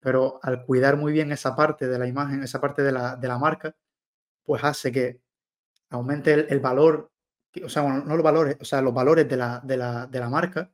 Pero 0.00 0.38
al 0.42 0.64
cuidar 0.64 0.96
muy 0.96 1.12
bien 1.12 1.32
esa 1.32 1.56
parte 1.56 1.88
de 1.88 1.98
la 1.98 2.06
imagen, 2.06 2.42
esa 2.42 2.60
parte 2.60 2.82
de 2.82 2.92
la, 2.92 3.16
de 3.16 3.28
la 3.28 3.38
marca, 3.38 3.74
pues 4.44 4.62
hace 4.64 4.92
que 4.92 5.20
aumente 5.90 6.32
el, 6.52 6.60
valor, 6.60 7.10
o 7.64 7.68
sea, 7.68 7.82
no 7.82 8.14
los 8.14 8.22
valores, 8.22 8.56
o 8.60 8.64
sea, 8.64 8.80
los 8.80 8.94
valores 8.94 9.28
de 9.28 9.36
la, 9.36 9.60
de 9.64 9.76
la, 9.76 10.06
de 10.06 10.20
la 10.20 10.30
marca 10.30 10.70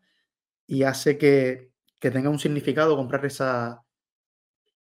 y 0.67 0.83
hace 0.83 1.19
que, 1.19 1.74
que 1.99 2.11
tenga 2.11 2.31
un 2.31 2.39
significado 2.39 2.97
comprar 2.97 3.25
esa, 3.25 3.85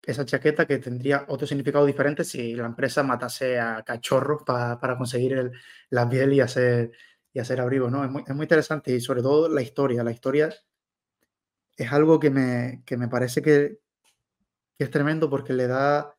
esa 0.02 0.24
chaqueta 0.24 0.66
que 0.66 0.78
tendría 0.78 1.24
otro 1.28 1.46
significado 1.46 1.84
diferente 1.86 2.24
si 2.24 2.54
la 2.54 2.66
empresa 2.66 3.02
matase 3.02 3.58
a 3.58 3.82
cachorros 3.82 4.42
para 4.44 4.96
conseguir 4.96 5.34
el, 5.34 5.52
la 5.90 6.08
piel 6.08 6.32
y 6.32 6.40
hacer, 6.40 6.92
y 7.32 7.38
hacer 7.38 7.60
abrigo, 7.60 7.90
¿no? 7.90 8.04
Es 8.04 8.10
muy, 8.10 8.22
es 8.26 8.34
muy, 8.34 8.44
interesante 8.44 8.92
y 8.92 9.00
sobre 9.00 9.22
todo 9.22 9.48
la 9.48 9.62
historia. 9.62 10.02
La 10.02 10.12
historia 10.12 10.54
es 11.76 11.92
algo 11.92 12.18
que 12.18 12.30
me, 12.30 12.82
que 12.86 12.96
me 12.96 13.08
parece 13.08 13.42
que, 13.42 13.78
que, 14.76 14.84
es 14.84 14.90
tremendo 14.90 15.28
porque 15.28 15.52
le 15.52 15.66
da 15.66 16.16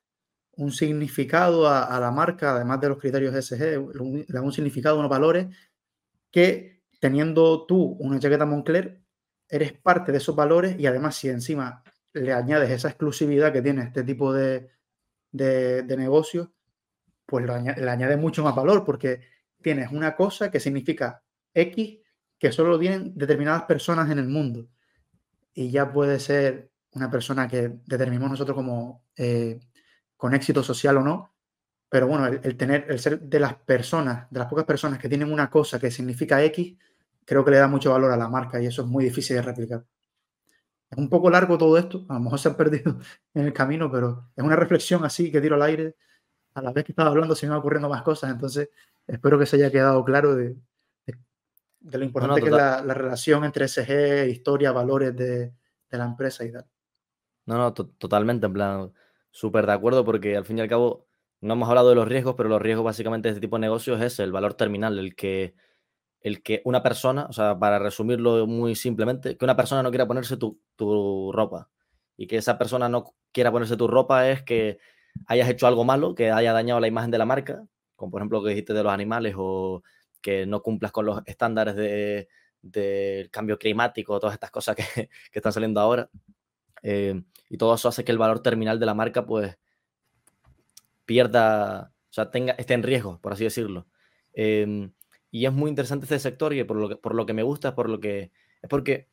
un 0.54 0.72
significado 0.72 1.68
a, 1.68 1.84
a, 1.86 2.00
la 2.00 2.12
marca, 2.12 2.56
además 2.56 2.82
de 2.82 2.90
los 2.90 2.98
criterios 2.98 3.34
SG, 3.34 3.80
le 3.94 4.26
da 4.28 4.42
un 4.42 4.54
significado, 4.54 5.00
unos 5.00 5.10
valores 5.10 5.48
que 6.32 6.82
teniendo 7.00 7.66
tú 7.66 7.98
una 8.00 8.20
chaqueta 8.20 8.46
Moncler, 8.46 9.01
eres 9.52 9.74
parte 9.74 10.12
de 10.12 10.18
esos 10.18 10.36
valores 10.36 10.80
y 10.80 10.88
además 10.88 11.16
si 11.16 11.30
encima 11.30 11.84
le 12.14 12.34
añades 12.34 12.72
esa 12.72 12.88
exclusividad 12.88 13.54
que 13.54 13.62
tiene 13.62 13.84
este 13.84 14.04
tipo 14.04 14.34
de, 14.34 14.72
de, 15.32 15.98
negocio, 15.98 16.54
pues 17.26 17.46
le 17.46 17.90
añade 17.90 18.18
mucho 18.18 18.44
más 18.44 18.56
valor 18.56 18.84
porque 18.84 19.22
tienes 19.62 19.92
una 19.92 20.16
cosa 20.16 20.50
que 20.50 20.60
significa 20.60 21.22
X 21.54 22.00
que 22.42 22.52
solo 22.52 22.80
tienen 22.80 23.14
determinadas 23.16 23.64
personas 23.64 24.10
en 24.10 24.18
el 24.18 24.28
mundo. 24.28 24.68
Y 25.54 25.70
ya 25.70 25.92
puede 25.94 26.20
ser 26.20 26.72
una 26.94 27.12
persona 27.12 27.48
que 27.48 27.78
determinamos 27.86 28.32
nosotros 28.32 28.56
como 28.56 29.04
eh, 29.16 29.60
con 30.18 30.34
éxito 30.34 30.64
social 30.64 30.98
o 30.98 31.04
no. 31.04 31.36
Pero 31.88 32.08
bueno, 32.08 32.26
el, 32.26 32.58
tener, 32.58 32.88
el 32.90 33.00
ser 33.00 33.20
de 33.20 33.40
las 33.40 33.56
personas, 33.56 34.28
de 34.32 34.40
las 34.40 34.48
pocas 34.48 34.66
personas 34.66 34.98
que 34.98 35.08
tienen 35.08 35.32
una 35.32 35.52
cosa 35.52 35.80
que 35.80 35.92
significa 35.92 36.44
X, 36.46 36.76
creo 37.26 37.46
que 37.46 37.52
le 37.52 37.58
da 37.58 37.68
mucho 37.68 37.92
valor 37.92 38.12
a 38.12 38.18
la 38.18 38.28
marca 38.30 38.62
y 38.62 38.66
eso 38.66 38.82
es 38.82 38.88
muy 38.88 39.06
difícil 39.06 39.36
de 39.36 39.42
replicar. 39.42 39.86
Es 40.90 40.98
un 40.98 41.10
poco 41.10 41.30
largo 41.30 41.58
todo 41.58 41.78
esto, 41.78 42.06
a 42.10 42.16
lo 42.16 42.20
mejor 42.20 42.40
se 42.40 42.50
han 42.50 42.56
perdido 42.56 42.98
en 43.34 43.46
el 43.46 43.54
camino, 43.54 43.92
pero 43.92 44.32
es 44.36 44.44
una 44.44 44.56
reflexión 44.56 45.06
así 45.06 45.32
que 45.32 45.42
tiro 45.42 45.56
al 45.56 45.64
aire. 45.64 45.96
A 46.54 46.62
la 46.62 46.74
vez 46.74 46.84
que 46.84 46.92
estaba 46.92 47.10
hablando 47.10 47.34
se 47.34 47.46
me 47.46 47.52
van 47.52 47.60
ocurriendo 47.60 47.88
más 47.88 48.02
cosas, 48.02 48.30
entonces 48.30 48.70
espero 49.08 49.40
que 49.40 49.46
se 49.46 49.56
haya 49.56 49.72
quedado 49.72 50.04
claro 50.04 50.36
de, 50.36 50.58
de 51.82 51.98
lo 51.98 52.06
importante 52.06 52.42
que 52.42 52.48
es 52.48 52.54
la, 52.54 52.94
relación 52.94 53.44
entre 53.44 53.68
SG, 53.68 54.30
historia, 54.30 54.72
valores 54.72 55.16
de, 55.16 55.54
la 55.90 56.06
empresa 56.06 56.46
y 56.46 56.52
tal. 56.52 56.66
No, 57.46 57.58
no, 57.58 57.74
totalmente, 57.74 58.46
en 58.46 58.54
plan, 58.54 58.94
súper 59.32 59.66
de 59.66 59.74
acuerdo, 59.74 60.06
porque 60.06 60.38
al 60.38 60.46
fin 60.46 60.60
y 60.60 60.62
al 60.62 60.70
cabo 60.70 61.08
no 61.42 61.54
hemos 61.54 61.68
hablado 61.68 61.90
de 61.90 61.96
los 61.96 62.08
riesgos, 62.08 62.36
pero 62.38 62.50
los 62.50 62.62
riesgos 62.62 62.86
básicamente 62.86 63.28
de 63.28 63.34
este 63.34 63.42
tipo 63.42 63.56
de 63.56 63.62
negocios 63.62 64.00
es 64.00 64.20
el 64.20 64.32
valor 64.32 64.54
terminal, 64.54 65.00
el 65.00 65.16
que, 65.16 65.56
el 66.22 66.44
que 66.44 66.62
una 66.66 66.84
persona, 66.84 67.26
o 67.30 67.34
sea, 67.34 67.58
para 67.58 67.80
resumirlo 67.80 68.48
muy 68.48 68.76
simplemente, 68.76 69.38
que 69.38 69.46
una 69.46 69.56
persona 69.56 69.84
no 69.84 69.90
quiera 69.90 70.08
ponerse 70.08 70.38
tu, 70.38 70.60
tu 70.76 71.32
ropa 71.32 71.70
y 72.16 72.28
que 72.28 72.38
esa 72.38 72.58
persona 72.58 72.90
no 72.90 73.16
quiera 73.32 73.52
ponerse 73.52 73.78
tu 73.78 73.88
ropa 73.88 74.30
es 74.30 74.44
que 74.44 74.80
hayas 75.28 75.50
hecho 75.50 75.68
algo 75.68 75.84
malo, 75.84 76.16
que 76.16 76.32
haya 76.32 76.54
dañado 76.54 76.80
la 76.80 76.88
imagen 76.88 77.12
de 77.12 77.18
la 77.18 77.26
marca, 77.26 77.66
como 77.96 78.12
por 78.12 78.22
ejemplo 78.22 78.40
lo 78.40 78.44
que 78.46 78.52
dijiste 78.52 78.74
de 78.74 78.84
los 78.84 78.94
animales 78.94 79.36
o 79.38 79.84
que 80.22 80.46
no 80.46 80.62
cumplas 80.62 80.92
con 80.92 81.06
los 81.06 81.22
estándares 81.26 81.76
del 81.76 82.28
de 82.62 83.30
cambio 83.32 83.58
climático, 83.58 84.20
todas 84.20 84.36
estas 84.36 84.52
cosas 84.52 84.76
que, 84.76 84.84
que 85.32 85.40
están 85.40 85.54
saliendo 85.54 85.80
ahora. 85.80 86.10
Eh, 86.84 87.22
y 87.50 87.58
todo 87.58 87.76
eso 87.76 87.90
hace 87.90 88.04
que 88.04 88.12
el 88.12 88.18
valor 88.18 88.42
terminal 88.42 88.80
de 88.80 88.86
la 88.86 88.94
marca 88.94 89.26
pues 89.26 89.58
pierda, 91.06 91.92
o 92.10 92.14
sea, 92.14 92.32
tenga, 92.32 92.54
esté 92.54 92.74
en 92.74 92.84
riesgo, 92.84 93.20
por 93.20 93.34
así 93.34 93.44
decirlo. 93.44 93.88
Em, 94.34 94.94
y 95.32 95.46
es 95.46 95.54
muy 95.54 95.70
interesante 95.70 96.06
este 96.06 96.20
sector 96.20 96.54
y 96.54 96.64
por 96.64 96.78
lo 96.78 96.90
que, 96.90 96.96
por 96.98 97.16
lo 97.16 97.26
que 97.26 97.34
me 97.34 97.44
gusta, 97.44 97.74
por 97.74 97.90
lo 97.90 98.00
que, 98.00 98.32
es 98.62 98.70
porque 98.70 99.08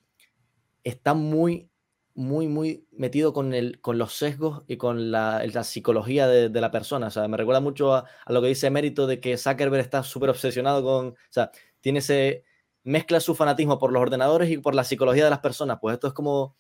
está 0.85 1.15
muy 1.15 1.71
muy, 2.15 2.49
muy 2.49 2.85
metido 2.91 3.33
con, 3.33 3.55
el, 3.55 3.81
con 3.81 3.97
los 3.97 4.15
sesgos 4.15 4.65
y 4.67 4.77
con 4.77 5.13
la, 5.13 5.47
la 5.55 5.63
psicología 5.63 6.27
de, 6.27 6.49
de, 6.49 6.61
la 6.61 6.73
persona. 6.73 7.07
O 7.07 7.11
sea, 7.11 7.29
me 7.29 7.37
recuerda 7.37 7.61
mucho 7.61 7.95
a, 7.95 8.07
a, 8.27 8.33
lo 8.33 8.43
que 8.43 8.49
dice 8.49 8.71
Mérito 8.71 9.07
de 9.07 9.21
que 9.21 9.39
Zuckerberg 9.39 9.83
está 9.83 10.03
súper 10.03 10.31
obsesionado 10.31 10.83
con, 10.83 11.09
o 11.11 11.17
sea, 11.31 11.53
tiene 11.81 12.01
ese, 12.01 12.45
mezcla 12.83 13.21
su 13.21 13.35
fanatismo 13.35 13.79
por 13.79 13.93
los 13.93 14.03
ordenadores 14.03 14.51
y 14.51 14.59
por 14.59 14.75
la 14.75 14.83
psicología 14.83 15.25
de 15.25 15.31
las 15.31 15.41
personas. 15.41 15.79
Pues 15.81 15.95
esto 15.95 16.09
es 16.09 16.13
como 16.13 16.57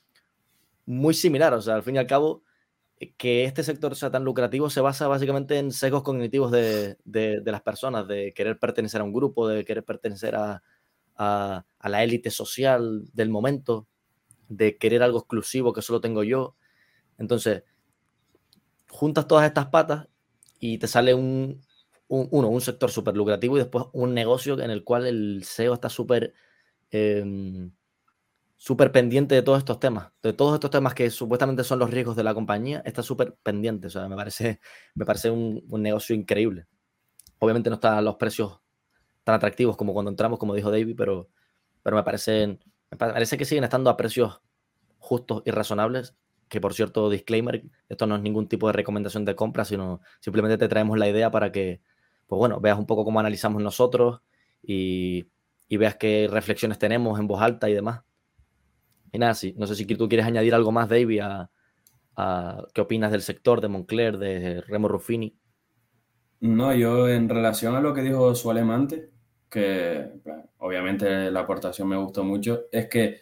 muy 0.87 1.15
similar. 1.15 1.55
O 1.55 1.63
sea, 1.63 1.75
al 1.75 1.83
fin 1.83 1.97
y 1.97 1.99
al 1.99 2.07
cabo, 2.07 2.43
que 3.17 3.45
este 3.45 3.63
sector 3.63 3.95
sea 3.97 4.11
tan 4.11 4.25
lucrativo 4.25 4.71
se 4.71 4.81
basa 4.81 5.09
básicamente 5.09 5.59
en 5.59 5.73
sesgos 5.73 6.03
cognitivos 6.03 6.51
de, 6.51 6.97
de, 7.05 7.43
las 7.45 7.63
personas, 7.63 8.09
de 8.09 8.33
querer 8.35 8.59
pertenecer 8.59 9.01
a 9.01 9.05
un 9.05 9.13
grupo, 9.13 9.47
de 9.49 9.65
querer 9.65 9.85
pertenecer 9.85 10.35
a, 10.35 10.63
a, 11.17 11.65
a 11.79 11.89
la 11.89 12.03
élite 12.03 12.31
social 12.31 13.05
del 13.13 13.31
momento 13.31 13.87
de 14.49 14.79
querer 14.79 15.03
algo 15.03 15.19
exclusivo 15.19 15.73
que 15.73 15.83
solo 15.83 16.01
tengo 16.01 16.25
yo. 16.25 16.57
Entonces, 17.19 17.65
juntas 18.89 19.29
todas 19.29 19.47
estas 19.47 19.67
patas 19.67 20.09
y 20.59 20.79
te 20.79 20.89
sale 20.89 21.15
un, 21.15 21.61
uno, 22.09 22.49
un 22.49 22.61
sector 22.61 22.91
súper 22.91 23.17
lucrativo 23.17 23.57
y 23.57 23.61
después 23.61 23.87
un 23.93 24.15
negocio 24.15 24.59
en 24.61 24.71
el 24.71 24.85
cual 24.85 25.07
el 25.07 25.43
SEO 25.45 25.75
está 25.75 25.89
súper 25.89 26.35
em, 26.91 27.71
súper 28.59 28.93
pendiente 28.93 29.35
de 29.35 29.43
todos 29.43 29.59
estos 29.59 29.81
temas, 29.81 30.13
de 30.23 30.35
todos 30.35 30.55
estos 30.55 30.71
temas 30.71 30.93
que 30.93 31.09
supuestamente 31.11 31.65
son 31.65 31.79
los 31.79 31.91
riesgos 31.91 32.17
de 32.17 32.25
la 32.25 32.35
compañía, 32.35 32.83
está 32.85 33.03
súper 33.03 33.35
pendiente. 33.43 33.87
O 33.87 33.91
sea, 33.91 34.09
me 34.09 34.17
parece, 34.17 34.61
me 34.95 35.07
parece 35.07 35.31
un, 35.31 35.65
un, 35.71 35.83
negocio 35.83 36.15
increíble. 36.15 36.67
Obviamente 37.39 37.71
no 37.71 37.75
están 37.75 38.05
los 38.05 38.17
precios 38.17 38.61
tan 39.25 39.37
atractivos 39.37 39.77
como 39.77 39.95
cuando 39.95 40.11
entramos, 40.11 40.39
como 40.39 40.55
dijo 40.55 40.71
David, 40.71 40.97
pero, 40.97 41.31
pero 41.83 41.97
me 41.97 42.03
parecen 42.03 42.61
me 42.91 42.97
parece 42.97 43.37
que 43.37 43.45
siguen 43.45 43.65
estando 43.65 43.91
a 43.91 43.97
precios 43.97 44.41
justos 44.99 45.43
y 45.45 45.51
razonables. 45.51 46.17
Que 46.49 46.61
por 46.61 46.73
cierto, 46.73 47.11
disclaimer, 47.11 47.63
esto 47.89 48.07
no 48.07 48.17
es 48.17 48.23
ningún 48.23 48.49
tipo 48.49 48.69
de 48.69 48.73
recomendación 48.73 49.25
de 49.27 49.37
compra, 49.37 49.65
sino 49.67 50.01
simplemente 50.21 50.57
te 50.57 50.69
traemos 50.69 50.99
la 50.99 51.09
idea 51.09 51.31
para 51.31 51.53
que, 51.53 51.83
pues 52.27 52.39
bueno, 52.39 52.59
veas 52.61 52.79
un 52.79 52.87
poco 52.87 53.05
cómo 53.05 53.21
analizamos 53.21 53.63
nosotros 53.63 54.23
y, 54.63 55.29
y 55.69 55.77
veas 55.77 55.97
qué 55.97 56.27
reflexiones 56.31 56.79
tenemos 56.79 57.21
en 57.21 57.27
voz 57.27 57.43
alta 57.43 57.69
y 57.69 57.75
demás. 57.75 58.03
Y 59.13 59.19
nada, 59.19 59.35
sí, 59.35 59.55
no 59.57 59.67
sé 59.67 59.75
si 59.75 59.87
tú 59.87 60.09
quieres 60.09 60.27
añadir 60.27 60.55
algo 60.55 60.73
más, 60.73 60.89
David, 60.89 61.21
a, 61.21 61.51
qué 62.75 62.81
opinas 62.81 63.13
del 63.13 63.23
sector 63.23 63.61
de 63.61 63.69
Moncler, 63.69 64.19
de 64.19 64.61
Remo 64.63 64.89
Ruffini. 64.89 65.37
No, 66.41 66.75
yo 66.75 67.09
en 67.09 67.29
relación 67.29 67.75
a 67.75 67.81
lo 67.81 67.95
que 67.95 68.03
dijo 68.03 68.35
su 68.35 68.51
alemante, 68.51 69.11
que 69.49 70.11
obviamente 70.59 71.31
la 71.31 71.41
aportación 71.41 71.89
me 71.89 71.97
gustó 71.97 72.25
mucho, 72.25 72.63
es 72.73 72.89
que 72.89 73.21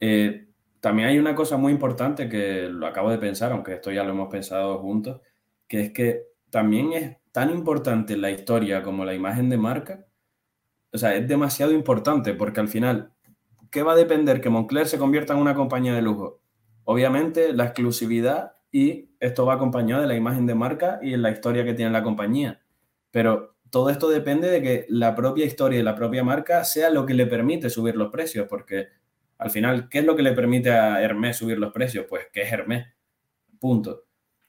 eh, 0.00 0.48
también 0.80 1.08
hay 1.08 1.18
una 1.18 1.34
cosa 1.34 1.56
muy 1.56 1.72
importante 1.72 2.28
que 2.28 2.68
lo 2.68 2.86
acabo 2.86 3.10
de 3.10 3.18
pensar, 3.18 3.52
aunque 3.52 3.74
esto 3.74 3.92
ya 3.92 4.02
lo 4.02 4.10
hemos 4.10 4.28
pensado 4.28 4.78
juntos, 4.78 5.20
que 5.68 5.80
es 5.82 5.92
que 5.92 6.24
también 6.50 6.92
es 6.92 7.16
tan 7.30 7.50
importante 7.50 8.16
la 8.16 8.30
historia 8.30 8.82
como 8.82 9.04
la 9.04 9.14
imagen 9.14 9.48
de 9.48 9.56
marca. 9.56 10.04
O 10.92 10.98
sea, 10.98 11.14
es 11.14 11.26
demasiado 11.26 11.72
importante 11.72 12.34
porque 12.34 12.60
al 12.60 12.68
final, 12.68 13.12
¿qué 13.72 13.82
va 13.82 13.92
a 13.92 13.96
depender 13.96 14.40
que 14.40 14.50
Moncler 14.50 14.86
se 14.86 14.98
convierta 14.98 15.32
en 15.32 15.40
una 15.40 15.54
compañía 15.54 15.94
de 15.94 16.02
lujo? 16.02 16.40
Obviamente 16.84 17.52
la 17.52 17.64
exclusividad 17.64 18.52
y 18.70 19.10
esto 19.18 19.46
va 19.46 19.54
acompañado 19.54 20.02
de 20.02 20.08
la 20.08 20.14
imagen 20.14 20.46
de 20.46 20.54
marca 20.54 21.00
y 21.02 21.14
en 21.14 21.22
la 21.22 21.30
historia 21.30 21.64
que 21.64 21.74
tiene 21.74 21.90
la 21.90 22.02
compañía. 22.02 22.62
Pero 23.10 23.56
todo 23.70 23.90
esto 23.90 24.10
depende 24.10 24.48
de 24.50 24.62
que 24.62 24.86
la 24.88 25.14
propia 25.14 25.46
historia 25.46 25.80
y 25.80 25.82
la 25.82 25.96
propia 25.96 26.22
marca 26.22 26.62
sea 26.64 26.90
lo 26.90 27.06
que 27.06 27.14
le 27.14 27.26
permite 27.26 27.70
subir 27.70 27.96
los 27.96 28.10
precios, 28.10 28.46
porque 28.48 28.88
al 29.38 29.50
final, 29.50 29.88
¿qué 29.88 30.00
es 30.00 30.04
lo 30.04 30.14
que 30.14 30.22
le 30.22 30.32
permite 30.32 30.70
a 30.70 31.02
Hermès 31.02 31.38
subir 31.38 31.58
los 31.58 31.72
precios? 31.72 32.06
Pues 32.08 32.26
que 32.32 32.42
es 32.42 32.52
Hermès. 32.52 32.86
Punto. 33.58 34.04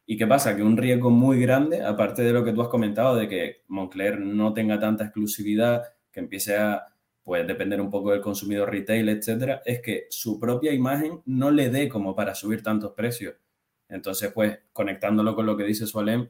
¿Y 0.05 0.17
qué 0.17 0.27
pasa? 0.27 0.55
Que 0.55 0.63
un 0.63 0.75
riesgo 0.75 1.09
muy 1.09 1.39
grande, 1.39 1.81
aparte 1.81 2.23
de 2.23 2.33
lo 2.33 2.43
que 2.43 2.51
tú 2.51 2.61
has 2.61 2.67
comentado, 2.67 3.15
de 3.15 3.27
que 3.29 3.63
Moncler 3.67 4.19
no 4.19 4.53
tenga 4.53 4.79
tanta 4.79 5.05
exclusividad, 5.05 5.83
que 6.11 6.19
empiece 6.19 6.57
a 6.57 6.92
pues, 7.23 7.47
depender 7.47 7.79
un 7.81 7.89
poco 7.89 8.11
del 8.11 8.21
consumidor 8.21 8.69
retail, 8.69 9.09
etcétera, 9.09 9.61
es 9.65 9.81
que 9.81 10.07
su 10.09 10.39
propia 10.39 10.73
imagen 10.73 11.21
no 11.25 11.51
le 11.51 11.69
dé 11.69 11.87
como 11.89 12.15
para 12.15 12.35
subir 12.35 12.61
tantos 12.61 12.91
precios. 12.93 13.35
Entonces, 13.89 14.31
pues, 14.33 14.59
conectándolo 14.73 15.35
con 15.35 15.45
lo 15.45 15.55
que 15.55 15.63
dice 15.63 15.87
Sualem, 15.87 16.27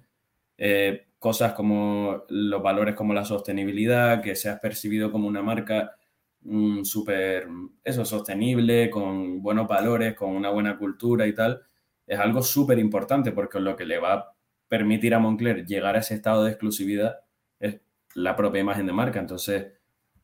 eh, 0.58 1.08
cosas 1.20 1.54
como 1.54 2.26
los 2.30 2.62
valores 2.62 2.96
como 2.96 3.14
la 3.14 3.26
sostenibilidad, 3.26 4.22
que 4.22 4.36
seas 4.36 4.60
percibido 4.60 5.12
como 5.12 5.28
una 5.28 5.42
marca 5.42 5.96
mm, 6.42 6.84
súper, 6.84 7.48
eso, 7.84 8.06
sostenible, 8.06 8.90
con 8.90 9.42
buenos 9.42 9.68
valores, 9.68 10.16
con 10.16 10.32
una 10.36 10.50
buena 10.50 10.78
cultura 10.78 11.26
y 11.28 11.34
tal, 11.34 11.62
es 12.06 12.20
algo 12.20 12.44
súper 12.44 12.80
importante 12.80 13.32
porque 13.32 13.60
lo 13.60 13.76
que 13.76 13.86
le 13.86 14.00
va 14.00 14.14
a 14.14 14.36
permitir 14.68 15.14
a 15.14 15.20
Moncler 15.20 15.66
llegar 15.66 15.96
a 15.96 16.00
ese 16.00 16.16
estado 16.16 16.44
de 16.44 16.52
exclusividad 16.52 17.20
es 17.60 17.80
la 18.16 18.36
propia 18.36 18.62
imagen 18.62 18.86
de 18.86 18.94
marca. 18.94 19.20
Entonces, 19.20 19.68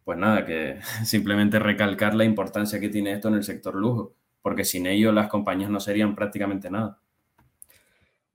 pues 0.10 0.18
nada, 0.18 0.44
que 0.44 0.80
simplemente 1.06 1.60
recalcar 1.60 2.16
la 2.16 2.24
importancia 2.24 2.80
que 2.80 2.90
tiene 2.90 3.12
esto 3.12 3.28
en 3.28 3.36
el 3.36 3.44
sector 3.44 3.76
lujo, 3.76 4.16
porque 4.42 4.66
sin 4.66 4.88
ello 4.88 5.12
las 5.12 5.28
compañías 5.28 5.70
no 5.70 5.80
serían 5.80 6.16
prácticamente 6.16 6.72
nada. 6.72 7.00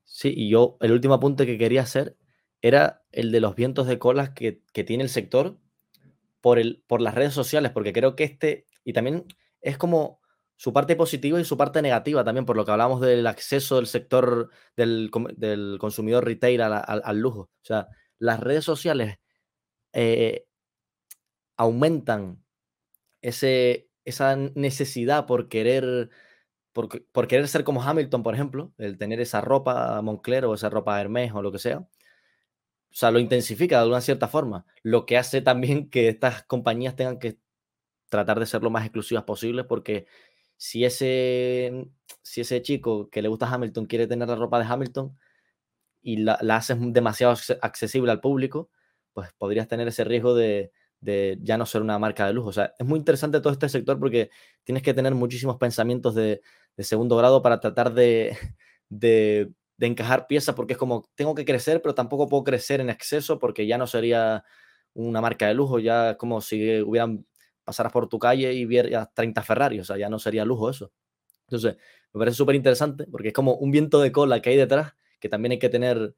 Sí, 0.04 0.32
y 0.36 0.50
yo 0.50 0.76
el 0.80 0.92
último 0.92 1.14
apunte 1.14 1.46
que 1.46 1.58
quería 1.58 1.82
hacer 1.82 2.16
era 2.62 3.02
el 3.10 3.32
de 3.32 3.40
los 3.40 3.56
vientos 3.56 3.88
de 3.88 3.98
colas 3.98 4.30
que, 4.30 4.62
tiene 4.86 5.02
el 5.02 5.08
sector 5.08 5.58
por, 6.40 6.60
el, 6.60 6.84
por 6.86 7.00
las 7.00 7.12
redes 7.12 7.34
sociales, 7.34 7.72
porque 7.72 7.92
creo 7.92 8.14
que 8.14 8.22
este, 8.22 8.68
y 8.84 8.92
también 8.92 9.24
es 9.60 9.76
como 9.76 10.20
su 10.54 10.72
parte 10.72 10.94
positiva 10.94 11.40
y 11.40 11.44
su 11.44 11.56
parte 11.56 11.82
negativa 11.82 12.22
también, 12.22 12.46
por 12.46 12.56
lo 12.56 12.64
que 12.64 12.70
hablamos 12.70 13.00
del 13.00 13.26
acceso 13.26 13.74
del 13.74 13.88
sector 13.88 14.48
del, 14.76 15.10
consumidor 15.80 16.24
retail 16.24 16.60
al, 16.62 17.18
lujo. 17.18 17.40
O 17.40 17.64
sea, 17.64 17.88
las 18.20 18.38
redes 18.38 18.64
sociales 18.64 19.18
eh, 19.92 20.44
aumentan 21.56 22.42
ese, 23.22 23.88
esa 24.04 24.36
necesidad 24.36 25.26
por 25.26 25.48
querer, 25.48 26.10
por, 26.72 27.04
por, 27.12 27.28
querer 27.28 27.48
ser 27.48 27.64
como 27.64 27.82
Hamilton, 27.82 28.22
por 28.22 28.34
ejemplo, 28.34 28.72
el 28.78 28.98
tener 28.98 29.20
esa 29.20 29.40
ropa 29.40 30.00
Moncler 30.02 30.44
o 30.46 30.54
esa 30.54 30.70
ropa 30.70 31.00
Hermes 31.00 31.32
o 31.32 31.42
lo 31.42 31.52
que 31.52 31.58
sea 31.58 31.86
o 32.94 32.96
sea, 32.96 33.10
lo 33.10 33.18
intensifica 33.18 33.82
de 33.82 33.88
una 33.88 34.00
cierta 34.00 34.28
forma, 34.28 34.66
lo 34.84 35.04
que 35.04 35.18
hace 35.18 35.42
también 35.42 35.90
que 35.90 36.08
estas 36.08 36.44
compañías 36.44 36.94
tengan 36.94 37.18
que 37.18 37.38
tratar 38.08 38.38
de 38.38 38.46
ser 38.46 38.62
lo 38.62 38.70
más 38.70 38.84
exclusivas 38.84 39.24
posibles, 39.24 39.66
porque 39.68 40.06
si 40.56 40.84
ese, 40.84 41.88
si 42.22 42.42
ese 42.42 42.62
chico 42.62 43.10
que 43.10 43.20
le 43.20 43.28
gusta 43.28 43.48
Hamilton 43.52 43.86
quiere 43.86 44.06
tener 44.06 44.28
la 44.28 44.36
ropa 44.36 44.60
de 44.60 44.66
Hamilton 44.66 45.18
y 46.02 46.18
la, 46.18 46.38
la 46.40 46.56
haces 46.58 46.78
demasiado 46.80 47.34
accesible 47.62 48.12
al 48.12 48.20
público, 48.20 48.70
pues 49.12 49.32
podrías 49.38 49.66
tener 49.66 49.88
ese 49.88 50.04
riesgo 50.04 50.36
de, 50.36 50.70
de 51.04 51.38
ya 51.42 51.58
no 51.58 51.66
ser 51.66 51.82
una 51.82 51.98
marca 51.98 52.26
de 52.26 52.32
lujo. 52.32 52.48
O 52.48 52.52
sea, 52.52 52.74
es 52.78 52.86
muy 52.86 52.98
interesante 52.98 53.40
todo 53.40 53.52
este 53.52 53.68
sector 53.68 53.98
porque 53.98 54.30
tienes 54.64 54.82
que 54.82 54.94
tener 54.94 55.14
muchísimos 55.14 55.56
pensamientos 55.56 56.14
de, 56.14 56.40
segundo 56.78 57.16
grado 57.16 57.42
para 57.42 57.60
tratar 57.60 57.92
de, 57.94 58.36
de, 58.88 59.52
encajar 59.78 60.26
piezas, 60.26 60.54
porque 60.54 60.72
es 60.72 60.78
como, 60.78 61.08
tengo 61.14 61.34
que 61.34 61.44
crecer, 61.44 61.82
pero 61.82 61.94
tampoco 61.94 62.28
puedo 62.28 62.44
crecer 62.44 62.80
en 62.80 62.90
exceso 62.90 63.38
porque 63.38 63.66
ya 63.66 63.76
no 63.78 63.86
sería 63.86 64.44
una 64.94 65.20
marca 65.20 65.46
de 65.46 65.54
lujo, 65.54 65.78
ya 65.78 66.16
como 66.16 66.40
si 66.40 66.80
hubieran 66.82 67.26
pasaras 67.64 67.92
por 67.92 68.08
tu 68.08 68.18
calle 68.18 68.52
y 68.54 68.64
vieras 68.64 69.12
30 69.14 69.42
Ferrari, 69.42 69.80
o 69.80 69.84
sea, 69.84 69.96
ya 69.98 70.08
no 70.08 70.18
sería 70.18 70.44
lujo 70.44 70.70
eso. 70.70 70.92
Entonces, 71.48 71.76
me 72.12 72.18
parece 72.18 72.36
súper 72.36 72.54
interesante 72.54 73.06
porque 73.10 73.28
es 73.28 73.34
como 73.34 73.54
un 73.56 73.70
viento 73.70 74.00
de 74.00 74.12
cola 74.12 74.40
que 74.40 74.50
hay 74.50 74.56
detrás 74.56 74.94
que 75.20 75.28
también 75.28 75.52
hay 75.52 75.58
que 75.58 75.70
tener 75.70 76.14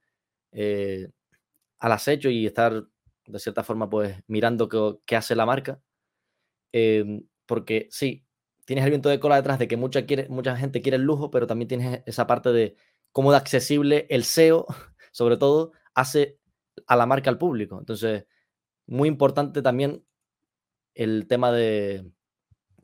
eh, 0.51 1.09
al 1.79 1.93
acecho 1.93 2.29
y 2.29 2.47
estar 2.47 2.87
de 3.27 3.39
cierta 3.39 3.65
forma 3.65 3.89
pues 3.91 4.17
mirando 4.27 4.69
qué, 5.05 5.17
hace 5.17 5.35
la 5.35 5.47
marca. 5.47 5.81
Em, 6.73 7.27
porque 7.47 7.89
sí, 7.91 8.27
tienes 8.65 8.85
el 8.85 8.91
viento 8.91 9.09
de 9.09 9.21
cola 9.21 9.37
detrás 9.37 9.59
de 9.59 9.69
que 9.69 9.77
mucha, 9.77 10.07
quiere, 10.07 10.29
mucha 10.29 10.57
gente 10.57 10.83
quiere 10.83 10.97
el 10.97 11.03
lujo, 11.03 11.31
pero 11.31 11.47
también 11.47 11.69
tienes 11.69 12.03
esa 12.07 12.27
parte 12.27 12.51
de 12.53 12.77
cómo 13.13 13.31
de 13.31 13.39
accesible 13.39 14.07
el 14.11 14.25
SEO, 14.25 14.67
sobre 15.13 15.37
todo, 15.37 15.73
hace 15.95 16.39
a 16.87 16.97
la 16.97 17.07
marca 17.07 17.31
al 17.31 17.39
público. 17.39 17.79
Entonces, 17.79 18.27
muy 18.87 19.09
importante 19.09 19.63
también 19.63 20.05
el 20.95 21.27
tema 21.29 21.53
de, 21.53 22.11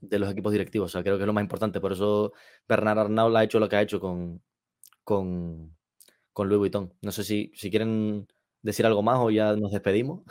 de 0.02 0.18
los 0.18 0.30
equipos 0.30 0.52
directivos. 0.52 0.90
O 0.90 0.92
sea, 0.92 1.02
creo 1.02 1.16
que 1.16 1.22
es 1.22 1.26
lo 1.26 1.32
más 1.32 1.42
importante. 1.42 1.80
Por 1.80 1.92
eso 1.92 2.32
Bernard 2.68 2.98
Arnault 2.98 3.36
ha 3.36 3.44
hecho 3.44 3.58
lo 3.58 3.68
que 3.68 3.76
ha 3.76 3.82
hecho 3.82 4.00
con, 4.00 4.42
con, 5.04 5.76
con 6.32 6.48
Louis 6.48 6.58
Vuitton. 6.58 6.92
No 7.00 7.12
sé 7.12 7.24
si, 7.24 7.52
si 7.54 7.70
quieren 7.70 8.28
decir 8.62 8.86
algo 8.86 9.02
más 9.02 9.18
o 9.18 9.30
ya 9.30 9.54
nos 9.56 9.72
despedimos. 9.72 10.22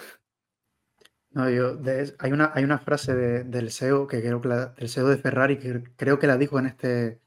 No, 1.31 1.49
yo, 1.49 1.79
hay, 2.19 2.31
una, 2.33 2.51
hay 2.53 2.63
una 2.63 2.79
frase 2.79 3.15
del 3.15 3.71
SEO 3.71 4.05
que 4.07 4.21
creo 4.21 4.41
que 4.41 4.49
la, 4.49 4.67
del 4.67 4.89
SEO 4.89 5.07
de 5.07 5.17
Ferrari 5.17 5.57
que 5.57 5.83
creo 5.95 6.19
que 6.19 6.27
la 6.27 6.37
dijo 6.37 6.59
en 6.59 6.65
este 6.65 7.21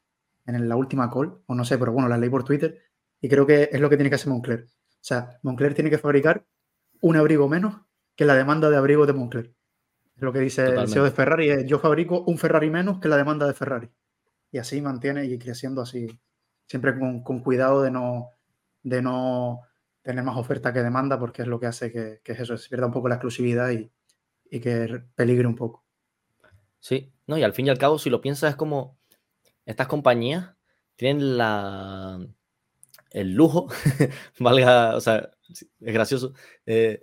en 0.47 0.69
la 0.69 0.77
última 0.77 1.11
call, 1.11 1.39
o 1.47 1.55
no 1.55 1.65
sé, 1.65 1.79
pero 1.79 1.93
bueno, 1.93 2.07
la 2.07 2.19
leí 2.19 2.29
por 2.29 2.45
Twitter 2.45 2.83
y 3.19 3.31
creo 3.31 3.47
que 3.47 3.71
es 3.73 3.81
lo 3.81 3.89
que 3.89 3.97
tiene 3.97 4.11
que 4.11 4.17
hacer 4.17 4.29
Moncler. 4.29 4.67
O 4.67 5.07
sea, 5.07 5.39
Moncler 5.43 5.73
tiene 5.73 5.89
que 5.89 5.97
fabricar 5.97 6.45
un 7.01 7.17
abrigo 7.17 7.49
menos 7.49 7.81
que 8.15 8.27
la 8.27 8.35
demanda 8.35 8.69
de 8.69 8.77
abrigo 8.77 9.07
de 9.07 9.15
Moncler. 9.15 9.55
Es 10.15 10.23
lo 10.23 10.33
que 10.33 10.41
dice 10.41 10.67
el 10.67 10.87
SEO 10.87 11.05
de 11.05 11.11
Ferrari, 11.11 11.49
es 11.49 11.67
yo 11.67 11.79
fabrico 11.79 12.23
un 12.27 12.37
Ferrari 12.37 12.69
menos 12.69 13.01
que 13.01 13.09
la 13.09 13.17
demanda 13.17 13.47
de 13.47 13.55
Ferrari. 13.55 13.91
Y 14.51 14.59
así 14.59 14.83
mantiene 14.83 15.25
y 15.25 15.39
creciendo 15.39 15.81
así, 15.81 16.07
siempre 16.67 16.99
con, 16.99 17.23
con 17.23 17.41
cuidado 17.41 17.83
de 17.83 17.91
no, 17.91 18.29
de 18.83 19.01
no 19.01 19.63
tener 20.05 20.23
más 20.23 20.37
oferta 20.37 20.73
que 20.73 20.83
demanda, 20.83 21.19
porque 21.19 21.43
es 21.43 21.49
lo 21.49 21.59
que 21.59 21.67
hace 21.67 21.91
que, 21.91 22.21
que 22.23 22.33
eso, 22.33 22.57
se 22.57 22.69
pierda 22.69 22.87
un 22.87 22.93
poco 22.93 23.09
la 23.09 23.17
exclusividad 23.17 23.71
y, 23.71 23.91
y, 24.51 24.61
que 24.61 25.03
peligre 25.17 25.49
un 25.49 25.57
poco. 25.57 25.85
Sí, 26.79 27.13
no, 27.27 27.39
y 27.39 27.43
al 27.43 27.55
fin 27.55 27.67
y 27.67 27.71
al 27.71 27.79
cabo, 27.79 27.99
si 27.99 28.11
lo 28.11 28.21
piensas, 28.21 28.51
es 28.51 28.57
como 28.57 28.99
estas 29.65 29.89
compañías 29.89 30.55
tienen 30.97 31.39
la 31.39 32.21
el 33.11 33.33
lujo, 33.33 33.69
valga, 34.39 34.97
o 34.97 35.01
sea, 35.01 35.31
es 35.49 35.95
gracioso, 35.95 36.35
eh, 36.67 37.01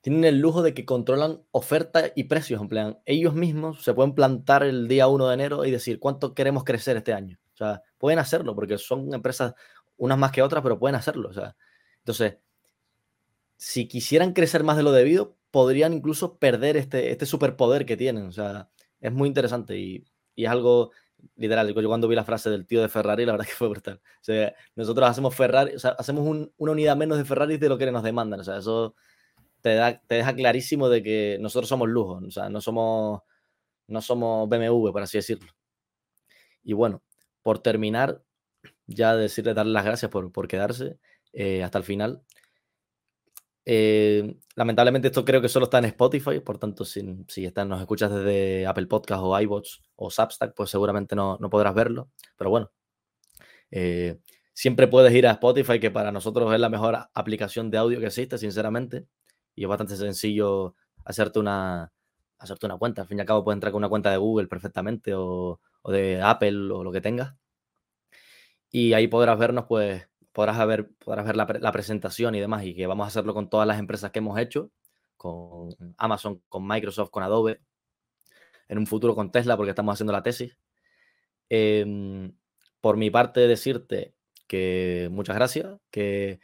tienen 0.00 0.24
el 0.24 0.38
lujo 0.38 0.62
de 0.62 0.72
que 0.72 0.86
controlan 0.86 1.42
oferta 1.50 2.04
y 2.14 2.24
precios. 2.24 2.62
En 2.62 2.68
plan, 2.68 2.98
ellos 3.04 3.34
mismos 3.34 3.82
se 3.82 3.92
pueden 3.92 4.14
plantar 4.14 4.62
el 4.62 4.88
día 4.88 5.08
1 5.08 5.28
de 5.28 5.34
enero 5.34 5.64
y 5.66 5.70
decir 5.70 5.98
cuánto 5.98 6.34
queremos 6.34 6.64
crecer 6.64 6.96
este 6.96 7.12
año. 7.12 7.38
O 7.52 7.56
sea, 7.56 7.82
pueden 7.98 8.18
hacerlo 8.18 8.54
porque 8.54 8.78
son 8.78 9.12
empresas 9.12 9.54
unas 9.96 10.16
más 10.16 10.32
que 10.32 10.40
otras, 10.40 10.62
pero 10.62 10.78
pueden 10.78 10.94
hacerlo. 10.94 11.28
O 11.28 11.32
sea, 11.34 11.54
entonces, 12.00 12.38
si 13.56 13.88
quisieran 13.88 14.32
crecer 14.32 14.64
más 14.64 14.76
de 14.76 14.82
lo 14.82 14.92
debido, 14.92 15.36
podrían 15.50 15.92
incluso 15.92 16.38
perder 16.38 16.76
este, 16.76 17.10
este 17.10 17.26
superpoder 17.26 17.86
que 17.86 17.96
tienen. 17.96 18.26
O 18.26 18.32
sea, 18.32 18.70
es 19.00 19.12
muy 19.12 19.28
interesante 19.28 19.78
y, 19.78 20.04
y 20.34 20.44
es 20.44 20.50
algo 20.50 20.92
literal. 21.36 21.74
Yo 21.74 21.88
cuando 21.88 22.08
vi 22.08 22.14
la 22.14 22.24
frase 22.24 22.50
del 22.50 22.66
tío 22.66 22.80
de 22.82 22.88
Ferrari, 22.88 23.24
la 23.26 23.32
verdad 23.32 23.46
que 23.48 23.54
fue 23.54 23.68
brutal. 23.68 24.00
O 24.04 24.24
sea, 24.24 24.54
nosotros 24.76 25.08
hacemos 25.08 25.34
Ferrari, 25.34 25.74
o 25.74 25.78
sea, 25.78 25.90
hacemos 25.92 26.26
una 26.56 26.72
unidad 26.72 26.96
menos 26.96 27.18
de 27.18 27.24
Ferrari 27.24 27.58
de 27.58 27.68
lo 27.68 27.78
que 27.78 27.90
nos 27.90 28.02
demandan. 28.02 28.40
O 28.40 28.44
sea, 28.44 28.58
eso 28.58 28.94
te, 29.60 29.74
da, 29.74 30.00
te 30.00 30.16
deja 30.16 30.34
clarísimo 30.34 30.88
de 30.88 31.02
que 31.02 31.38
nosotros 31.40 31.68
somos 31.68 31.88
lujo. 31.88 32.20
O 32.26 32.30
sea, 32.30 32.48
no 32.50 32.60
somos, 32.60 33.22
no 33.88 34.00
somos 34.02 34.48
BMW, 34.48 34.90
por 34.92 35.02
así 35.02 35.18
decirlo. 35.18 35.52
Y 36.62 36.72
bueno, 36.74 37.02
por 37.42 37.58
terminar, 37.60 38.22
ya 38.86 39.16
decirle, 39.16 39.54
darle 39.54 39.72
las 39.72 39.84
gracias 39.84 40.10
por, 40.10 40.32
por 40.32 40.48
quedarse. 40.48 40.98
Eh, 41.32 41.62
hasta 41.62 41.78
el 41.78 41.84
final. 41.84 42.22
Eh, 43.64 44.36
lamentablemente 44.56 45.08
esto 45.08 45.24
creo 45.24 45.40
que 45.40 45.48
solo 45.48 45.64
está 45.64 45.78
en 45.78 45.84
Spotify, 45.86 46.40
por 46.40 46.58
tanto, 46.58 46.84
si, 46.84 47.24
si 47.28 47.52
nos 47.66 47.80
escuchas 47.80 48.12
desde 48.12 48.66
Apple 48.66 48.86
Podcast 48.86 49.22
o 49.22 49.38
iBots 49.38 49.82
o 49.96 50.10
Substack, 50.10 50.54
pues 50.54 50.70
seguramente 50.70 51.14
no, 51.14 51.36
no 51.40 51.50
podrás 51.50 51.74
verlo. 51.74 52.10
Pero 52.36 52.50
bueno, 52.50 52.72
eh, 53.70 54.18
siempre 54.52 54.88
puedes 54.88 55.12
ir 55.14 55.26
a 55.26 55.32
Spotify, 55.32 55.78
que 55.78 55.90
para 55.90 56.12
nosotros 56.12 56.52
es 56.52 56.60
la 56.60 56.68
mejor 56.68 56.98
aplicación 57.14 57.70
de 57.70 57.78
audio 57.78 58.00
que 58.00 58.06
existe, 58.06 58.38
sinceramente. 58.38 59.06
Y 59.54 59.64
es 59.64 59.68
bastante 59.68 59.96
sencillo 59.96 60.74
hacerte 61.04 61.38
una, 61.38 61.92
hacerte 62.38 62.66
una 62.66 62.78
cuenta. 62.78 63.02
Al 63.02 63.08
fin 63.08 63.18
y 63.18 63.20
al 63.20 63.26
cabo 63.26 63.44
puedes 63.44 63.56
entrar 63.56 63.72
con 63.72 63.80
una 63.80 63.88
cuenta 63.88 64.10
de 64.10 64.16
Google 64.16 64.48
perfectamente 64.48 65.14
o, 65.14 65.60
o 65.82 65.92
de 65.92 66.20
Apple 66.22 66.72
o 66.72 66.82
lo 66.84 66.92
que 66.92 67.00
tengas. 67.00 67.34
Y 68.70 68.92
ahí 68.94 69.08
podrás 69.08 69.38
vernos 69.38 69.66
pues 69.68 70.09
podrás 70.40 70.66
ver, 70.66 70.88
podrás 71.04 71.26
ver 71.26 71.36
la, 71.36 71.72
presentación 71.72 72.34
y 72.34 72.40
demás, 72.40 72.64
y 72.64 72.74
que 72.74 72.86
vamos 72.86 73.04
a 73.04 73.08
hacerlo 73.08 73.34
con 73.34 73.50
todas 73.50 73.68
las 73.68 73.78
empresas 73.78 74.10
que 74.10 74.20
hemos 74.20 74.38
hecho, 74.38 74.70
con 75.18 75.68
Amazon, 75.98 76.40
con 76.48 76.66
Microsoft, 76.66 77.10
con 77.10 77.22
Adobe, 77.22 77.60
en 78.66 78.78
un 78.78 78.86
futuro 78.86 79.14
con 79.14 79.30
Tesla, 79.30 79.58
porque 79.58 79.68
estamos 79.68 79.92
haciendo 79.92 80.14
la 80.14 80.22
tesis. 80.22 80.56
Em, 81.50 82.32
por 82.80 82.96
mi 82.96 83.10
parte, 83.10 83.40
decirte 83.48 84.14
que 84.46 85.10
muchas 85.12 85.36
gracias, 85.36 85.76
que 85.90 86.40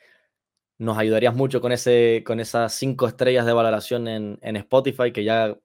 nos 0.77 0.99
ayudarías 0.99 1.35
mucho 1.35 1.63
con, 1.63 1.73
ese, 1.73 2.23
con 2.27 2.39
esas 2.39 2.75
cinco 2.75 3.07
estrellas 3.09 3.47
de 3.47 3.55
valoración 3.55 4.09
en, 4.09 4.57
Spotify, 4.57 5.11
que 5.11 5.25
ya 5.25 5.57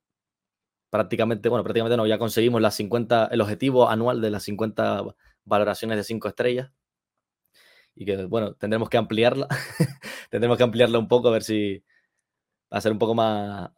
prácticamente, 0.89 1.49
bueno, 1.49 1.65
prácticamente 1.65 1.97
no, 1.97 2.07
ya 2.07 2.17
conseguimos 2.17 2.61
las 2.61 2.75
50, 2.75 3.27
el 3.29 3.41
objetivo 3.41 3.89
anual 3.89 4.21
de 4.21 4.31
las 4.31 4.43
50 4.43 5.03
valoraciones 5.43 5.97
de 5.97 6.05
cinco 6.05 6.29
estrellas 6.29 6.71
y 7.95 8.05
que, 8.05 8.25
bueno, 8.25 8.53
tendremos 8.55 8.89
que 8.89 8.97
ampliarla, 8.97 9.47
tendremos 10.29 10.57
que 10.57 10.63
ampliarla 10.63 10.99
un 10.99 11.07
poco 11.07 11.27
a 11.27 11.31
ver 11.31 11.43
si 11.43 11.83
a 12.69 12.81
ser 12.81 12.91
un 12.91 12.99
poco 12.99 13.15
más, 13.15 13.71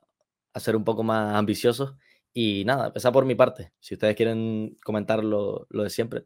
a 0.53 0.59
ser 0.59 0.75
un 0.75 0.83
poco 0.83 1.03
más 1.03 1.35
ambicioso. 1.35 1.97
Y 2.33 2.63
nada, 2.65 2.91
esa 2.95 3.11
por 3.11 3.25
mi 3.25 3.35
parte. 3.35 3.73
Si 3.79 3.93
ustedes 3.95 4.15
quieren 4.15 4.77
comentar 4.83 5.23
lo, 5.23 5.67
lo 5.69 5.83
de 5.83 5.89
siempre. 5.89 6.25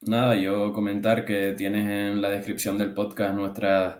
Nada, 0.00 0.36
yo 0.36 0.72
comentar 0.72 1.24
que 1.24 1.52
tienes 1.52 1.88
en 1.88 2.22
la 2.22 2.30
descripción 2.30 2.78
del 2.78 2.94
podcast 2.94 3.34
nuestras 3.34 3.98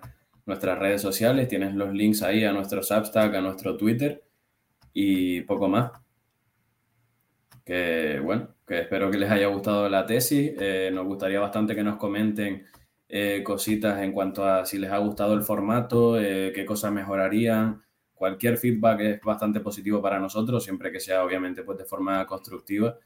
nuestras 0.49 0.79
redes 0.79 1.03
sociales, 1.03 1.47
tienes 1.47 1.75
los 1.75 1.93
links 1.93 2.23
ahí 2.23 2.43
a 2.43 2.53
nuestro 2.53 2.83
Substack, 2.83 3.35
a 3.35 3.41
nuestro 3.43 3.77
Twitter 3.77 4.25
y 4.95 5.43
poco 5.43 5.69
más. 5.69 5.93
Que 7.67 8.19
bueno, 8.25 8.55
que 8.69 8.81
espero 8.81 9.11
que 9.11 9.19
les 9.19 9.31
haya 9.31 9.47
gustado 9.47 9.89
la 9.89 10.05
tesis. 10.05 10.53
Eh, 10.61 10.91
nos 10.93 11.07
gustaría 11.07 11.41
bastante 11.41 11.75
que 11.75 11.83
nos 11.83 11.97
comenten 11.97 12.67
eh, 13.09 13.43
cositas 13.43 14.01
en 14.03 14.13
cuanto 14.13 14.45
a 14.45 14.67
si 14.67 14.79
les 14.79 14.91
ha 14.91 14.99
gustado 14.99 15.33
el 15.33 15.43
formato, 15.43 16.21
eh, 16.21 16.53
qué 16.55 16.67
cosas 16.67 16.93
mejorarían. 16.93 17.83
Cualquier 18.15 18.59
feedback 18.59 19.01
es 19.01 19.21
bastante 19.23 19.61
positivo 19.61 20.03
para 20.03 20.19
nosotros, 20.19 20.63
siempre 20.63 20.93
que 20.93 21.01
sea 21.01 21.25
obviamente 21.25 21.63
pues 21.63 21.79
de 21.79 21.87
forma 21.87 22.27
constructiva. 22.27 22.99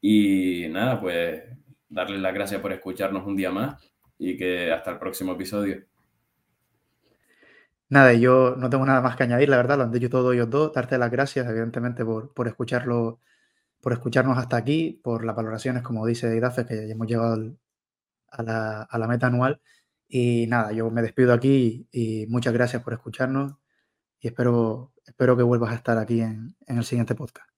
Y 0.00 0.66
nada, 0.70 1.00
pues 1.00 1.42
darles 1.88 2.20
las 2.20 2.34
gracias 2.34 2.60
por 2.60 2.72
escucharnos 2.72 3.26
un 3.26 3.36
día 3.36 3.50
más 3.50 3.82
y 4.18 4.36
que 4.36 4.70
hasta 4.72 4.92
el 4.92 4.98
próximo 4.98 5.32
episodio. 5.32 5.82
Nada, 7.88 8.14
yo 8.14 8.54
no 8.56 8.70
tengo 8.70 8.86
nada 8.86 9.00
más 9.00 9.16
que 9.16 9.24
añadir, 9.24 9.48
la 9.48 9.56
verdad, 9.56 9.76
lo 9.76 9.84
han 9.84 9.92
dicho 9.92 10.08
todos 10.08 10.32
ellos 10.34 10.48
dos. 10.48 10.72
Darte 10.72 10.96
las 10.96 11.10
gracias, 11.10 11.46
evidentemente, 11.46 12.04
por, 12.04 12.32
por 12.32 12.48
escucharlo 12.48 13.20
por 13.82 13.92
escucharnos 13.92 14.38
hasta 14.38 14.56
aquí, 14.56 15.00
por 15.02 15.24
las 15.24 15.34
valoraciones, 15.34 15.82
como 15.82 16.06
dice 16.06 16.34
Idafe, 16.34 16.64
que 16.64 16.86
ya 16.86 16.94
hemos 16.94 17.08
llegado 17.08 17.56
a, 18.30 18.42
la, 18.42 19.08
meta 19.08 19.26
anual. 19.26 19.60
Y 20.08 20.46
nada, 20.46 20.72
yo 20.72 20.88
me 20.90 21.02
despido 21.02 21.32
aquí 21.32 21.88
y 21.90 22.26
muchas 22.28 22.52
gracias 22.52 22.82
por 22.84 22.92
escucharnos 22.92 23.54
y 24.20 24.28
espero, 24.28 24.92
espero 25.04 25.36
que 25.36 25.42
vuelvas 25.42 25.72
a 25.72 25.74
estar 25.74 25.98
aquí 25.98 26.20
en, 26.20 26.54
el 26.68 26.84
siguiente 26.84 27.16
podcast. 27.16 27.50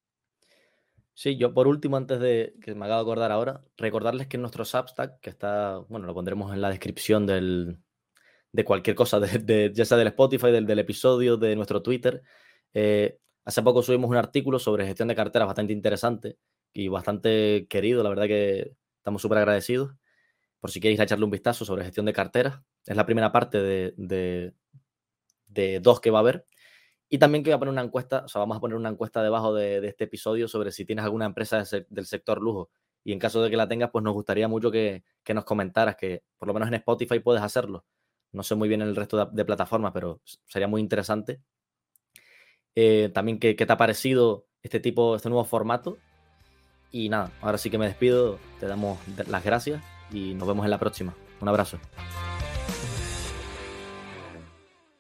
Sí, 1.12 1.36
yo 1.36 1.52
por 1.52 1.68
último, 1.68 1.98
antes 1.98 2.18
de 2.18 2.54
que 2.62 2.74
me 2.74 2.86
acabo 2.86 3.00
de 3.00 3.10
acordar 3.10 3.30
ahora, 3.30 3.62
recordarles 3.76 4.26
que 4.26 4.38
nuestro 4.38 4.64
Substack, 4.64 5.20
que 5.20 5.28
está, 5.28 5.76
bueno, 5.90 6.06
lo 6.06 6.14
pondremos 6.14 6.54
en 6.54 6.62
la 6.62 6.70
descripción 6.70 7.26
del, 7.26 7.80
de 8.50 8.64
cualquier 8.64 8.96
cosa, 8.96 9.20
de, 9.20 9.72
ya 9.74 9.84
sea 9.84 9.98
del 9.98 10.08
Spotify, 10.08 10.50
del, 10.50 10.66
del, 10.66 10.78
episodio, 10.78 11.36
de 11.36 11.54
nuestro 11.54 11.82
Twitter, 11.82 12.22
eh, 12.72 13.18
Hace 13.44 13.62
poco 13.62 13.82
subimos 13.82 14.08
un 14.08 14.16
artículo 14.16 14.58
sobre 14.58 14.86
gestión 14.86 15.08
de 15.08 15.14
carteras 15.14 15.46
bastante 15.46 15.72
interesante 15.72 16.38
y 16.72 16.88
bastante 16.88 17.66
querido. 17.68 18.02
La 18.02 18.08
verdad 18.08 18.26
que 18.26 18.74
estamos 18.96 19.20
súper 19.20 19.38
agradecidos. 19.38 19.92
Por 20.60 20.70
si 20.70 20.80
queréis 20.80 20.98
echarle 20.98 21.26
un 21.26 21.30
vistazo 21.30 21.66
sobre 21.66 21.84
gestión 21.84 22.06
de 22.06 22.14
carteras, 22.14 22.60
es 22.86 22.96
la 22.96 23.04
primera 23.04 23.32
parte 23.32 23.60
de, 23.60 24.54
de, 25.46 25.80
dos 25.80 26.00
que 26.00 26.10
va 26.10 26.18
a 26.18 26.22
haber. 26.22 26.46
Y 27.10 27.18
también 27.18 27.44
que 27.44 27.50
voy 27.50 27.56
a 27.56 27.58
poner 27.58 27.72
una 27.72 27.82
encuesta, 27.82 28.24
o 28.24 28.28
sea, 28.28 28.40
vamos 28.40 28.56
a 28.56 28.60
poner 28.60 28.76
una 28.76 28.88
encuesta 28.88 29.22
debajo 29.22 29.54
de, 29.54 29.86
este 29.86 30.04
episodio 30.04 30.48
sobre 30.48 30.72
si 30.72 30.86
tienes 30.86 31.04
alguna 31.04 31.26
empresa 31.26 31.62
del 31.90 32.06
sector 32.06 32.40
lujo. 32.40 32.70
Y 33.04 33.12
en 33.12 33.18
caso 33.18 33.42
de 33.42 33.50
que 33.50 33.58
la 33.58 33.68
tengas, 33.68 33.90
pues 33.90 34.02
nos 34.02 34.14
gustaría 34.14 34.48
mucho 34.48 34.70
que, 34.70 35.04
nos 35.34 35.44
comentaras, 35.44 35.96
que 35.96 36.22
por 36.38 36.48
lo 36.48 36.54
menos 36.54 36.68
en 36.68 36.74
Spotify 36.74 37.20
puedes 37.20 37.42
hacerlo. 37.42 37.84
No 38.32 38.42
sé 38.42 38.54
muy 38.54 38.68
bien 38.68 38.80
en 38.80 38.88
el 38.88 38.96
resto 38.96 39.26
de, 39.26 39.44
plataformas, 39.44 39.92
pero 39.92 40.22
sería 40.46 40.66
muy 40.66 40.80
interesante. 40.80 41.42
Eh, 42.74 43.10
también 43.14 43.38
qué, 43.38 43.56
qué 43.56 43.66
te 43.66 43.72
ha 43.72 43.76
parecido 43.76 44.46
este 44.62 44.80
tipo, 44.80 45.16
este 45.16 45.28
nuevo 45.28 45.44
formato. 45.44 45.98
Y 46.90 47.08
nada, 47.08 47.32
ahora 47.40 47.58
sí 47.58 47.70
que 47.70 47.78
me 47.78 47.86
despido, 47.86 48.38
te 48.60 48.66
damos 48.66 48.98
las 49.28 49.44
gracias 49.44 49.82
y 50.12 50.34
nos 50.34 50.46
vemos 50.46 50.64
en 50.64 50.70
la 50.70 50.78
próxima. 50.78 51.14
Un 51.40 51.48
abrazo. 51.48 51.78